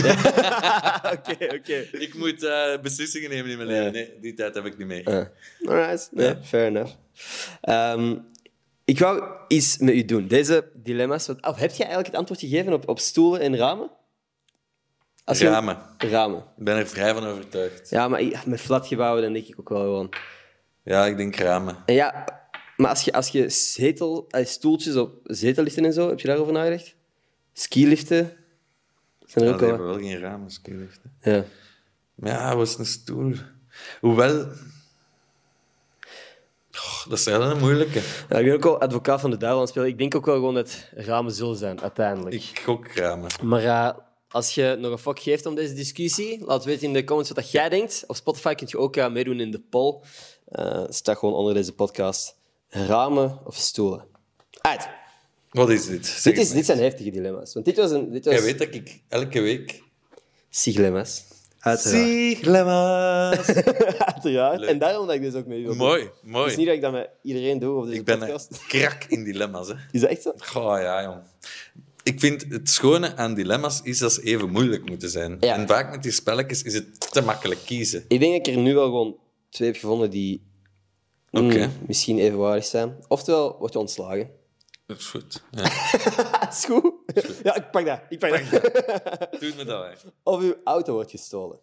Oké, 1.17 1.55
oké. 1.55 1.87
ik 1.91 2.13
moet 2.15 2.43
eh, 2.43 2.81
beslissingen 2.81 3.29
nemen 3.29 3.51
in 3.51 3.57
mijn 3.57 3.69
leven. 3.69 3.91
Nee, 3.91 4.13
die 4.21 4.33
tijd 4.33 4.55
heb 4.55 4.65
ik 4.65 4.77
niet 4.77 4.87
meer. 4.87 5.09
Uh, 5.09 5.69
alright, 5.69 6.09
fair 6.43 6.65
enough. 6.65 6.93
Ehm, 7.61 8.15
ik 8.87 8.99
wou 8.99 9.23
iets 9.47 9.77
met 9.77 9.93
u 9.95 10.05
doen. 10.05 10.27
Deze 10.27 10.69
dilemma's. 10.73 11.27
Wat, 11.27 11.45
of 11.47 11.55
heb 11.55 11.69
jij 11.69 11.77
eigenlijk 11.85 12.07
het 12.07 12.15
antwoord 12.15 12.39
gegeven 12.39 12.73
op, 12.73 12.87
op 12.89 12.99
stoelen 12.99 13.41
en 13.41 13.55
ramen? 13.57 13.89
Als 15.23 15.39
je- 15.39 15.49
Ramen. 15.49 15.77
Ramen. 15.97 16.39
Ik 16.57 16.63
ben 16.63 16.75
er 16.77 16.87
vrij 16.87 17.13
van 17.13 17.25
overtuigd. 17.25 17.89
Ja, 17.89 18.07
maar 18.07 18.21
i- 18.21 18.35
met 18.45 18.61
flatgebouwen 18.61 19.21
dan 19.23 19.33
denk 19.33 19.45
ik 19.47 19.59
ook 19.59 19.69
wel 19.69 19.81
gewoon. 19.81 20.13
Ja, 20.83 21.05
ik 21.05 21.17
denk 21.17 21.35
ramen. 21.35 21.77
En 21.85 21.93
ja, 21.93 22.25
maar 22.77 22.89
als 22.89 23.01
je, 23.03 23.13
als 23.13 23.29
je 23.29 23.49
zetel, 23.49 24.25
eh, 24.29 24.45
stoeltjes 24.45 24.95
op 24.95 25.19
zetelliften 25.23 25.85
en 25.85 25.93
zo, 25.93 26.09
heb 26.09 26.19
je 26.19 26.27
daarover 26.27 26.53
nagedacht? 26.53 26.95
Skiliften? 27.53 28.37
Zijn 29.25 29.43
er 29.45 29.49
Ja, 29.49 29.55
ook 29.55 29.59
wel. 29.59 29.69
hebben 29.69 29.87
wel 29.87 29.97
geen 29.99 30.19
ramen, 30.19 30.49
skiliften. 30.51 31.17
Ja. 31.21 31.43
Maar 32.15 32.31
ja, 32.31 32.55
wat 32.55 32.67
is 32.67 32.77
een 32.77 32.85
stoel? 32.85 33.33
Hoewel... 33.99 34.47
Dat 37.09 37.17
is 37.19 37.25
wel 37.25 37.41
een 37.41 37.59
moeilijke. 37.59 38.01
Ja, 38.29 38.37
ik 38.37 38.45
ben 38.45 38.53
ook 38.53 38.63
wel 38.63 38.79
advocaat 38.79 39.21
van 39.21 39.29
de 39.29 39.37
duivel 39.37 39.59
aan 39.59 39.65
het 39.65 39.73
spelen. 39.73 39.89
Ik 39.89 39.97
denk 39.97 40.15
ook 40.15 40.25
wel 40.25 40.35
gewoon 40.35 40.53
dat 40.53 40.89
ramen 40.95 41.31
zullen 41.31 41.55
zijn, 41.55 41.81
uiteindelijk. 41.81 42.35
Ik 42.35 42.59
gok 42.63 42.87
ramen. 42.87 43.29
Maar 43.41 43.63
eh, 43.63 43.97
als 44.29 44.55
je 44.55 44.77
nog 44.79 44.91
een 44.91 44.97
fuck 44.97 45.19
geeft 45.19 45.45
om 45.45 45.55
deze 45.55 45.73
discussie, 45.73 46.45
laat 46.45 46.65
weten 46.65 46.87
in 46.87 46.93
de 46.93 47.03
comments 47.03 47.29
wat 47.29 47.43
dat 47.43 47.51
jij 47.51 47.69
denkt. 47.69 48.03
Op 48.07 48.15
Spotify 48.15 48.53
kun 48.53 48.67
je 48.69 48.77
ook 48.77 48.95
eh, 48.95 49.11
meedoen 49.11 49.39
in 49.39 49.51
de 49.51 49.59
poll. 49.69 50.01
Eh 50.45 50.83
staat 50.89 51.17
gewoon 51.17 51.35
onder 51.35 51.53
deze 51.53 51.73
podcast. 51.73 52.35
Ramen 52.69 53.39
of 53.45 53.55
stoelen? 53.55 54.05
Uit. 54.61 54.87
Wat 55.49 55.69
is 55.69 55.85
dit? 55.85 56.05
Zeg 56.05 56.33
Dit, 56.33 56.43
is, 56.43 56.51
dit 56.51 56.65
zijn 56.65 56.79
heftige 56.79 57.09
dilemma's. 57.09 57.53
Want 57.53 57.65
dit 57.65 57.77
was 57.77 57.91
een... 57.91 58.11
Dit 58.11 58.25
was 58.25 58.33
Jij 58.33 58.43
weet 58.43 58.57
dat 58.57 58.73
ik 58.73 59.01
elke 59.07 59.41
week 59.41 59.83
Siglemma's. 60.49 61.23
Uiteraard. 61.67 62.05
Zie, 62.07 62.49
lemma's. 62.49 63.47
Uiteraard. 64.13 64.59
Leuk. 64.59 64.69
En 64.69 64.77
daarom 64.79 65.05
dat 65.07 65.15
ik 65.15 65.21
dus 65.21 65.33
ook 65.33 65.45
mee 65.45 65.59
wil 65.59 65.67
doen. 65.69 65.77
mooi, 65.77 66.01
Het 66.01 66.11
is 66.23 66.29
mooi. 66.31 66.55
niet 66.55 66.65
dat 66.65 66.75
ik 66.75 66.81
dat 66.81 66.91
met 66.91 67.09
iedereen 67.21 67.59
doe 67.59 67.77
op 67.77 67.85
deze 67.85 67.97
Ik 67.99 68.05
ben 68.05 68.19
podcast. 68.19 68.51
een 68.51 68.57
krak 68.79 69.03
in 69.03 69.23
dilemma's, 69.23 69.67
hè. 69.67 69.73
Is 69.91 70.01
dat 70.01 70.09
echt 70.09 70.21
zo? 70.21 70.33
Goh, 70.37 70.79
ja, 70.81 71.03
jong. 71.03 71.21
Ik 72.03 72.19
vind 72.19 72.45
het 72.49 72.69
schone 72.69 73.15
aan 73.15 73.33
dilemma's 73.33 73.79
is 73.83 73.97
dat 73.97 74.13
ze 74.13 74.21
even 74.23 74.49
moeilijk 74.49 74.89
moeten 74.89 75.09
zijn. 75.09 75.37
Ja. 75.39 75.55
En 75.55 75.67
vaak 75.67 75.91
met 75.91 76.03
die 76.03 76.11
spelletjes 76.11 76.61
is 76.63 76.73
het 76.73 77.11
te 77.11 77.21
makkelijk 77.21 77.59
kiezen. 77.65 78.05
Ik 78.07 78.19
denk 78.19 78.37
dat 78.37 78.47
ik 78.47 78.55
er 78.55 78.61
nu 78.61 78.73
wel 78.73 78.85
gewoon 78.85 79.15
twee 79.49 79.67
heb 79.71 79.77
gevonden 79.77 80.09
die 80.09 80.43
mm, 81.31 81.45
Oké. 81.45 81.69
misschien 81.87 82.19
evenwaardig 82.19 82.65
zijn. 82.65 82.95
Oftewel, 83.07 83.55
word 83.59 83.73
je 83.73 83.79
ontslagen. 83.79 84.29
Dat 84.85 84.97
is 84.97 85.05
goed. 85.05 85.43
Ja. 85.51 85.63
Ah, 86.31 86.49
is 86.51 86.65
goed. 86.65 86.93
Ja, 87.43 87.55
ik 87.55 87.71
pak 87.71 87.85
dat. 87.85 87.99
Ik 88.09 88.19
pak 88.19 88.29
dat. 88.51 88.61
Doe 89.39 89.53
me 89.57 89.63
dat, 89.65 89.83
hè. 89.85 89.91
Of 90.23 90.41
uw 90.41 90.55
auto 90.63 90.93
wordt 90.93 91.11
gestolen. 91.11 91.57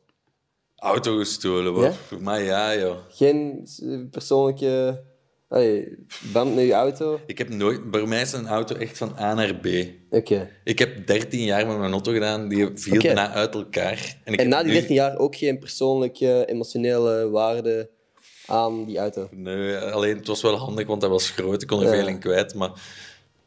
Auto 0.76 1.16
gestolen, 1.16 1.72
wat? 1.74 1.84
Ja? 1.84 1.92
Voor 1.92 2.22
mij 2.22 2.44
ja, 2.44 2.76
joh. 2.76 2.96
Geen 3.08 3.68
eh, 3.82 3.98
persoonlijke 4.10 5.02
allee, 5.48 5.96
band 6.32 6.54
met 6.54 6.64
je 6.64 6.72
auto. 6.72 7.20
Ik 7.26 7.38
heb 7.38 7.48
nooit... 7.48 7.90
Bij 7.90 8.06
mij 8.06 8.20
is 8.20 8.32
een 8.32 8.46
auto 8.46 8.74
echt 8.76 8.98
van 8.98 9.16
A 9.18 9.34
naar 9.34 9.54
B. 9.54 9.66
Oké. 10.10 10.50
Ik 10.64 10.78
heb 10.78 11.06
13 11.06 11.40
jaar 11.40 11.66
met 11.66 11.78
mijn 11.78 11.92
auto 11.92 12.12
gedaan, 12.12 12.48
die 12.48 12.68
viel 12.74 13.00
bijna 13.02 13.30
uit 13.32 13.54
elkaar. 13.54 14.16
En, 14.24 14.32
ik 14.32 14.40
En 14.40 14.48
na 14.48 14.58
die 14.58 14.66
nu- 14.72 14.72
13 14.78 14.94
jaar 14.94 15.16
ook 15.18 15.36
geen 15.36 15.58
persoonlijke, 15.58 16.44
emotionele 16.46 17.30
waarde 17.30 17.90
aan 18.46 18.84
die 18.84 18.98
auto. 18.98 19.28
Nee, 19.30 19.76
alleen 19.76 20.16
het 20.16 20.26
was 20.26 20.42
wel 20.42 20.56
handig, 20.56 20.86
want 20.86 21.02
hij 21.02 21.10
was 21.10 21.30
groot. 21.30 21.62
Ik 21.62 21.68
kon 21.68 21.78
er 21.82 21.84
Ja. 21.90 21.98
veel 21.98 22.08
in 22.08 22.18
kwijt, 22.18 22.54
maar... 22.54 22.70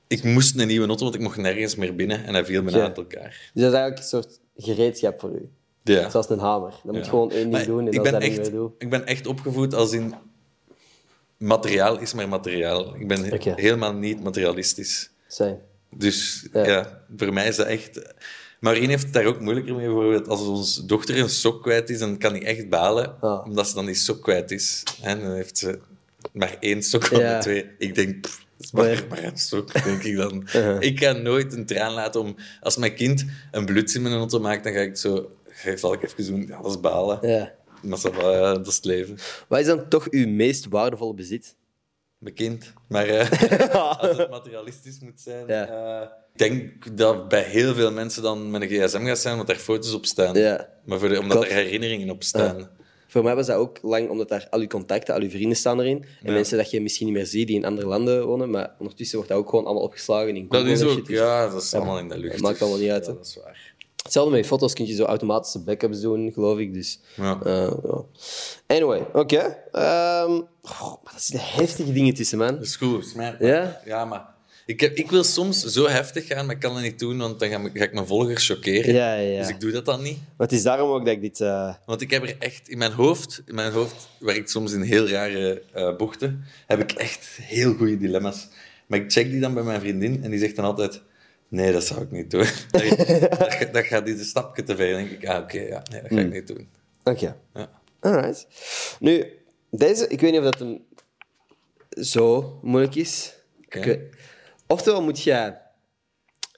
Ik 0.08 0.24
moest 0.24 0.60
een 0.60 0.68
nieuwe 0.68 0.88
auto, 0.88 1.03
want 1.03 1.16
ik 1.16 1.22
mocht 1.22 1.38
nergens 1.38 1.76
meer 1.76 1.95
binnen. 1.95 2.26
En 2.26 2.34
hij 2.34 2.45
viel 2.45 2.64
bijna 2.64 2.78
Ja. 2.78 2.84
uit 2.84 2.97
elkaar. 2.97 3.49
Dus 3.53 3.64
dat 3.64 3.72
is 3.74 3.78
eigenlijk 3.80 3.97
een 3.97 4.03
soort 4.03 4.39
gereedschap 4.58 5.20
voor 5.20 5.32
u. 5.32 5.49
Ja. 5.84 6.10
Zoals 6.10 6.30
een 6.30 6.39
hamer. 6.39 6.74
Dan 6.84 6.95
moet 6.95 7.03
je 7.03 7.10
gewoon 7.10 7.32
één 7.32 7.39
ding 7.41 7.51
Maar 7.51 7.66
doen 7.66 7.88
en 7.88 7.93
ik 7.93 8.01
ben, 8.01 8.12
dat 8.12 8.22
niet 8.22 8.30
echt, 8.30 8.41
meer 8.41 8.51
doet. 8.51 8.72
ik 8.78 8.89
ben 8.89 9.05
echt 9.05 9.28
opgevoed 9.28 9.74
als 9.74 9.91
in... 9.93 10.14
Materiaal 11.38 11.99
is 11.99 12.14
maar 12.14 12.30
materiaal. 12.30 12.95
Ik 12.95 13.08
ben 13.08 13.39
helemaal 13.55 13.93
niet 13.93 14.24
materialistisch. 14.24 15.10
Zijn. 15.28 15.60
Dus 15.95 16.47
Ja. 16.53 17.01
voor 17.18 17.34
mij 17.34 17.47
is 17.47 17.55
dat 17.55 17.68
echt... 17.68 18.14
Marien 18.60 18.89
heeft 18.89 19.03
het 19.03 19.14
daar 19.14 19.26
ook 19.26 19.39
moeilijker 19.39 19.76
mee. 19.76 19.86
Bijvoorbeeld 19.86 20.28
als 20.28 20.41
onze 20.41 20.86
dochter 20.86 21.18
een 21.20 21.30
sok 21.30 21.62
kwijt 21.62 21.89
is, 21.89 21.99
dan 21.99 22.18
kan 22.18 22.32
hij 22.32 22.43
echt 22.43 22.70
balen. 22.70 23.22
Ah. 23.22 23.45
Omdat 23.45 23.68
ze 23.68 23.76
dan 23.76 23.86
die 23.86 23.95
sok 23.95 24.22
kwijt 24.24 24.51
is. 24.51 24.84
En 25.01 25.20
dan 25.22 25.32
heeft 25.34 25.58
ze 25.58 25.80
maar 26.34 26.58
één 26.60 26.84
sok 26.84 27.05
van 27.05 27.20
Ja. 27.20 27.36
de 27.38 27.43
twee. 27.43 27.70
Ik 27.78 27.95
denk, 27.95 28.22
pff, 28.22 28.45
is 28.60 28.72
maar, 28.72 29.05
maar 29.10 29.22
denk 29.84 30.03
ik 30.03 30.16
dan. 30.16 30.47
Ik 30.80 30.95
kan 30.95 31.22
nooit 31.22 31.53
een 31.53 31.66
traan 31.66 31.93
laten 31.93 32.22
om... 32.22 32.36
Als 32.62 32.78
mijn 32.78 32.95
kind 32.95 33.26
een 33.51 33.66
bloeds 33.66 33.95
in 33.95 34.01
mijn 34.01 34.16
auto 34.16 34.39
maakt, 34.39 34.64
dan 34.64 34.74
ga 34.74 34.80
ik 34.80 34.97
zo... 34.97 35.32
ga- 35.47 35.76
Zal 35.78 35.93
ik 35.93 36.03
even 36.03 36.26
doen, 36.26 36.47
ja, 36.47 36.62
dat 36.62 36.72
is 36.72 36.80
balen. 36.80 37.20
Ja. 37.30 37.53
Maar 37.82 37.99
ja, 38.22 38.53
dat 38.53 38.68
is 38.68 38.76
het 38.76 38.86
leven. 38.86 39.18
Wat 39.47 39.60
is 39.60 39.66
dan 39.66 39.89
toch 39.89 40.08
uw 40.10 40.28
meest 40.28 40.68
waardevolle 40.70 41.14
bezit? 41.14 41.55
Mijn 42.18 42.36
kind. 42.36 42.74
Maar 42.88 43.08
eh, 43.08 43.72
als 43.99 44.18
het 44.18 44.30
materialistisch 44.30 44.99
moet 44.99 45.20
zijn... 45.22 45.47
Ja. 45.47 45.68
eh, 46.01 46.08
ik 46.34 46.38
denk 46.39 46.97
dat 46.97 47.28
bij 47.30 47.43
heel 47.43 47.74
veel 47.74 47.91
mensen 47.91 48.24
dan 48.24 48.51
met 48.51 48.62
een 48.62 48.68
gsm 48.68 49.05
gaat 49.05 49.18
zijn, 49.20 49.36
want 49.36 49.47
daar 49.47 49.58
foto's 49.58 49.93
op 49.93 50.05
staan. 50.05 50.36
Ja. 50.36 50.70
Maar 50.86 50.99
voor 50.99 51.10
omdat 51.10 51.30
Klopt. 51.38 51.47
er 51.49 51.55
herinneringen 51.55 52.10
op 52.10 52.24
staan. 52.24 52.70
Voor 53.18 53.26
mij 53.26 53.36
was 53.36 53.45
dat 53.47 53.55
ook 53.55 53.78
lang, 53.82 54.09
omdat 54.09 54.30
daar 54.30 54.47
al 54.49 54.59
uw 54.59 54.68
contacten, 54.68 55.13
al 55.15 55.22
uw 55.22 55.30
vrienden 55.30 55.57
staan 55.57 55.80
erin. 55.80 55.97
En 56.03 56.07
Ja. 56.28 56.32
mensen 56.32 56.57
dat 56.57 56.72
je 56.72 56.82
misschien 56.82 57.05
niet 57.07 57.15
meer 57.15 57.26
ziet 57.26 57.47
die 57.47 57.55
in 57.55 57.65
andere 57.65 57.88
landen 57.88 58.26
wonen. 58.26 58.49
Maar 58.49 58.76
ondertussen 58.80 59.18
wordt 59.18 59.32
dat 59.32 59.39
ook 59.41 59.49
gewoon 59.49 59.65
allemaal 59.65 59.84
opgeslagen 59.84 60.36
in 60.36 60.47
Dat 60.49 60.57
Google 60.59 60.74
is 60.74 60.82
en 60.82 60.88
ook. 60.88 61.05
Dus 61.07 61.18
ja, 61.18 61.49
dat 61.49 61.61
is 61.63 61.74
allemaal 61.74 61.99
in 61.99 62.09
de 62.09 62.18
lucht. 62.18 62.32
dat 62.34 62.41
maakt 62.41 62.61
allemaal 62.61 62.80
niet 62.80 62.89
uit, 62.89 63.05
Ja, 63.05 63.11
dat 63.13 63.26
is 63.26 63.38
waar. 63.43 63.74
Hetzelfde 64.03 64.32
met 64.32 64.41
je 64.41 64.47
foto's 64.47 64.74
kun 64.74 64.88
je 64.88 64.93
zo 64.93 65.03
automatische 65.03 65.59
backups 65.63 66.01
doen, 66.01 66.32
geloof 66.32 66.57
ik. 66.59 66.74
Dus, 66.74 66.99
Ja. 67.15 67.39
eh. 67.43 67.99
Anyway, 68.68 69.05
oké. 69.13 69.57
Ehm, 69.72 70.32
oh, 70.61 70.82
maar 71.03 71.13
dat 71.13 71.22
zitten 71.22 71.47
heftige 71.49 71.93
dingen 71.93 72.13
tussen, 72.13 72.38
man. 72.38 72.53
Dat 72.55 72.63
is 72.63 72.76
goed, 72.76 73.13
Ja? 73.39 73.82
Ja, 73.86 74.05
maar 74.05 74.36
ik, 74.68 74.80
heb, 74.80 74.95
ik 74.95 75.09
wil 75.09 75.24
soms 75.24 75.63
zo 75.63 75.88
heftig 75.88 76.28
gaan, 76.28 76.45
maar 76.45 76.55
ik 76.55 76.61
kan 76.61 76.74
dat 76.74 76.84
niet 76.84 76.99
doen, 76.99 77.18
want 77.18 77.39
dan 77.39 77.49
ga, 77.49 77.70
ga 77.74 77.84
ik 77.84 77.93
mijn 77.93 78.07
volgers 78.07 78.45
chockeren. 78.47 78.93
Ja, 78.93 79.13
ja. 79.15 79.39
Dus 79.39 79.49
ik 79.49 79.59
doe 79.59 79.72
dat 79.72 79.86
dan 79.86 80.01
niet. 80.01 80.18
Het 80.38 80.51
is 80.51 80.63
daarom 80.63 80.89
ook 80.89 81.05
dat 81.05 81.13
ik 81.13 81.22
dit... 81.22 81.41
eh, 81.41 81.74
Want 81.86 82.01
ik 82.01 82.11
heb 82.11 82.24
er 82.24 82.36
echt 82.39 82.70
in 82.70 82.78
mijn 82.78 82.91
hoofd, 82.91 83.41
in 83.45 83.55
mijn 83.55 83.72
hoofd 83.72 84.07
werkt 84.20 84.49
soms 84.49 84.72
in 84.74 84.82
heel 84.82 85.07
rare 85.09 85.63
eh, 85.74 85.95
bochten, 85.95 86.43
heb 86.68 86.80
ik 86.80 86.91
echt 86.91 87.28
heel 87.41 87.74
goede 87.74 87.97
dilemma's. 87.97 88.47
Maar 88.88 88.99
ik 88.99 89.11
check 89.11 89.30
die 89.32 89.39
dan 89.39 89.53
bij 89.53 89.63
mijn 89.63 89.80
vriendin 89.80 90.24
en 90.24 90.30
die 90.32 90.39
zegt 90.39 90.55
dan 90.55 90.65
altijd: 90.65 91.01
Nee, 91.49 91.72
dat 91.72 91.84
zou 91.86 92.01
ik 92.01 92.11
niet 92.11 92.32
doen. 92.32 92.45
dat, 93.72 93.86
gaat 93.86 94.05
dit 94.05 94.20
een 94.20 94.26
stapje 94.26 94.63
te 94.63 94.76
ver. 94.76 94.91
Dan 94.91 94.99
denk 94.99 95.11
ik: 95.22 95.28
Ah, 95.30 95.43
oké, 95.43 95.59
ja, 95.59 95.84
nee, 95.91 96.01
dat 96.01 96.11
ga 96.11 96.20
ik 96.20 96.32
niet 96.34 96.47
doen. 96.47 96.68
Oké. 97.03 97.36
Ja. 97.53 97.70
Alright. 97.99 98.47
Nu, 98.99 99.26
deze, 99.72 100.07
ik 100.07 100.20
weet 100.22 100.32
niet 100.32 100.39
of 100.41 100.45
dat 100.51 100.59
een 100.61 100.82
zo 102.05 102.59
moeilijk 102.61 102.95
is. 102.95 103.34
Ik 103.70 103.84
weet- 103.84 103.99
Oftewel 104.68 105.01
moet 105.01 105.24
jij 105.24 105.61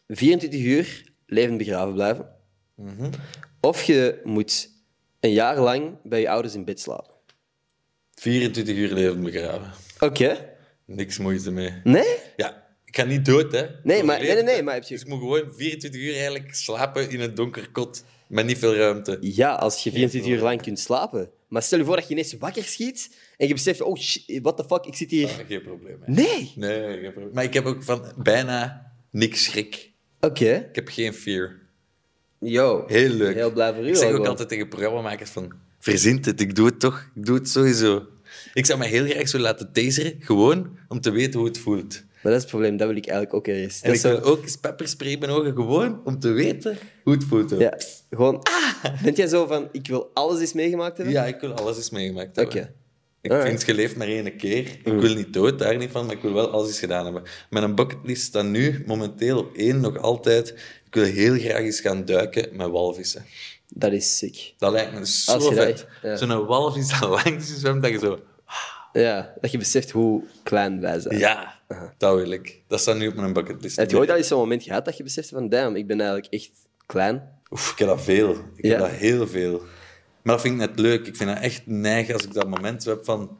24 0.07 0.59
uur 0.61 1.03
levend 1.25 1.57
begraven 1.57 1.93
blijven. 1.93 2.29
Mhm. 2.75 3.09
Of 3.61 3.83
je 3.83 4.21
moet 4.23 4.69
een 5.19 5.31
jaar 5.33 5.59
lang 5.59 5.97
bij 6.03 6.19
je 6.19 6.29
ouders 6.29 6.53
in 6.55 6.65
bed 6.65 6.79
slapen. 6.79 7.13
24 8.15 8.75
uur 8.75 8.93
leven 8.93 9.23
begraven. 9.23 9.71
Oké. 9.99 10.55
Niks 10.85 11.17
moeite 11.17 11.51
mee. 11.51 11.73
Nee? 11.83 12.17
Ja, 12.35 12.67
ik 12.85 12.95
ga 12.95 13.03
niet 13.03 13.25
dood, 13.25 13.51
hè? 13.51 13.65
Nee, 13.83 14.03
maar- 14.03 14.19
nee, 14.21 14.43
nee, 14.43 14.55
hè. 14.55 14.61
maar 14.61 14.73
heb 14.73 14.83
je- 14.83 14.93
Dus 14.93 15.01
ik 15.03 15.07
moet 15.09 15.19
gewoon 15.19 15.53
24 15.55 16.01
uur 16.01 16.13
eigenlijk 16.13 16.53
slapen 16.53 17.09
in 17.09 17.19
een 17.19 17.35
donker 17.35 17.71
kot. 17.71 18.03
Met 18.29 18.45
niet 18.45 18.57
veel 18.57 18.75
ruimte. 18.75 19.17
Ja, 19.21 19.53
als 19.53 19.83
je 19.83 19.91
24 19.91 20.31
uur 20.31 20.41
lang 20.41 20.61
kunt 20.61 20.79
slapen. 20.79 21.29
Maar 21.47 21.61
stel 21.63 21.79
je 21.79 21.85
voor 21.85 21.95
dat 21.95 22.07
je 22.07 22.13
ineens 22.13 22.33
wakker 22.39 22.63
schiet 22.63 23.15
en 23.37 23.47
je 23.47 23.53
beseft, 23.53 23.81
oh 23.81 23.97
shit, 23.97 24.39
what 24.41 24.57
the 24.57 24.63
fuck, 24.63 24.85
ik 24.85 24.95
zit 24.95 25.09
hier. 25.11 25.27
Ah, 25.27 25.33
geen 25.47 25.61
probleem. 25.61 25.97
hè. 26.01 26.11
Nee! 26.11 26.51
Nee, 26.55 26.99
geen 26.99 27.11
probleem. 27.11 27.33
Maar 27.33 27.43
ik 27.43 27.53
heb 27.53 27.65
ook 27.65 27.83
van 27.83 28.03
bijna 28.17 28.91
niks 29.11 29.43
schrik. 29.43 29.91
Oké. 30.19 30.67
Ik 30.69 30.75
heb 30.75 30.87
geen 30.87 31.13
fear. 31.13 31.55
Yo. 32.39 32.83
Heel 32.87 33.09
leuk. 33.09 33.35
Heel 33.35 33.51
blij 33.51 33.73
voor 33.73 33.83
u. 33.83 33.87
Ik 33.87 33.95
zeg 33.95 34.05
ook 34.07 34.11
gewoon. 34.11 34.27
altijd 34.27 34.49
tegen 34.49 34.67
programmamakers 34.67 35.29
van... 35.29 35.53
Verzint 35.79 36.25
het, 36.25 36.41
ik 36.41 36.55
doe 36.55 36.65
het 36.65 36.79
toch. 36.79 37.09
Ik 37.15 37.25
doe 37.25 37.35
het 37.37 37.49
sowieso. 37.49 38.05
Ik 38.53 38.65
zou 38.65 38.79
me 38.79 38.85
heel 38.85 39.05
graag 39.05 39.29
zo 39.29 39.37
laten 39.37 39.71
taseren, 39.73 40.15
gewoon 40.19 40.77
om 40.87 41.01
te 41.01 41.11
weten 41.11 41.39
hoe 41.39 41.47
het 41.47 41.57
voelt. 41.57 42.03
Maar 42.23 42.31
dat 42.31 42.33
is 42.33 42.41
het 42.41 42.49
probleem, 42.51 42.77
dat 42.77 42.87
wil 42.87 42.97
ik 42.97 43.07
eigenlijk 43.07 43.35
ook 43.37 43.47
ergens. 43.55 43.81
En 43.81 43.87
Dat 43.87 43.95
ik 43.95 44.01
zo- 44.01 44.09
wil 44.09 44.21
ook 44.31 44.41
eens 44.43 44.55
pepperspray 44.57 45.11
in 45.11 45.19
mijn 45.19 45.31
ogen, 45.31 45.53
gewoon 45.53 46.01
om 46.05 46.19
te 46.19 46.29
weten 46.31 46.77
hoe 47.03 47.13
het 47.13 47.23
voelt. 47.23 47.49
Ja, 47.57 47.77
gewoon... 48.09 48.39
Ah! 48.43 49.01
Bent 49.03 49.17
jij 49.17 49.27
zo 49.27 49.45
van, 49.45 49.69
ik 49.71 49.87
wil 49.87 50.11
alles 50.13 50.39
eens 50.39 50.53
meegemaakt 50.53 50.97
hebben? 50.97 51.15
Ja, 51.15 51.25
ik 51.25 51.39
wil 51.41 51.53
alles 51.53 51.77
eens 51.77 51.89
meegemaakt 51.89 52.35
hebben. 52.35 52.55
Oké. 52.55 52.73
Ik 53.21 53.31
Alright. 53.31 53.49
vind, 53.51 53.65
je 53.65 53.73
leeft 53.73 53.95
maar 53.95 54.07
één 54.07 54.37
keer. 54.37 54.67
Ik 54.83 54.99
wil 54.99 55.15
niet 55.15 55.33
dood, 55.33 55.59
daar 55.59 55.77
niet 55.77 55.91
van, 55.91 56.05
maar 56.05 56.15
ik 56.15 56.21
wil 56.21 56.33
wel 56.33 56.49
alles 56.51 56.67
eens 56.67 56.79
gedaan 56.79 57.03
hebben. 57.03 57.23
Mijn 57.49 57.75
bucketlist 57.75 58.21
staat 58.23 58.45
nu 58.45 58.83
momenteel 58.85 59.37
op 59.37 59.55
één 59.55 59.79
nog 59.79 59.97
altijd. 59.97 60.49
Ik 60.85 60.93
wil 60.95 61.03
heel 61.03 61.33
graag 61.39 61.59
eens 61.61 61.79
gaan 61.79 62.05
duiken 62.05 62.47
met 62.55 62.69
walvissen. 62.69 63.25
Dat 63.73 63.91
is 63.91 64.17
sick. 64.17 64.53
Dat 64.57 64.71
lijkt 64.71 64.93
me 64.93 65.07
zo 65.07 65.39
vet. 65.51 65.87
ja. 66.01 66.15
Zo'n 66.15 66.45
walvis 66.45 66.99
dat 66.99 67.09
langs 67.23 67.47
je 67.49 67.55
zwemt, 67.55 67.81
dat 67.81 67.91
je 67.91 67.99
zo... 67.99 68.19
Ja, 68.93 69.33
dat 69.41 69.51
je 69.51 69.57
beseft 69.57 69.91
hoe 69.91 70.23
klein 70.43 70.81
wij 70.81 70.99
zijn. 70.99 71.17
Ja, 71.17 71.58
dat 71.97 72.15
wil 72.15 72.31
ik. 72.31 72.61
Dat 72.67 72.79
staat 72.79 72.97
nu 72.97 73.07
op 73.07 73.15
mijn 73.15 73.33
bucketlist. 73.33 73.75
Heb 73.77 73.89
je 73.91 73.97
ooit 73.97 74.09
al 74.09 74.15
eens 74.15 74.27
zo'n 74.27 74.39
moment 74.39 74.63
gehad 74.63 74.85
dat 74.85 74.97
je 74.97 75.03
beseft 75.03 75.29
van, 75.29 75.49
damn, 75.49 75.75
ik 75.75 75.87
ben 75.87 75.99
eigenlijk 76.01 76.33
echt 76.33 76.51
klein? 76.85 77.29
Oef, 77.51 77.71
ik 77.71 77.77
heb 77.79 77.87
dat 77.87 78.01
veel. 78.01 78.31
Ik 78.55 78.65
Ja. 78.65 78.69
heb 78.69 78.79
dat 78.79 78.89
heel 78.89 79.27
veel. 79.27 79.57
Maar 80.21 80.33
dat 80.35 80.41
vind 80.41 80.61
ik 80.61 80.67
net 80.69 80.79
leuk. 80.79 81.07
Ik 81.07 81.15
vind 81.15 81.29
dat 81.29 81.39
echt 81.39 81.61
neig 81.65 82.11
als 82.13 82.23
ik 82.25 82.33
dat 82.33 82.47
moment 82.49 82.83
heb 82.83 83.05
van... 83.05 83.37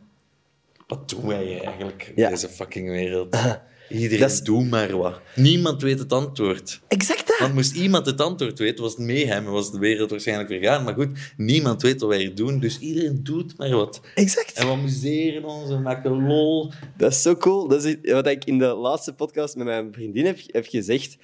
Wat 0.88 1.10
doen 1.10 1.28
wij 1.28 1.60
eigenlijk 1.66 2.04
in 2.16 2.22
Ja. 2.24 2.30
deze 2.30 2.50
fucking 2.50 2.90
wereld? 2.90 3.36
Iedereen 3.90 4.20
Dat 4.20 4.32
is- 4.48 4.70
maar 4.70 4.98
wat. 4.98 5.20
Niemand 5.36 5.82
weet 5.82 6.00
het 6.00 6.14
antwoord. 6.14 6.82
Exact 6.88 7.28
dat! 7.28 7.38
Want 7.40 7.54
moest 7.54 7.76
iemand 7.76 8.06
het 8.06 8.22
antwoord 8.22 8.60
weten, 8.60 8.84
was 8.84 8.96
het 8.96 9.06
mayhem 9.06 9.46
en 9.46 9.52
was 9.52 9.72
de 9.72 9.80
wereld 9.80 10.10
waarschijnlijk 10.10 10.50
vergaan. 10.50 10.84
Maar 10.84 10.94
goed, 10.94 11.10
niemand 11.38 11.82
weet 11.82 12.00
wat 12.00 12.10
wij 12.10 12.20
hier 12.20 12.36
doen, 12.36 12.60
dus 12.60 12.80
iedereen 12.80 13.20
doet 13.24 13.58
maar 13.58 13.70
wat. 13.70 14.02
Exact. 14.16 14.54
En 14.54 14.66
we 14.66 14.72
amuseren 14.72 15.44
ons 15.44 15.70
en 15.72 15.82
maken 15.82 16.28
lol. 16.28 16.72
Dat 16.98 17.12
is 17.12 17.22
zo 17.22 17.36
cool. 17.36 17.68
Dat 17.68 17.84
is 17.84 17.96
wat 18.04 18.28
ik 18.28 18.46
in 18.46 18.58
de 18.58 18.66
laatste 18.74 19.14
podcast 19.14 19.56
met 19.56 19.66
mijn 19.66 19.94
vriendin 19.94 20.26
heb, 20.26 20.40
heb 20.48 20.66
gezegd. 20.68 21.18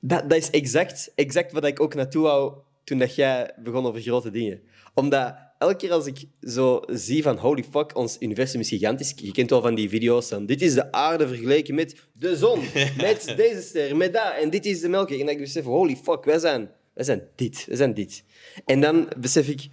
Dat, 0.00 0.30
dat 0.30 0.38
is 0.38 0.50
exact, 0.50 1.12
exact 1.14 1.52
wat 1.52 1.64
ik 1.64 1.80
ook 1.80 1.94
naartoe 1.94 2.22
wou 2.22 2.52
toen 2.84 2.98
dat 2.98 3.14
jij 3.14 3.50
begon 3.62 3.86
over 3.86 4.00
grote 4.00 4.30
dingen. 4.30 4.60
Omdat 4.94 5.34
elke 5.58 5.76
keer 5.76 5.92
als 5.92 6.06
ik 6.06 6.24
zo 6.42 6.80
zie 6.86 7.22
van 7.22 7.36
holy 7.36 7.64
fuck, 7.70 7.96
ons 7.96 8.16
universum 8.20 8.60
is 8.60 8.68
gigantisch. 8.68 9.12
Je 9.16 9.32
kent 9.32 9.50
wel 9.50 9.60
van 9.60 9.74
die 9.74 9.88
video's 9.88 10.28
van 10.28 10.46
dit 10.46 10.62
is 10.62 10.74
de 10.74 10.92
aarde 10.92 11.28
vergeleken 11.28 11.74
met 11.74 11.94
de 12.12 12.36
zon, 12.36 12.60
met 12.96 13.32
deze 13.36 13.62
ster, 13.62 13.96
met 13.96 14.12
dat. 14.12 14.34
En 14.40 14.50
dit 14.50 14.66
is 14.66 14.80
de 14.80 14.88
melkweg. 14.88 15.18
En 15.18 15.26
dat 15.26 15.34
ik 15.34 15.40
besef, 15.40 15.64
holy 15.64 15.96
fuck, 15.96 16.24
wij 16.24 16.38
zijn, 16.38 16.70
wij 16.94 17.04
zijn 17.04 17.22
dit, 17.34 17.64
wij 17.66 17.76
zijn 17.76 17.94
dit. 17.94 18.24
En 18.64 18.80
dan 18.80 19.08
besef 19.18 19.48
ik, 19.48 19.68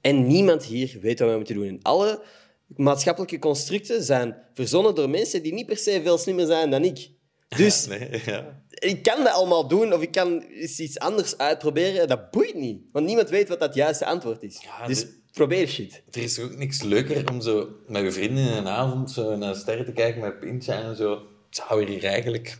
en 0.00 0.26
niemand 0.26 0.64
hier 0.64 0.98
weet 1.00 1.18
wat 1.18 1.28
wij 1.28 1.36
moeten 1.36 1.54
doen. 1.54 1.68
En 1.68 1.82
alle 1.82 2.22
maatschappelijke 2.66 3.38
constructen 3.38 4.02
zijn 4.02 4.36
verzonnen 4.54 4.94
door 4.94 5.10
mensen 5.10 5.42
die 5.42 5.52
niet 5.52 5.66
per 5.66 5.76
se 5.76 6.00
veel 6.02 6.18
slimmer 6.18 6.46
zijn 6.46 6.70
dan 6.70 6.84
ik. 6.84 7.10
Dus 7.56 7.86
Nee, 7.86 8.22
ja. 8.24 8.62
ik 8.68 9.02
kan 9.02 9.24
dat 9.24 9.32
allemaal 9.32 9.68
doen 9.68 9.92
of 9.92 10.02
ik 10.02 10.10
kan 10.12 10.40
eens 10.40 10.80
iets 10.80 10.98
anders 10.98 11.38
uitproberen. 11.38 12.08
Dat 12.08 12.30
boeit 12.30 12.54
niet. 12.54 12.82
Want 12.92 13.06
niemand 13.06 13.28
weet 13.28 13.48
wat 13.48 13.60
dat 13.60 13.74
juiste 13.74 14.06
antwoord 14.06 14.42
is. 14.42 14.60
Ja, 14.62 14.86
dus 14.86 15.06
probeer 15.32 15.68
shit. 15.68 16.02
Er 16.10 16.22
is 16.22 16.38
ook 16.38 16.56
niks 16.56 16.82
leuker 16.82 17.30
om 17.30 17.40
zo 17.40 17.68
met 17.86 18.02
je 18.02 18.12
vrienden 18.12 18.44
in 18.44 18.52
een 18.52 18.68
avond 18.68 19.10
zo 19.10 19.36
naar 19.36 19.54
sterren 19.54 19.84
te 19.84 19.92
kijken 19.92 20.20
met 20.20 20.40
pintje 20.40 20.72
en 20.72 20.96
zo. 20.96 21.22
Zou 21.50 21.82
er 21.82 21.88
hier 21.88 22.04
eigenlijk 22.04 22.58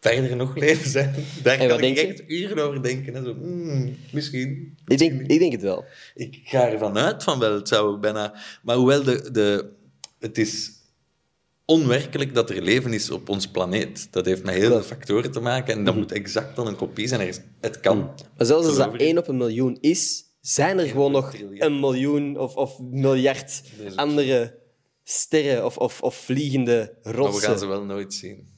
verder 0.00 0.36
nog 0.36 0.56
leven 0.66 0.90
zijn? 0.90 1.14
Daar 1.42 1.58
En 1.58 1.68
kan 1.68 1.80
ik 1.80 1.96
je? 1.96 2.06
echt 2.06 2.22
uren 2.26 2.58
over 2.58 2.82
denken. 2.82 3.14
En 3.14 3.24
zo, 3.24 3.34
hmm, 3.34 3.96
misschien. 4.12 4.76
Ik 4.86 4.98
denk, 4.98 5.20
ik 5.30 5.38
denk 5.38 5.52
het 5.52 5.62
wel. 5.62 5.84
Ik 6.14 6.40
ga 6.44 6.68
ervan 6.68 6.98
uit 6.98 7.22
van 7.22 7.38
wel, 7.38 7.54
het 7.54 7.68
zou 7.68 7.98
bijna... 7.98 8.34
Maar 8.62 8.76
hoewel 8.76 9.02
de, 9.02 9.30
de, 9.30 9.70
het 10.18 10.38
is 10.38 10.70
onwerkelijk 11.70 12.34
dat 12.34 12.50
er 12.50 12.62
leven 12.62 12.92
is 12.92 13.10
op 13.10 13.28
ons 13.28 13.46
planeet. 13.48 14.08
Dat 14.10 14.26
heeft 14.26 14.44
met 14.44 14.54
heel 14.54 14.68
veel 14.70 14.82
factoren 14.82 15.30
te 15.30 15.40
maken 15.40 15.74
en 15.74 15.84
dat 15.84 15.94
moet 15.94 16.12
exact 16.12 16.56
dan 16.56 16.66
een 16.66 16.76
kopie 16.76 17.06
zijn. 17.08 17.20
Er 17.20 17.28
is- 17.28 17.40
Het 17.60 17.80
kan. 17.80 17.98
Maar 18.36 18.46
zelfs 18.46 18.66
als 18.66 18.76
dat. 18.76 18.94
1 18.96 19.18
op 19.18 19.28
een 19.28 19.36
miljoen 19.36 19.78
is, 19.80 20.24
zijn 20.40 20.78
er 20.78 20.86
gewoon 20.86 21.12
nog 21.12 21.32
een 21.58 21.80
miljoen 21.80 22.38
of, 22.38 22.54
of 22.56 22.78
miljard 22.80 23.62
andere 23.96 24.58
sterren 25.04 25.64
of, 25.64 25.76
of, 25.76 26.02
of 26.02 26.16
vliegende 26.16 26.94
Maar 27.02 27.12
we 27.12 27.18
rotsen. 27.18 27.42
gaan 27.48 27.58
ze 27.58 27.66
wel 27.66 27.84
nooit 27.84 28.14
zien. 28.14 28.48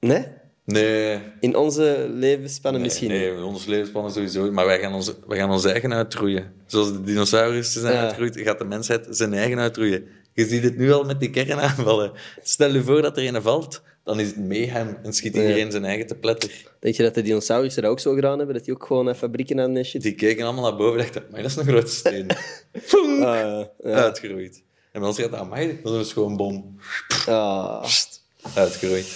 Nee? 0.00 0.24
Nee, 0.64 1.18
In 1.40 1.56
onze 1.56 2.10
levensspannen 2.14 2.80
misschien 2.82 3.08
Nee, 3.08 3.32
niet. 3.34 3.42
ons 3.42 3.66
levensspannen 3.66 4.12
sowieso. 4.12 4.52
Maar 4.52 4.66
wij 4.66 4.80
gaan, 4.80 4.94
onze, 4.94 5.14
wij 5.26 5.38
gaan 5.38 5.50
ons 5.50 5.64
eigen 5.64 5.92
uitroeien. 5.92 6.52
Zoals 6.66 6.92
de 6.92 7.02
dinosaurussen 7.02 7.80
zijn 7.80 7.94
Ja. 7.94 8.00
uitgeroeid, 8.02 8.38
gaat 8.40 8.58
de 8.58 8.64
mensheid 8.64 9.06
zijn 9.10 9.32
eigen 9.34 9.58
uitroeien. 9.58 10.06
Je 10.38 10.46
ziet 10.46 10.62
het 10.62 10.76
nu 10.76 10.92
al 10.92 11.04
met 11.04 11.20
die 11.20 11.30
kernaanvallen. 11.30 12.12
Stel 12.42 12.72
je 12.72 12.82
voor 12.82 13.02
dat 13.02 13.16
er 13.16 13.34
een 13.34 13.42
valt, 13.42 13.82
dan 14.04 14.20
is 14.20 14.26
het 14.26 14.48
mayhem 14.48 14.98
en 15.02 15.12
schiet 15.12 15.34
iedereen 15.34 15.70
zijn 15.70 15.84
eigen 15.84 16.06
te 16.06 16.14
pletter. 16.14 16.50
Denk 16.80 16.94
je 16.94 17.02
dat 17.02 17.14
de 17.14 17.22
dinosauriërs 17.22 17.74
dat 17.74 17.84
ook 17.84 18.00
zo 18.00 18.14
gedaan 18.14 18.36
hebben? 18.38 18.56
Dat 18.56 18.64
die 18.64 18.74
ook 18.74 18.86
gewoon 18.86 19.08
eh, 19.08 19.14
fabrieken 19.14 19.60
aan 19.60 19.84
shit? 19.84 20.02
Die 20.02 20.14
keken 20.14 20.44
allemaal 20.44 20.62
naar 20.62 20.76
boven 20.76 20.98
en 20.98 21.04
dachten, 21.04 21.24
maar 21.30 21.42
dat 21.42 21.50
is 21.50 21.56
een 21.56 21.64
grote 21.64 21.90
steen. 21.90 22.26
Foem! 22.82 23.22
Ah, 23.22 23.64
ja. 23.82 23.90
Uitgeroeid. 23.92 24.62
En 24.92 25.02
ons 25.02 25.18
gaat 25.18 25.30
dat, 25.30 25.40
amai, 25.40 25.80
dat 25.82 26.04
is 26.04 26.12
gewoon 26.12 26.36
bom. 26.36 26.78
Ah, 27.26 27.84
Uitgeroeid. 28.54 29.06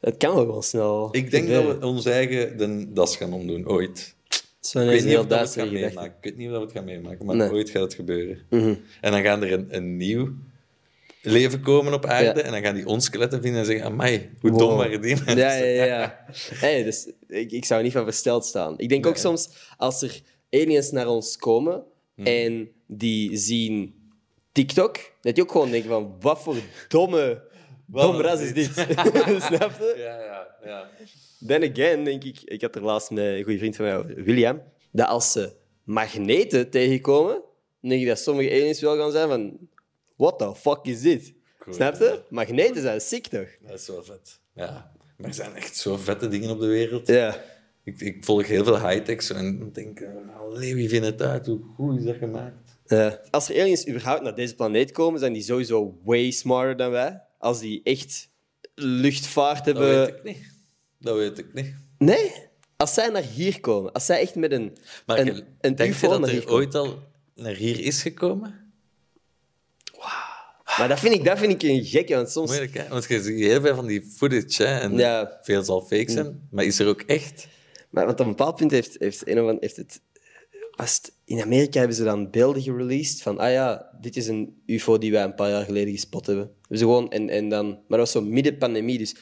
het 0.00 0.16
kan 0.16 0.34
wel 0.34 0.44
gewoon 0.44 0.62
snel. 0.62 1.08
Ik 1.12 1.30
denk 1.30 1.44
gebeuren. 1.44 1.68
dat 1.68 1.78
we 1.78 1.86
ons 1.86 2.04
eigen 2.06 2.58
de 2.58 2.92
das 2.92 3.16
gaan 3.16 3.32
omdoen, 3.32 3.68
ooit. 3.68 4.14
Het 4.60 4.72
wel 4.72 4.82
Ik 4.82 4.88
weet 4.90 5.00
een 5.00 5.06
niet 5.06 5.18
of 5.18 5.26
dat 5.26 5.38
we 5.38 5.44
het 5.44 5.54
gaan 5.54 5.72
meemaken. 5.72 6.14
Ik 6.20 6.24
weet 6.24 6.36
niet 6.36 6.48
of 6.48 6.54
we 6.54 6.60
het 6.60 6.72
gaan 6.72 6.84
meemaken, 6.84 7.26
maar 7.26 7.36
Nee. 7.36 7.46
Mhm. 7.46 7.56
ooit 7.56 7.70
gaat 7.70 7.82
het 7.82 7.94
gebeuren. 7.94 8.38
En 9.00 9.12
dan 9.12 9.22
gaan 9.22 9.42
er 9.42 9.52
een, 9.52 9.66
een 9.70 9.96
nieuw 9.96 10.32
leven 11.24 11.60
komen 11.60 11.92
op 11.92 12.04
aarde 12.06 12.24
Ja. 12.40 12.44
en 12.46 12.50
dan 12.52 12.62
gaan 12.62 12.74
die 12.74 12.86
ons 12.86 13.04
skeletten 13.04 13.42
vinden 13.42 13.60
en 13.60 13.66
zeggen, 13.66 13.84
amai, 13.84 14.30
hoe 14.40 14.50
Wow. 14.50 14.58
dom 14.58 14.76
waren 14.76 15.00
die 15.00 15.14
mensen? 15.16 15.36
Ja, 15.36 15.54
ja, 15.54 15.84
ja. 15.84 16.24
Hey, 16.54 16.82
dus 16.82 17.12
ik, 17.28 17.50
ik 17.52 17.64
zou 17.64 17.82
niet 17.82 17.92
van 17.92 18.04
versteld 18.04 18.44
staan. 18.44 18.74
Ik 18.78 18.88
denk 18.88 19.06
ook 19.06 19.16
soms, 19.16 19.48
als 19.76 20.02
er 20.02 20.20
aliens 20.50 20.90
naar 20.90 21.06
ons 21.08 21.36
komen 21.36 21.82
Hmm. 22.14 22.26
en 22.26 22.68
die 22.86 23.36
zien 23.36 23.94
TikTok, 24.52 24.96
dat 25.20 25.36
je 25.36 25.42
ook 25.42 25.50
gewoon 25.52 25.70
denkt 25.70 25.86
van, 25.86 26.16
wat 26.20 26.40
voor 26.42 26.56
domme, 26.88 27.42
dom 27.86 28.14
is 28.14 28.20
ras 28.20 28.40
is 28.40 28.52
dit? 28.54 28.70
Snap 29.48 29.70
je? 29.78 29.94
Ja, 29.96 30.20
ja, 30.24 30.46
ja. 30.64 30.88
Then 31.46 31.70
again, 31.70 32.04
denk 32.04 32.24
ik, 32.24 32.40
ik 32.44 32.60
had 32.60 32.74
er 32.74 32.82
laatst 32.82 33.10
met 33.10 33.24
een 33.24 33.42
goede 33.42 33.58
vriend 33.58 33.76
van 33.76 33.84
mij 33.84 33.96
over, 33.96 34.14
William, 34.24 34.62
dat 34.92 35.06
als 35.08 35.32
ze 35.32 35.52
magneten 35.84 36.70
tegenkomen, 36.70 37.42
denk 37.80 38.00
ik 38.00 38.06
dat 38.06 38.18
sommige 38.18 38.50
aliens 38.50 38.80
wel 38.80 38.96
gaan 38.96 39.10
zijn 39.12 39.28
van, 39.28 39.58
what 40.16 40.38
the 40.38 40.54
fuck 40.54 40.78
is 40.82 41.00
dit? 41.00 41.32
Cool. 41.58 41.74
Snap 41.76 41.98
je? 41.98 42.22
Magneten 42.30 42.82
zijn 42.82 43.00
sick 43.00 43.26
toch? 43.26 43.48
Dat 43.60 43.80
is 43.80 43.86
wel 43.86 44.02
vet. 44.04 44.40
Ja. 44.54 44.92
Maar 45.16 45.28
er 45.28 45.34
zijn 45.34 45.54
echt 45.54 45.76
zo 45.76 45.96
vette 45.96 46.28
dingen 46.28 46.50
op 46.50 46.60
de 46.60 46.66
wereld. 46.66 47.06
Ja. 47.06 47.44
Ik, 47.84 48.00
ik 48.00 48.24
volg 48.24 48.46
heel 48.46 48.64
veel 48.64 48.88
high-techs 48.88 49.30
en 49.30 49.70
denk, 49.72 50.00
eh, 50.00 50.10
allee, 50.40 50.74
wie 50.74 50.88
vindt 50.88 51.06
het 51.06 51.22
uit? 51.22 51.46
Hoe 51.46 51.60
goed 51.74 51.98
is 51.98 52.04
dat 52.04 52.16
gemaakt? 52.16 52.76
Ja. 52.86 53.20
Als 53.30 53.48
er 53.48 53.60
aliens 53.60 53.88
überhaupt 53.88 54.22
naar 54.22 54.34
deze 54.34 54.54
planeet 54.54 54.92
komen, 54.92 55.20
zijn 55.20 55.32
die 55.32 55.42
sowieso 55.42 55.98
way 56.04 56.30
smarter 56.30 56.76
dan 56.76 56.90
wij. 56.90 57.22
Als 57.38 57.60
die 57.60 57.80
echt 57.82 58.30
luchtvaart 58.74 59.64
Dat 59.64 59.76
hebben. 59.76 60.04
weet 60.04 60.08
ik 60.08 60.22
niet. 60.22 60.52
Dat 60.98 61.16
weet 61.16 61.38
ik 61.38 61.54
niet. 61.54 61.74
Nee? 61.98 62.32
Als 62.76 62.94
zij 62.94 63.08
naar 63.08 63.22
hier 63.22 63.60
komen, 63.60 63.92
als 63.92 64.06
zij 64.06 64.20
echt 64.20 64.34
met 64.34 64.52
een, 64.52 64.76
Maar 65.06 65.18
een, 65.18 65.44
een 65.60 65.74
denk 65.74 65.94
UFO 65.94 66.12
je 66.12 66.20
dat 66.20 66.28
er 66.28 66.50
ooit 66.50 66.74
al 66.74 66.98
naar 67.34 67.54
hier 67.54 67.80
is 67.80 68.02
gekomen? 68.02 68.63
Maar 70.78 70.88
dat 70.88 70.98
vind, 71.00 71.14
ik, 71.14 71.24
dat 71.24 71.38
vind 71.38 71.52
ik 71.52 71.70
een 71.70 71.84
gekke, 71.84 72.14
want 72.14 72.30
soms... 72.30 72.48
Moeilijk, 72.50 72.74
hè? 72.76 72.88
Want 72.88 73.04
je 73.08 73.22
ziet 73.22 73.38
heel 73.38 73.60
veel 73.60 73.74
van 73.74 73.86
die 73.86 74.02
footage, 74.16 74.64
hè? 74.64 74.78
En 74.78 74.96
Ja. 74.96 75.38
veel 75.42 75.62
zal 75.64 75.80
fake 75.80 76.10
zijn. 76.10 76.48
Maar 76.50 76.64
is 76.64 76.78
er 76.78 76.86
ook 76.86 77.00
echt? 77.00 77.46
Maar 77.90 78.06
want 78.06 78.20
op 78.20 78.26
een 78.26 78.32
bepaald 78.36 78.56
punt 78.56 78.70
heeft, 78.70 78.96
heeft, 78.98 79.28
een 79.28 79.34
of 79.40 79.46
ander- 79.48 79.56
heeft 79.60 79.76
het... 79.76 80.00
Was 80.76 80.96
het... 80.96 81.12
In 81.24 81.42
Amerika 81.42 81.78
hebben 81.78 81.96
ze 81.96 82.04
dan 82.04 82.30
beelden 82.30 82.62
gereleased 82.62 83.22
van, 83.22 83.38
ah 83.38 83.50
ja, 83.52 83.90
dit 84.00 84.16
is 84.16 84.26
een 84.26 84.62
UFO 84.66 84.98
die 84.98 85.12
wij 85.12 85.22
een 85.24 85.34
paar 85.34 85.50
jaar 85.50 85.64
geleden 85.64 85.92
gespot 85.92 86.26
hebben. 86.26 86.50
Dus 86.68 86.78
gewoon, 86.80 87.10
en, 87.10 87.28
en 87.28 87.48
dan, 87.48 87.66
maar 87.66 87.98
dat 87.98 87.98
was 87.98 88.10
zo 88.10 88.22
midden 88.22 88.58
pandemie, 88.58 88.98
dus 88.98 89.16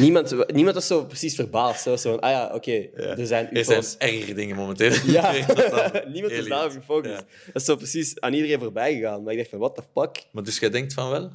niemand, 0.00 0.52
niemand 0.52 0.74
was 0.74 0.86
zo 0.86 1.04
precies 1.04 1.34
verbaasd. 1.34 1.82
Zo, 1.82 1.96
zo 1.96 2.10
van, 2.10 2.20
ah 2.20 2.30
ja, 2.30 2.54
oké, 2.54 2.72
er 2.94 3.26
zijn 3.26 3.50
Er 3.50 3.64
zijn 3.64 3.78
UFO's. 3.78 3.94
ergere 3.98 4.34
dingen 4.34 4.56
momenteel. 4.56 4.92
Ja, 5.06 5.30
is 5.32 5.46
niemand 6.12 6.32
is 6.32 6.46
daarop 6.48 6.72
gefocust. 6.72 7.12
Ja. 7.14 7.24
Dat 7.46 7.54
is 7.54 7.64
zo 7.64 7.76
precies 7.76 8.20
aan 8.20 8.32
iedereen 8.32 8.58
voorbij 8.58 8.94
gegaan. 8.94 9.22
Maar 9.22 9.32
ik 9.32 9.38
dacht 9.38 9.50
van, 9.50 9.58
what 9.58 9.74
the 9.74 9.82
fuck? 9.94 10.24
Maar 10.32 10.42
dus 10.42 10.58
jij 10.58 10.70
denkt 10.70 10.92
van 10.94 11.10
wel? 11.10 11.30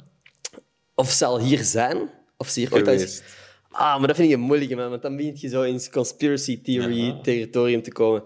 Of 0.94 1.10
ze 1.10 1.24
al 1.24 1.40
hier 1.40 1.64
zijn, 1.64 2.10
of 2.36 2.48
ze 2.48 2.60
hier 2.60 2.72
ooit. 2.74 2.84
Geweest. 2.84 3.22
Ah, 3.70 3.98
maar 3.98 4.06
dat 4.06 4.16
vind 4.16 4.28
ik 4.28 4.34
een 4.34 4.40
moeilijke, 4.40 4.74
man. 4.76 4.90
Want 4.90 5.02
dan 5.02 5.16
begin 5.16 5.36
je 5.38 5.48
zo 5.48 5.62
in 5.62 5.80
conspiracy 5.90 6.60
theory 6.62 7.18
territorium 7.22 7.82
te 7.82 7.92
komen. 7.92 8.22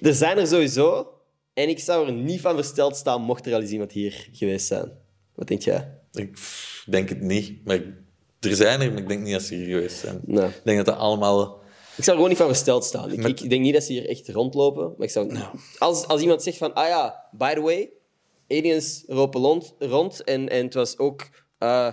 Er 0.00 0.14
zijn 0.14 0.38
er 0.38 0.46
sowieso. 0.46 1.06
En 1.54 1.68
ik 1.68 1.78
zou 1.78 2.06
er 2.06 2.12
niet 2.12 2.40
van 2.40 2.54
versteld 2.54 2.96
staan 2.96 3.22
mocht 3.22 3.46
er 3.46 3.54
al 3.54 3.60
eens 3.60 3.70
iemand 3.70 3.92
hier 3.92 4.28
geweest 4.32 4.66
zijn. 4.66 4.92
Wat 5.34 5.48
denk 5.48 5.62
jij? 5.62 5.88
Ik 6.12 6.38
denk 6.86 7.08
het 7.08 7.20
niet. 7.20 7.64
Maar 7.64 7.76
ik- 7.76 7.86
er 8.50 8.56
zijn 8.56 8.80
er, 8.80 8.92
maar 8.92 9.02
ik 9.02 9.08
denk 9.08 9.22
niet 9.22 9.32
dat 9.32 9.42
ze 9.42 9.54
hier 9.54 9.66
geweest 9.74 9.98
zijn. 9.98 10.20
Nee. 10.24 10.46
Ik 10.46 10.60
denk 10.64 10.76
dat 10.76 10.86
dat 10.86 10.96
allemaal... 10.96 11.60
Ik 11.96 12.04
zou 12.04 12.06
er 12.06 12.12
gewoon 12.12 12.28
niet 12.28 12.38
van 12.38 12.46
versteld 12.46 12.84
staan. 12.84 13.12
Ik, 13.12 13.18
Met- 13.18 13.42
ik 13.42 13.50
denk 13.50 13.62
niet 13.62 13.72
dat 13.74 13.82
ze 13.82 13.92
hier 13.92 14.08
echt 14.08 14.28
rondlopen. 14.28 14.94
Maar 14.96 15.06
ik 15.06 15.12
zou... 15.12 15.36
Als, 15.78 16.06
als 16.06 16.20
iemand 16.22 16.42
zegt 16.42 16.56
van, 16.56 16.74
ah 16.74 16.88
ja, 16.88 17.24
by 17.32 17.54
the 17.54 17.60
way, 17.60 17.90
aliens 18.48 19.02
lopen 19.06 19.40
rond, 19.40 19.74
rond 19.78 20.24
en, 20.24 20.48
en 20.48 20.64
het 20.64 20.74
was 20.74 20.98
ook... 20.98 21.28
eh, 21.58 21.92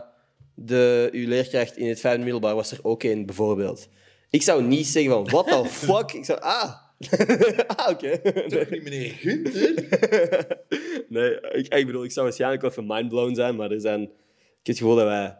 de, 0.55 1.09
uw 1.11 1.27
leerkracht 1.27 1.77
in 1.77 1.87
het 1.87 1.99
vijfde 1.99 2.23
middelbaar 2.23 2.55
was 2.55 2.71
er 2.71 2.79
ook 2.81 3.03
een, 3.03 3.25
bijvoorbeeld. 3.25 3.87
Ik 4.29 4.41
zou 4.41 4.63
niet 4.63 4.87
zeggen 4.87 5.11
van, 5.11 5.23
what 5.29 5.47
the 5.47 5.65
fuck? 5.85 6.11
Ik 6.11 6.25
zou, 6.25 6.39
ah... 6.39 6.71
ah, 7.75 7.89
oké. 7.89 8.19
Nee. 8.47 8.65
Niet 8.69 8.83
meneer 8.83 9.11
Gunther? 9.11 9.73
Nee, 11.09 11.39
ik, 11.41 11.73
ik 11.73 11.85
bedoel, 11.85 12.03
ik 12.03 12.11
zou 12.11 12.25
waarschijnlijk 12.25 12.61
wel 12.61 12.71
even 12.71 12.85
mindblown 12.87 13.33
zijn, 13.35 13.55
maar 13.55 13.71
er 13.71 13.81
zijn... 13.81 14.01
Ik 14.01 14.09
heb 14.55 14.75
het 14.75 14.77
gevoel 14.77 14.95
dat 14.95 15.05
wij 15.05 15.37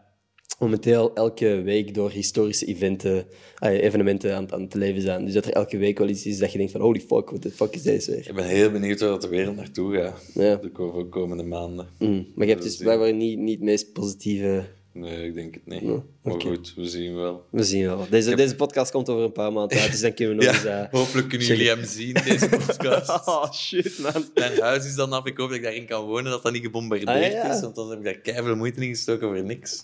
momenteel 0.60 1.14
elke 1.14 1.62
week 1.62 1.94
door 1.94 2.10
historische 2.10 2.66
eventen, 2.66 3.24
ah, 3.58 3.72
evenementen 3.72 4.36
aan, 4.36 4.52
aan 4.52 4.60
het 4.62 4.74
leven 4.74 5.02
zijn. 5.02 5.24
Dus 5.24 5.34
dat 5.34 5.44
er 5.46 5.52
elke 5.52 5.76
week 5.78 5.98
wel 5.98 6.08
iets 6.08 6.26
is 6.26 6.38
dat 6.38 6.52
je 6.52 6.58
denkt 6.58 6.72
van 6.72 6.80
holy 6.80 7.00
fuck, 7.00 7.28
what 7.30 7.42
the 7.42 7.50
fuck 7.50 7.74
is 7.74 7.82
deze 7.82 8.10
weer? 8.10 8.28
Ik 8.28 8.34
ben 8.34 8.44
heel 8.46 8.70
benieuwd 8.70 9.00
waar 9.00 9.20
de 9.20 9.28
wereld 9.28 9.56
naartoe 9.56 9.94
gaat. 9.96 10.30
Ja. 10.34 10.56
De 10.56 10.70
ko- 10.70 11.06
komende 11.10 11.42
maanden. 11.42 11.86
Mm, 11.98 12.26
Maar 12.34 12.46
je 12.46 12.52
hebt 12.52 12.64
dus 12.64 12.76
blijkbaar 12.76 13.14
niet, 13.14 13.38
niet 13.38 13.54
het 13.54 13.64
meest 13.64 13.92
positieve... 13.92 14.64
Nee, 14.92 15.26
ik 15.26 15.34
denk 15.34 15.54
het 15.54 15.66
niet. 15.66 15.82
Nee, 15.82 16.02
Maar 16.22 16.40
goed, 16.40 16.72
we 16.76 16.88
zien 16.88 17.14
wel. 17.14 17.44
We 17.50 17.62
zien 17.64 17.86
wel. 17.86 18.06
Deze, 18.10 18.34
deze 18.36 18.54
podcast 18.54 18.90
komt 18.90 19.08
over 19.08 19.24
een 19.24 19.32
paar 19.32 19.52
maanden 19.52 19.78
uit, 19.78 19.90
dus 19.90 20.00
dan 20.00 20.14
kunnen 20.14 20.36
we 20.36 20.44
nog 20.44 20.54
eens... 20.54 20.62
Ja, 20.62 20.82
eh, 20.84 20.92
hopelijk 20.92 21.28
kunnen 21.28 21.46
jullie 21.46 21.68
hem 21.68 21.84
zien, 21.84 22.14
deze 22.24 22.48
podcast. 22.48 23.08
Oh, 23.28 23.52
shit, 23.52 23.98
man. 23.98 24.24
Mijn 24.34 24.60
huis 24.60 24.84
is 24.86 24.94
dan 24.94 25.12
af. 25.12 25.26
Ik 25.26 25.36
hoop 25.36 25.48
dat 25.48 25.56
ik 25.56 25.62
daarin 25.62 25.86
kan 25.86 26.04
wonen, 26.06 26.30
dat 26.30 26.42
dat 26.42 26.52
niet 26.52 26.62
gebombardeerd 26.62 27.08
Ah, 27.10 27.20
ja, 27.20 27.26
ja. 27.26 27.44
Mhm. 27.46 27.54
is. 27.54 27.60
Want 27.60 27.74
dan 27.74 27.88
heb 27.90 27.98
ik 27.98 28.04
daar 28.04 28.18
keihard 28.18 28.56
moeite 28.56 28.80
in 28.80 28.88
gestoken 28.88 29.28
voor 29.28 29.44
niks. 29.44 29.80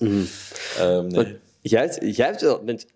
Ehm, 0.78 1.06
nee. 1.06 1.36
Jij, 1.60 1.80
hebt- 1.80 2.16
jij 2.16 2.26
hebt 2.26 2.40
wel... 2.40 2.64
Bent 2.64 2.86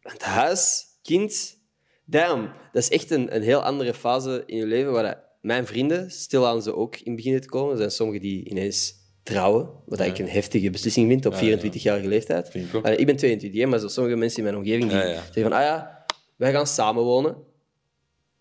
het 0.00 0.22
huis, 0.22 0.84
kind... 1.02 1.56
Damn, 2.04 2.50
dat 2.72 2.82
is 2.82 2.88
echt 2.88 3.10
een, 3.10 3.34
een 3.34 3.42
heel 3.42 3.62
andere 3.62 3.94
fase 3.94 4.42
in 4.46 4.56
je 4.56 4.66
leven 4.66 4.92
waar 4.92 5.02
dat 5.02 5.18
mijn 5.40 5.66
vrienden 5.66 6.10
stilaan 6.10 6.62
ze 6.62 6.74
ook 6.74 6.96
in 6.96 7.16
beginnen 7.16 7.40
te 7.40 7.48
komen. 7.48 7.70
Er 7.72 7.76
zijn 7.78 7.90
sommigen 7.90 8.22
die 8.22 8.44
ineens 8.50 8.94
trouwen, 9.28 9.70
wat 9.86 10.00
ik 10.00 10.18
een 10.18 10.28
heftige 10.28 10.70
beslissing 10.70 11.08
vind 11.08 11.26
op 11.26 11.34
24-jarige 11.34 12.08
leeftijd. 12.08 12.48
Vind 12.50 12.68
ik 12.68 12.74
ook. 12.74 12.84
Allee, 12.84 12.96
ik 12.96 13.06
ben 13.06 13.16
22, 13.16 13.60
hè, 13.60 13.66
maar 13.66 13.78
zo 13.78 13.88
sommige 13.88 14.16
mensen 14.16 14.38
in 14.38 14.44
mijn 14.44 14.56
omgeving 14.56 14.90
die 14.90 14.98
Ja, 14.98 15.04
ja. 15.04 15.22
zeggen 15.22 15.42
van, 15.42 15.52
ah 15.52 15.60
ja, 15.62 16.04
wij 16.36 16.52
gaan 16.52 16.66
samenwonen. 16.66 17.36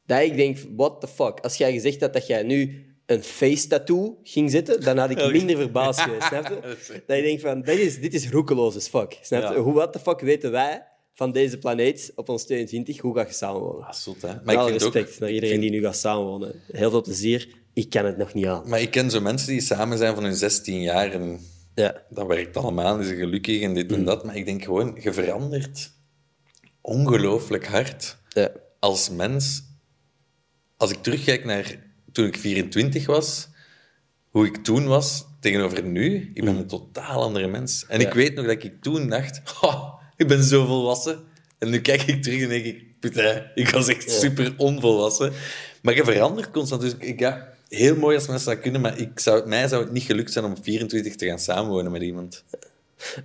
Dat 0.06 0.22
ik 0.22 0.36
denk, 0.36 0.58
what 0.76 1.02
the 1.02 1.08
fuck? 1.08 1.40
Als 1.40 1.58
jij 1.58 1.72
gezegd 1.72 2.02
had 2.02 2.14
dat 2.14 2.28
jij 2.28 2.44
nu 2.44 2.86
een 3.06 3.24
face 3.24 3.68
tattoo 3.68 4.20
ging 4.24 4.52
zetten, 4.52 4.82
dan 4.82 4.98
had 4.98 5.10
ik 5.10 5.32
minder 5.32 5.58
verbaasd 5.58 6.00
geweest, 6.00 6.28
snap 6.28 6.48
je? 6.48 6.60
Dat 7.08 7.18
je 7.18 7.24
denkt 7.24 7.42
van, 7.42 7.62
dit 7.62 7.80
is, 7.80 8.00
dit 8.00 8.14
is 8.14 8.30
roekeloos 8.30 8.76
as 8.76 8.88
fuck, 8.88 9.18
snap 9.22 9.42
je? 9.42 9.54
Ja. 9.54 9.60
Hoe, 9.60 9.74
what 9.74 9.94
the 9.94 10.00
fuck 10.00 10.20
weten 10.20 10.52
wij 10.52 10.88
van 11.14 11.32
deze 11.32 11.58
planeet 11.58 12.12
op 12.16 12.30
ons 12.30 12.46
22, 12.46 13.00
hoe 13.00 13.16
ga 13.16 13.26
je 13.26 13.34
samenwonen? 13.34 13.86
Ah, 13.86 13.94
zot, 13.94 14.22
hè. 14.22 14.28
Maar 14.28 14.54
ik 14.54 14.60
Alle 14.60 14.74
ook... 14.74 14.80
respect 14.80 15.20
naar 15.20 15.32
iedereen 15.32 15.60
die 15.60 15.70
nu 15.70 15.82
gaat 15.82 15.98
samenwonen. 15.98 16.62
Heel 16.72 16.90
veel 16.90 17.02
plezier. 17.02 17.48
Ik 17.78 17.90
kan 17.90 18.06
het 18.06 18.18
nog 18.18 18.34
niet 18.34 18.46
aan. 18.46 18.64
Maar 18.70 18.82
ik 18.82 18.92
ken 18.92 19.12
zo 19.12 19.22
mensen 19.22 19.48
die 19.48 19.62
samen 19.62 19.98
zijn 19.98 20.16
van 20.16 20.24
hun 20.24 20.36
16 20.36 20.82
jaar 20.82 21.12
en 21.12 21.40
Ja. 21.76 22.02
dat 22.10 22.28
werkt 22.28 22.58
allemaal, 22.58 23.00
is 23.00 23.08
gelukkig 23.08 23.62
en 23.62 23.74
dit 23.74 23.92
en 23.92 24.06
dat. 24.06 24.26
Maar 24.26 24.36
ik 24.36 24.46
denk 24.46 24.64
gewoon, 24.64 24.98
je 25.02 25.14
verandert 25.14 25.92
ongelooflijk 26.82 27.68
hard 27.68 28.18
Ja. 28.30 28.50
als 28.80 29.10
mens. 29.10 29.64
Als 30.78 30.92
ik 30.92 30.98
terugkijk 31.04 31.46
naar 31.46 31.80
toen 32.12 32.26
ik 32.26 32.38
24 32.38 33.06
was, 33.06 33.48
hoe 34.30 34.46
ik 34.46 34.58
toen 34.58 34.88
was 34.88 35.26
tegenover 35.40 35.84
nu, 35.84 36.32
ik 36.34 36.44
ben 36.46 36.56
een 36.56 36.68
totaal 36.68 37.22
andere 37.24 37.48
mens. 37.48 37.86
En 37.88 38.00
ik 38.00 38.14
weet 38.14 38.36
nog 38.36 38.46
dat 38.46 38.64
ik 38.64 38.82
toen 38.82 39.10
dacht, 39.10 39.42
"Oh, 39.62 39.94
ik 40.16 40.28
ben 40.28 40.44
zo 40.44 40.66
volwassen. 40.66 41.20
En 41.58 41.70
nu 41.70 41.82
kijk 41.82 42.02
ik 42.02 42.24
terug 42.24 42.42
en 42.42 42.50
denk 42.50 42.66
ik, 42.66 43.00
putain, 43.00 43.52
ik 43.56 43.70
was 43.70 43.88
echt 43.88 44.12
super 44.12 44.54
onvolwassen. 44.58 45.34
Maar 45.82 45.96
je 45.96 46.04
verandert 46.04 46.52
constant. 46.52 46.82
Dus 46.82 46.96
ik, 46.98 47.20
ja, 47.20 47.56
heel 47.70 47.96
mooi 47.96 48.16
als 48.16 48.28
mensen 48.28 48.50
dat 48.50 48.60
kunnen, 48.60 48.82
maar 48.82 49.00
ik 49.00 49.20
zou, 49.20 49.48
mij 49.48 49.68
zou 49.68 49.84
het 49.84 49.92
niet 49.92 50.04
gelukt 50.04 50.32
zijn 50.32 50.46
om 50.46 50.52
op 50.52 50.64
24 50.64 51.16
te 51.16 51.26
gaan 51.26 51.40
samenwonen 51.40 51.92
met 51.92 52.02
iemand. 52.02 52.44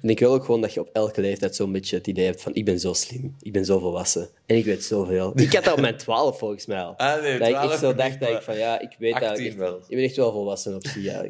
En 0.03 0.09
ik 0.09 0.19
wil 0.19 0.33
ook 0.33 0.45
gewoon 0.45 0.61
dat 0.61 0.75
je 0.75 0.81
op 0.81 0.89
elke 0.93 1.21
leeftijd 1.21 1.57
zo'n 1.57 1.73
beetje 1.73 1.97
het 1.97 2.07
idee 2.07 2.25
hebt 2.25 2.43
van 2.43 2.55
ik 2.55 2.65
ben 2.65 2.81
zo 2.81 2.93
slim, 2.93 3.37
ik 3.41 3.53
ben 3.53 3.65
zo 3.65 3.79
volwassen 3.79 4.29
en 4.47 4.57
ik 4.57 4.65
weet 4.65 4.85
zoveel. 4.85 5.33
Ik 5.41 5.53
had 5.53 5.65
dat 5.65 5.73
op 5.73 5.81
mijn 5.81 5.97
12 5.97 6.39
volgens 6.39 6.67
mij 6.67 6.83
al. 6.83 6.97
Ah, 6.97 7.23
nee, 7.23 7.39
dat 7.39 7.49
ik 7.49 7.55
12 7.55 7.71
echt 7.71 7.81
zo 7.81 7.95
dacht 7.95 8.21
dat 8.21 8.29
ik 8.29 8.43
van 8.43 8.57
ja, 8.57 8.81
ik 8.81 8.97
weet 8.99 9.13
18 9.13 9.29
eigenlijk. 9.29 9.59
wel. 9.59 9.81
Je 9.89 9.97
bent 9.97 10.09
echt 10.09 10.17
wel 10.17 10.33
volwassen 10.33 10.75
op 10.75 10.83
10 10.83 11.03
jaar. 11.11 11.27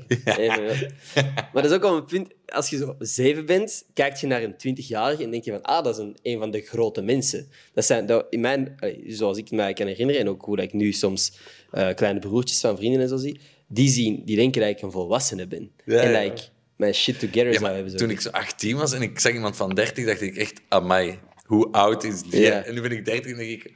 Maar 1.53 1.63
dat 1.63 1.65
is 1.65 1.73
ook 1.73 1.83
wel 1.83 1.97
een 1.97 2.05
punt, 2.05 2.29
als 2.47 2.71
je 2.71 2.77
zo 2.77 2.95
7 2.99 3.47
bent, 3.47 3.85
kijk 3.95 4.17
je 4.17 4.27
naar 4.27 4.43
een 4.43 4.55
20-jarige 4.55 5.23
en 5.23 5.31
denk 5.31 5.45
je 5.45 5.51
van 5.51 5.63
ah, 5.63 5.85
dat 5.85 5.99
is 5.99 6.03
een, 6.05 6.17
een 6.23 6.39
van 6.39 6.51
de 6.51 6.61
grote 6.61 7.03
mensen. 7.03 7.49
Dat 7.75 7.85
zijn, 7.85 8.07
dat, 8.07 8.27
in 8.31 8.41
mijn, 8.41 8.77
zoals 9.07 9.39
ik 9.39 9.51
mij 9.51 9.73
kan 9.73 9.87
herinneren 9.87 10.21
en 10.21 10.29
ook 10.29 10.45
hoe 10.45 10.57
dat 10.57 10.65
ik 10.65 10.73
nu 10.73 10.93
soms 10.93 11.33
eh, 11.71 11.95
kleine 11.95 12.19
broertjes 12.19 12.61
van 12.61 12.77
vrienden 12.77 13.01
en 13.01 13.09
zo 13.09 13.17
zie, 13.17 13.41
die, 13.67 13.89
zien, 13.89 14.23
die 14.25 14.37
denken 14.37 14.61
dat 14.61 14.71
ik 14.71 14.83
een 14.83 14.91
volwassene 14.91 15.47
ben. 15.47 15.71
Ja, 15.85 16.01
en 16.01 16.13
dat 16.13 16.39
ik 16.39 16.51
mijn 16.83 16.95
shit 16.95 17.19
together 17.19 17.53
Ja, 17.53 17.59
zou 17.59 17.73
hebben. 17.73 17.91
Zo. 17.91 17.97
toen 17.97 18.11
ik 18.11 18.21
zo 18.21 18.31
18 18.31 18.77
was 18.77 18.93
en 18.93 19.03
ik 19.03 19.19
zag 19.19 19.33
iemand 19.33 19.57
van 19.57 19.75
30, 19.75 20.07
dacht 20.07 20.21
ik 20.21 20.37
echt, 20.37 20.61
amai, 20.69 21.19
hoe 21.45 21.73
oud 21.73 22.05
is 22.05 22.23
die? 22.23 22.41
Ja. 22.41 22.63
En 22.63 22.75
nu 22.75 22.81
ben 22.81 22.91
ik 22.91 23.05
30 23.05 23.31
en 23.31 23.37
denk 23.37 23.51
ik... 23.51 23.65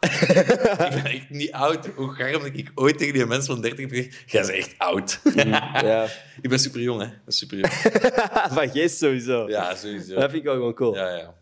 ik 0.00 1.02
ben 1.02 1.04
echt 1.04 1.30
niet 1.30 1.52
oud. 1.52 1.86
Hoe 1.86 2.14
garm 2.14 2.42
dat 2.42 2.50
ik 2.52 2.70
ooit 2.74 2.98
tegen 2.98 3.14
die 3.14 3.26
mensen 3.26 3.52
van 3.52 3.62
30 3.62 3.80
heb 3.80 3.90
gezegd, 3.90 4.22
jij 4.26 4.40
bent 4.42 4.54
echt 4.54 4.74
oud. 4.78 5.20
Ja. 5.34 6.08
ik 6.42 6.48
ben 6.48 6.58
super 6.58 6.80
jong, 6.80 7.00
hè. 7.00 7.06
Ik 7.06 7.24
ben 7.24 7.34
super 7.34 7.58
jong. 7.58 7.72
van 8.52 8.70
geest 8.70 8.98
sowieso. 8.98 9.48
Ja, 9.48 9.74
sowieso. 9.74 10.14
Dat 10.14 10.30
vind 10.30 10.34
ik 10.34 10.42
wel 10.42 10.54
gewoon 10.54 10.74
cool. 10.74 10.94
Ja, 10.94 11.16
ja. 11.16 11.34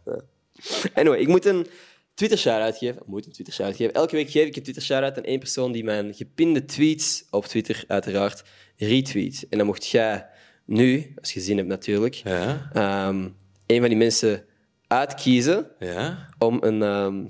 Anyway, 0.94 1.18
ik 1.18 1.28
moet 1.28 1.44
een 1.44 1.66
Twitter 2.14 2.38
shout-out 2.38 2.76
geven. 2.76 2.96
Ik 2.96 3.06
moet 3.06 3.26
een 3.26 3.32
Twitter 3.32 3.54
shout-out 3.54 3.76
geven. 3.76 3.94
Elke 3.94 4.16
week 4.16 4.30
geef 4.30 4.46
ik 4.46 4.56
een 4.56 4.62
Twitter 4.62 4.82
shout-out 4.82 5.16
aan 5.16 5.24
één 5.24 5.38
persoon 5.38 5.72
die 5.72 5.84
mijn 5.84 6.14
gepinde 6.14 6.64
tweets 6.64 7.24
op 7.30 7.46
Twitter 7.46 7.84
uiteraard 7.86 8.44
retweet. 8.76 9.46
En 9.50 9.58
dan 9.58 9.66
mocht 9.66 9.86
jij 9.86 10.26
nu, 10.66 11.14
als 11.20 11.32
je 11.32 11.40
zin 11.40 11.56
hebt 11.56 11.68
natuurlijk, 11.68 12.14
Ja, 12.14 12.70
ehm, 12.72 13.28
een 13.66 13.80
van 13.80 13.88
die 13.88 13.96
mensen 13.98 14.44
uitkiezen 14.86 15.66
ja. 15.78 16.28
om 16.38 16.58
een 16.62 16.82
ehm, 16.82 17.24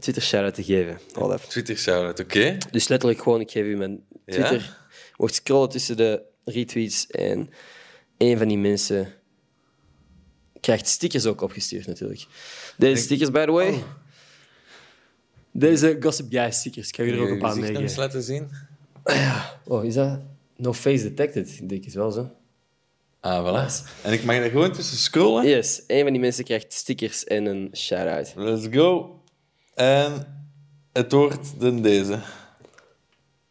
Twitter 0.00 0.22
shout-out 0.22 0.54
te 0.54 0.62
geven. 0.64 0.98
Hold 1.12 1.32
even. 1.32 1.48
Twitter 1.48 1.76
shout-out, 1.76 2.20
oké. 2.20 2.56
Dus 2.70 2.88
letterlijk 2.88 3.22
gewoon, 3.22 3.40
ik 3.40 3.50
geef 3.50 3.64
u 3.64 3.76
mijn 3.76 4.02
Twitter. 4.26 4.52
Je 4.60 5.14
mocht 5.16 5.34
scrollen 5.34 5.68
tussen 5.68 5.96
de 5.96 6.22
retweets 6.44 7.06
en 7.06 7.50
een 8.18 8.38
van 8.38 8.48
die 8.48 8.58
mensen 8.58 9.12
krijgt 10.60 10.86
stickers 10.88 11.26
ook 11.26 11.40
opgestuurd 11.40 11.86
natuurlijk. 11.86 12.26
Deze 12.76 13.02
stickers, 13.02 13.30
by 13.30 13.44
the 13.44 13.50
way. 13.52 13.82
Deze 15.50 15.96
Gossip 16.00 16.26
Guy 16.30 16.50
stickers. 16.50 16.88
Ik 16.88 16.96
ga 16.96 17.02
je 17.02 17.12
er 17.12 17.18
ook 17.20 17.28
een 17.28 17.34
Je 17.34 17.40
paar 17.40 17.50
gezicht 17.52 17.72
nog 17.72 17.82
eens 17.82 17.96
meegeven. 17.96 18.02
laten 18.02 18.22
zien. 18.22 18.50
Oh, 19.64 19.84
is 19.84 19.94
dat? 19.94 20.20
No 20.56 20.72
face 20.72 21.02
detected. 21.02 21.58
Ik 21.60 21.68
denk 21.68 21.84
het 21.84 21.94
wel 21.94 22.10
zo. 22.10 22.30
Ah, 23.22 23.46
voilà. 23.46 23.66
En 24.02 24.12
ik 24.12 24.24
mag 24.24 24.36
er 24.36 24.50
gewoon 24.50 24.72
tussen 24.72 24.96
scrollen. 24.96 25.46
Yes, 25.46 25.82
een 25.86 26.02
van 26.02 26.12
die 26.12 26.20
mensen 26.20 26.44
krijgt 26.44 26.72
stickers 26.72 27.24
en 27.24 27.46
een 27.46 27.70
shout-out. 27.76 28.32
Let's 28.36 28.66
go. 28.70 29.20
En 29.74 30.26
het 30.92 31.12
wordt 31.12 31.60
dan 31.60 31.82
deze. 31.82 32.18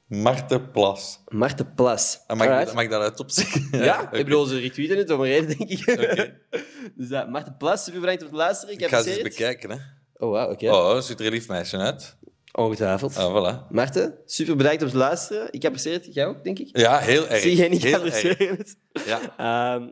Marten 0.07 0.71
Plas. 0.71 1.19
Marten 1.27 1.73
Plas. 1.73 2.19
En 2.27 2.37
mag, 2.37 2.67
ik, 2.67 2.73
mag 2.73 2.83
ik 2.83 2.89
dat 2.89 3.01
uit 3.01 3.19
opzeggen? 3.19 3.83
Ja, 3.83 4.01
oké. 4.03 4.17
ik 4.17 4.23
bedoel, 4.23 4.45
ze 4.45 4.59
retweeten 4.59 4.97
het 4.97 5.09
om 5.09 5.19
een 5.19 5.27
reden, 5.27 5.57
denk 5.57 5.69
ik. 5.69 5.85
dus 6.97 7.07
dat, 7.07 7.29
Marten 7.29 7.57
Plas, 7.57 7.83
super 7.83 7.99
bedankt 7.99 8.21
voor 8.21 8.31
het 8.31 8.39
luisteren. 8.39 8.73
Ik, 8.73 8.81
Ik 8.81 8.87
ga 8.87 9.01
ze 9.01 9.11
eens 9.11 9.21
bekijken, 9.21 9.69
hè. 9.69 9.77
Oh, 10.13 10.31
wauw, 10.31 10.51
oké. 10.51 10.69
Oh, 10.69 10.99
ziet 10.99 11.19
er 11.19 11.25
een 11.25 11.31
lief 11.31 11.47
meisje 11.47 11.77
uit. 11.77 12.17
Ongetwijfeld. 12.53 13.17
Ah, 13.17 13.35
voilà. 13.35 13.67
Marten, 13.69 14.13
super 14.25 14.55
bedankt 14.55 14.83
om 14.83 14.89
te 14.89 14.97
luisteren. 14.97 15.47
Ik 15.51 15.65
apprecieer 15.65 15.93
het. 15.93 16.13
Jij 16.13 16.25
ook, 16.27 16.43
denk 16.43 16.59
ik? 16.59 16.77
Ja, 16.77 16.97
heel 16.97 17.27
erg. 17.27 17.41
Zie 17.41 17.55
jij 17.55 17.69
niet 17.69 17.83
heel 17.83 18.03
het? 18.03 18.75
Ja. 19.05 19.19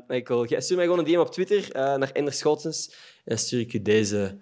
Ehm, 0.08 0.24
cool. 0.24 0.46
Jij- 0.46 0.62
Stuur 0.62 0.76
mij 0.78 0.86
gewoon 0.86 1.00
een 1.00 1.06
DM 1.12 1.18
op 1.20 1.32
Twitter 1.32 1.72
eh, 1.72 1.96
naar 1.96 2.12
Ender 2.12 2.34
Schotens. 2.34 2.88
En 2.90 2.96
dan 3.26 3.38
stuur 3.38 3.60
ik 3.60 3.72
je 3.72 3.82
deze 3.82 4.38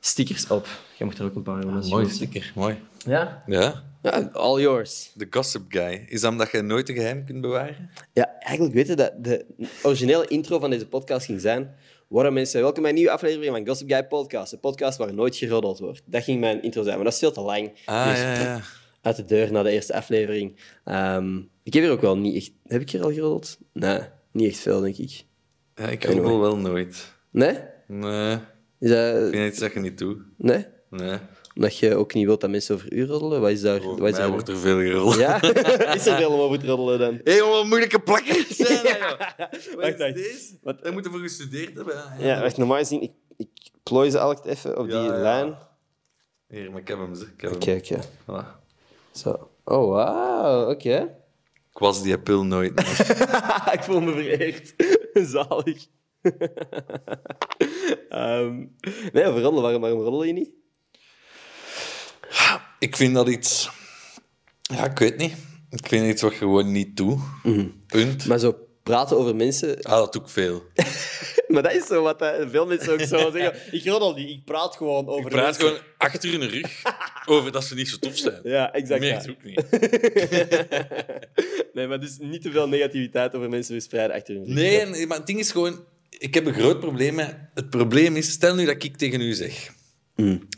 stickers 0.00 0.46
op. 0.46 0.68
Jij 0.98 1.06
mag 1.06 1.18
er 1.18 1.24
ook 1.24 1.34
een 1.34 1.42
paar 1.42 1.62
jongens. 1.62 1.90
Mooi 1.90 2.08
sticker, 2.08 2.52
mooi. 2.54 2.78
Ja? 3.06 3.42
Ja. 3.46 3.84
Ja, 4.02 4.28
all 4.32 4.60
yours. 4.60 5.10
De 5.14 5.26
Gossip 5.30 5.62
Guy. 5.68 6.04
Is 6.08 6.20
dat 6.20 6.30
omdat 6.32 6.50
je 6.50 6.62
nooit 6.62 6.88
een 6.88 6.94
geheim 6.94 7.24
kunt 7.24 7.40
bewaren? 7.40 7.90
Ja, 8.12 8.38
eigenlijk 8.38 8.74
weten 8.74 8.96
dat 8.96 9.12
de 9.18 9.44
originele 9.82 10.26
intro 10.26 10.58
van 10.58 10.70
deze 10.70 10.86
podcast 10.86 11.26
ging 11.26 11.40
zijn. 11.40 11.74
Waarom 12.08 12.34
mensen, 12.34 12.60
welkom 12.60 12.82
bij 12.82 12.90
een 12.90 12.96
nieuwe 12.96 13.12
aflevering 13.12 13.52
van 13.56 13.66
Gossip 13.66 13.90
Guy 13.90 14.04
Podcast. 14.06 14.52
Een 14.52 14.60
podcast 14.60 14.98
waar 14.98 15.14
nooit 15.14 15.36
geroddeld 15.36 15.78
wordt. 15.78 16.02
Dat 16.04 16.22
ging 16.22 16.40
mijn 16.40 16.62
intro 16.62 16.82
zijn, 16.82 16.94
maar 16.94 17.04
dat 17.04 17.12
is 17.12 17.18
veel 17.18 17.32
te 17.32 17.40
lang. 17.40 17.72
Ah, 17.84 18.08
Dus 18.08 18.18
ja, 18.18 18.40
ja. 18.40 18.60
uit 19.02 19.16
de 19.16 19.24
deur 19.24 19.52
na 19.52 19.62
de 19.62 19.70
eerste 19.70 19.94
aflevering. 19.94 20.56
Ehm, 20.84 21.36
ik 21.62 21.72
heb 21.74 21.82
hier 21.82 21.90
ook 21.92 22.00
wel 22.00 22.18
niet 22.18 22.36
echt... 22.36 22.52
Heb 22.64 22.80
ik 22.80 22.90
hier 22.90 23.02
al 23.02 23.12
geroddeld? 23.12 23.58
Nee, 23.72 24.00
niet 24.32 24.48
echt 24.48 24.58
veel, 24.58 24.80
denk 24.80 24.96
ik. 24.96 25.24
Ja, 25.74 25.86
ik 25.88 26.04
roddel 26.04 26.40
wel 26.40 26.56
nooit. 26.56 27.12
Nee? 27.30 27.58
Nee, 27.86 28.38
Is 28.78 28.90
dat... 28.90 29.16
ik 29.16 29.32
vind 29.32 29.50
iets 29.50 29.58
dat 29.58 29.72
je 29.72 29.80
niet 29.80 29.98
doet. 29.98 30.18
Nee? 30.36 30.66
Nee. 30.90 31.18
Omdat 31.56 31.78
je 31.78 31.94
ook 31.94 32.14
niet 32.14 32.24
wilt 32.26 32.40
dat 32.40 32.50
mensen 32.50 32.74
over 32.74 32.92
u 32.92 33.04
roddelen? 33.06 33.40
Wat 33.40 33.50
is 33.50 33.60
daar... 33.60 33.82
Wat 33.82 34.08
is 34.08 34.14
daar... 34.16 34.30
wordt 34.30 34.48
er 34.48 34.56
veel 34.56 34.78
gerold. 34.80 35.14
Ja? 35.16 35.42
is 35.94 36.06
er 36.06 36.16
veel 36.16 36.30
om 36.30 36.40
over 36.40 36.58
te 36.58 36.66
roddelen 36.66 36.98
dan? 36.98 37.20
Hé, 37.24 37.32
hey, 37.32 37.42
wat 37.42 37.66
moeilijke 37.66 37.98
plakkers 37.98 38.46
zijn 38.56 38.82
dat, 38.82 38.98
joh. 38.98 39.18
Wacht, 39.18 39.36
Wat 39.74 39.84
is 39.84 39.96
wacht. 39.98 40.14
deze? 40.14 40.58
Wat? 40.62 40.82
Dat 40.82 40.92
moeten 40.92 41.12
we 41.12 41.18
gestudeerd 41.18 41.74
hebben. 41.74 41.94
Ja, 42.18 42.40
wacht, 42.40 42.56
normaal 42.56 42.78
gezien... 42.78 43.02
Ik, 43.02 43.12
ik 43.36 43.48
plooi 43.82 44.10
ze 44.10 44.18
altijd 44.18 44.56
even 44.56 44.78
op 44.78 44.88
Ja, 44.88 45.00
die 45.00 45.10
ja. 45.10 45.18
lijn. 45.18 45.56
Hier, 46.48 46.70
maar 46.70 46.80
ik 46.80 46.88
heb 46.88 46.98
hem. 46.98 47.12
heb 47.36 47.52
Oké, 47.54 47.70
hem. 47.70 47.78
oké. 47.78 47.98
Voilà. 48.22 48.60
Zo. 49.12 49.50
Oh, 49.64 49.88
wauw. 49.88 50.70
Oké. 50.70 51.16
ik 51.72 51.78
was 51.78 52.02
die 52.02 52.18
pil 52.18 52.44
nooit. 52.44 52.80
ik 53.76 53.80
voel 53.82 54.00
me 54.00 54.12
vereerd. 54.12 54.74
Zalig. 55.32 55.86
Ehm 58.08 58.64
nee, 59.12 59.24
over 59.26 59.40
roddelen. 59.40 59.62
Waarom, 59.62 59.80
waarom 59.80 60.00
roddel 60.00 60.22
je 60.24 60.32
niet? 60.32 60.50
Ik 62.78 62.96
vind 62.96 63.14
dat 63.14 63.28
iets... 63.28 63.70
Ja, 64.62 64.84
ik 64.90 64.98
weet 64.98 65.16
niet. 65.16 65.34
Ik 65.70 65.86
vind 65.86 66.06
iets 66.06 66.22
wat 66.22 66.32
je 66.32 66.38
gewoon 66.38 66.72
niet 66.72 66.96
doet. 66.96 67.20
Punt. 67.86 68.26
Maar 68.26 68.38
zo 68.38 68.56
praten 68.82 69.16
over 69.18 69.36
mensen... 69.36 69.82
Ah, 69.82 69.96
dat 69.98 70.12
doe 70.12 70.22
ik 70.22 70.28
veel. 70.28 70.62
Maar 71.46 71.62
dat 71.62 71.72
is 71.72 71.86
zo 71.86 72.02
wat 72.02 72.20
hè, 72.20 72.48
veel 72.50 72.66
mensen 72.66 72.92
ook 72.92 73.00
zo 73.00 73.30
zeggen. 73.36 73.74
Ik 73.74 73.84
roddel 73.84 74.14
niet, 74.14 74.30
ik 74.30 74.44
praat 74.44 74.76
gewoon 74.76 75.08
over 75.08 75.24
Ik 75.24 75.28
praat 75.28 75.44
mensen. 75.44 75.62
gewoon 75.62 75.78
achter 75.98 76.30
hun 76.30 76.48
rug 76.48 76.82
over 77.34 77.52
dat 77.52 77.64
ze 77.64 77.74
niet 77.74 77.88
zo 77.88 77.96
tof 77.96 78.16
zijn. 78.16 78.40
Ja, 78.42 78.72
exact. 78.72 79.00
Meer 79.00 79.14
dat. 79.14 79.30
ook 79.30 79.42
niet. 79.44 79.64
Nee, 81.72 81.86
maar 81.86 82.00
dus 82.00 82.16
niet 82.18 82.42
te 82.42 82.50
veel 82.50 82.68
negativiteit 82.68 83.34
over 83.34 83.48
mensen 83.48 83.72
verspreiden 83.74 84.16
achter 84.16 84.34
hun 84.34 84.44
rug. 84.44 84.54
Nee, 84.54 84.86
nee, 84.86 85.06
maar 85.06 85.16
het 85.16 85.26
ding 85.26 85.38
is 85.38 85.50
gewoon... 85.50 85.84
Ik 86.18 86.34
heb 86.34 86.46
een 86.46 86.54
groot 86.54 86.80
probleem 86.80 87.14
met... 87.14 87.36
Het 87.54 87.70
probleem 87.70 88.16
is, 88.16 88.30
stel 88.30 88.54
nu 88.54 88.64
dat 88.66 88.82
ik 88.84 88.96
tegen 88.96 89.20
u 89.20 89.32
zeg... 89.32 89.72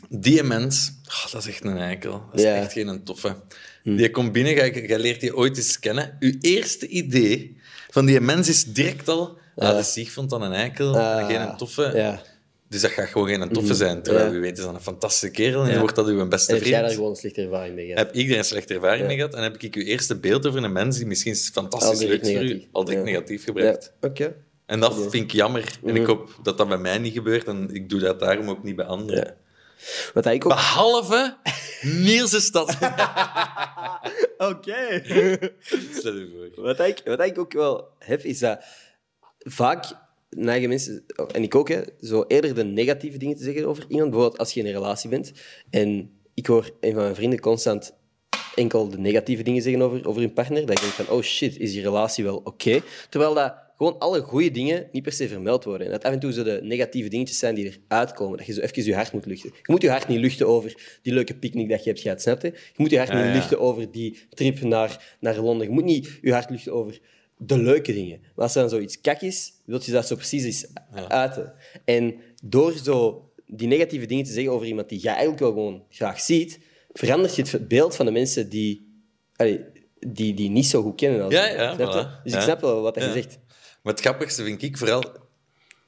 Die 0.09 0.43
mens, 0.43 0.91
ah, 1.05 1.31
dat 1.31 1.41
is 1.41 1.47
echt 1.47 1.63
een 1.63 1.77
eikel. 1.77 2.23
Dat 2.31 2.39
is 2.39 2.45
echt 2.45 2.71
geen 2.73 3.03
toffe. 3.03 3.35
Die 3.83 4.11
komt 4.11 4.31
binnen, 4.31 4.53
jij, 4.53 4.85
jij 4.87 4.99
leert 4.99 5.19
die 5.21 5.35
ooit 5.35 5.57
eens 5.57 5.79
kennen. 5.79 6.17
Uw 6.19 6.33
eerste 6.41 6.87
idee 6.87 7.57
van 7.89 8.05
die 8.05 8.19
mens 8.19 8.49
is 8.49 8.63
direct 8.63 9.07
al... 9.07 9.37
Ah, 9.55 9.77
de 9.77 9.83
Sieg 9.83 10.11
vond 10.11 10.29
dan 10.29 10.41
een 10.41 10.53
eikel, 10.53 10.97
Ah, 10.97 11.27
geen 11.27 11.57
toffe. 11.57 11.91
Ja. 11.95 12.21
Dus 12.69 12.81
dat 12.81 12.91
gaat 12.91 13.07
gewoon 13.07 13.27
geen 13.27 13.49
toffe 13.49 13.73
zijn. 13.73 14.01
Terwijl 14.03 14.25
Ja. 14.25 14.31
wie 14.31 14.39
weet 14.39 14.57
is 14.57 14.63
dat 14.63 14.73
een 14.73 14.81
fantastische 14.81 15.31
kerel 15.31 15.59
en 15.61 15.65
Ja. 15.65 15.71
dan 15.71 15.79
wordt 15.81 15.95
dat 15.95 16.07
uw 16.07 16.27
beste 16.27 16.51
En 16.51 16.57
heb 16.57 16.63
jij 16.67 16.71
daar 16.73 16.81
vriend. 16.81 16.95
gewoon 16.95 17.09
een 17.11 17.15
slechte 17.17 17.41
ervaring 17.41 17.75
mee 17.75 17.85
gehad? 17.85 17.99
Heb 18.05 18.15
ik 18.15 18.29
er 18.31 18.37
een 18.37 18.43
slechte 18.43 18.73
ervaring 18.73 19.07
mee 19.07 19.15
gehad 19.15 19.33
en 19.33 19.43
heb 19.43 19.57
ik 19.61 19.75
uw 19.75 19.81
eerste 19.83 20.15
beeld 20.15 20.47
over 20.47 20.63
een 20.63 20.71
mens 20.71 20.97
die 20.97 21.05
misschien 21.05 21.35
fantastisch 21.35 21.99
leuk 22.01 22.21
is 22.21 22.31
voor 22.31 22.41
u, 22.41 22.43
negatief. 22.47 22.67
al 22.71 22.83
direct 22.83 23.05
Ja. 23.05 23.11
negatief 23.11 23.43
gebruikt. 23.43 23.93
oké. 24.01 24.35
En 24.65 24.79
dat 24.79 24.93
vind 25.09 25.13
ik 25.13 25.31
jammer. 25.31 25.77
En 25.85 25.95
ik 25.95 26.05
hoop 26.05 26.39
dat 26.43 26.57
dat 26.57 26.67
bij 26.67 26.77
mij 26.77 26.97
niet 26.97 27.13
gebeurt 27.13 27.47
en 27.47 27.69
ik 27.73 27.89
doe 27.89 27.99
dat 27.99 28.19
daarom 28.19 28.49
ook 28.49 28.63
niet 28.63 28.75
bij 28.75 28.85
anderen. 28.85 29.35
Wat 30.13 30.25
ik 30.25 30.45
ook... 30.45 30.51
Behalve 30.51 31.37
Niels 31.81 32.33
is 32.33 32.51
dat. 32.57 32.77
Oké. 34.37 35.01
Stel 35.91 36.15
je 36.15 36.51
voor. 36.53 36.63
Wat 36.63 36.79
ik, 36.79 37.01
wat 37.05 37.21
ik 37.21 37.37
ook 37.37 37.53
wel 37.53 37.87
heb, 37.99 38.23
is 38.23 38.39
dat 38.39 38.63
vaak 39.39 39.85
neigen 40.29 40.69
mensen, 40.69 41.05
en 41.31 41.43
ik 41.43 41.55
ook, 41.55 41.69
hè, 41.69 41.81
zo 42.01 42.23
eerder 42.27 42.55
de 42.55 42.63
negatieve 42.63 43.17
dingen 43.17 43.37
te 43.37 43.43
zeggen 43.43 43.65
over 43.65 43.85
iemand. 43.87 44.09
Bijvoorbeeld 44.09 44.39
als 44.39 44.53
je 44.53 44.59
in 44.59 44.65
een 44.65 44.71
relatie 44.71 45.09
bent 45.09 45.31
en 45.69 46.19
ik 46.33 46.45
hoor 46.45 46.69
een 46.79 46.93
van 46.93 47.01
mijn 47.03 47.15
vrienden 47.15 47.39
constant 47.39 47.97
enkel 48.55 48.89
de 48.89 48.97
negatieve 48.97 49.43
dingen 49.43 49.61
zeggen 49.61 49.81
over, 49.81 50.07
over 50.07 50.21
hun 50.21 50.33
partner, 50.33 50.65
dat 50.65 50.75
ik 50.75 50.81
denk 50.81 50.93
van, 50.93 51.09
oh 51.09 51.21
shit, 51.21 51.57
is 51.57 51.71
die 51.71 51.81
relatie 51.81 52.23
wel 52.23 52.41
oké? 52.43 52.81
Terwijl 53.09 53.33
dat 53.33 53.55
gewoon 53.79 53.99
alle 53.99 54.21
goede 54.21 54.51
dingen 54.51 54.87
niet 54.91 55.03
per 55.03 55.11
se 55.11 55.27
vermeld 55.27 55.63
worden. 55.63 55.85
En 55.87 55.91
dat 55.93 56.03
af 56.03 56.11
en 56.13 56.19
toe 56.19 56.33
zo 56.33 56.43
de 56.43 56.59
negatieve 56.63 57.09
dingetjes 57.09 57.37
zijn 57.39 57.55
die 57.55 57.73
eruit 57.87 58.13
komen. 58.13 58.37
Dat 58.37 58.45
je 58.47 58.53
zo 58.53 58.61
even 58.61 58.83
je 58.83 58.95
hart 58.95 59.11
moet 59.13 59.25
luchten. 59.25 59.49
Je 59.55 59.71
moet 59.71 59.81
je 59.81 59.89
hart 59.89 60.07
niet 60.07 60.19
luchten 60.19 60.47
over 60.47 60.99
die 61.01 61.13
leuke 61.13 61.35
picknick 61.35 61.69
dat 61.69 61.83
je 61.83 61.89
hebt 61.89 62.01
gehad, 62.01 62.21
snap 62.21 62.41
je? 62.41 62.47
Je 62.47 62.73
moet 62.77 62.89
je 62.89 62.97
hart 62.97 63.09
Ja, 63.09 63.23
niet 63.25 63.33
luchten 63.33 63.59
over 63.59 63.91
die 63.91 64.17
trip 64.29 64.61
naar, 64.61 65.15
naar 65.19 65.39
Londen. 65.39 65.67
Je 65.67 65.73
moet 65.73 65.83
niet 65.83 66.19
je 66.21 66.31
hart 66.33 66.49
luchten 66.49 66.73
over 66.73 66.99
de 67.37 67.57
leuke 67.57 67.93
dingen. 67.93 68.19
Maar 68.21 68.45
als 68.45 68.55
er 68.55 68.61
dan 68.61 68.69
zoiets 68.69 69.01
kak 69.01 69.21
is, 69.21 69.51
wil 69.65 69.79
je 69.85 69.91
dat 69.91 70.07
zo 70.07 70.15
precies 70.15 70.43
eens 70.43 70.67
uiten. 71.07 71.53
En 71.85 72.15
door 72.43 72.73
zo 72.83 73.29
die 73.45 73.67
negatieve 73.67 74.05
dingen 74.05 74.25
te 74.25 74.31
zeggen 74.31 74.53
over 74.53 74.67
iemand 74.67 74.89
die 74.89 74.99
je 75.01 75.09
eigenlijk 75.09 75.39
wel 75.39 75.49
gewoon 75.51 75.83
graag 75.89 76.19
ziet, 76.19 76.59
verandert 76.93 77.35
je 77.35 77.41
het 77.51 77.67
beeld 77.67 77.95
van 77.95 78.05
de 78.05 78.11
mensen 78.11 78.49
die, 78.49 78.87
die, 79.99 80.33
die 80.33 80.49
niet 80.49 80.65
zo 80.65 80.81
goed 80.81 80.95
kennen. 80.95 81.21
Als 81.23 81.33
Ja, 81.33 81.47
ja, 81.47 81.75
voilà. 81.75 82.23
Dus 82.23 82.31
Ja. 82.31 82.37
ik 82.37 82.43
snap 82.43 82.61
wel 82.61 82.81
wat 82.81 82.93
dat 82.93 83.03
je 83.03 83.09
Ja. 83.09 83.15
zegt. 83.15 83.39
Maar 83.83 83.93
het 83.93 84.01
grappigste 84.01 84.43
vind 84.43 84.61
ik 84.61 84.77
vooral... 84.77 85.03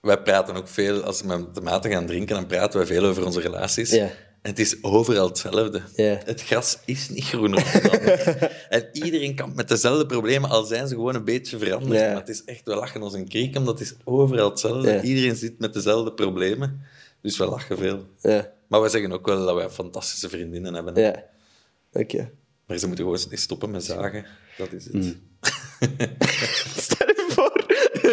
Wij 0.02 0.22
praten 0.22 0.56
ook 0.56 0.68
veel, 0.68 1.02
als 1.04 1.22
we 1.22 1.28
met 1.28 1.56
de 1.56 1.62
maten 1.62 1.92
gaan 1.92 2.06
drinken, 2.06 2.36
dan 2.36 2.48
praten 2.48 2.78
wij 2.78 2.88
veel 2.88 3.04
over 3.06 3.26
onze 3.26 3.42
relaties. 3.42 3.92
Ja. 3.92 4.04
En 4.42 4.50
het 4.50 4.60
is 4.60 4.84
overal 4.84 5.28
hetzelfde. 5.28 5.82
Ja. 5.96 6.20
Het 6.26 6.42
gras 6.44 6.78
is 6.86 7.10
niet 7.10 7.24
groener. 7.24 7.66
En 8.70 8.90
iedereen 8.94 9.36
kampt 9.36 9.56
met 9.56 9.68
dezelfde 9.68 10.06
problemen, 10.06 10.50
al 10.50 10.64
zijn 10.64 10.88
ze 10.88 10.94
gewoon 10.94 11.16
een 11.16 11.24
beetje 11.24 11.58
veranderd. 11.58 12.00
Maar 12.02 12.16
het 12.16 12.30
is 12.30 12.44
echt, 12.44 12.62
we 12.64 12.76
lachen 12.76 13.02
ons 13.02 13.14
een 13.14 13.28
kriek, 13.28 13.58
omdat 13.58 13.80
het 13.80 13.88
is 13.88 13.96
overal 14.04 14.50
hetzelfde. 14.50 15.02
Iedereen 15.02 15.36
zit 15.36 15.60
met 15.60 15.74
dezelfde 15.74 16.14
problemen. 16.14 16.82
Dus 17.22 17.38
we 17.38 17.46
lachen 17.46 17.78
veel. 17.78 18.06
Ja, 18.22 18.52
Maar 18.68 18.80
wij 18.82 18.90
zeggen 18.90 19.12
ook 19.12 19.26
wel 19.26 19.46
dat 19.46 19.56
wij 19.56 19.70
fantastische 19.70 20.30
vriendinnen 20.30 20.74
hebben. 20.74 21.02
ja. 21.02 21.24
Oké. 21.94 22.32
Maar 22.68 22.78
ze 22.78 22.88
moeten 22.88 23.06
gewoon 23.06 23.20
eens 23.30 23.42
stoppen 23.42 23.72
met 23.72 23.84
zagen. 23.84 24.26
Dat 24.58 24.72
is 24.72 24.84
het. 24.86 24.94
Mm. 24.94 25.04
Stel 26.78 27.08
je 27.08 27.26
voor, 27.30 27.61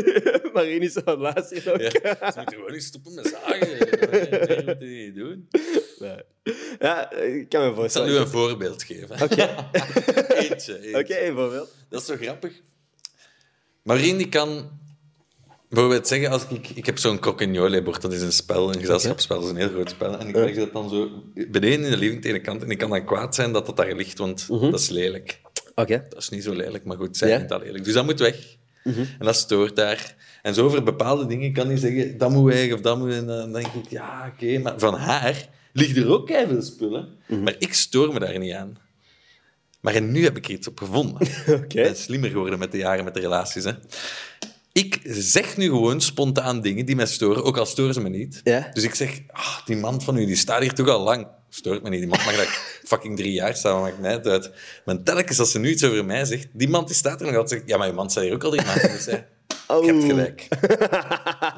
Marien 0.55 0.83
is 0.83 0.93
zo'n 0.93 1.19
laatste 1.19 1.55
nog. 1.65 1.81
Ja, 1.81 1.91
ze 2.33 2.33
moeten 2.37 2.55
gewoon 2.55 2.73
eens 2.73 2.87
stoppen 2.87 3.15
met 3.15 3.27
zagen. 3.27 3.69
Nee, 4.11 4.65
dat 4.65 4.67
moet 4.67 4.89
je 4.89 5.05
niet 5.05 5.15
doen. 5.15 5.49
Ja. 5.99 6.23
Ja, 6.79 7.13
ik 7.13 7.49
kan 7.49 7.61
me 7.61 7.67
Ik 7.69 7.73
zal 7.73 7.75
voorstellen. 7.75 8.11
u 8.13 8.17
een 8.17 8.29
voorbeeld 8.29 8.83
geven. 8.83 9.23
Oké. 9.23 9.35
Eentje. 10.35 10.81
eentje. 10.83 10.99
Oké, 10.99 11.19
een 11.19 11.35
voorbeeld. 11.35 11.75
Dat 11.89 12.01
is 12.01 12.07
zo 12.07 12.17
grappig. 12.17 12.53
Marien 13.83 14.17
die 14.17 14.29
kan 14.29 14.71
bijvoorbeeld 15.69 16.09
zeggen, 16.09 16.31
als 16.31 16.47
ik, 16.49 16.69
ik 16.69 16.87
heb 16.87 16.99
zo'n 16.99 17.19
croquignole-bord, 17.19 18.03
dat 18.03 18.13
is 18.13 18.23
een 18.23 18.33
spel, 18.33 18.69
een 18.75 18.81
gezelschapsspel, 18.81 19.37
dat 19.37 19.45
is 19.45 19.51
een 19.51 19.57
heel 19.57 19.69
groot 19.69 19.91
spel. 19.91 20.19
En 20.19 20.29
ik 20.29 20.35
leg 20.37 20.55
dat 20.57 20.73
dan 20.73 20.89
zo 20.91 21.11
beneden 21.35 21.85
in 21.85 21.91
de 21.91 21.97
living 21.97 22.23
tegen 22.23 22.37
de 22.39 22.45
kant 22.45 22.63
en 22.63 22.71
ik 22.71 22.79
kan 22.79 22.91
dan 22.91 23.05
kwaad 23.05 23.35
zijn 23.35 23.53
dat 23.53 23.67
dat 23.67 23.77
daar 23.77 23.95
ligt, 23.95 24.19
want 24.19 24.47
dat 24.49 24.81
is 24.81 24.89
lelijk. 24.89 25.41
Oké. 25.75 26.07
Dat 26.09 26.19
is 26.23 26.29
niet 26.29 26.43
zo 26.45 26.53
lelijk, 26.53 26.85
maar 26.85 26.97
goed, 26.97 27.17
zij 27.17 27.29
Ja. 27.29 27.37
vindt 27.37 27.51
dat 27.51 27.63
lelijk. 27.63 27.85
Dus 27.85 27.93
dat 27.95 28.05
moet 28.05 28.19
weg. 28.19 28.57
En 28.97 29.24
dat 29.26 29.36
stoort 29.36 29.76
daar. 29.76 30.14
En 30.43 30.55
zo 30.55 30.64
over 30.64 30.82
bepaalde 30.82 31.26
dingen 31.26 31.53
kan 31.53 31.66
hij 31.66 31.76
zeggen, 31.76 32.18
dat 32.18 32.30
moet 32.30 32.53
weg 32.53 32.72
of 32.72 32.80
dat 32.80 32.99
moet... 32.99 33.12
En 33.12 33.26
dan 33.26 33.53
denk 33.53 33.66
ik, 33.66 33.91
ja, 33.91 34.32
oké, 34.34 34.59
maar 34.59 34.78
van 34.78 34.95
haar 34.95 35.49
ligt 35.72 35.97
er 35.97 36.09
ook 36.09 36.28
veel 36.28 36.62
spullen. 36.62 37.09
Maar 37.26 37.55
ik 37.59 37.74
stoor 37.74 38.12
me 38.12 38.18
daar 38.18 38.39
niet 38.39 38.53
aan. 38.53 38.78
Maar 39.80 40.03
nu 40.03 40.24
heb 40.24 40.36
ik 40.36 40.45
er 40.45 40.51
iets 40.51 40.68
op 40.68 40.78
gevonden. 40.78 41.28
Ben 41.74 41.97
slimmer 41.97 42.30
geworden 42.30 42.59
met 42.59 42.72
de 42.72 42.78
jaren, 42.78 43.05
met 43.05 43.14
de 43.14 43.20
relaties. 43.20 43.64
Hè. 43.64 43.72
Ik 44.72 45.01
zeg 45.05 45.57
nu 45.57 45.66
gewoon 45.66 46.01
spontaan 46.01 46.61
dingen 46.61 46.86
die 46.86 46.97
mij 46.97 47.07
storen, 47.07 47.45
ook 47.45 47.57
al 47.57 47.66
storen 47.66 47.95
ze 47.95 48.01
me 48.01 48.09
niet. 48.09 48.41
Dus 48.72 48.84
ik 48.84 48.95
zeg, 48.95 49.20
ah, 49.30 49.66
die 49.66 49.76
man 49.76 50.03
van 50.03 50.16
u 50.16 50.26
die 50.26 50.36
staat 50.36 50.61
hier 50.61 50.74
toch 50.74 50.89
al 50.89 51.03
lang. 51.03 51.26
Stoort 51.49 51.83
me 51.83 51.89
niet. 51.89 52.01
Die 52.01 52.09
man 52.09 52.19
mag 52.25 52.37
daar 52.37 52.47
fucking 52.91 53.17
drie 53.17 53.33
jaar 53.33 53.57
staan, 53.57 53.81
maakt 53.81 53.99
mij 53.99 54.13
het 54.13 54.27
uit. 54.27 54.51
Maar 54.85 55.03
telkens 55.03 55.39
als 55.39 55.51
ze 55.51 55.59
nu 55.59 55.71
iets 55.71 55.85
over 55.85 56.05
mij 56.05 56.25
zegt, 56.25 56.47
die 56.53 56.69
man 56.69 56.87
die 56.87 56.95
staat 56.95 57.21
er 57.21 57.27
nog 57.27 57.37
altijd 57.37 57.51
zegt, 57.61 57.71
ja, 57.71 57.77
maar 57.77 57.87
je 57.87 57.93
man 57.93 58.11
staat 58.11 58.25
hier 58.25 58.33
ook 58.33 58.45
al 58.45 58.51
drie 58.51 58.65
maanden. 58.67 58.91
Dus 58.91 59.07
hè, 59.07 59.19
Oh. 59.69 59.85
je 59.85 59.93
hebt 59.93 60.05
gelijk. 60.05 60.47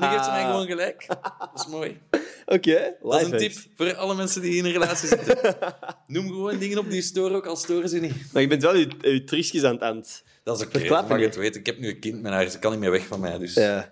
Nu 0.00 0.06
geeft 0.06 0.24
ze 0.24 0.30
mij 0.30 0.44
gewoon 0.50 0.66
gelijk. 0.66 1.06
Dat 1.38 1.50
is 1.54 1.66
mooi. 1.66 1.98
Oké, 2.46 2.94
Dat 3.02 3.20
is 3.20 3.30
een 3.30 3.38
tip 3.38 3.52
voor 3.76 3.94
alle 3.94 4.14
mensen 4.14 4.42
die 4.42 4.56
in 4.56 4.64
een 4.64 4.72
relatie 4.72 5.08
zitten. 5.08 5.38
Noem 6.06 6.26
gewoon 6.26 6.58
dingen 6.58 6.78
op 6.78 6.90
die 6.90 7.02
storen, 7.02 7.36
ook 7.36 7.46
al 7.46 7.56
storen 7.56 7.88
ze 7.88 7.98
niet. 7.98 8.32
Maar 8.32 8.42
je 8.42 8.48
bent 8.48 8.62
wel 8.62 8.76
je, 8.76 8.88
je 9.02 9.66
aan 9.66 9.72
het 9.74 9.96
het... 9.96 10.22
Dat 10.44 10.60
is 10.60 10.66
oké, 10.66 10.78
ik 10.78 10.90
mag 10.90 11.18
je. 11.18 11.24
het 11.24 11.36
weten. 11.36 11.60
Ik 11.60 11.66
heb 11.66 11.78
nu 11.78 11.88
een 11.88 12.00
kind 12.00 12.22
met 12.22 12.32
haar, 12.32 12.48
ze 12.50 12.58
kan 12.58 12.70
niet 12.70 12.80
meer 12.80 12.90
weg 12.90 13.06
van 13.06 13.20
mij. 13.20 13.38
Dus 13.38 13.54
Ja. 13.54 13.90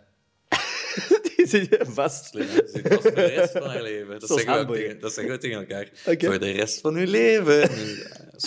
Zit 1.48 1.68
je 1.68 1.84
vast. 1.88 2.34
zit 2.34 2.88
vast 2.88 3.02
voor 3.02 3.14
de 3.14 3.24
rest 3.24 3.52
van 3.52 3.68
haar 3.68 3.82
leven. 3.82 4.20
Dat 4.20 4.26
Zoals 4.28 4.42
zeggen, 4.42 4.66
we 4.66 4.72
tegen, 4.72 5.00
dat 5.00 5.12
zeggen 5.12 5.32
we 5.32 5.38
tegen 5.38 5.58
elkaar. 5.58 5.88
Voor 6.18 6.38
de 6.38 6.50
rest 6.50 6.80
van 6.80 6.94
uw 6.94 7.06
leven. 7.06 7.70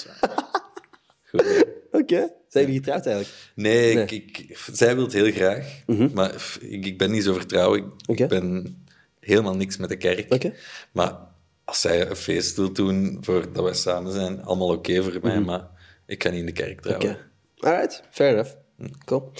Ja. 0.03 0.49
Goed. 1.29 1.65
Oké. 1.91 2.29
Zijn 2.47 2.65
jullie 2.65 2.79
getrouwd 2.79 3.05
eigenlijk? 3.05 3.35
Nee, 3.55 3.93
Nee. 3.95 4.03
Ik, 4.03 4.11
ik, 4.37 4.57
zij 4.71 4.95
wil 4.95 5.03
het 5.03 5.13
heel 5.13 5.31
graag. 5.31 5.83
Maar 6.13 6.29
pff, 6.33 6.57
ik, 6.57 6.85
ik 6.85 6.97
ben 6.97 7.11
niet 7.11 7.23
zo 7.23 7.33
vertrouwen. 7.33 7.91
Ik 8.05 8.27
ben 8.27 8.77
helemaal 9.19 9.55
niks 9.55 9.77
met 9.77 9.89
de 9.89 9.97
kerk. 9.97 10.33
Oké. 10.33 10.53
Maar 10.91 11.17
als 11.65 11.81
zij 11.81 12.07
een 12.09 12.15
feest 12.15 12.55
wil 12.55 12.71
doen 12.73 13.17
voordat 13.21 13.63
wij 13.63 13.73
samen 13.73 14.11
zijn, 14.11 14.43
allemaal 14.43 14.69
oké 14.69 15.03
voor 15.03 15.19
mij. 15.21 15.39
Maar 15.39 15.67
ik 16.05 16.23
ga 16.23 16.29
niet 16.29 16.39
in 16.39 16.45
de 16.45 16.51
kerk 16.51 16.81
trouwen. 16.81 17.09
Oké. 17.09 17.19
Alright, 17.67 18.03
fair 18.11 18.31
enough. 18.31 18.51
Cool. 19.05 19.31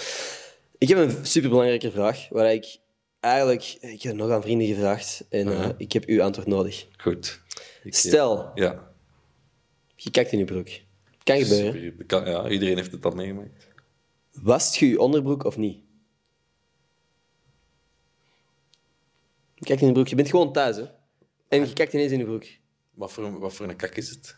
Ik 0.78 0.88
heb 0.88 0.98
een 0.98 1.16
superbelangrijke 1.22 1.92
vraag, 1.92 2.28
waar 2.30 2.54
ik 2.54 2.78
eigenlijk... 3.22 3.64
Ik 3.82 4.02
heb 4.02 4.16
nog 4.16 4.30
aan 4.32 4.42
vrienden 4.42 4.68
gevraagd 4.68 5.24
en 5.30 5.48
eh, 5.48 5.70
ik 5.78 5.92
heb 5.92 6.06
uw 6.06 6.22
antwoord 6.22 6.48
nodig. 6.48 6.88
Goed. 6.98 7.42
Ik- 7.84 7.96
Stel, 7.96 8.52
Ja. 8.56 8.92
je 9.96 10.12
kijkt 10.12 10.32
in 10.32 10.38
je 10.38 10.46
broek. 10.46 10.70
Kan 11.24 11.42
gebeuren. 11.42 11.82
Super. 11.98 12.28
Ja, 12.30 12.50
iedereen 12.50 12.78
heeft 12.78 12.92
het 12.92 13.06
al 13.06 13.12
meegemaakt. 13.12 13.68
Wast 14.32 14.76
je 14.76 14.88
je 14.90 15.00
onderbroek 15.00 15.44
of 15.44 15.58
niet? 15.58 15.80
Je 19.56 19.66
kijkt 19.66 19.82
in 19.82 19.88
je 19.88 19.94
broek. 19.94 20.08
Je 20.08 20.16
bent 20.16 20.30
gewoon 20.30 20.54
thuis, 20.54 20.76
hè? 20.76 20.86
En 21.48 21.68
je 21.68 21.74
kijkt 21.74 21.94
ineens 21.94 22.12
in 22.12 22.18
je 22.20 22.26
broek. 22.26 22.46
Wat 22.94 23.12
voor, 23.12 23.40
wat 23.40 23.54
voor 23.54 23.70
een 23.70 23.76
kak 23.76 23.96
is 23.96 24.10
het? 24.10 24.36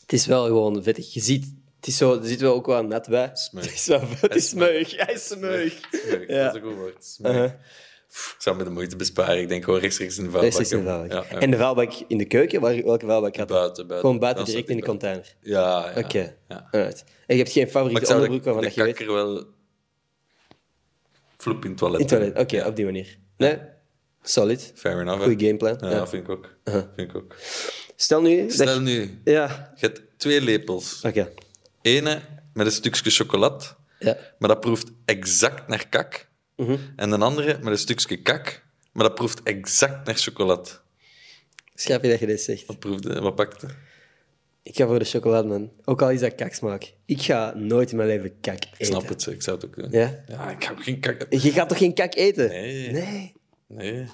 Het 0.00 0.12
is 0.12 0.26
wel 0.26 0.44
gewoon 0.44 0.82
vettig. 0.82 1.12
Je 1.14 1.20
ziet... 1.20 1.54
Het 1.76 1.86
is 1.86 1.96
zo, 1.96 2.18
er 2.20 2.26
zit 2.26 2.40
wel 2.40 2.54
ook 2.54 2.66
wel 2.66 2.82
net 2.84 3.08
bij. 3.08 3.30
Smeug. 3.34 3.64
Het 3.70 3.74
is 3.74 3.86
wel 3.86 4.00
het 4.20 4.34
is 4.34 4.48
smeug. 4.48 4.96
Hij 4.96 5.14
is 5.14 5.26
smeug. 5.26 5.80
Smeug, 5.90 6.28
Ja. 6.28 6.44
Dat 6.44 6.54
is 6.54 6.60
een 6.60 6.66
goed 6.68 6.76
woord. 6.78 7.04
Smeug. 7.04 7.34
Uh-huh. 7.34 7.52
Pff, 8.08 8.34
Ik 8.36 8.42
zou 8.42 8.56
me 8.56 8.64
de 8.64 8.70
moeite 8.70 8.96
besparen. 8.96 9.38
Ik 9.40 9.48
denk 9.48 9.64
gewoon 9.64 9.80
rechtstreeks 9.80 10.18
in 10.18 10.24
de 10.24 10.30
vuilbak. 10.30 10.52
Rechtstreeks 10.52 10.84
in 10.84 10.88
de 10.88 10.90
joh. 10.92 11.08
vuilbak. 11.08 11.30
Ja. 11.30 11.38
En 11.40 11.50
de 11.50 11.56
vuilbak 11.56 11.92
in 12.08 12.18
de 12.18 12.24
keuken? 12.24 12.60
Waar, 12.60 12.82
welke 12.84 13.06
vuilbak 13.06 13.36
had 13.36 13.48
je? 13.48 13.54
Buiten, 13.54 13.86
buiten. 13.86 13.98
Gewoon 14.00 14.18
buiten, 14.18 14.44
direct 14.44 14.68
in 14.68 14.74
de 14.76 14.82
ik 14.82 14.88
container? 14.88 15.34
Ja, 15.40 15.90
ja. 15.94 16.00
Oké. 16.00 16.36
Alright. 16.48 17.04
En 17.26 17.36
je 17.36 17.42
hebt 17.42 17.52
geen 17.52 17.68
favoriete 17.68 18.02
ik 18.02 18.08
onderbroek 18.08 18.38
de, 18.38 18.44
waarvan 18.44 18.62
dat 18.64 18.74
je 18.74 18.82
weet... 18.82 18.96
kakker 18.96 19.14
wel... 19.14 19.44
Vloep 21.36 21.62
in 21.64 21.68
het 21.70 21.78
toilet. 21.78 22.00
In 22.00 22.06
toilet. 22.06 22.38
Oké, 22.38 22.64
op 22.66 22.76
die 22.76 22.84
manier. 22.84 23.18
Nee? 23.36 23.58
Solid. 24.22 24.72
Fair 24.74 25.00
enough. 25.00 25.22
Goeie 25.22 25.38
gameplan. 25.46 25.76
Ja, 25.80 25.86
Ja. 25.86 25.92
Uh-huh. 25.92 26.06
vind 26.08 26.22
ik 26.22 26.28
ook. 26.30 26.56
Vind 26.64 27.10
ik 27.10 27.14
ook. 27.16 27.34
Stel 27.96 28.20
nu... 28.22 28.50
Stel 28.50 28.74
je- 28.74 28.80
nu, 28.80 29.20
Ja. 29.24 29.72
je 29.76 29.86
hebt 29.86 30.02
twee 30.16 30.40
lepels. 30.40 31.00
Oké. 31.02 31.32
Ene 31.82 32.20
met 32.52 32.66
een 32.66 32.72
stukje 32.72 33.10
chocolade, 33.10 33.64
Ja. 33.98 34.16
maar 34.38 34.48
dat 34.48 34.60
proeft 34.60 34.90
exact 35.04 35.68
naar 35.68 35.88
kak. 35.88 36.28
Mhm. 36.56 36.76
En 36.96 37.10
de 37.10 37.18
andere 37.18 37.58
met 37.58 37.72
een 37.72 37.78
stukje 37.78 38.16
kak, 38.16 38.62
maar 38.92 39.04
dat 39.04 39.14
proeft 39.14 39.42
exact 39.42 40.06
naar 40.06 40.14
chocolade. 40.14 40.68
Schrap 41.74 42.02
je 42.02 42.08
dat 42.08 42.18
je 42.18 42.26
dit 42.26 42.40
zegt. 42.40 42.66
Wat, 42.66 42.78
proefde, 42.78 43.20
wat 43.20 43.34
pakte? 43.34 43.68
Ik 44.62 44.76
ga 44.76 44.86
voor 44.86 44.98
de 44.98 45.04
chocolade, 45.04 45.48
man. 45.48 45.70
Ook 45.84 46.02
al 46.02 46.10
is 46.10 46.20
dat 46.20 46.34
kaksmaak. 46.34 46.92
Ik 47.04 47.22
ga 47.22 47.54
nooit 47.54 47.90
in 47.90 47.96
mijn 47.96 48.08
leven 48.08 48.40
kak 48.40 48.54
eten. 48.54 48.70
Ik 48.78 48.86
snap 48.86 49.08
het, 49.08 49.26
ik 49.26 49.42
zou 49.42 49.56
het 49.56 49.66
ook 49.66 49.76
doen. 49.76 49.90
Ja? 49.90 50.24
Ja, 50.28 50.50
ik 50.50 50.64
ga 50.64 50.70
ook 50.70 50.82
geen 50.82 51.00
kak... 51.00 51.26
Je 51.30 51.52
gaat 51.52 51.68
toch 51.68 51.78
geen 51.78 51.94
kak 51.94 52.14
eten? 52.14 52.48
Nee. 52.48 52.90
Nee. 52.90 53.32
Nee. 53.66 54.06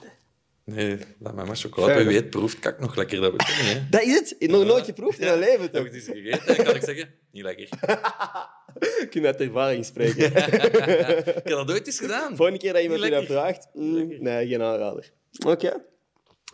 Nee, 0.64 0.98
laat 1.18 1.34
mij 1.34 1.44
maar 1.44 1.56
chocolade. 1.56 1.94
Wie 1.94 2.06
weet 2.06 2.30
proeft 2.30 2.58
kak 2.58 2.80
nog 2.80 2.96
lekker, 2.96 3.20
dat 3.20 3.30
weet 3.30 3.40
ik 3.40 3.48
niet. 3.48 3.72
Hè. 3.72 3.88
Dat 3.90 4.02
is 4.02 4.14
het. 4.14 4.36
Ik 4.38 4.50
nog 4.50 4.64
nooit 4.64 4.84
geproefd 4.84 5.18
in 5.18 5.26
mijn 5.26 5.38
leven. 5.38 5.62
Heb 5.62 5.72
Toch? 5.72 5.84
ik 5.86 5.92
het 5.92 6.08
eens 6.08 6.18
gegeten 6.18 6.56
en 6.56 6.64
kan 6.64 6.74
ik 6.74 6.82
zeggen, 6.82 7.14
niet 7.30 7.42
lekker. 7.42 7.68
Ik 9.02 9.08
kan 9.10 9.26
uit 9.26 9.40
ervaring 9.40 9.84
spreken. 9.84 10.26
Ik 10.36 11.42
heb 11.44 11.48
dat 11.48 11.70
ooit 11.70 11.86
eens 11.86 11.98
gedaan. 11.98 12.36
Volgende 12.36 12.60
keer 12.60 12.72
dat 12.72 12.82
iemand 12.82 13.02
je 13.02 13.10
dat 13.10 13.24
vraagt, 13.24 13.68
mm, 13.74 14.22
nee, 14.22 14.48
geen 14.48 14.62
aanrader. 14.62 15.12
Oké. 15.46 15.82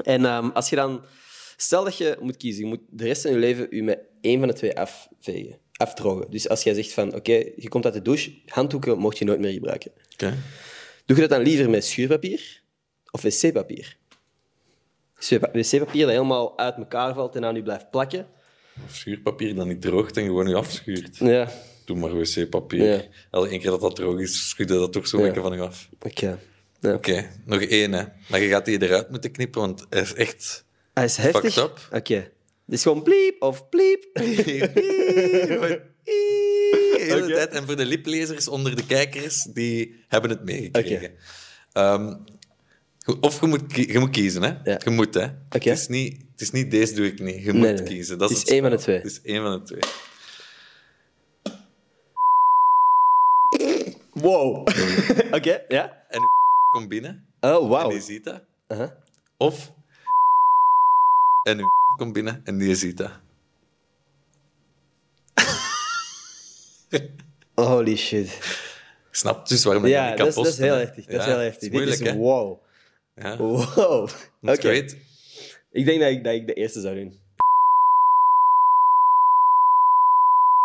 En 0.05 0.25
ehm, 0.25 0.49
als 0.49 0.71
je 0.71 0.77
dan... 0.77 1.05
Stel 1.61 1.85
dat 1.85 1.97
je 1.97 2.16
moet 2.21 2.37
kiezen, 2.37 2.62
je 2.62 2.69
moet 2.69 2.81
de 2.91 3.05
rest 3.05 3.23
van 3.23 3.31
je 3.31 3.37
leven 3.37 3.66
je 3.71 3.83
met 3.83 4.01
één 4.21 4.39
van 4.39 4.49
de 4.49 4.55
twee 4.55 4.79
afvegen. 4.79 5.59
Afdrogen. 5.73 6.31
Dus 6.31 6.49
als 6.49 6.62
jij 6.62 6.75
zegt 6.75 6.93
van, 6.93 7.14
oké, 7.14 7.45
je 7.57 7.69
komt 7.69 7.85
uit 7.85 7.95
de 7.95 8.03
douche, 8.03 8.33
handdoeken 8.47 8.99
mocht 8.99 9.19
je 9.19 9.25
nooit 9.25 9.41
meer 9.41 9.53
gebruiken. 9.53 9.93
Oké. 10.12 10.35
Doe 11.07 11.16
je 11.16 11.23
dat 11.23 11.31
dan 11.31 11.43
liever 11.43 11.71
met 11.71 11.85
schuurpapier 11.85 12.62
of 13.11 13.23
wc-papier? 13.23 13.97
Wc-papier 15.19 16.07
dat 16.07 16.11
helemaal 16.11 16.59
uit 16.59 16.77
elkaar 16.77 17.14
valt 17.14 17.37
en 17.37 17.45
aan 17.45 17.55
je 17.55 17.62
blijft 17.62 17.91
plakken. 17.91 18.27
Of 18.87 18.95
schuurpapier 18.95 19.55
dat 19.55 19.66
niet 19.66 19.81
droogt 19.81 20.16
en 20.16 20.25
gewoon 20.25 20.47
nu 20.47 20.55
afschuurt. 20.55 21.16
Ja, 21.16 21.49
Doe 21.89 21.97
maar 21.97 22.16
wc-papier. 22.16 23.09
Ja. 23.30 23.41
Één 23.41 23.61
keer 23.61 23.70
dat 23.70 23.80
dat 23.80 23.97
droog 23.97 24.20
is, 24.20 24.49
schud 24.49 24.68
je 24.68 24.74
dat 24.74 24.93
toch 24.93 25.07
zo 25.07 25.22
lekker 25.22 25.43
van 25.43 25.53
je 25.53 25.61
af. 25.61 25.89
oké. 26.01 26.39
Ja. 26.80 26.95
Oké, 26.95 27.30
nog 27.45 27.62
één. 27.62 27.93
Hè. 27.93 28.05
Maar 28.28 28.41
je 28.41 28.49
gaat 28.49 28.64
die 28.64 28.82
eruit 28.82 29.11
moeten 29.11 29.30
knippen, 29.30 29.61
want 29.61 29.86
hij 29.91 30.01
is 30.01 30.14
echt... 30.14 30.64
Hij 30.95 31.05
is 31.05 31.16
heftig. 31.16 31.53
Fucked 31.53 31.57
up. 31.57 31.89
Oké. 31.93 32.30
Dit 32.64 32.76
is 32.78 32.82
gewoon 32.82 33.03
bliep 33.03 33.43
of 33.43 33.68
bliep. 33.68 34.05
hele 36.99 37.26
tijd. 37.26 37.51
En 37.51 37.66
voor 37.66 37.76
de 37.76 37.86
liplezers 37.86 38.49
onder 38.49 38.76
de 38.76 38.86
kijkers, 38.86 39.43
die 39.53 40.05
hebben 40.09 40.30
het 40.30 40.45
meegekregen. 40.45 41.11
Ehm, 41.72 42.14
of 43.20 43.41
je 43.41 43.47
moet, 43.47 43.62
je 43.74 43.99
moet 43.99 44.11
kiezen, 44.11 44.43
hè. 44.43 44.53
Ja. 44.64 44.80
Je 44.84 44.91
moet, 44.91 45.14
hè. 45.14 45.26
Het, 45.49 45.66
is 45.66 45.89
niet, 45.89 46.16
het 46.32 46.41
is 46.41 46.51
niet 46.51 46.70
deze 46.70 46.95
doe 46.95 47.07
ik 47.07 47.20
niet. 47.20 47.45
Je 47.45 47.53
moet 47.53 47.62
nee, 47.62 47.82
kiezen. 47.82 48.18
Dat 48.18 48.28
Het 48.28 48.39
is 48.39 48.45
één 48.45 48.62
van 48.62 48.70
de 48.70 48.76
twee. 48.76 48.97
Het 48.97 49.07
is 49.07 49.20
één 49.22 49.43
van 49.43 49.59
de 49.59 49.62
twee. 49.62 49.80
Wow. 54.21 54.66
Oké, 55.37 55.64
ja. 55.69 56.05
En 56.09 56.21
komt 56.75 56.89
binnen 56.89 57.27
Oh, 57.41 57.62
en 57.62 57.69
wauw. 57.69 57.89
die 57.91 58.01
ziet 58.01 58.25
dat. 58.25 58.43
Uh-huh. 58.69 58.91
Of 59.39 59.73
en 61.49 61.59
uw 61.59 61.69
komt 61.97 62.12
binnen 62.12 62.41
en 62.45 62.59
die 62.59 62.75
ziet 62.75 62.97
dat. 62.97 63.11
Holy 67.55 67.97
shit. 67.97 68.39
Snap 69.11 69.49
dus 69.49 69.64
waarom 69.64 69.85
ik 69.85 69.93
dat 69.93 70.01
Ja, 70.01 70.09
niet 70.09 70.19
dat 70.19 70.27
kan 70.27 70.29
is, 70.29 70.35
dat 70.35 70.45
is 70.45 70.51
posten, 70.51 70.64
heel 70.64 70.75
hè? 70.75 70.81
heftig. 70.81 71.05
Dat 71.07 71.14
is 71.21 71.25
Ja, 71.27 71.31
heel 71.31 71.41
heftig. 71.41 71.71
moeilijk, 71.73 71.99
Dit 71.99 72.07
is 72.07 72.12
hè? 72.12 72.19
wow. 72.19 72.61
Ja. 73.14 73.37
Wow. 73.37 73.62
Oké. 74.03 74.11
Want 74.41 74.62
je 74.62 74.69
weet, 74.69 74.97
Ik 75.73 75.85
denk 75.85 76.01
dat 76.01 76.11
ik, 76.11 76.25
dat 76.25 76.33
ik 76.35 76.47
de 76.47 76.53
eerste 76.55 76.81
zou 76.81 76.95
doen. 76.95 77.21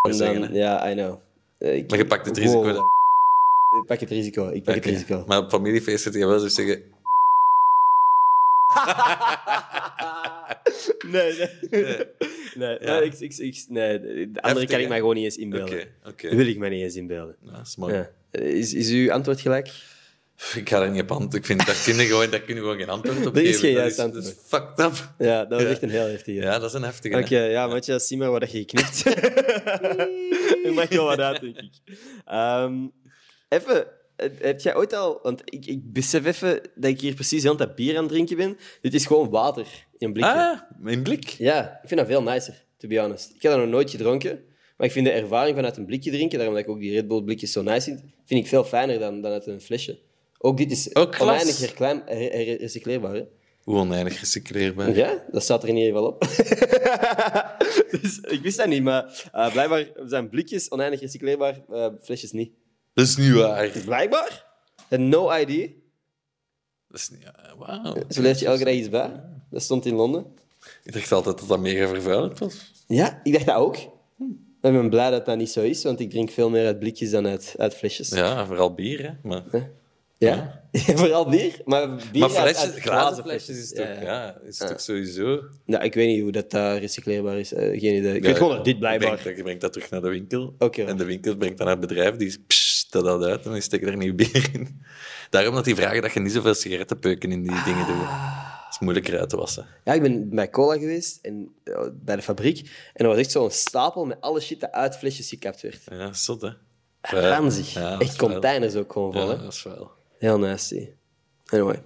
En 0.02 0.14
zeggen, 0.14 0.42
dan, 0.42 0.50
hè. 0.52 0.58
ja, 0.58 0.90
I 0.90 0.94
know. 0.94 1.20
Eh, 1.60 1.76
ik- 1.76 1.90
maar 1.90 2.00
je 2.00 2.06
pakt 2.08 2.26
het 2.26 2.38
risico. 2.38 2.64
Wow. 2.64 2.74
dat- 2.74 2.92
Ik 3.82 3.88
pak 3.88 4.00
het 4.00 4.10
risico. 4.10 4.48
Ik 4.50 4.64
pak 4.64 4.76
Oké. 4.76 4.88
het 4.90 4.98
risico. 4.98 5.24
Maar 5.28 5.38
op 5.38 5.50
familiefeesten 5.50 6.12
zit 6.12 6.22
je 6.22 6.28
wel 6.28 6.40
zo 6.40 6.48
zeggen... 6.48 6.82
nee, 11.08 11.34
nee. 11.38 11.50
nee, 12.56 12.78
Ja. 12.82 13.00
nee, 13.00 13.04
ik, 13.06 13.20
ik, 13.20 13.38
ik, 13.38 13.66
nee, 13.70 14.00
de 14.32 14.42
andere 14.42 14.66
kan 14.68 14.80
ik 14.80 14.88
mij 14.88 14.98
gewoon 15.00 15.16
niet 15.16 15.24
eens 15.24 15.38
inbeelden. 15.38 15.88
oké. 16.08 16.28
Dat 16.28 16.38
wil 16.38 16.48
ik 16.48 16.58
mij 16.58 16.70
niet 16.70 16.82
eens 16.82 16.96
inbeelden. 16.96 17.36
Nou, 17.42 17.58
dat 17.58 17.68
is 17.68 17.76
mooi. 17.76 17.94
Ja. 17.94 18.10
Is, 18.32 18.74
is 18.74 18.90
uw 18.90 19.12
antwoord 19.12 19.42
gelijk? 19.42 19.68
Ik 20.56 20.70
ga 20.70 20.82
er 20.82 20.90
niet 20.90 21.02
op 21.02 21.12
antwoorden. 21.12 21.40
Ik 21.40 21.46
vind, 21.46 21.66
daar 21.66 21.82
kunnen 21.86 22.06
gewoon, 22.06 22.30
daar 22.30 22.42
kunnen 22.42 22.64
gewoon 22.64 22.80
geen 22.80 22.90
antwoord 22.90 23.26
op 23.26 23.36
Er 23.36 23.44
is 23.44 23.60
geen 23.60 23.76
dat 23.76 23.86
is, 23.86 24.00
antwoord. 24.00 24.24
dat 24.26 24.34
is 24.34 24.40
fucked 24.48 24.80
up. 24.80 25.14
Ja, 25.18 25.40
dat 25.46 25.50
was 25.50 25.62
Ja. 25.62 25.68
echt 25.68 25.82
een 25.82 25.90
heel 25.90 26.06
heftige. 26.08 26.38
Ja, 26.40 26.60
dat 26.60 26.70
is 26.70 26.74
een 26.76 26.84
heftige. 26.84 27.18
Oké, 27.18 27.40
ja, 27.44 27.68
Matja, 27.68 28.00
zie 28.00 28.18
maar 28.18 28.32
wat 28.32 28.52
je 28.52 28.58
geknipt. 28.58 29.06
Ik 30.66 30.72
mag 30.74 30.90
wel 30.90 31.06
wat 31.06 31.20
uit, 31.20 31.42
denk 31.42 31.58
ik. 31.58 31.70
Ehm, 32.26 32.74
even, 33.54 33.88
heb 34.40 34.62
jij 34.62 34.76
ooit 34.76 34.94
al... 34.94 35.20
Want 35.24 35.42
ik, 35.46 35.66
ik 35.66 35.94
besef 35.94 36.26
even 36.26 36.62
dat 36.76 36.90
ik 36.90 37.02
hier 37.02 37.14
precies 37.14 37.44
hele 37.44 37.56
tijd 37.56 37.76
bier 37.76 37.96
aan 37.98 38.04
het 38.04 38.12
drinken 38.12 38.38
ben. 38.38 38.58
Dit 38.82 38.94
is 38.94 39.06
gewoon 39.06 39.30
water 39.30 39.66
in 39.98 40.08
een 40.08 40.14
blikje. 40.14 40.32
Ah, 40.32 40.60
mijn 40.80 41.04
blik. 41.04 41.24
Ja, 41.30 41.80
ik 41.82 41.88
vind 41.88 42.00
dat 42.00 42.10
veel 42.10 42.24
nicer, 42.24 42.66
to 42.78 42.88
be 42.88 43.00
honest. 43.00 43.32
Ik 43.36 43.42
heb 43.42 43.52
dat 43.52 43.62
nog 43.62 43.70
nooit 43.70 43.90
gedronken. 43.90 44.44
Maar 44.78 44.88
ik 44.88 44.94
vind 44.94 45.06
de 45.06 45.12
ervaring 45.12 45.56
vanuit 45.56 45.78
een 45.78 45.86
blikje 45.86 46.12
drinken, 46.12 46.38
daarom 46.38 46.56
dat 46.56 46.64
ik 46.66 46.70
ook 46.70 46.80
die 46.80 46.92
Red 46.92 47.08
Bull 47.08 47.22
blikjes 47.22 47.52
zo 47.52 47.62
nice 47.62 47.82
vind, 47.82 48.02
vind 48.26 48.40
ik 48.40 48.48
veel 48.48 48.64
fijner 48.64 49.00
dan, 49.00 49.22
dan 49.22 49.32
uit 49.32 49.48
een 49.48 49.62
flesje. 49.62 50.00
Ook 50.38 50.58
dit 50.58 50.72
is 50.72 50.90
glas? 50.92 51.20
oneindig 51.20 51.60
herklein- 51.60 52.02
her- 52.06 52.32
her- 52.32 52.58
recycleerbaar. 52.58 53.16
Hè? 53.16 53.24
Hoe 53.64 53.76
oneindig 53.76 54.20
recycleerbaar. 54.20 54.96
Ja, 54.96 55.24
dat 55.32 55.44
staat 55.44 55.64
er 55.64 55.70
in 55.70 55.76
ieder 55.78 55.92
geval 55.92 56.08
op. 56.08 56.20
dus, 58.02 58.20
ik 58.20 58.40
wist 58.42 58.58
dat 58.58 58.68
niet, 58.68 58.84
maar 58.84 59.30
eh, 59.32 59.52
blijkbaar 59.52 59.88
zijn 60.06 60.30
blikjes 60.30 60.72
oneindig 60.72 61.00
recycleerbaar, 61.00 61.62
eh, 61.72 61.88
flesjes 62.02 62.32
niet. 62.32 62.52
Dat 62.94 63.06
is 63.06 63.18
niet 63.18 63.32
waar. 63.34 63.70
Blijkbaar? 63.86 64.46
En 64.90 65.10
no 65.10 65.32
ID. 65.32 65.70
Dat 66.88 67.00
is 67.00 67.10
niet... 67.10 67.20
ah, 67.36 67.60
Wauw. 67.84 67.96
Zo 68.10 68.22
leert 68.22 68.40
je 68.40 68.46
elke 68.46 68.64
dag 68.64 68.74
iets 68.74 68.90
bij. 68.90 69.24
Dat 69.50 69.62
stond 69.62 69.86
in 69.86 69.94
Londen. 69.96 70.26
Ik 70.84 70.94
dacht 70.94 71.12
altijd 71.12 71.40
dat 71.40 71.48
dat 71.48 71.60
mega 71.60 71.88
vervuilend 71.88 72.40
was. 72.40 72.72
Ja, 72.88 73.20
ik 73.24 73.34
dacht 73.34 73.46
dat 73.46 73.56
ook. 73.56 73.76
Ik 73.76 74.72
ben 74.72 74.90
blij 74.90 75.10
dat 75.10 75.26
dat 75.26 75.38
niet 75.38 75.50
zo 75.52 75.62
is, 75.62 75.84
want 75.84 76.00
ik 76.00 76.10
drink 76.10 76.30
veel 76.32 76.50
meer 76.50 76.66
uit 76.66 76.80
blikjes 76.80 77.10
dan 77.10 77.28
uit, 77.28 77.56
uit 77.58 77.74
flesjes. 77.76 78.10
Ja, 78.10 78.46
vooral 78.46 78.74
bier, 78.74 79.02
hè. 79.04 79.12
Maar, 79.30 79.44
Ja? 80.18 80.62
vooral 80.72 81.30
bier. 81.30 81.62
Maar 81.66 81.88
bier 82.12 82.20
maar 82.22 82.30
flesjes, 82.30 82.58
uit 82.72 82.80
glazen 82.80 83.24
flesjes 83.24 83.58
is 83.58 83.74
toch, 83.74 83.86
Ja, 83.86 83.94
ja, 83.94 84.02
ja. 84.02 84.40
is 84.48 84.58
toch 84.58 84.82
sowieso... 84.82 85.44
Ja, 85.66 85.80
ik 85.82 85.94
weet 85.94 86.08
niet 86.08 86.22
hoe 86.22 86.32
dat 86.32 86.52
daar 86.52 86.78
recycleerbaar 86.80 87.40
is. 87.40 87.54
eh, 87.54 87.80
geen 87.80 87.96
idee. 87.96 88.16
Ik 88.16 88.22
Ja, 88.24 88.28
weet 88.30 88.38
gewoon 88.38 88.56
dat 88.56 88.66
dit 88.66 88.80
blijkbaar... 88.80 89.36
je 89.36 89.44
brengt 89.44 89.62
dat 89.62 89.74
terug 89.74 89.90
naar 89.90 90.02
de 90.02 90.10
winkel. 90.10 90.56
Oké. 90.60 90.84
En 90.84 90.98
de 90.98 91.06
winkel 91.06 91.36
brengt 91.36 91.58
dat 91.58 91.68
naar 91.68 91.78
het 91.78 91.88
bedrijf. 91.88 92.16
Die 92.16 92.40
pssst, 92.48 92.73
dat 92.94 93.04
dat 93.04 93.24
uit 93.24 93.46
en 93.46 93.52
die 93.52 93.62
steekt 93.62 93.86
er 93.86 93.98
nieuw 93.98 94.16
bier 94.16 94.50
in. 94.54 94.82
Daarom 95.30 95.56
dat 95.56 95.66
die 95.66 95.76
vragen 95.76 96.02
dat 96.02 96.14
je 96.14 96.20
niet 96.20 96.32
zoveel 96.32 96.54
sigarettenpeuken 96.54 97.32
in 97.32 97.42
die 97.42 97.64
dingen 97.64 97.88
doet. 97.88 97.98
Dat 97.98 98.72
is 98.72 98.80
moeilijker 98.80 99.20
uit 99.20 99.30
te 99.30 99.38
wassen. 99.38 99.68
Ja, 99.84 99.94
ik 99.94 100.02
ben 100.02 100.30
bij 100.30 100.50
Cola 100.50 100.78
geweest, 100.78 101.20
en, 101.22 101.56
bij 101.94 102.16
de 102.16 102.22
fabriek. 102.22 102.60
En 102.94 103.04
er 103.04 103.08
was 103.08 103.18
echt 103.18 103.32
zo'n 103.32 103.52
stapel 103.52 104.06
met 104.06 104.22
alle 104.22 104.40
shit 104.40 104.60
dat 104.60 104.72
uit 104.72 104.98
flesjes 104.98 105.30
gekapt 105.30 105.62
werd. 105.62 105.82
Ja, 105.92 106.14
zot, 106.14 106.42
hè? 106.42 106.50
Ranzig. 107.02 107.74
Ja, 107.74 107.92
dat 107.92 108.02
echt 108.02 108.18
containers 108.18 108.76
ook 108.76 108.92
gewoon 108.92 109.14
vol. 109.14 109.22
Ja, 109.22 109.36
hè. 109.36 109.44
dat 109.44 109.54
is 109.54 109.64
wel... 109.64 109.92
Heel 110.18 110.40
nasty. 110.40 110.90
Anyway. 111.46 111.82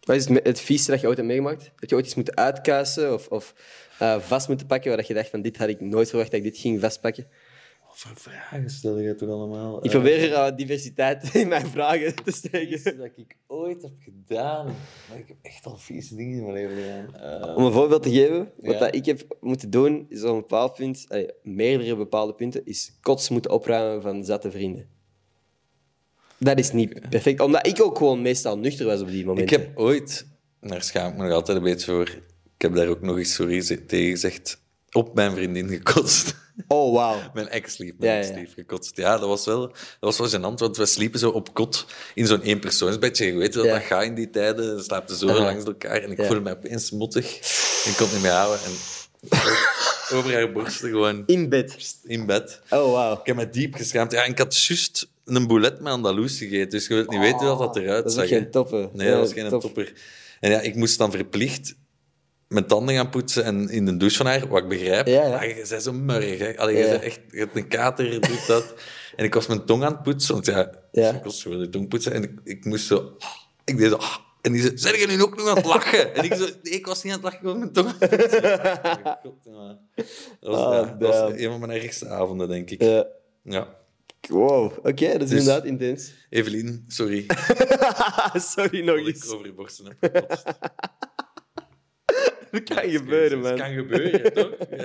Wat 0.00 0.16
is 0.16 0.28
het, 0.28 0.46
het 0.46 0.60
vieste 0.60 0.90
dat 0.90 1.00
je 1.00 1.06
ooit 1.06 1.16
hebt 1.16 1.28
meegemaakt? 1.28 1.70
Heb 1.76 1.90
je 1.90 1.94
ooit 1.94 2.06
iets 2.06 2.14
moeten 2.14 2.36
uitkuisen 2.36 3.12
of, 3.14 3.28
of 3.28 3.54
eh, 3.98 4.18
vast 4.18 4.48
moeten 4.48 4.66
pakken 4.66 4.88
waar 4.88 4.96
dat 4.96 5.06
je 5.06 5.14
dacht 5.14 5.28
van 5.28 5.42
dit 5.42 5.56
had 5.56 5.68
ik 5.68 5.80
nooit 5.80 6.08
verwacht 6.08 6.30
dat 6.30 6.40
ik 6.40 6.46
dit 6.46 6.58
ging 6.58 6.80
vastpakken? 6.80 7.26
Wat 7.92 8.00
voor 8.00 8.16
vragen 8.16 8.70
stel 8.70 8.98
je 8.98 9.14
toch 9.14 9.28
allemaal? 9.28 9.84
Ik 9.84 9.90
probeer 9.90 10.22
er 10.22 10.32
eh, 10.32 10.56
diversiteit 10.56 11.34
in 11.34 11.48
mijn 11.48 11.66
vragen 11.66 12.14
te 12.24 12.30
steken. 12.32 12.96
dat 12.96 13.06
ik 13.16 13.36
ooit 13.46 13.82
heb 13.82 13.92
gedaan. 13.98 14.66
Maar 15.08 15.18
ik 15.18 15.28
heb 15.28 15.36
echt 15.42 15.66
al 15.66 15.76
vieze 15.76 16.16
dingen 16.16 16.36
in 16.38 16.42
mijn 16.42 16.54
leven 16.54 16.76
gedaan. 16.76 17.14
Eh, 17.48 17.56
Om 17.56 17.64
een 17.64 17.72
voorbeeld 17.72 18.02
te 18.02 18.10
geven, 18.10 18.50
wat 18.60 18.72
Ja. 18.74 18.78
dat 18.78 18.94
ik 18.94 19.04
heb 19.04 19.36
moeten 19.40 19.70
doen, 19.70 20.06
is 20.08 20.22
op 20.22 20.34
een 20.34 20.40
bepaald 20.40 20.74
punt, 20.74 21.04
allee, 21.08 21.30
meerdere 21.42 21.96
bepaalde 21.96 22.34
punten, 22.34 22.66
is 22.66 22.92
kots 23.00 23.28
moeten 23.28 23.50
opruimen 23.50 24.02
van 24.02 24.24
zatte 24.24 24.50
vrienden. 24.50 24.88
Dat 26.38 26.58
is 26.58 26.72
niet 26.72 27.08
perfect, 27.10 27.40
omdat 27.40 27.66
ik 27.66 27.82
ook 27.82 27.96
gewoon 27.98 28.22
meestal 28.22 28.58
nuchter 28.58 28.86
was 28.86 29.00
op 29.00 29.08
die 29.08 29.20
ik 29.20 29.26
momenten. 29.26 29.60
heb 29.60 29.78
ooit, 29.78 30.26
daar 30.60 30.82
schaam 30.82 31.10
ik 31.12 31.16
me 31.18 31.22
nog 31.24 31.32
altijd 31.32 31.56
een 31.56 31.62
beetje 31.64 31.90
voor, 31.92 32.08
ik 32.56 32.62
heb 32.62 32.74
daar 32.74 32.88
ook 32.88 33.00
nog 33.00 33.18
eens 33.18 33.34
sorry 33.34 33.60
tegen 33.86 34.10
gezegd, 34.10 34.61
op 34.92 35.14
mijn 35.14 35.32
vriendin 35.32 35.68
gekotst. 35.68 36.34
Oh, 36.68 36.94
wauw. 36.94 37.20
Mijn 37.34 37.48
ex-lief, 37.48 37.92
mijn 37.98 38.34
Ja, 38.38 38.44
gekotst. 38.56 38.96
Ja, 38.96 39.18
dat 39.18 39.28
was 39.28 39.44
wel, 39.44 39.60
dat 40.00 40.16
was 40.16 40.18
wel 40.18 40.28
gênant, 40.28 40.58
want 40.58 40.76
we 40.76 40.86
sliepen 40.86 41.18
zo 41.18 41.30
op 41.30 41.54
kot 41.54 41.86
in 42.14 42.26
zo'n 42.26 42.40
eenpersoonsbedje. 42.40 43.26
Je 43.26 43.32
weet 43.36 43.54
wel, 43.54 43.64
Ja. 43.64 43.72
dat 43.72 43.82
gaat 43.82 44.02
in 44.02 44.14
die 44.14 44.30
tijden. 44.30 44.66
Dan 44.74 44.82
slaapten 44.84 45.16
zo 45.16 45.26
langs 45.26 45.64
elkaar 45.64 46.02
en 46.02 46.10
ik 46.10 46.16
voelde 46.24 46.40
me 46.40 46.50
opeens 46.50 46.90
mottig. 46.90 47.24
En 47.84 47.90
ik 47.90 47.96
kon 47.96 48.06
het 48.06 48.14
niet 48.14 48.22
meer 48.22 48.32
houden. 48.32 48.60
En 48.64 48.72
over 50.16 50.32
haar 50.32 50.52
borsten 50.52 50.88
gewoon 50.90 51.22
In 51.26 51.48
bed. 51.48 51.96
in 52.04 52.26
bed. 52.26 52.60
Oh, 52.70 52.92
wauw. 52.92 53.12
Ik 53.12 53.26
heb 53.26 53.36
me 53.36 53.48
diep 53.50 53.74
geschaamd. 53.74 54.12
Ja, 54.12 54.24
en 54.24 54.30
ik 54.30 54.38
had 54.38 54.56
juist 54.64 55.08
een 55.24 55.46
boulet 55.46 55.80
met 55.80 55.92
Andaloes 55.92 56.38
gegeten, 56.38 56.70
dus 56.70 56.86
je 56.86 56.94
wilt 56.94 57.10
niet 57.10 57.20
weten 57.20 57.46
hoe 57.48 57.58
dat 57.58 57.76
eruit 57.76 57.88
Oh, 57.98 58.02
Dat 58.02 58.06
is 58.06 58.14
zag. 58.14 58.24
ook 58.24 58.30
hè. 58.30 58.36
geen 58.36 58.50
toppe. 58.50 58.90
Nee, 58.92 59.10
dat 59.10 59.18
was 59.18 59.32
geen 59.32 59.48
top. 59.48 59.60
topper. 59.60 59.92
En 60.40 60.50
ja, 60.50 60.60
ik 60.60 60.74
moest 60.74 60.98
dan 60.98 61.10
verplicht 61.10 61.74
mijn 62.52 62.66
tanden 62.66 62.94
gaan 62.94 63.10
poetsen 63.10 63.44
en 63.44 63.68
in 63.68 63.84
de 63.84 63.96
douche 63.96 64.16
van 64.16 64.26
haar, 64.26 64.48
wat 64.48 64.62
ik 64.62 64.68
begrijp. 64.68 65.06
Ja, 65.06 65.22
ja. 65.22 65.28
Maar 65.28 65.48
je 65.48 65.66
bent 65.68 65.82
zo 65.82 65.92
murrig, 65.92 66.38
hè. 66.38 66.56
Allee, 66.58 66.76
je, 66.76 66.84
Ja. 66.84 67.00
echt, 67.00 67.20
je 67.30 67.38
hebt 67.38 67.56
een 67.56 67.68
kater, 67.68 68.10
doet 68.20 68.46
dat. 68.46 68.74
En 69.16 69.24
ik 69.24 69.34
was 69.34 69.46
mijn 69.46 69.64
tong 69.64 69.84
aan 69.84 69.92
het 69.92 70.02
poetsen, 70.02 70.34
want 70.34 70.46
ja, 70.46 70.70
Ja. 70.92 71.10
ik 71.12 71.24
was 71.24 71.42
gewoon 71.42 71.58
de 71.58 71.68
tong 71.68 71.88
poetsen. 71.88 72.12
En 72.12 72.22
ik, 72.22 72.30
ik 72.44 72.64
moest 72.64 72.86
zo... 72.86 73.16
Ik 73.64 73.76
deed 73.76 73.90
zo... 73.90 73.98
En 74.40 74.52
die 74.52 74.60
zei, 74.62 74.78
zijn 74.78 74.98
je 74.98 75.06
nu 75.06 75.22
ook 75.22 75.36
nog 75.36 75.48
aan 75.48 75.56
het 75.56 75.64
lachen? 75.66 76.14
En 76.14 76.24
ik 76.24 76.34
zo, 76.34 76.46
nee, 76.62 76.72
ik 76.72 76.86
was 76.86 77.02
niet 77.02 77.12
aan 77.12 77.20
het 77.22 77.32
lachen, 77.32 77.48
ik 77.50 77.56
mijn 77.58 77.72
tong 77.72 77.86
aan 77.88 77.96
het 78.00 79.20
poetsen. 79.22 79.78
Dat 80.40 80.54
was, 80.54 80.86
dat 80.98 81.08
was 81.08 81.32
een 81.32 81.50
van 81.50 81.60
mijn 81.60 81.80
ergste 81.82 82.08
avonden, 82.08 82.48
denk 82.48 82.70
ik. 82.70 82.82
Ja. 83.42 83.68
wow, 84.28 84.72
oké, 84.78 85.12
dat 85.12 85.22
is 85.22 85.28
Dus- 85.28 85.30
inderdaad 85.38 85.64
intens. 85.64 86.12
Evelien, 86.30 86.84
sorry 86.88 87.26
Sorry 88.52 88.84
nog 88.84 88.96
dat 88.96 89.06
ik 89.06 89.14
eens. 89.14 89.30
over 89.32 89.46
je 89.46 89.52
borsten 89.52 89.96
heb. 90.00 90.26
Dat 92.60 92.62
kan 92.62 92.90
gebeuren, 92.90 93.42
Dat 93.42 93.50
man. 93.50 93.58
kan 93.58 93.74
gebeuren, 93.74 94.32
toch? 94.32 94.50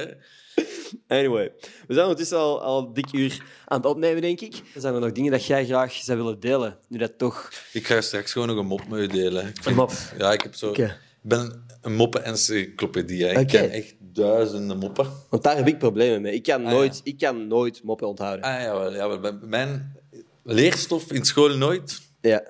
Ja. 1.07 1.17
Anyway, 1.17 1.51
we 1.87 1.93
zijn 1.93 2.01
ondertussen 2.05 2.37
al, 2.37 2.61
al 2.61 2.93
dik 2.93 3.11
uur 3.13 3.43
aan 3.65 3.77
het 3.77 3.85
opnemen, 3.89 4.21
denk 4.21 4.41
ik. 4.41 4.55
Er 4.75 4.81
zijn 4.81 4.93
er 4.93 4.99
nog 4.99 5.11
dingen 5.11 5.31
dat 5.31 5.45
jij 5.45 5.65
graag 5.65 5.93
zou 5.93 6.17
willen 6.17 6.39
delen, 6.39 6.77
nu 6.87 6.97
dat 6.97 7.17
toch... 7.17 7.49
Ik 7.73 7.87
ga 7.87 8.01
straks 8.01 8.31
gewoon 8.31 8.47
nog 8.47 8.57
een 8.57 8.65
mop 8.65 8.87
met 8.87 8.99
u 8.99 9.07
delen. 9.07 9.47
Ik 9.47 9.53
vind- 9.53 9.65
Een 9.65 9.73
mop? 9.75 9.91
Ja, 10.17 10.31
ik 10.33 10.41
heb 10.41 10.55
zo... 10.55 10.69
Oké. 10.69 10.83
Ik 10.83 10.93
ben 11.21 11.65
een 11.81 11.95
moppen-encyclopedie. 11.95 13.25
Ik 13.27 13.37
Oké. 13.37 13.45
ken 13.45 13.69
echt 13.69 13.95
duizenden 13.99 14.77
moppen. 14.77 15.07
Want 15.29 15.43
daar 15.43 15.55
heb 15.57 15.67
ik 15.67 15.77
problemen 15.77 16.21
mee. 16.21 16.33
Ik 16.33 16.43
kan 16.43 16.65
Ah, 16.65 16.71
nooit, 16.71 16.95
ja. 16.95 17.01
ik 17.11 17.17
kan 17.17 17.47
nooit 17.47 17.83
moppen 17.83 18.07
onthouden. 18.07 18.45
Ah 18.45 18.61
ja, 18.61 18.73
wel, 18.79 18.93
ja 18.93 19.07
wel, 19.07 19.19
bij 19.19 19.31
mijn 19.41 19.95
leerstof 20.43 21.11
in 21.11 21.25
school 21.25 21.57
nooit. 21.57 22.01
Ja. 22.21 22.43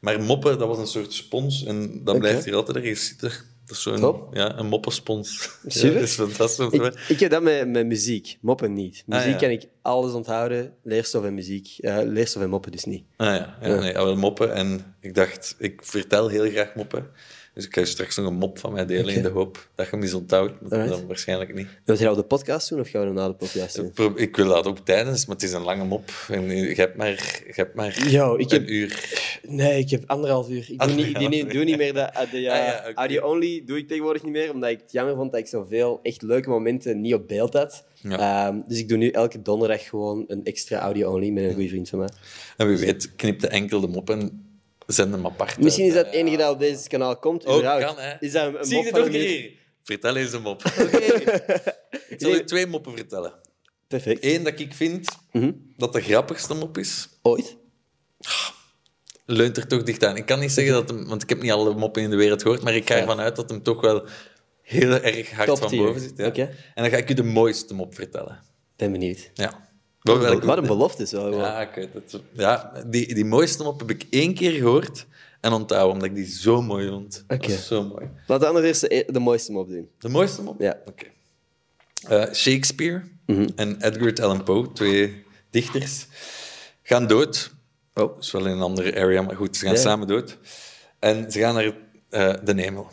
Maar 0.00 0.20
moppen, 0.20 0.58
dat 0.58 0.68
was 0.68 0.78
een 0.78 0.86
soort 0.86 1.12
spons. 1.12 1.64
En 1.64 2.04
dat 2.04 2.18
blijft 2.18 2.44
hier 2.44 2.54
altijd 2.54 2.76
ergens 2.76 3.06
zitten. 3.08 3.30
Dat 3.66 3.76
is 3.76 3.82
zo'n 3.82 4.26
ja, 4.32 4.58
een 4.58 4.66
moppenspons. 4.66 5.50
Super. 5.66 5.88
Ja, 5.88 5.94
dat 5.94 6.02
is 6.02 6.14
fantastisch. 6.14 6.66
Ik, 6.72 6.94
ik 7.08 7.20
heb 7.20 7.30
dat 7.30 7.42
met, 7.42 7.68
met 7.68 7.86
muziek, 7.86 8.38
moppen 8.40 8.72
niet. 8.72 9.02
Muziek 9.06 9.24
Ah, 9.24 9.30
ja. 9.30 9.36
kan 9.36 9.50
ik 9.50 9.68
alles 9.82 10.12
onthouden, 10.12 10.74
leerstof 10.82 11.24
en 11.24 11.34
muziek. 11.34 11.68
Eh, 11.80 11.98
leerstof 12.02 12.42
en 12.42 12.48
moppen 12.50 12.72
dus 12.72 12.84
niet. 12.84 13.04
Ah 13.16 13.26
ja, 13.26 13.56
ja, 13.60 13.68
Ja. 13.68 13.80
Nee, 13.80 13.92
wel 13.92 14.16
moppen. 14.16 14.54
En 14.54 14.94
ik 15.00 15.14
dacht, 15.14 15.54
ik 15.58 15.80
vertel 15.84 16.28
heel 16.28 16.50
graag 16.50 16.74
moppen. 16.74 17.06
Dus 17.54 17.66
ik 17.66 17.74
ga 17.74 17.80
je 17.80 17.86
straks 17.86 18.16
nog 18.16 18.26
een 18.26 18.34
mop 18.34 18.58
van 18.58 18.72
mij 18.72 18.86
delen 18.86 19.14
in 19.14 19.22
de 19.22 19.28
hoop 19.28 19.68
dat 19.74 19.86
je 19.86 19.92
hem 19.92 20.02
eens 20.02 20.14
onthoudt. 20.14 20.52
Maar 20.68 20.88
dan 20.88 21.06
waarschijnlijk 21.06 21.54
niet. 21.54 21.66
Wil 21.84 21.96
je 21.96 22.02
dat 22.04 22.12
op 22.12 22.18
de 22.18 22.24
podcast 22.24 22.68
doen 22.68 22.80
of 22.80 22.88
gaan 22.88 23.06
we 23.06 23.12
na 23.12 23.28
de 23.28 23.34
podcast 23.34 23.76
doen? 23.96 24.12
Ik 24.18 24.36
wil 24.36 24.48
dat 24.48 24.66
ook 24.66 24.78
tijdens, 24.78 25.26
maar 25.26 25.36
het 25.36 25.44
is 25.44 25.52
een 25.52 25.62
lange 25.62 25.84
mop. 25.84 26.10
En 26.28 26.48
je 26.56 26.74
hebt 26.74 26.96
maar, 26.96 27.42
je 27.46 27.52
hebt 27.54 27.74
maar 27.74 28.08
Yo, 28.08 28.36
ik 28.36 28.50
heb- 28.50 28.62
een 28.62 28.74
uur. 28.74 29.12
Nee, 29.48 29.78
ik 29.78 29.90
heb 29.90 30.02
anderhalf 30.06 30.48
uur. 30.48 30.66
Ik 30.70 30.78
doe 30.78 30.90
niet, 30.94 31.06
ik 31.06 31.52
doe 31.52 31.64
niet, 31.64 31.76
meer 31.76 31.92
de, 31.92 31.98
uh, 31.98 32.14
de 32.30 32.36
Ah, 32.36 32.42
ja, 32.42 32.78
oké. 32.88 32.92
audio-only 32.94 33.62
doe 33.66 33.78
ik 33.78 33.88
tegenwoordig 33.88 34.22
niet 34.22 34.32
meer, 34.32 34.52
omdat 34.52 34.70
ik 34.70 34.80
het 34.80 34.92
jammer 34.92 35.14
vond 35.16 35.30
dat 35.32 35.40
ik 35.40 35.46
zoveel 35.46 36.00
echt 36.02 36.22
leuke 36.22 36.48
momenten 36.48 37.00
niet 37.00 37.14
op 37.14 37.28
beeld 37.28 37.52
had. 37.52 37.84
Ja. 37.94 38.46
Ehm, 38.48 38.60
dus 38.68 38.78
ik 38.78 38.88
doe 38.88 38.98
nu 38.98 39.08
elke 39.10 39.42
donderdag 39.42 39.88
gewoon 39.88 40.24
een 40.26 40.44
extra 40.44 40.78
audio-only 40.78 41.30
met 41.30 41.44
een 41.44 41.52
goede 41.52 41.68
vriend 41.68 41.88
van 41.88 41.98
mij. 41.98 42.08
En 42.56 42.68
wie 42.68 42.76
weet, 42.76 43.12
knip 43.16 43.40
de 43.40 43.48
enkel 43.48 43.80
de 43.80 43.86
mop 43.88 44.10
en 44.10 44.43
zend 44.86 45.12
hem 45.14 45.26
apart. 45.26 45.58
Misschien 45.58 45.86
is 45.86 45.94
dat 45.94 46.06
het 46.06 46.14
enige 46.14 46.36
dat 46.36 46.52
op 46.52 46.58
deze 46.58 46.88
kanaal 46.88 47.16
komt. 47.18 47.46
Ook 47.46 47.56
überhaupt. 47.58 47.84
kan, 47.84 47.98
hè. 48.04 48.14
Is 48.20 48.32
dat 48.32 48.46
een, 48.46 48.58
een 48.58 48.64
Zie 48.64 48.74
mop 48.76 48.84
je 48.84 48.90
van 48.90 49.00
het 49.00 49.08
een 49.14 49.20
ook 49.20 49.26
hier? 49.26 49.52
Vertel 49.82 50.16
eens 50.16 50.32
een 50.32 50.42
mop. 50.42 50.62
ik 52.08 52.14
zal 52.16 52.30
je 52.30 52.44
twee 52.44 52.66
moppen 52.66 52.96
vertellen. 52.96 53.32
Perfect. 53.88 54.24
Eén 54.24 54.42
dat 54.42 54.58
ik 54.60 54.74
vind 54.74 55.08
Mhm. 55.32 55.52
dat 55.76 55.92
de 55.92 56.00
grappigste 56.00 56.54
mop 56.54 56.78
is, 56.78 57.08
Ooit? 57.22 57.56
leunt 59.26 59.56
er 59.56 59.66
toch 59.66 59.82
dicht 59.82 60.04
aan. 60.04 60.16
Ik 60.16 60.26
kan 60.26 60.38
niet 60.40 60.52
zeggen 60.52 60.74
dat 60.74 60.88
hem, 60.88 61.08
want 61.08 61.22
ik 61.22 61.28
heb 61.28 61.42
niet 61.42 61.50
alle 61.50 61.74
moppen 61.74 62.02
in 62.02 62.10
de 62.10 62.16
wereld 62.16 62.42
gehoord, 62.42 62.62
maar 62.62 62.74
ik 62.74 62.88
ga 62.88 62.94
ervan 62.96 63.20
uit 63.20 63.36
dat 63.36 63.50
hem 63.50 63.62
toch 63.62 63.80
wel 63.80 64.06
heel 64.62 64.90
erg 65.00 65.30
hard 65.30 65.48
Top 65.48 65.58
van 65.58 65.68
tier. 65.68 65.82
boven 65.84 66.00
zit. 66.00 66.12
Ja. 66.16 66.26
Oké. 66.26 66.42
En 66.74 66.82
dan 66.82 66.90
ga 66.90 66.96
ik 66.96 67.10
u 67.10 67.14
de 67.14 67.22
mooiste 67.22 67.74
mop 67.74 67.94
vertellen. 67.94 68.42
Ben 68.76 68.92
benieuwd. 68.92 69.30
Ja. 69.34 69.68
Welke- 70.04 70.46
Wat 70.46 70.58
een 70.58 70.66
belofte 70.66 71.06
gewoon. 71.06 71.34
Ja, 71.34 71.60
ik 71.60 71.74
weet 71.74 71.92
het. 71.94 72.20
Ja, 72.32 72.72
die, 72.86 73.14
die 73.14 73.24
mooiste 73.24 73.62
mop 73.62 73.78
heb 73.80 73.90
ik 73.90 74.06
één 74.10 74.34
keer 74.34 74.52
gehoord 74.52 75.06
en 75.40 75.52
onthouden, 75.52 75.92
omdat 75.92 76.08
ik 76.08 76.14
die 76.14 76.26
zo 76.26 76.62
mooi 76.62 76.88
vond. 76.88 77.24
Oké. 77.28 77.56
zo 77.56 77.82
mooi. 77.84 78.08
Laten 78.26 78.40
we 78.40 78.46
anders 78.54 78.66
eerst 78.66 78.80
de, 78.80 79.12
de 79.12 79.18
mooiste 79.18 79.52
mop 79.52 79.68
doen. 79.68 79.88
De 79.98 80.08
mooiste 80.08 80.42
mop? 80.42 80.60
Ja. 80.60 80.78
Oké. 80.86 81.04
Eh, 82.08 82.32
Shakespeare 82.34 83.02
en 83.56 83.80
Edgar 83.80 84.24
Allan 84.24 84.44
Poe, 84.44 84.72
twee 84.72 85.24
dichters, 85.50 86.06
gaan 86.82 87.06
dood. 87.06 87.50
Oh, 87.94 88.14
dat 88.14 88.24
is 88.24 88.30
wel 88.30 88.46
in 88.46 88.52
een 88.52 88.62
andere 88.62 88.96
area, 89.00 89.22
maar 89.22 89.36
goed, 89.36 89.56
ze 89.56 89.64
gaan 89.64 89.74
Ja. 89.74 89.80
samen 89.80 90.06
dood. 90.06 90.38
En 90.98 91.32
ze 91.32 91.38
gaan 91.38 91.54
naar 91.54 91.74
eh, 92.08 92.34
de 92.44 92.60
hemel. 92.62 92.90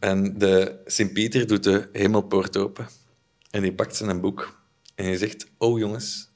En 0.00 0.38
de 0.38 0.78
Sint-Pieter 0.86 1.46
doet 1.46 1.64
de 1.64 1.88
hemelpoort 1.92 2.56
open. 2.56 2.86
En 3.50 3.62
die 3.62 3.72
pakt 3.72 3.96
zijn 3.96 4.20
boek. 4.20 4.58
En 4.94 5.04
die 5.04 5.16
zegt, 5.16 5.46
oh 5.58 5.78
jongens, 5.78 6.27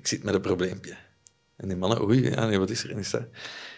ik 0.00 0.06
zit 0.06 0.22
met 0.22 0.34
een 0.34 0.40
probleempje. 0.40 0.96
En 1.56 1.68
die 1.68 1.76
mannen, 1.76 2.02
oei, 2.02 2.30
ja, 2.30 2.46
nee, 2.46 2.58
wat 2.58 2.70
is 2.70 2.84
er? 2.84 2.90
En 2.96 3.04
staat, 3.04 3.28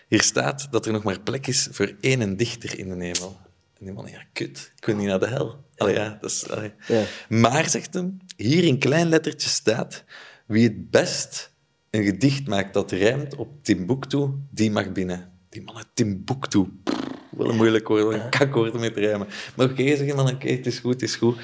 hier 0.08 0.22
staat 0.22 0.68
dat 0.70 0.86
er 0.86 0.92
nog 0.92 1.02
maar 1.02 1.20
plek 1.20 1.46
is 1.46 1.68
voor 1.70 1.92
één 2.00 2.36
dichter 2.36 2.78
in 2.78 2.88
de 2.88 3.04
hemel. 3.04 3.40
En 3.78 3.84
die 3.84 3.92
mannen, 3.92 4.12
ja, 4.12 4.24
kut, 4.32 4.72
ik 4.76 4.84
wil 4.84 4.96
niet 4.96 5.06
naar 5.06 5.20
de 5.20 5.28
hel. 5.28 5.64
Allee, 5.76 5.94
ja, 5.94 6.18
dat 6.20 6.30
is... 6.30 6.46
Ja. 6.86 7.04
Maar, 7.28 7.68
zegt 7.68 7.94
hem, 7.94 8.18
hier 8.36 8.64
in 8.64 8.78
klein 8.78 9.08
lettertje 9.08 9.48
staat, 9.48 10.04
wie 10.46 10.62
het 10.62 10.90
best 10.90 11.52
een 11.90 12.04
gedicht 12.04 12.46
maakt 12.46 12.74
dat 12.74 12.90
rijmt 12.90 13.34
op 13.34 13.64
Timbuktu, 13.64 14.28
die 14.50 14.70
mag 14.70 14.92
binnen. 14.92 15.32
Die 15.48 15.62
mannen, 15.62 15.84
Timbuktu. 15.94 16.66
Pff, 16.84 17.02
Wel 17.36 17.48
een 17.48 17.56
moeilijk 17.56 17.88
woord, 17.88 18.14
een 18.14 18.28
kakwoord 18.28 18.74
om 18.74 18.80
mee 18.80 18.92
te 18.92 19.00
rijmen. 19.00 19.26
Maar 19.56 19.70
oké, 19.70 19.96
zeg 19.96 20.06
je 20.06 20.14
man, 20.14 20.30
oké, 20.30 20.48
het 20.48 20.66
is 20.66 20.78
goed, 20.78 20.92
het 20.92 21.02
is 21.02 21.16
goed. 21.16 21.38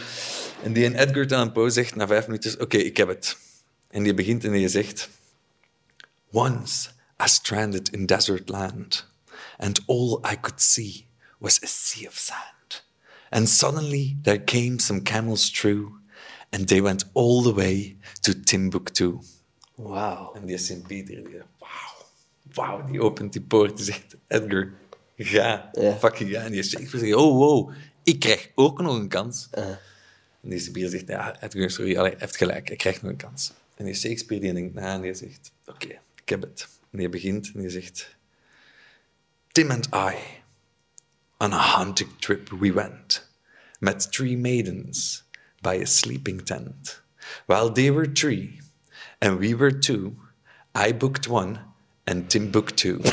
En 0.62 0.72
die 0.72 0.84
en 0.84 0.94
Edgar 0.94 1.26
Allan 1.26 1.52
Poe 1.52 1.70
zegt 1.70 1.94
na 1.94 2.06
vijf 2.06 2.26
minuten, 2.26 2.60
oké, 2.60 2.76
ik 2.76 2.96
heb 2.96 3.08
het. 3.08 3.38
En 3.90 4.02
die 4.02 4.14
begint 4.14 4.44
en 4.44 4.52
die 4.52 4.68
zegt... 4.68 5.08
Once 6.30 6.90
I 7.18 7.26
stranded 7.28 7.88
in 7.88 8.06
desert 8.06 8.48
land, 8.48 9.06
and 9.58 9.80
all 9.86 10.20
I 10.32 10.36
could 10.36 10.60
see 10.60 11.06
was 11.38 11.58
a 11.62 11.66
sea 11.66 12.06
of 12.06 12.18
sand. 12.18 12.84
And 13.30 13.48
suddenly 13.48 14.16
there 14.22 14.38
came 14.44 14.78
some 14.78 15.00
camels 15.02 15.50
through, 15.50 15.92
and 16.52 16.68
they 16.68 16.80
went 16.82 17.04
all 17.14 17.42
the 17.42 17.54
way 17.54 17.96
to 18.20 18.34
Timbuktu. 18.44 19.18
Wauw. 19.74 20.32
En 20.34 20.46
die 20.46 20.58
Sint-Pieter, 20.58 21.24
die 21.24 21.42
wauw, 21.58 22.06
wauw, 22.54 22.86
die 22.90 23.00
opent 23.02 23.32
die 23.32 23.42
poort, 23.42 23.76
die 23.76 23.84
zegt, 23.84 24.16
Edgar, 24.28 24.68
ga, 25.16 25.70
Ja. 25.72 25.96
fucking 25.98 26.30
ga. 26.30 26.44
En 26.44 26.52
die 26.52 26.62
zegt, 26.62 26.94
oh, 27.14 27.36
wow, 27.38 27.72
ik 28.02 28.20
krijg 28.20 28.50
ook 28.54 28.80
nog 28.80 28.96
een 28.96 29.08
kans. 29.08 29.48
Uh, 29.58 29.64
En 30.42 30.50
die 30.50 30.58
Sint-Pieter 30.58 30.90
zegt, 30.90 31.08
ja, 31.08 31.42
Edgar, 31.42 31.70
sorry, 31.70 31.96
allee, 31.96 32.10
hij 32.10 32.20
heeft 32.20 32.36
gelijk, 32.36 32.68
hij 32.68 32.76
krijgt 32.76 33.02
nog 33.02 33.10
een 33.10 33.16
kans. 33.16 33.52
En 33.78 33.84
die 33.86 33.94
Shakespeare 33.94 34.42
die 34.42 34.52
denkt 34.52 34.74
na 34.74 34.94
en 34.94 35.02
die 35.06 35.14
zegt, 35.14 35.52
oké, 35.66 36.00
ik 36.22 36.28
heb 36.28 36.42
het. 36.42 36.66
En 36.90 36.98
die 36.98 37.08
begint 37.08 37.50
en 37.54 37.60
die 37.60 37.70
zegt, 37.70 38.16
Tim 39.52 39.70
and 39.70 39.86
I, 39.94 40.14
on 41.38 41.52
a 41.52 41.78
hunting 41.78 42.10
trip 42.18 42.48
we 42.60 42.72
went, 42.72 43.22
met 43.80 44.12
three 44.12 44.36
maidens 44.36 45.24
by 45.62 45.78
a 45.82 45.86
sleeping 45.86 46.42
tent. 46.42 47.02
While 47.46 47.72
they 47.72 47.92
were 47.92 48.12
three 48.12 48.60
and 49.20 49.38
we 49.38 49.54
were 49.56 49.78
two, 49.78 50.12
I 50.86 50.92
booked 50.96 51.28
one 51.28 51.58
and 52.04 52.30
Tim 52.30 52.50
booked 52.50 52.76
two. 52.76 52.98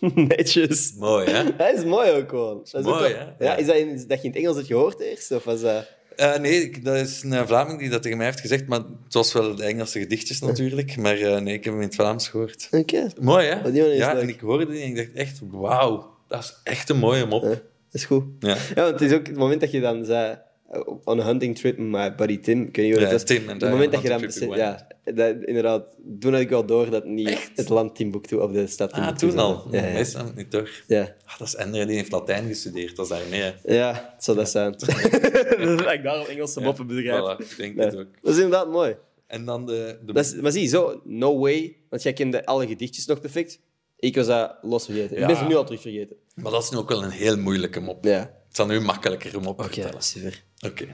netjes. 0.00 0.94
Mooi, 0.98 1.26
hè? 1.30 1.56
Dat 1.56 1.74
is 1.78 1.84
mooi 1.84 2.10
ook 2.10 2.28
gewoon. 2.28 2.56
Dat 2.58 2.66
is 2.66 2.86
ook 2.86 2.98
mooi, 2.98 3.12
wel- 3.12 3.18
hè? 3.18 3.24
Ja, 3.24 3.34
Ja. 3.38 3.56
is 3.56 3.66
dat, 3.66 3.76
in, 3.76 3.88
is 3.88 4.06
dat 4.06 4.18
je 4.22 4.24
in 4.28 4.30
het 4.34 4.42
Engels 4.42 4.56
het 4.56 4.66
gehoord 4.66 5.00
eerst? 5.00 5.30
Of 5.32 5.44
was 5.44 5.60
dat... 5.60 5.88
Eh, 6.16 6.36
nee, 6.38 6.62
ik- 6.62 6.84
dat 6.84 6.96
is 6.96 7.22
een 7.22 7.46
Vlaming 7.46 7.78
die 7.78 7.88
dat 7.88 8.02
tegen 8.02 8.16
mij 8.16 8.26
heeft 8.26 8.40
gezegd, 8.40 8.66
maar 8.66 8.78
het 9.04 9.14
was 9.14 9.32
wel 9.32 9.54
de 9.54 9.64
Engelse 9.64 9.98
gedichtjes 9.98 10.40
natuurlijk. 10.40 10.96
Maar 10.96 11.16
eh, 11.18 11.40
nee, 11.40 11.54
ik 11.54 11.64
heb 11.64 11.72
hem 11.72 11.82
in 11.82 11.88
het 11.88 11.96
Vlaams 11.96 12.28
gehoord. 12.28 12.68
Oké. 12.70 13.06
Mooi, 13.20 13.46
hè? 13.46 13.68
Oh, 13.68 13.74
ja, 13.74 14.12
leuk. 14.12 14.22
en 14.22 14.28
ik 14.28 14.40
hoorde 14.40 14.66
die 14.66 14.80
en 14.82 14.88
ik 14.88 14.96
dacht 14.96 15.12
echt, 15.14 15.40
wauw, 15.50 16.14
dat 16.28 16.42
is 16.42 16.60
echt 16.64 16.88
een 16.88 16.96
mooie 16.98 17.26
mop. 17.26 17.42
Ja, 17.42 17.48
dat 17.48 17.58
is 17.90 18.04
goed. 18.04 18.24
Ja. 18.40 18.48
Ja, 18.74 18.82
want 18.82 19.00
het 19.00 19.00
is 19.00 19.12
ook 19.12 19.26
het 19.26 19.36
moment 19.36 19.60
dat 19.60 19.70
je 19.70 19.80
dan 19.80 20.04
zei... 20.04 20.38
uh, 20.74 20.80
On 21.04 21.20
a 21.20 21.24
hunting 21.24 21.58
trip 21.58 21.78
met 21.78 21.86
my 21.88 22.14
buddy 22.14 22.38
Tim. 22.38 22.62
Ik 22.62 22.76
weet 22.76 22.84
niet 22.86 22.94
wat 22.94 23.02
Ja, 23.04 23.10
het 23.10 23.20
was. 23.28 23.36
Tim 23.36 23.48
en 23.48 23.58
Het 23.60 23.70
moment 23.70 23.92
dat 23.92 24.02
je 24.02 24.08
dan... 24.08 24.56
Ja, 24.56 24.86
dat, 25.04 25.36
inderdaad. 25.44 25.84
Toen 26.20 26.32
had 26.32 26.40
ik 26.40 26.48
wel 26.48 26.66
door 26.66 26.90
dat 26.90 27.04
niet 27.04 27.50
het 27.54 27.68
land 27.68 27.94
Timbuktu 27.94 28.36
of 28.36 28.52
de 28.52 28.66
stad 28.66 28.92
Ah, 28.92 28.96
Timbuktu 28.96 29.28
toen 29.28 29.38
al. 29.38 29.68
Ja, 29.70 29.84
ja. 29.86 29.92
Meestal 29.92 30.24
niet 30.34 30.50
toch? 30.50 30.68
Ja. 30.86 31.14
Ah, 31.24 31.38
dat 31.38 31.46
is 31.46 31.54
Endre, 31.56 31.86
die 31.86 31.96
heeft 31.96 32.12
Latijn 32.12 32.46
gestudeerd, 32.46 32.96
dat 32.96 33.10
is 33.10 33.18
daarmee. 33.18 33.40
hè. 33.40 33.74
Ja, 33.74 34.10
het 34.14 34.24
zou 34.24 34.36
dat 34.36 34.50
zijn. 34.50 34.72
dat 35.76 35.92
ik 35.92 36.02
daarom 36.02 36.26
Engelse 36.26 36.60
moppen 36.60 36.86
begrijp. 36.86 37.36
Voilà, 37.38 37.50
ik 37.50 37.56
denk 37.56 37.78
het 37.78 37.96
ook. 37.96 38.06
Dat 38.22 38.32
is 38.32 38.36
inderdaad 38.42 38.70
mooi. 38.70 38.96
En 39.26 39.44
dan 39.44 39.66
de... 39.66 39.98
de 40.06 40.12
Dat 40.12 40.24
is, 40.24 40.34
maar 40.34 40.52
zie, 40.52 40.68
zo, 40.68 41.00
no 41.04 41.38
way. 41.38 41.76
Want 41.88 42.02
jij 42.02 42.12
kende 42.12 42.46
alle 42.46 42.66
gedichtjes 42.66 43.06
nog 43.06 43.20
perfect. 43.20 43.60
Ik 43.96 44.16
was 44.16 44.26
dat 44.26 44.56
los 44.62 44.84
vergeten. 44.84 45.16
Ja. 45.16 45.20
Ik 45.22 45.26
ben 45.26 45.36
ze 45.36 45.44
nu 45.44 45.54
al 45.54 45.64
terug 45.64 45.80
vergeten. 45.80 46.16
Maar 46.34 46.52
dat 46.52 46.62
is 46.62 46.70
nu 46.70 46.76
ook 46.76 46.88
wel 46.88 47.02
een 47.02 47.10
heel 47.10 47.36
moeilijke 47.36 47.80
mop. 47.80 48.04
Ja. 48.04 48.18
Het 48.46 48.56
zal 48.56 48.66
nu 48.66 48.80
makkelijker 48.80 49.36
om 49.36 49.46
op 49.46 49.58
te 49.58 49.64
Oké, 49.64 49.72
vertellen. 49.72 50.02
super. 50.02 50.42
Oké. 50.66 50.86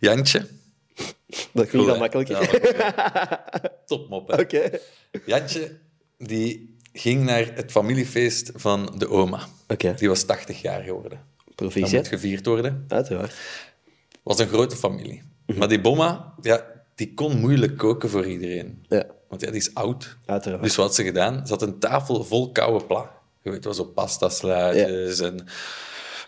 Jantje. 0.00 0.46
Dat 1.52 1.74
al 1.74 1.86
hè? 1.86 1.98
makkelijker. 1.98 2.56
Ja, 2.86 3.44
Topmop, 3.86 4.28
hè? 4.28 4.40
Oké. 4.40 4.70
Jantje, 5.26 5.78
die 6.18 6.76
ging 6.92 7.24
naar 7.24 7.50
het 7.54 7.70
familiefeest 7.70 8.50
van 8.54 8.94
de 8.98 9.08
oma. 9.08 9.40
Oké. 9.68 9.94
Die 9.94 10.08
was 10.08 10.24
80 10.24 10.62
jaar 10.62 10.82
geworden. 10.82 11.10
Dat 11.36 11.46
moet 11.46 11.54
Proficiat. 11.54 12.08
gevierd 12.08 12.46
worden. 12.46 12.84
Uiteraard. 12.88 13.34
was 14.22 14.38
een 14.38 14.48
grote 14.48 14.76
familie. 14.76 15.22
Maar 15.56 15.68
die 15.68 15.80
bomma, 15.80 16.34
ja, 16.40 16.66
die 16.94 17.14
kon 17.14 17.40
moeilijk 17.40 17.76
koken 17.76 18.10
voor 18.10 18.26
iedereen. 18.26 18.84
Ja, 18.88 19.06
Want 19.28 19.40
ja, 19.40 19.46
die 19.50 19.60
is 19.60 19.74
oud. 19.74 20.16
uiteraard. 20.26 20.62
Dus 20.62 20.76
wat 20.76 20.86
had 20.86 20.94
ze 20.94 21.04
gedaan? 21.04 21.46
Ze 21.46 21.52
had 21.52 21.62
een 21.62 21.78
tafel 21.78 22.24
vol 22.24 22.52
koude 22.52 22.84
pla. 22.84 23.10
Je 23.42 23.50
weet 23.50 23.64
wel, 23.64 23.74
zo 23.74 23.84
pasta-slaatjes 23.84 25.20
en 25.20 25.40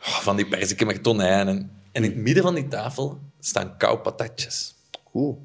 oh, 0.00 0.18
van 0.18 0.36
die 0.36 0.46
perziken 0.46 0.86
met 0.86 1.02
tonijnen. 1.02 1.48
En 1.56 1.78
in 1.93 2.03
het 2.03 2.16
midden 2.16 2.43
van 2.43 2.55
die 2.55 2.68
tafel 2.68 3.20
staan 3.41 3.76
koude 3.76 4.03
patatjes. 4.03 4.74
Oeh. 5.14 5.36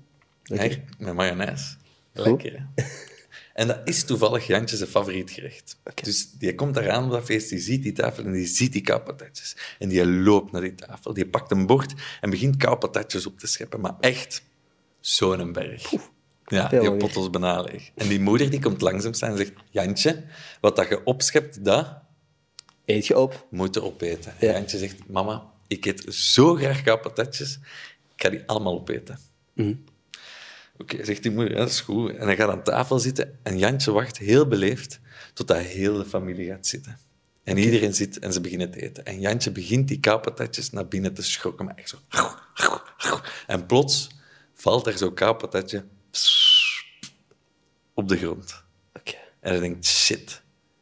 Hè, 0.44 0.84
Met 0.98 1.14
mayonaise. 1.14 1.76
Lekker? 2.12 2.68
En 3.54 3.68
dat 3.68 3.80
is 3.86 4.04
toevallig 4.04 4.48
Jantje 4.48 4.76
zijn 4.78 4.89
favoriet 4.89 5.32
gerecht. 5.32 5.78
Dus 6.04 6.32
die 6.32 6.56
komt 6.56 6.78
eraan 6.78 7.06
op 7.06 7.12
dat 7.12 7.24
feest, 7.26 7.50
die 7.50 7.60
ziet 7.60 7.84
die 7.84 7.91
tafel 7.91 8.24
en 8.24 8.32
die 8.32 8.46
ziet 8.48 8.72
die 8.74 8.82
koupatatjes. 8.82 9.56
En 9.80 9.89
die 9.89 10.06
loopt 10.08 10.52
naar 10.52 10.62
die 10.62 10.76
tafel, 10.76 11.14
die 11.14 11.28
pakt 11.28 11.52
een 11.52 11.66
bord 11.66 11.94
en 12.22 12.30
begint 12.30 12.58
koupatatjes 12.58 13.26
op 13.26 13.39
te 13.39 13.48
scheppen. 13.48 13.80
Maar 13.80 13.96
echt, 14.00 14.44
zo'n 15.00 15.52
berg. 15.52 15.94
Ja, 16.46 16.68
die 16.68 16.96
pot 16.98 17.32
bijna 17.32 17.62
leeg. 17.62 17.91
En 17.96 18.08
die 18.08 18.20
moeder 18.20 18.50
die 18.50 18.60
komt 18.60 18.82
langzaam 18.82 19.14
staan 19.14 19.32
en 19.32 19.38
zegt, 19.38 19.54
Jantje, 19.70 20.24
wat 20.62 20.76
dat 20.76 20.89
je 20.89 21.04
opschept, 21.06 21.66
dat 21.66 22.02
Eet 22.86 23.08
je 23.08 23.20
op? 23.20 23.48
moet 23.50 23.74
je 23.74 23.84
opeten. 23.84 24.34
En 24.39 24.48
Ja. 24.48 24.54
Jantje 24.54 24.78
zegt, 24.78 25.08
mama, 25.08 25.52
ik 25.76 25.86
eet 25.86 26.13
zo 26.13 26.55
graag 26.55 26.82
koupatatjes, 26.84 27.59
ik 28.15 28.24
ga 28.24 28.30
die 28.30 28.43
allemaal 28.45 28.74
opeten. 28.74 29.19
Mhm. 29.53 29.76
Oké, 30.78 31.05
zegt 31.05 31.24
die 31.24 31.32
moeder, 31.32 31.53
ja, 31.53 31.59
dat 31.59 31.69
is 31.69 31.82
goed. 31.82 32.15
En 32.15 32.26
hij 32.26 32.36
gaat 32.36 32.49
aan 32.49 32.63
tafel 32.63 32.99
zitten 32.99 33.39
en 33.43 33.57
Jantje 33.57 33.91
wacht 33.91 34.17
heel 34.17 34.47
beleefd 34.47 34.99
totdat 35.34 35.57
heel 35.57 35.97
de 35.97 36.05
familie 36.05 36.47
gaat 36.47 36.67
zitten. 36.67 36.97
En 37.43 37.57
iedereen 37.57 37.93
zit 37.93 38.19
en 38.19 38.34
ze 38.34 38.41
beginnen 38.41 38.71
te 38.71 38.82
eten. 38.82 39.05
En 39.05 39.19
Jantje 39.19 39.51
begint 39.51 39.88
die 39.88 39.99
koupatatjes 39.99 40.69
naar 40.69 40.88
binnen 40.88 41.13
te 41.13 41.21
schokken, 41.21 41.65
maar 41.65 41.76
echt 41.76 41.89
zo. 41.89 41.97
En 43.47 43.65
plots 43.65 44.09
valt 44.53 44.88
er 44.88 44.97
zo'n 44.97 45.13
koupatatje 45.13 45.86
op 47.93 48.07
de 48.07 48.17
grond. 48.17 48.63
Oké. 48.93 49.15
En 49.39 49.51
hij 49.51 49.59
denkt, 49.59 49.86
shit. 49.86 50.41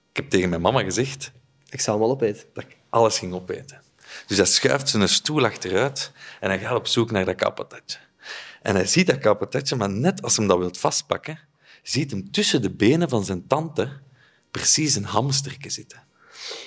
Ik 0.09 0.15
heb 0.17 0.29
tegen 0.29 0.49
mijn 0.49 0.61
mama 0.61 0.83
gezegd, 0.83 1.31
Ik 1.69 1.81
zal 1.81 1.93
hem 1.93 2.03
al 2.03 2.11
opeten. 2.11 2.45
dat 2.53 2.63
ik 2.63 2.77
alles 2.89 3.19
ging 3.19 3.33
opeten. 3.33 3.81
Dus 4.27 4.37
hij 4.37 4.45
schuift 4.45 4.89
zijn 4.89 5.09
stoel 5.09 5.45
achteruit 5.45 6.11
en 6.39 6.49
hij 6.49 6.59
gaat 6.59 6.75
op 6.75 6.87
zoek 6.87 7.11
naar 7.11 7.25
dat 7.25 7.35
kapatatje. 7.35 7.97
En 8.61 8.75
hij 8.75 8.85
ziet 8.85 9.07
dat 9.07 9.17
kapatatje, 9.17 9.75
maar 9.75 9.89
net 9.89 10.21
als 10.21 10.37
hij 10.37 10.47
dat 10.47 10.57
wil 10.57 10.73
vastpakken, 10.77 11.39
ziet 11.83 12.11
hem 12.11 12.31
tussen 12.31 12.61
de 12.61 12.71
benen 12.71 13.09
van 13.09 13.25
zijn 13.25 13.47
tante 13.47 13.99
precies 14.51 14.95
een 14.95 15.03
hamsterke 15.03 15.69
zitten. 15.69 16.03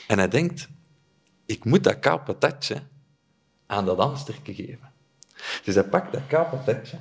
En 0.07 0.18
hij 0.18 0.28
denkt, 0.28 0.68
ik 1.46 1.64
moet 1.64 1.84
dat 1.84 1.98
kapatatje 1.98 2.82
aan 3.66 3.84
dat 3.84 3.98
hamsterke 3.98 4.55
geven. 4.55 4.92
Dus 5.64 5.74
hij 5.74 5.84
pakt 5.84 6.12
dat 6.12 6.26
kapatatje 6.26 6.98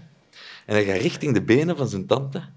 en 0.65 0.75
hij 0.75 0.85
gaat 0.85 1.01
richting 1.01 1.33
de 1.33 1.41
benen 1.41 1.77
van 1.77 1.87
zijn 1.87 2.05
tante. 2.05 2.49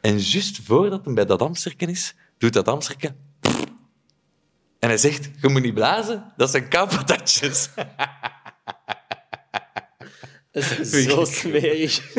En 0.00 0.18
juist 0.18 0.60
voordat 0.62 1.04
hij 1.04 1.14
bij 1.14 1.24
dat 1.24 1.40
hamsterke 1.40 1.86
is, 1.86 2.14
doet 2.38 2.52
dat 2.52 2.66
hamsterke 2.66 3.14
en 4.82 4.88
hij 4.88 4.98
zegt, 4.98 5.28
je 5.40 5.48
moet 5.48 5.62
niet 5.62 5.74
blazen, 5.74 6.32
dat 6.36 6.50
zijn 6.50 6.68
kapatatjes. 6.68 7.68
Dat 10.52 10.78
is 10.78 11.04
zo 11.04 11.24
smerig. 11.24 12.12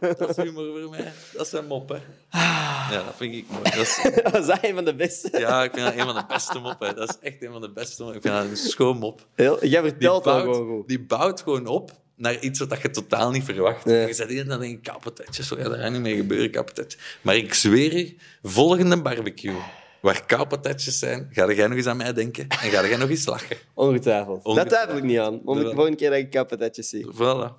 Dat 0.00 0.28
is 0.28 0.36
humor 0.36 0.80
voor 0.80 0.90
mij. 0.90 1.12
Dat 1.32 1.48
zijn 1.48 1.66
moppen. 1.66 2.02
Ja, 2.30 2.88
dat 3.04 3.14
vind 3.16 3.34
ik 3.34 3.44
mooi. 3.48 3.62
Dat 3.62 3.74
is, 3.74 4.00
Was 4.32 4.46
dat 4.52 4.58
een 4.62 4.74
van 4.74 4.84
de 4.84 4.94
beste? 4.94 5.38
ja, 5.38 5.64
ik 5.64 5.72
vind 5.72 5.86
dat 5.86 5.94
een 5.94 6.04
van 6.04 6.14
de 6.14 6.24
beste 6.28 6.58
moppen. 6.58 6.96
Dat 6.96 7.08
is 7.08 7.16
echt 7.20 7.42
een 7.42 7.52
van 7.52 7.60
de 7.60 7.70
beste 7.70 8.02
moppen. 8.02 8.16
Ik 8.20 8.22
vind 8.22 8.34
dat 8.34 8.50
een 8.50 8.56
schoon 8.56 8.98
mop. 8.98 9.26
Heel, 9.34 9.66
jij 9.66 9.82
vertelt 9.82 10.24
bouwt, 10.24 10.42
gewoon 10.42 10.68
goed. 10.68 10.88
die 10.88 11.00
bouwt 11.00 11.40
gewoon 11.42 11.66
op 11.66 11.92
naar 12.16 12.38
iets 12.38 12.58
wat 12.58 12.82
je 12.82 12.90
totaal 12.90 13.30
niet 13.30 13.44
verwacht. 13.44 13.84
Nee. 13.84 14.06
Je 14.06 14.12
zegt 14.14 14.30
hier 14.30 14.46
dan 14.46 14.60
denk 14.60 14.72
ik, 14.76 14.82
kapatatjes. 14.82 15.46
Zo, 15.46 15.58
ja, 15.58 15.68
dat 15.68 15.78
gaat 15.78 15.90
niet 15.92 16.00
mee 16.00 16.16
gebeuren, 16.16 16.50
kapatatjes. 16.50 17.02
Maar 17.20 17.36
ik 17.36 17.54
zweer 17.54 17.96
je, 17.96 18.16
volgende 18.42 19.02
barbecue, 19.02 19.56
waar 20.00 20.26
kapatatjes 20.26 20.98
zijn, 20.98 21.28
ga 21.32 21.52
jij 21.52 21.66
nog 21.66 21.76
eens 21.76 21.86
aan 21.86 21.96
mij 21.96 22.12
denken 22.12 22.48
en 22.48 22.56
ga 22.70 22.86
jij 22.86 22.96
nog 22.96 23.08
eens 23.08 23.26
lachen. 23.26 23.56
Ongetwijfeld. 23.74 24.36
Dat 24.36 24.44
Ongetwijfeld. 24.46 24.68
twijfel 24.82 24.96
ik 24.96 25.02
niet 25.10 25.18
aan. 25.18 25.40
Om 25.44 25.58
de 25.58 25.64
volgende 25.74 25.96
keer 25.96 26.10
dat 26.10 26.18
ik 26.18 26.30
kapatatjes 26.30 26.88
zie. 26.88 27.06
Voilà. 27.14 27.52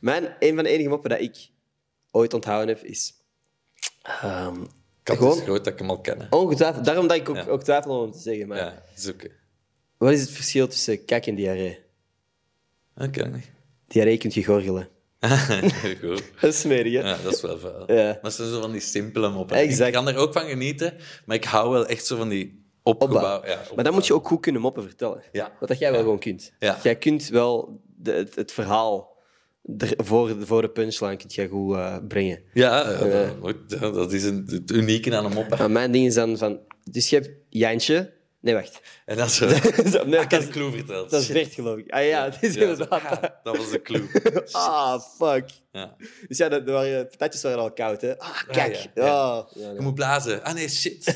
Mijn, 0.00 0.36
een 0.38 0.54
van 0.54 0.64
de 0.64 0.70
enige 0.70 0.88
moppen 0.88 1.10
dat 1.10 1.20
ik 1.20 1.48
ooit 2.10 2.34
onthouden 2.34 2.74
heb, 2.76 2.84
is... 2.84 3.14
ehm, 4.02 4.56
Kans 5.02 5.18
Gewoon- 5.18 5.36
is 5.36 5.42
groot 5.42 5.64
dat 5.64 5.72
ik 5.72 5.78
hem 5.78 5.90
al 5.90 6.00
ken. 6.00 6.20
hè. 6.20 6.26
ongetwijfeld, 6.30 6.84
daarom 6.84 7.06
dat 7.06 7.16
ik 7.16 7.28
ook, 7.28 7.36
Ja. 7.36 7.46
ook 7.46 7.62
twijfel 7.62 7.98
om 7.98 8.02
het 8.06 8.12
te 8.12 8.20
zeggen. 8.20 8.48
Maar 8.48 8.58
Ja, 8.58 8.82
dat 8.94 9.08
oké. 9.14 9.28
wat 9.96 10.12
is 10.12 10.20
het 10.20 10.30
verschil 10.30 10.68
tussen 10.68 11.04
kak 11.04 11.24
en 11.26 11.34
diarree? 11.34 11.78
Dat 12.94 13.10
ken 13.10 13.26
ik 13.26 13.32
niet. 13.34 13.50
Diarree 13.86 14.18
kun 14.18 14.30
je 14.34 14.44
gorgelen. 14.44 14.88
Goed. 16.00 16.22
Dat 16.40 16.50
is 16.52 16.60
smerig, 16.60 16.92
hè? 16.92 16.98
Ja, 17.08 17.16
dat 17.24 17.34
is 17.34 17.40
wel 17.40 17.58
vuil. 17.58 17.92
Ja. 17.92 18.04
Maar 18.04 18.18
het 18.22 18.32
zijn 18.32 18.48
zo 18.48 18.60
van 18.60 18.72
die 18.72 18.80
simpele 18.80 19.28
moppen. 19.30 19.56
Exact. 19.56 19.86
Ik 19.88 19.92
kan 19.94 20.08
er 20.08 20.16
ook 20.16 20.32
van 20.32 20.48
genieten, 20.48 20.94
maar 21.26 21.36
ik 21.36 21.44
hou 21.44 21.70
wel 21.70 21.86
echt 21.86 22.06
zo 22.06 22.16
van 22.16 22.28
die 22.28 22.64
opgebouw. 22.82 23.16
Opbouw. 23.36 23.50
Ja, 23.50 23.60
Maar 23.74 23.84
dan 23.84 23.92
moet 23.94 24.06
je 24.06 24.14
ook 24.14 24.26
goed 24.28 24.40
kunnen 24.40 24.60
moppen 24.62 24.82
vertellen. 24.82 25.22
Ja. 25.32 25.52
Wat 25.60 25.68
dat 25.68 25.78
jij 25.78 25.90
wel 25.92 26.00
gewoon 26.00 26.18
kunt. 26.18 26.52
Jij 26.82 26.96
kunt 26.96 27.28
wel 27.28 27.80
de, 27.96 28.12
het, 28.12 28.34
het 28.34 28.52
verhaal 28.52 29.14
er, 29.78 29.92
voor, 29.96 30.28
de- 30.38 30.46
voor 30.46 30.62
de 30.62 30.70
punchline 30.70 31.16
jij 31.26 31.48
goed 31.48 31.74
eh, 31.76 31.96
brengen. 32.08 32.42
Ja, 32.54 32.90
ja, 33.68 33.90
dat, 33.90 34.12
is 34.12 34.24
een, 34.24 34.46
het 34.50 34.70
unieke 34.70 35.16
aan 35.16 35.24
een 35.24 35.32
mop. 35.32 35.50
hè. 35.50 35.56
Maar 35.56 35.70
mijn 35.70 35.92
ding 35.92 36.06
is 36.06 36.14
dan 36.14 36.38
van... 36.38 36.58
Dus 36.90 37.10
je 37.10 37.16
hebt 37.16 37.30
Jantje... 37.48 38.14
Nee, 38.46 38.54
wacht. 38.54 38.80
En 39.04 39.16
dat 39.16 39.26
is 39.28 39.40
ik 39.40 39.48
nee, 40.06 40.18
heb 40.18 40.30
dat, 40.30 40.40
de 40.42 40.48
clue 40.48 40.70
verteld. 40.70 41.10
dat 41.10 41.20
is 41.20 41.28
Bert, 41.28 41.54
geloof 41.54 41.78
ik. 41.78 41.90
Ah 41.90 42.06
ja, 42.06 42.24
het 42.24 42.36
is 42.40 42.54
Ja, 42.54 42.60
inderdaad... 42.60 43.02
ja, 43.02 43.40
dat 43.44 43.56
was 43.56 43.70
de 43.70 43.82
clue. 43.82 44.08
Ah, 44.52 45.00
fuck. 45.18 45.50
Ja. 45.76 45.96
Dus 46.28 46.38
ja, 46.38 46.48
de, 46.48 46.62
de, 46.62 46.72
waren- 46.72 46.98
de 46.98 47.06
patatjes 47.10 47.42
waren 47.42 47.58
al 47.58 47.72
koud, 47.72 48.00
hè. 48.00 48.18
Ah, 48.18 48.42
kijk. 48.50 48.88
Ja, 48.94 49.46
ja, 49.54 49.70
Je 49.72 49.80
moet 49.80 49.94
blazen. 49.94 50.42
Ah 50.44 50.54
nee, 50.54 50.68
shit. 50.68 51.14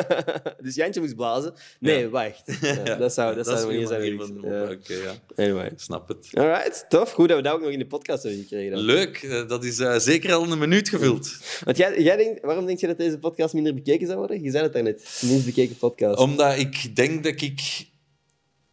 Dus 0.62 0.74
Jantje 0.74 1.00
moest 1.00 1.16
blazen. 1.16 1.54
Nee, 1.80 2.08
wacht. 2.08 2.42
Dat 2.98 3.12
zou, 3.14 3.34
dat 3.36 3.46
zou 3.46 3.58
de 3.60 3.66
manier 3.66 3.88
weer 3.88 4.16
zijn 4.26 4.40
de. 4.40 4.76
Oké, 4.80 4.94
ja. 4.94 5.14
Anyway. 5.44 5.70
Snap 5.76 6.08
het. 6.08 6.28
Alright, 6.32 6.84
tof. 6.88 7.12
Goed 7.12 7.28
dat 7.28 7.36
we 7.36 7.42
dat 7.42 7.52
ook 7.52 7.60
nog 7.60 7.70
in 7.70 7.78
de 7.78 7.86
podcast 7.86 8.22
hebben 8.22 8.40
gekregen. 8.42 8.70
dan. 8.72 8.80
Leuk, 8.80 9.22
eh, 9.22 9.48
dat 9.48 9.64
is 9.64 9.78
eh, 9.78 9.98
zeker 9.98 10.32
al 10.32 10.52
een 10.52 10.58
minuut 10.58 10.88
gevuld. 10.88 11.36
Want 11.64 11.76
jij, 11.76 12.02
jij 12.02 12.16
denkt, 12.16 12.40
waarom 12.42 12.66
denk 12.66 12.78
je 12.78 12.86
dat 12.86 12.98
deze 12.98 13.18
podcast 13.18 13.54
minder 13.54 13.74
bekeken 13.74 14.06
zou 14.06 14.18
worden? 14.18 14.42
Je 14.42 14.50
zei 14.50 14.62
het 14.62 14.72
daarnet. 14.72 15.20
Minst 15.22 15.44
bekeken 15.44 15.76
podcast. 15.76 16.18
Omdat 16.18 16.58
ik 16.58 16.96
denk 16.96 17.24
dat 17.24 17.40
ik... 17.40 17.86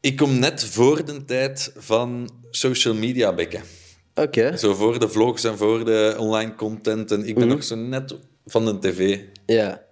Ik 0.02 0.16
kom 0.16 0.40
net 0.40 0.64
voor 0.66 1.06
de 1.06 1.26
tijd 1.26 1.72
van 1.78 2.30
social 2.52 2.94
media 2.94 3.34
bekken. 3.34 3.62
Oké. 4.22 4.58
Zo 4.58 4.74
voor 4.74 5.00
de 5.00 5.10
vlogs 5.10 5.44
en 5.44 5.58
voor 5.58 5.86
de 5.86 6.16
online 6.18 6.56
content. 6.56 7.12
En 7.12 7.26
ik 7.28 7.36
ben 7.36 7.44
Mhm. 7.48 7.54
nog 7.56 7.64
zo 7.64 7.76
net 7.76 8.16
van 8.46 8.66
de 8.66 8.80
tv. 8.80 9.20
Ja. 9.46 9.88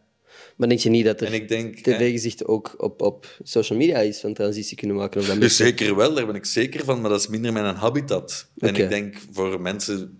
Maar 0.55 0.67
denk 0.67 0.79
je 0.79 0.89
niet 0.89 1.05
dat 1.05 1.21
En 1.21 1.27
er 1.27 1.33
ik 1.33 1.47
denk... 1.47 1.75
hè, 1.75 1.81
tv-gezicht 1.81 2.45
ook 2.45 2.73
op, 2.77 3.01
op 3.01 3.27
social 3.43 3.79
media 3.79 3.97
is 3.99 4.19
van 4.19 4.33
transitie 4.33 4.77
kunnen 4.77 4.95
maken? 4.97 5.21
Of 5.21 5.27
dat 5.27 5.39
dus 5.41 5.55
zeker 5.55 5.95
wel, 5.95 6.13
daar 6.13 6.25
ben 6.25 6.35
ik 6.35 6.45
zeker 6.45 6.85
van. 6.85 7.01
Maar 7.01 7.09
dat 7.09 7.19
is 7.19 7.27
minder 7.27 7.53
mijn 7.53 7.75
habitat. 7.75 8.47
En 8.57 8.75
ik 8.75 8.89
denk 8.89 9.15
voor 9.31 9.61
mensen 9.61 10.19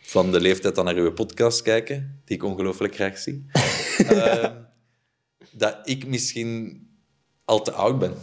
van 0.00 0.32
de 0.32 0.40
leeftijd 0.40 0.74
die 0.74 0.84
naar 0.84 0.94
uw 0.94 1.12
podcast 1.12 1.62
kijken, 1.62 2.20
die 2.24 2.36
ik 2.36 2.42
ongelooflijk 2.42 2.94
graag 2.94 3.18
zie, 3.18 3.44
ehm, 4.08 4.52
dat 5.50 5.78
ik 5.84 6.06
misschien 6.06 6.82
al 7.44 7.62
te 7.62 7.72
oud 7.72 7.98
ben. 7.98 8.14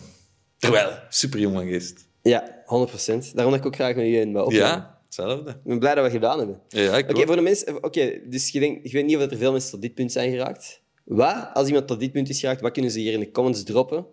Terwijl, 0.57 0.89
super 1.09 1.39
jong 1.39 1.55
van 1.55 1.67
geest. 1.67 2.05
Ja, 2.21 2.63
100%. 2.65 3.31
Daarom 3.33 3.53
dat 3.53 3.55
ik 3.61 3.65
ook 3.65 3.75
graag 3.75 3.95
met 3.95 4.05
jullie 4.05 4.33
wil 4.33 4.43
opnemen. 4.43 4.67
Ja, 4.67 5.00
hetzelfde. 5.15 5.49
Ik 5.49 5.63
ben 5.63 5.79
blij 5.79 5.95
dat 5.95 6.03
we 6.03 6.09
het 6.09 6.19
gedaan 6.19 6.37
hebben. 6.37 6.61
Ja, 6.67 6.97
ik 6.97 7.09
Oké, 7.09 7.25
voor 7.25 7.35
de 7.35 7.41
mensen... 7.41 7.83
Oké, 7.83 8.19
dus 8.29 8.49
je, 8.49 8.59
denkt, 8.59 8.89
je 8.91 8.97
weet 8.97 9.05
niet 9.05 9.17
of 9.17 9.31
er 9.31 9.37
veel 9.37 9.51
mensen 9.51 9.71
tot 9.71 9.81
dit 9.81 9.93
punt 9.93 10.11
zijn 10.11 10.31
geraakt. 10.31 10.81
Wat, 11.05 11.49
als 11.53 11.67
iemand 11.67 11.87
tot 11.87 11.99
dit 11.99 12.11
punt 12.11 12.29
is 12.29 12.39
geraakt, 12.39 12.61
wat 12.61 12.71
kunnen 12.71 12.91
ze 12.91 12.99
hier 12.99 13.13
in 13.13 13.19
de 13.19 13.31
comments 13.31 13.63
droppen? 13.63 14.05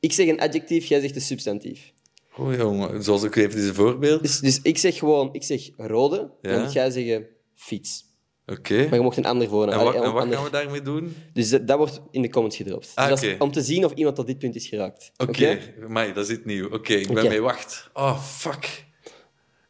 Ik 0.00 0.12
zeg 0.12 0.26
een 0.28 0.40
adjectief, 0.40 0.84
jij 0.84 1.00
zegt 1.00 1.14
een 1.14 1.20
substantief. 1.20 1.92
Oh, 2.36 2.54
jongen, 2.56 3.02
zoals 3.02 3.22
ik 3.22 3.36
even 3.36 3.56
deze 3.56 3.74
voorbeeld. 3.74 4.22
Dus, 4.22 4.40
dus 4.40 4.60
ik 4.62 4.78
zeg 4.78 4.98
gewoon, 4.98 5.28
ik 5.32 5.42
zeg 5.42 5.70
rode, 5.76 6.30
Ja. 6.42 6.62
moet 6.62 6.72
jij 6.72 6.90
zeggen 6.90 7.26
fiets. 7.54 8.04
Oké. 8.46 8.74
Maar 8.82 8.94
je 8.94 9.00
mocht 9.00 9.16
een 9.16 9.24
ander 9.24 9.48
voornaam. 9.48 9.78
En 9.78 9.84
wat, 9.84 9.94
en 9.94 10.12
wat 10.12 10.22
ander- 10.22 10.36
gaan 10.36 10.44
we 10.44 10.50
daarmee 10.50 10.82
doen? 10.82 11.16
Dus 11.32 11.50
dat, 11.50 11.66
dat 11.66 11.78
wordt 11.78 12.00
in 12.10 12.22
de 12.22 12.28
comments 12.30 12.56
gedropt. 12.56 12.92
Ah, 12.94 13.08
dus 13.08 13.22
oké. 13.22 13.36
om 13.38 13.52
te 13.52 13.62
zien 13.62 13.84
of 13.84 13.92
iemand 13.92 14.16
tot 14.16 14.26
dit 14.26 14.38
punt 14.38 14.54
is 14.54 14.66
geraakt. 14.66 15.12
Oké, 15.16 15.58
maar 15.88 16.14
dat 16.14 16.24
is 16.24 16.30
het 16.30 16.44
nieuw. 16.44 16.70
Oké, 16.70 16.94
ik 16.94 17.14
ben 17.14 17.28
mee 17.28 17.40
wacht. 17.40 17.90
Oh, 17.92 18.22
fuck. 18.22 18.83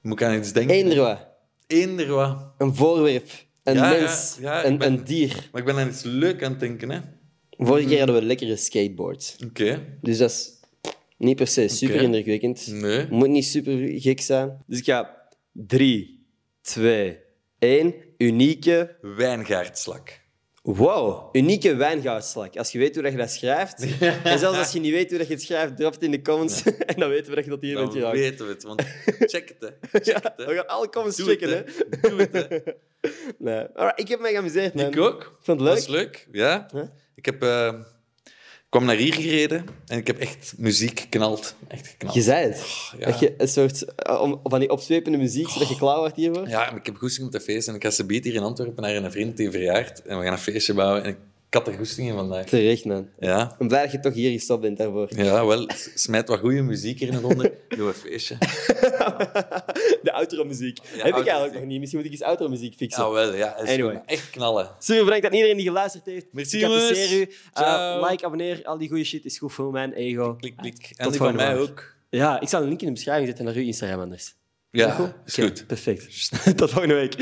Moet 0.04 0.20
ik 0.20 0.26
aan 0.26 0.38
iets 0.38 0.52
denken? 0.52 0.74
Eender 0.74 0.96
wat. 0.98 1.26
Eender 1.66 2.06
wat. 2.08 2.52
Een 2.58 2.74
voorwerp. 2.74 3.30
Een 3.62 3.74
Ja, 3.74 3.90
mens. 3.90 4.36
ja, 4.40 4.64
een, 4.64 4.78
ben- 4.78 4.92
een 4.92 5.04
dier. 5.04 5.48
Maar 5.52 5.60
ik 5.60 5.66
ben 5.66 5.76
aan 5.76 5.88
iets 5.88 6.02
leuk 6.02 6.42
aan 6.42 6.50
het 6.50 6.60
denken, 6.60 6.90
hè. 6.90 7.00
Vorige 7.50 7.88
keer 7.88 7.98
hadden 7.98 8.16
we 8.16 8.22
lekkere 8.22 8.56
skateboards. 8.56 9.36
Oké. 9.44 9.98
Dus 10.00 10.18
dat 10.18 10.30
is 10.30 10.50
niet 11.18 11.36
per 11.36 11.46
se 11.46 11.68
super 11.68 12.00
indrukwekkend. 12.02 12.66
Nee. 12.66 13.06
Moet 13.10 13.28
niet 13.28 13.44
super 13.44 14.00
gek 14.00 14.20
zijn. 14.20 14.62
Dus 14.66 14.78
ik 14.78 14.84
ga 14.84 15.28
3, 15.52 16.26
2, 16.60 17.18
1. 17.58 17.94
Unieke. 18.18 18.96
Wijngaardslak. 19.00 20.20
Wow, 20.66 21.28
unieke 21.36 21.74
wijngaardslak. 21.76 22.56
Als 22.56 22.72
je 22.72 22.78
weet 22.78 22.94
hoe 22.94 23.02
dat 23.02 23.12
je 23.12 23.18
dat 23.18 23.30
schrijft. 23.30 23.98
en 24.24 24.38
zelfs 24.38 24.58
als 24.58 24.72
je 24.72 24.80
niet 24.80 24.92
weet 24.92 25.08
hoe 25.08 25.18
dat 25.18 25.26
je 25.26 25.32
het 25.34 25.42
schrijft, 25.42 25.76
drop 25.76 25.92
het 25.92 26.02
in 26.02 26.10
de 26.10 26.22
comments. 26.22 26.62
en 26.86 26.94
dan 26.96 27.08
weten 27.08 27.28
we 27.28 27.34
dat 27.34 27.44
je 27.44 27.50
dat 27.50 27.60
hier 27.62 27.74
bent 27.74 27.86
Dan 27.92 27.96
geraakt. 28.00 28.16
weten 28.18 28.46
we 28.46 28.52
het, 28.52 28.62
want 28.62 28.82
check 29.32 29.48
het, 29.48 29.56
hè. 29.60 29.98
Check 30.00 30.04
Ja, 30.04 30.14
het, 30.22 30.32
hè. 30.36 30.44
we 30.46 30.54
gaan 30.54 30.66
alle 30.66 30.88
comments 30.88 31.16
Doe 31.16 31.26
checken, 31.26 31.48
het, 31.56 31.84
hè. 32.00 32.08
Doe 32.10 32.20
het, 32.20 32.32
hè. 32.32 32.58
Nee. 33.38 33.66
Alright, 33.74 34.00
ik 34.00 34.08
heb 34.08 34.20
mij 34.20 34.30
geamuseerd, 34.30 34.74
man. 34.74 34.84
Ik 34.86 34.98
ook. 35.00 35.36
vond 35.40 35.60
het 35.60 35.68
Dat 35.68 35.68
leuk. 35.68 35.76
is 35.78 35.86
leuk, 35.86 36.28
ja. 36.32 36.66
Huh? 36.72 36.82
Ik 37.14 37.24
heb... 37.24 37.42
eh, 37.42 37.74
kwam 38.74 38.86
naar 38.86 38.96
hier 38.96 39.14
gereden 39.14 39.64
en 39.86 39.98
ik 39.98 40.06
heb 40.06 40.18
echt 40.18 40.54
muziek 40.56 41.00
geknald. 41.00 41.54
Echt 41.68 41.86
geknald. 41.86 42.14
Je 42.14 42.22
zei 42.22 42.46
het. 42.46 42.62
ja. 42.98 43.06
Dat 43.06 43.18
je 43.18 43.34
een 43.38 43.48
soort 43.48 43.94
eh, 43.94 44.20
om, 44.20 44.40
van 44.44 44.60
die 44.60 44.70
opzwepende 44.70 45.18
muziek, 45.18 45.48
zodat 45.48 45.68
je 45.68 45.76
klaar 45.76 45.98
wordt 45.98 46.16
hiervoor. 46.16 46.48
Ja, 46.48 46.70
maar 46.70 46.76
ik 46.76 46.86
heb 46.86 46.96
goesting 46.96 47.26
om 47.26 47.32
te 47.32 47.40
feesten. 47.40 47.72
En 47.72 47.78
ik 47.78 47.84
ga 47.84 47.90
ze 47.90 48.04
beet 48.04 48.24
hier 48.24 48.34
in 48.34 48.42
Antwerpen 48.42 48.82
naar 48.82 48.94
een 48.94 49.10
vriend 49.10 49.36
die 49.36 49.50
verjaart. 49.50 50.02
En 50.02 50.18
we 50.18 50.24
gaan 50.24 50.32
een 50.32 50.38
feestje 50.38 50.74
bouwen. 50.74 51.02
En 51.04 51.08
ik 51.08 51.16
had 51.54 51.66
er 51.68 51.74
goesting 51.74 52.08
in 52.08 52.14
vandaag. 52.14 52.46
Terecht, 52.46 52.84
man. 52.84 53.08
Ja, 53.18 53.42
Ik 53.50 53.58
ben 53.58 53.68
blij 53.68 53.82
dat 53.82 53.92
je 53.92 54.00
toch 54.00 54.14
hier 54.14 54.30
gestopt 54.32 54.60
bent 54.62 54.78
daarvoor. 54.78 55.08
ja 55.16 55.46
wel. 55.46 55.68
Smijt 55.94 56.28
wat 56.28 56.38
goede 56.38 56.62
muziek 56.62 56.98
hier 56.98 57.08
in 57.08 57.14
de 57.14 57.20
ronde. 57.20 57.54
Doe 57.76 57.88
een 57.88 57.94
feestje. 57.94 58.36
De 60.02 60.12
outro-muziek. 60.12 60.78
Heb 60.96 61.06
ik 61.16 61.26
eigenlijk 61.26 61.54
nog 61.54 61.64
niet. 61.64 61.78
Misschien 61.80 61.98
moet 62.00 62.08
ik 62.12 62.14
eens 62.14 62.22
outro-muziek 62.28 62.74
fixen. 62.74 63.04
Ja, 63.04 63.10
wel. 63.10 63.34
Ja, 63.34 63.56
Anyway. 63.66 64.02
echt 64.06 64.30
knallen. 64.30 64.70
Super 64.78 65.04
bedankt 65.04 65.26
aan 65.26 65.32
iedereen 65.32 65.56
die 65.56 65.66
geluisterd 65.66 66.04
heeft. 66.06 66.26
Merci, 66.32 66.58
jongens. 66.58 67.12
u. 67.12 67.20
Uh, 67.20 67.26
Ciao. 67.54 68.08
like, 68.10 68.24
abonneer. 68.24 68.60
Al 68.64 68.78
die 68.78 68.88
goede 68.88 69.04
shit 69.04 69.24
is 69.24 69.38
goed 69.38 69.52
voor 69.52 69.70
mijn 69.72 69.92
ego. 69.92 70.34
Klik, 70.34 70.56
klik. 70.56 70.90
En 70.96 71.08
die 71.10 71.18
van 71.18 71.34
mij 71.36 71.56
ook. 71.58 71.92
Ja, 72.10 72.40
ik 72.40 72.48
zal 72.48 72.60
een 72.62 72.68
link 72.68 72.80
in 72.80 72.86
de 72.86 72.92
beschrijving 72.92 73.26
zetten 73.26 73.44
naar 73.44 73.54
uw 73.54 73.62
Instagram 73.62 74.00
anders. 74.00 74.34
Ja, 74.70 75.14
is 75.26 75.38
Oké, 75.38 75.42
goed. 75.48 75.66
Perfect. 75.66 76.30
Tot 76.56 76.70
volgende 76.70 76.94
week. 76.94 77.14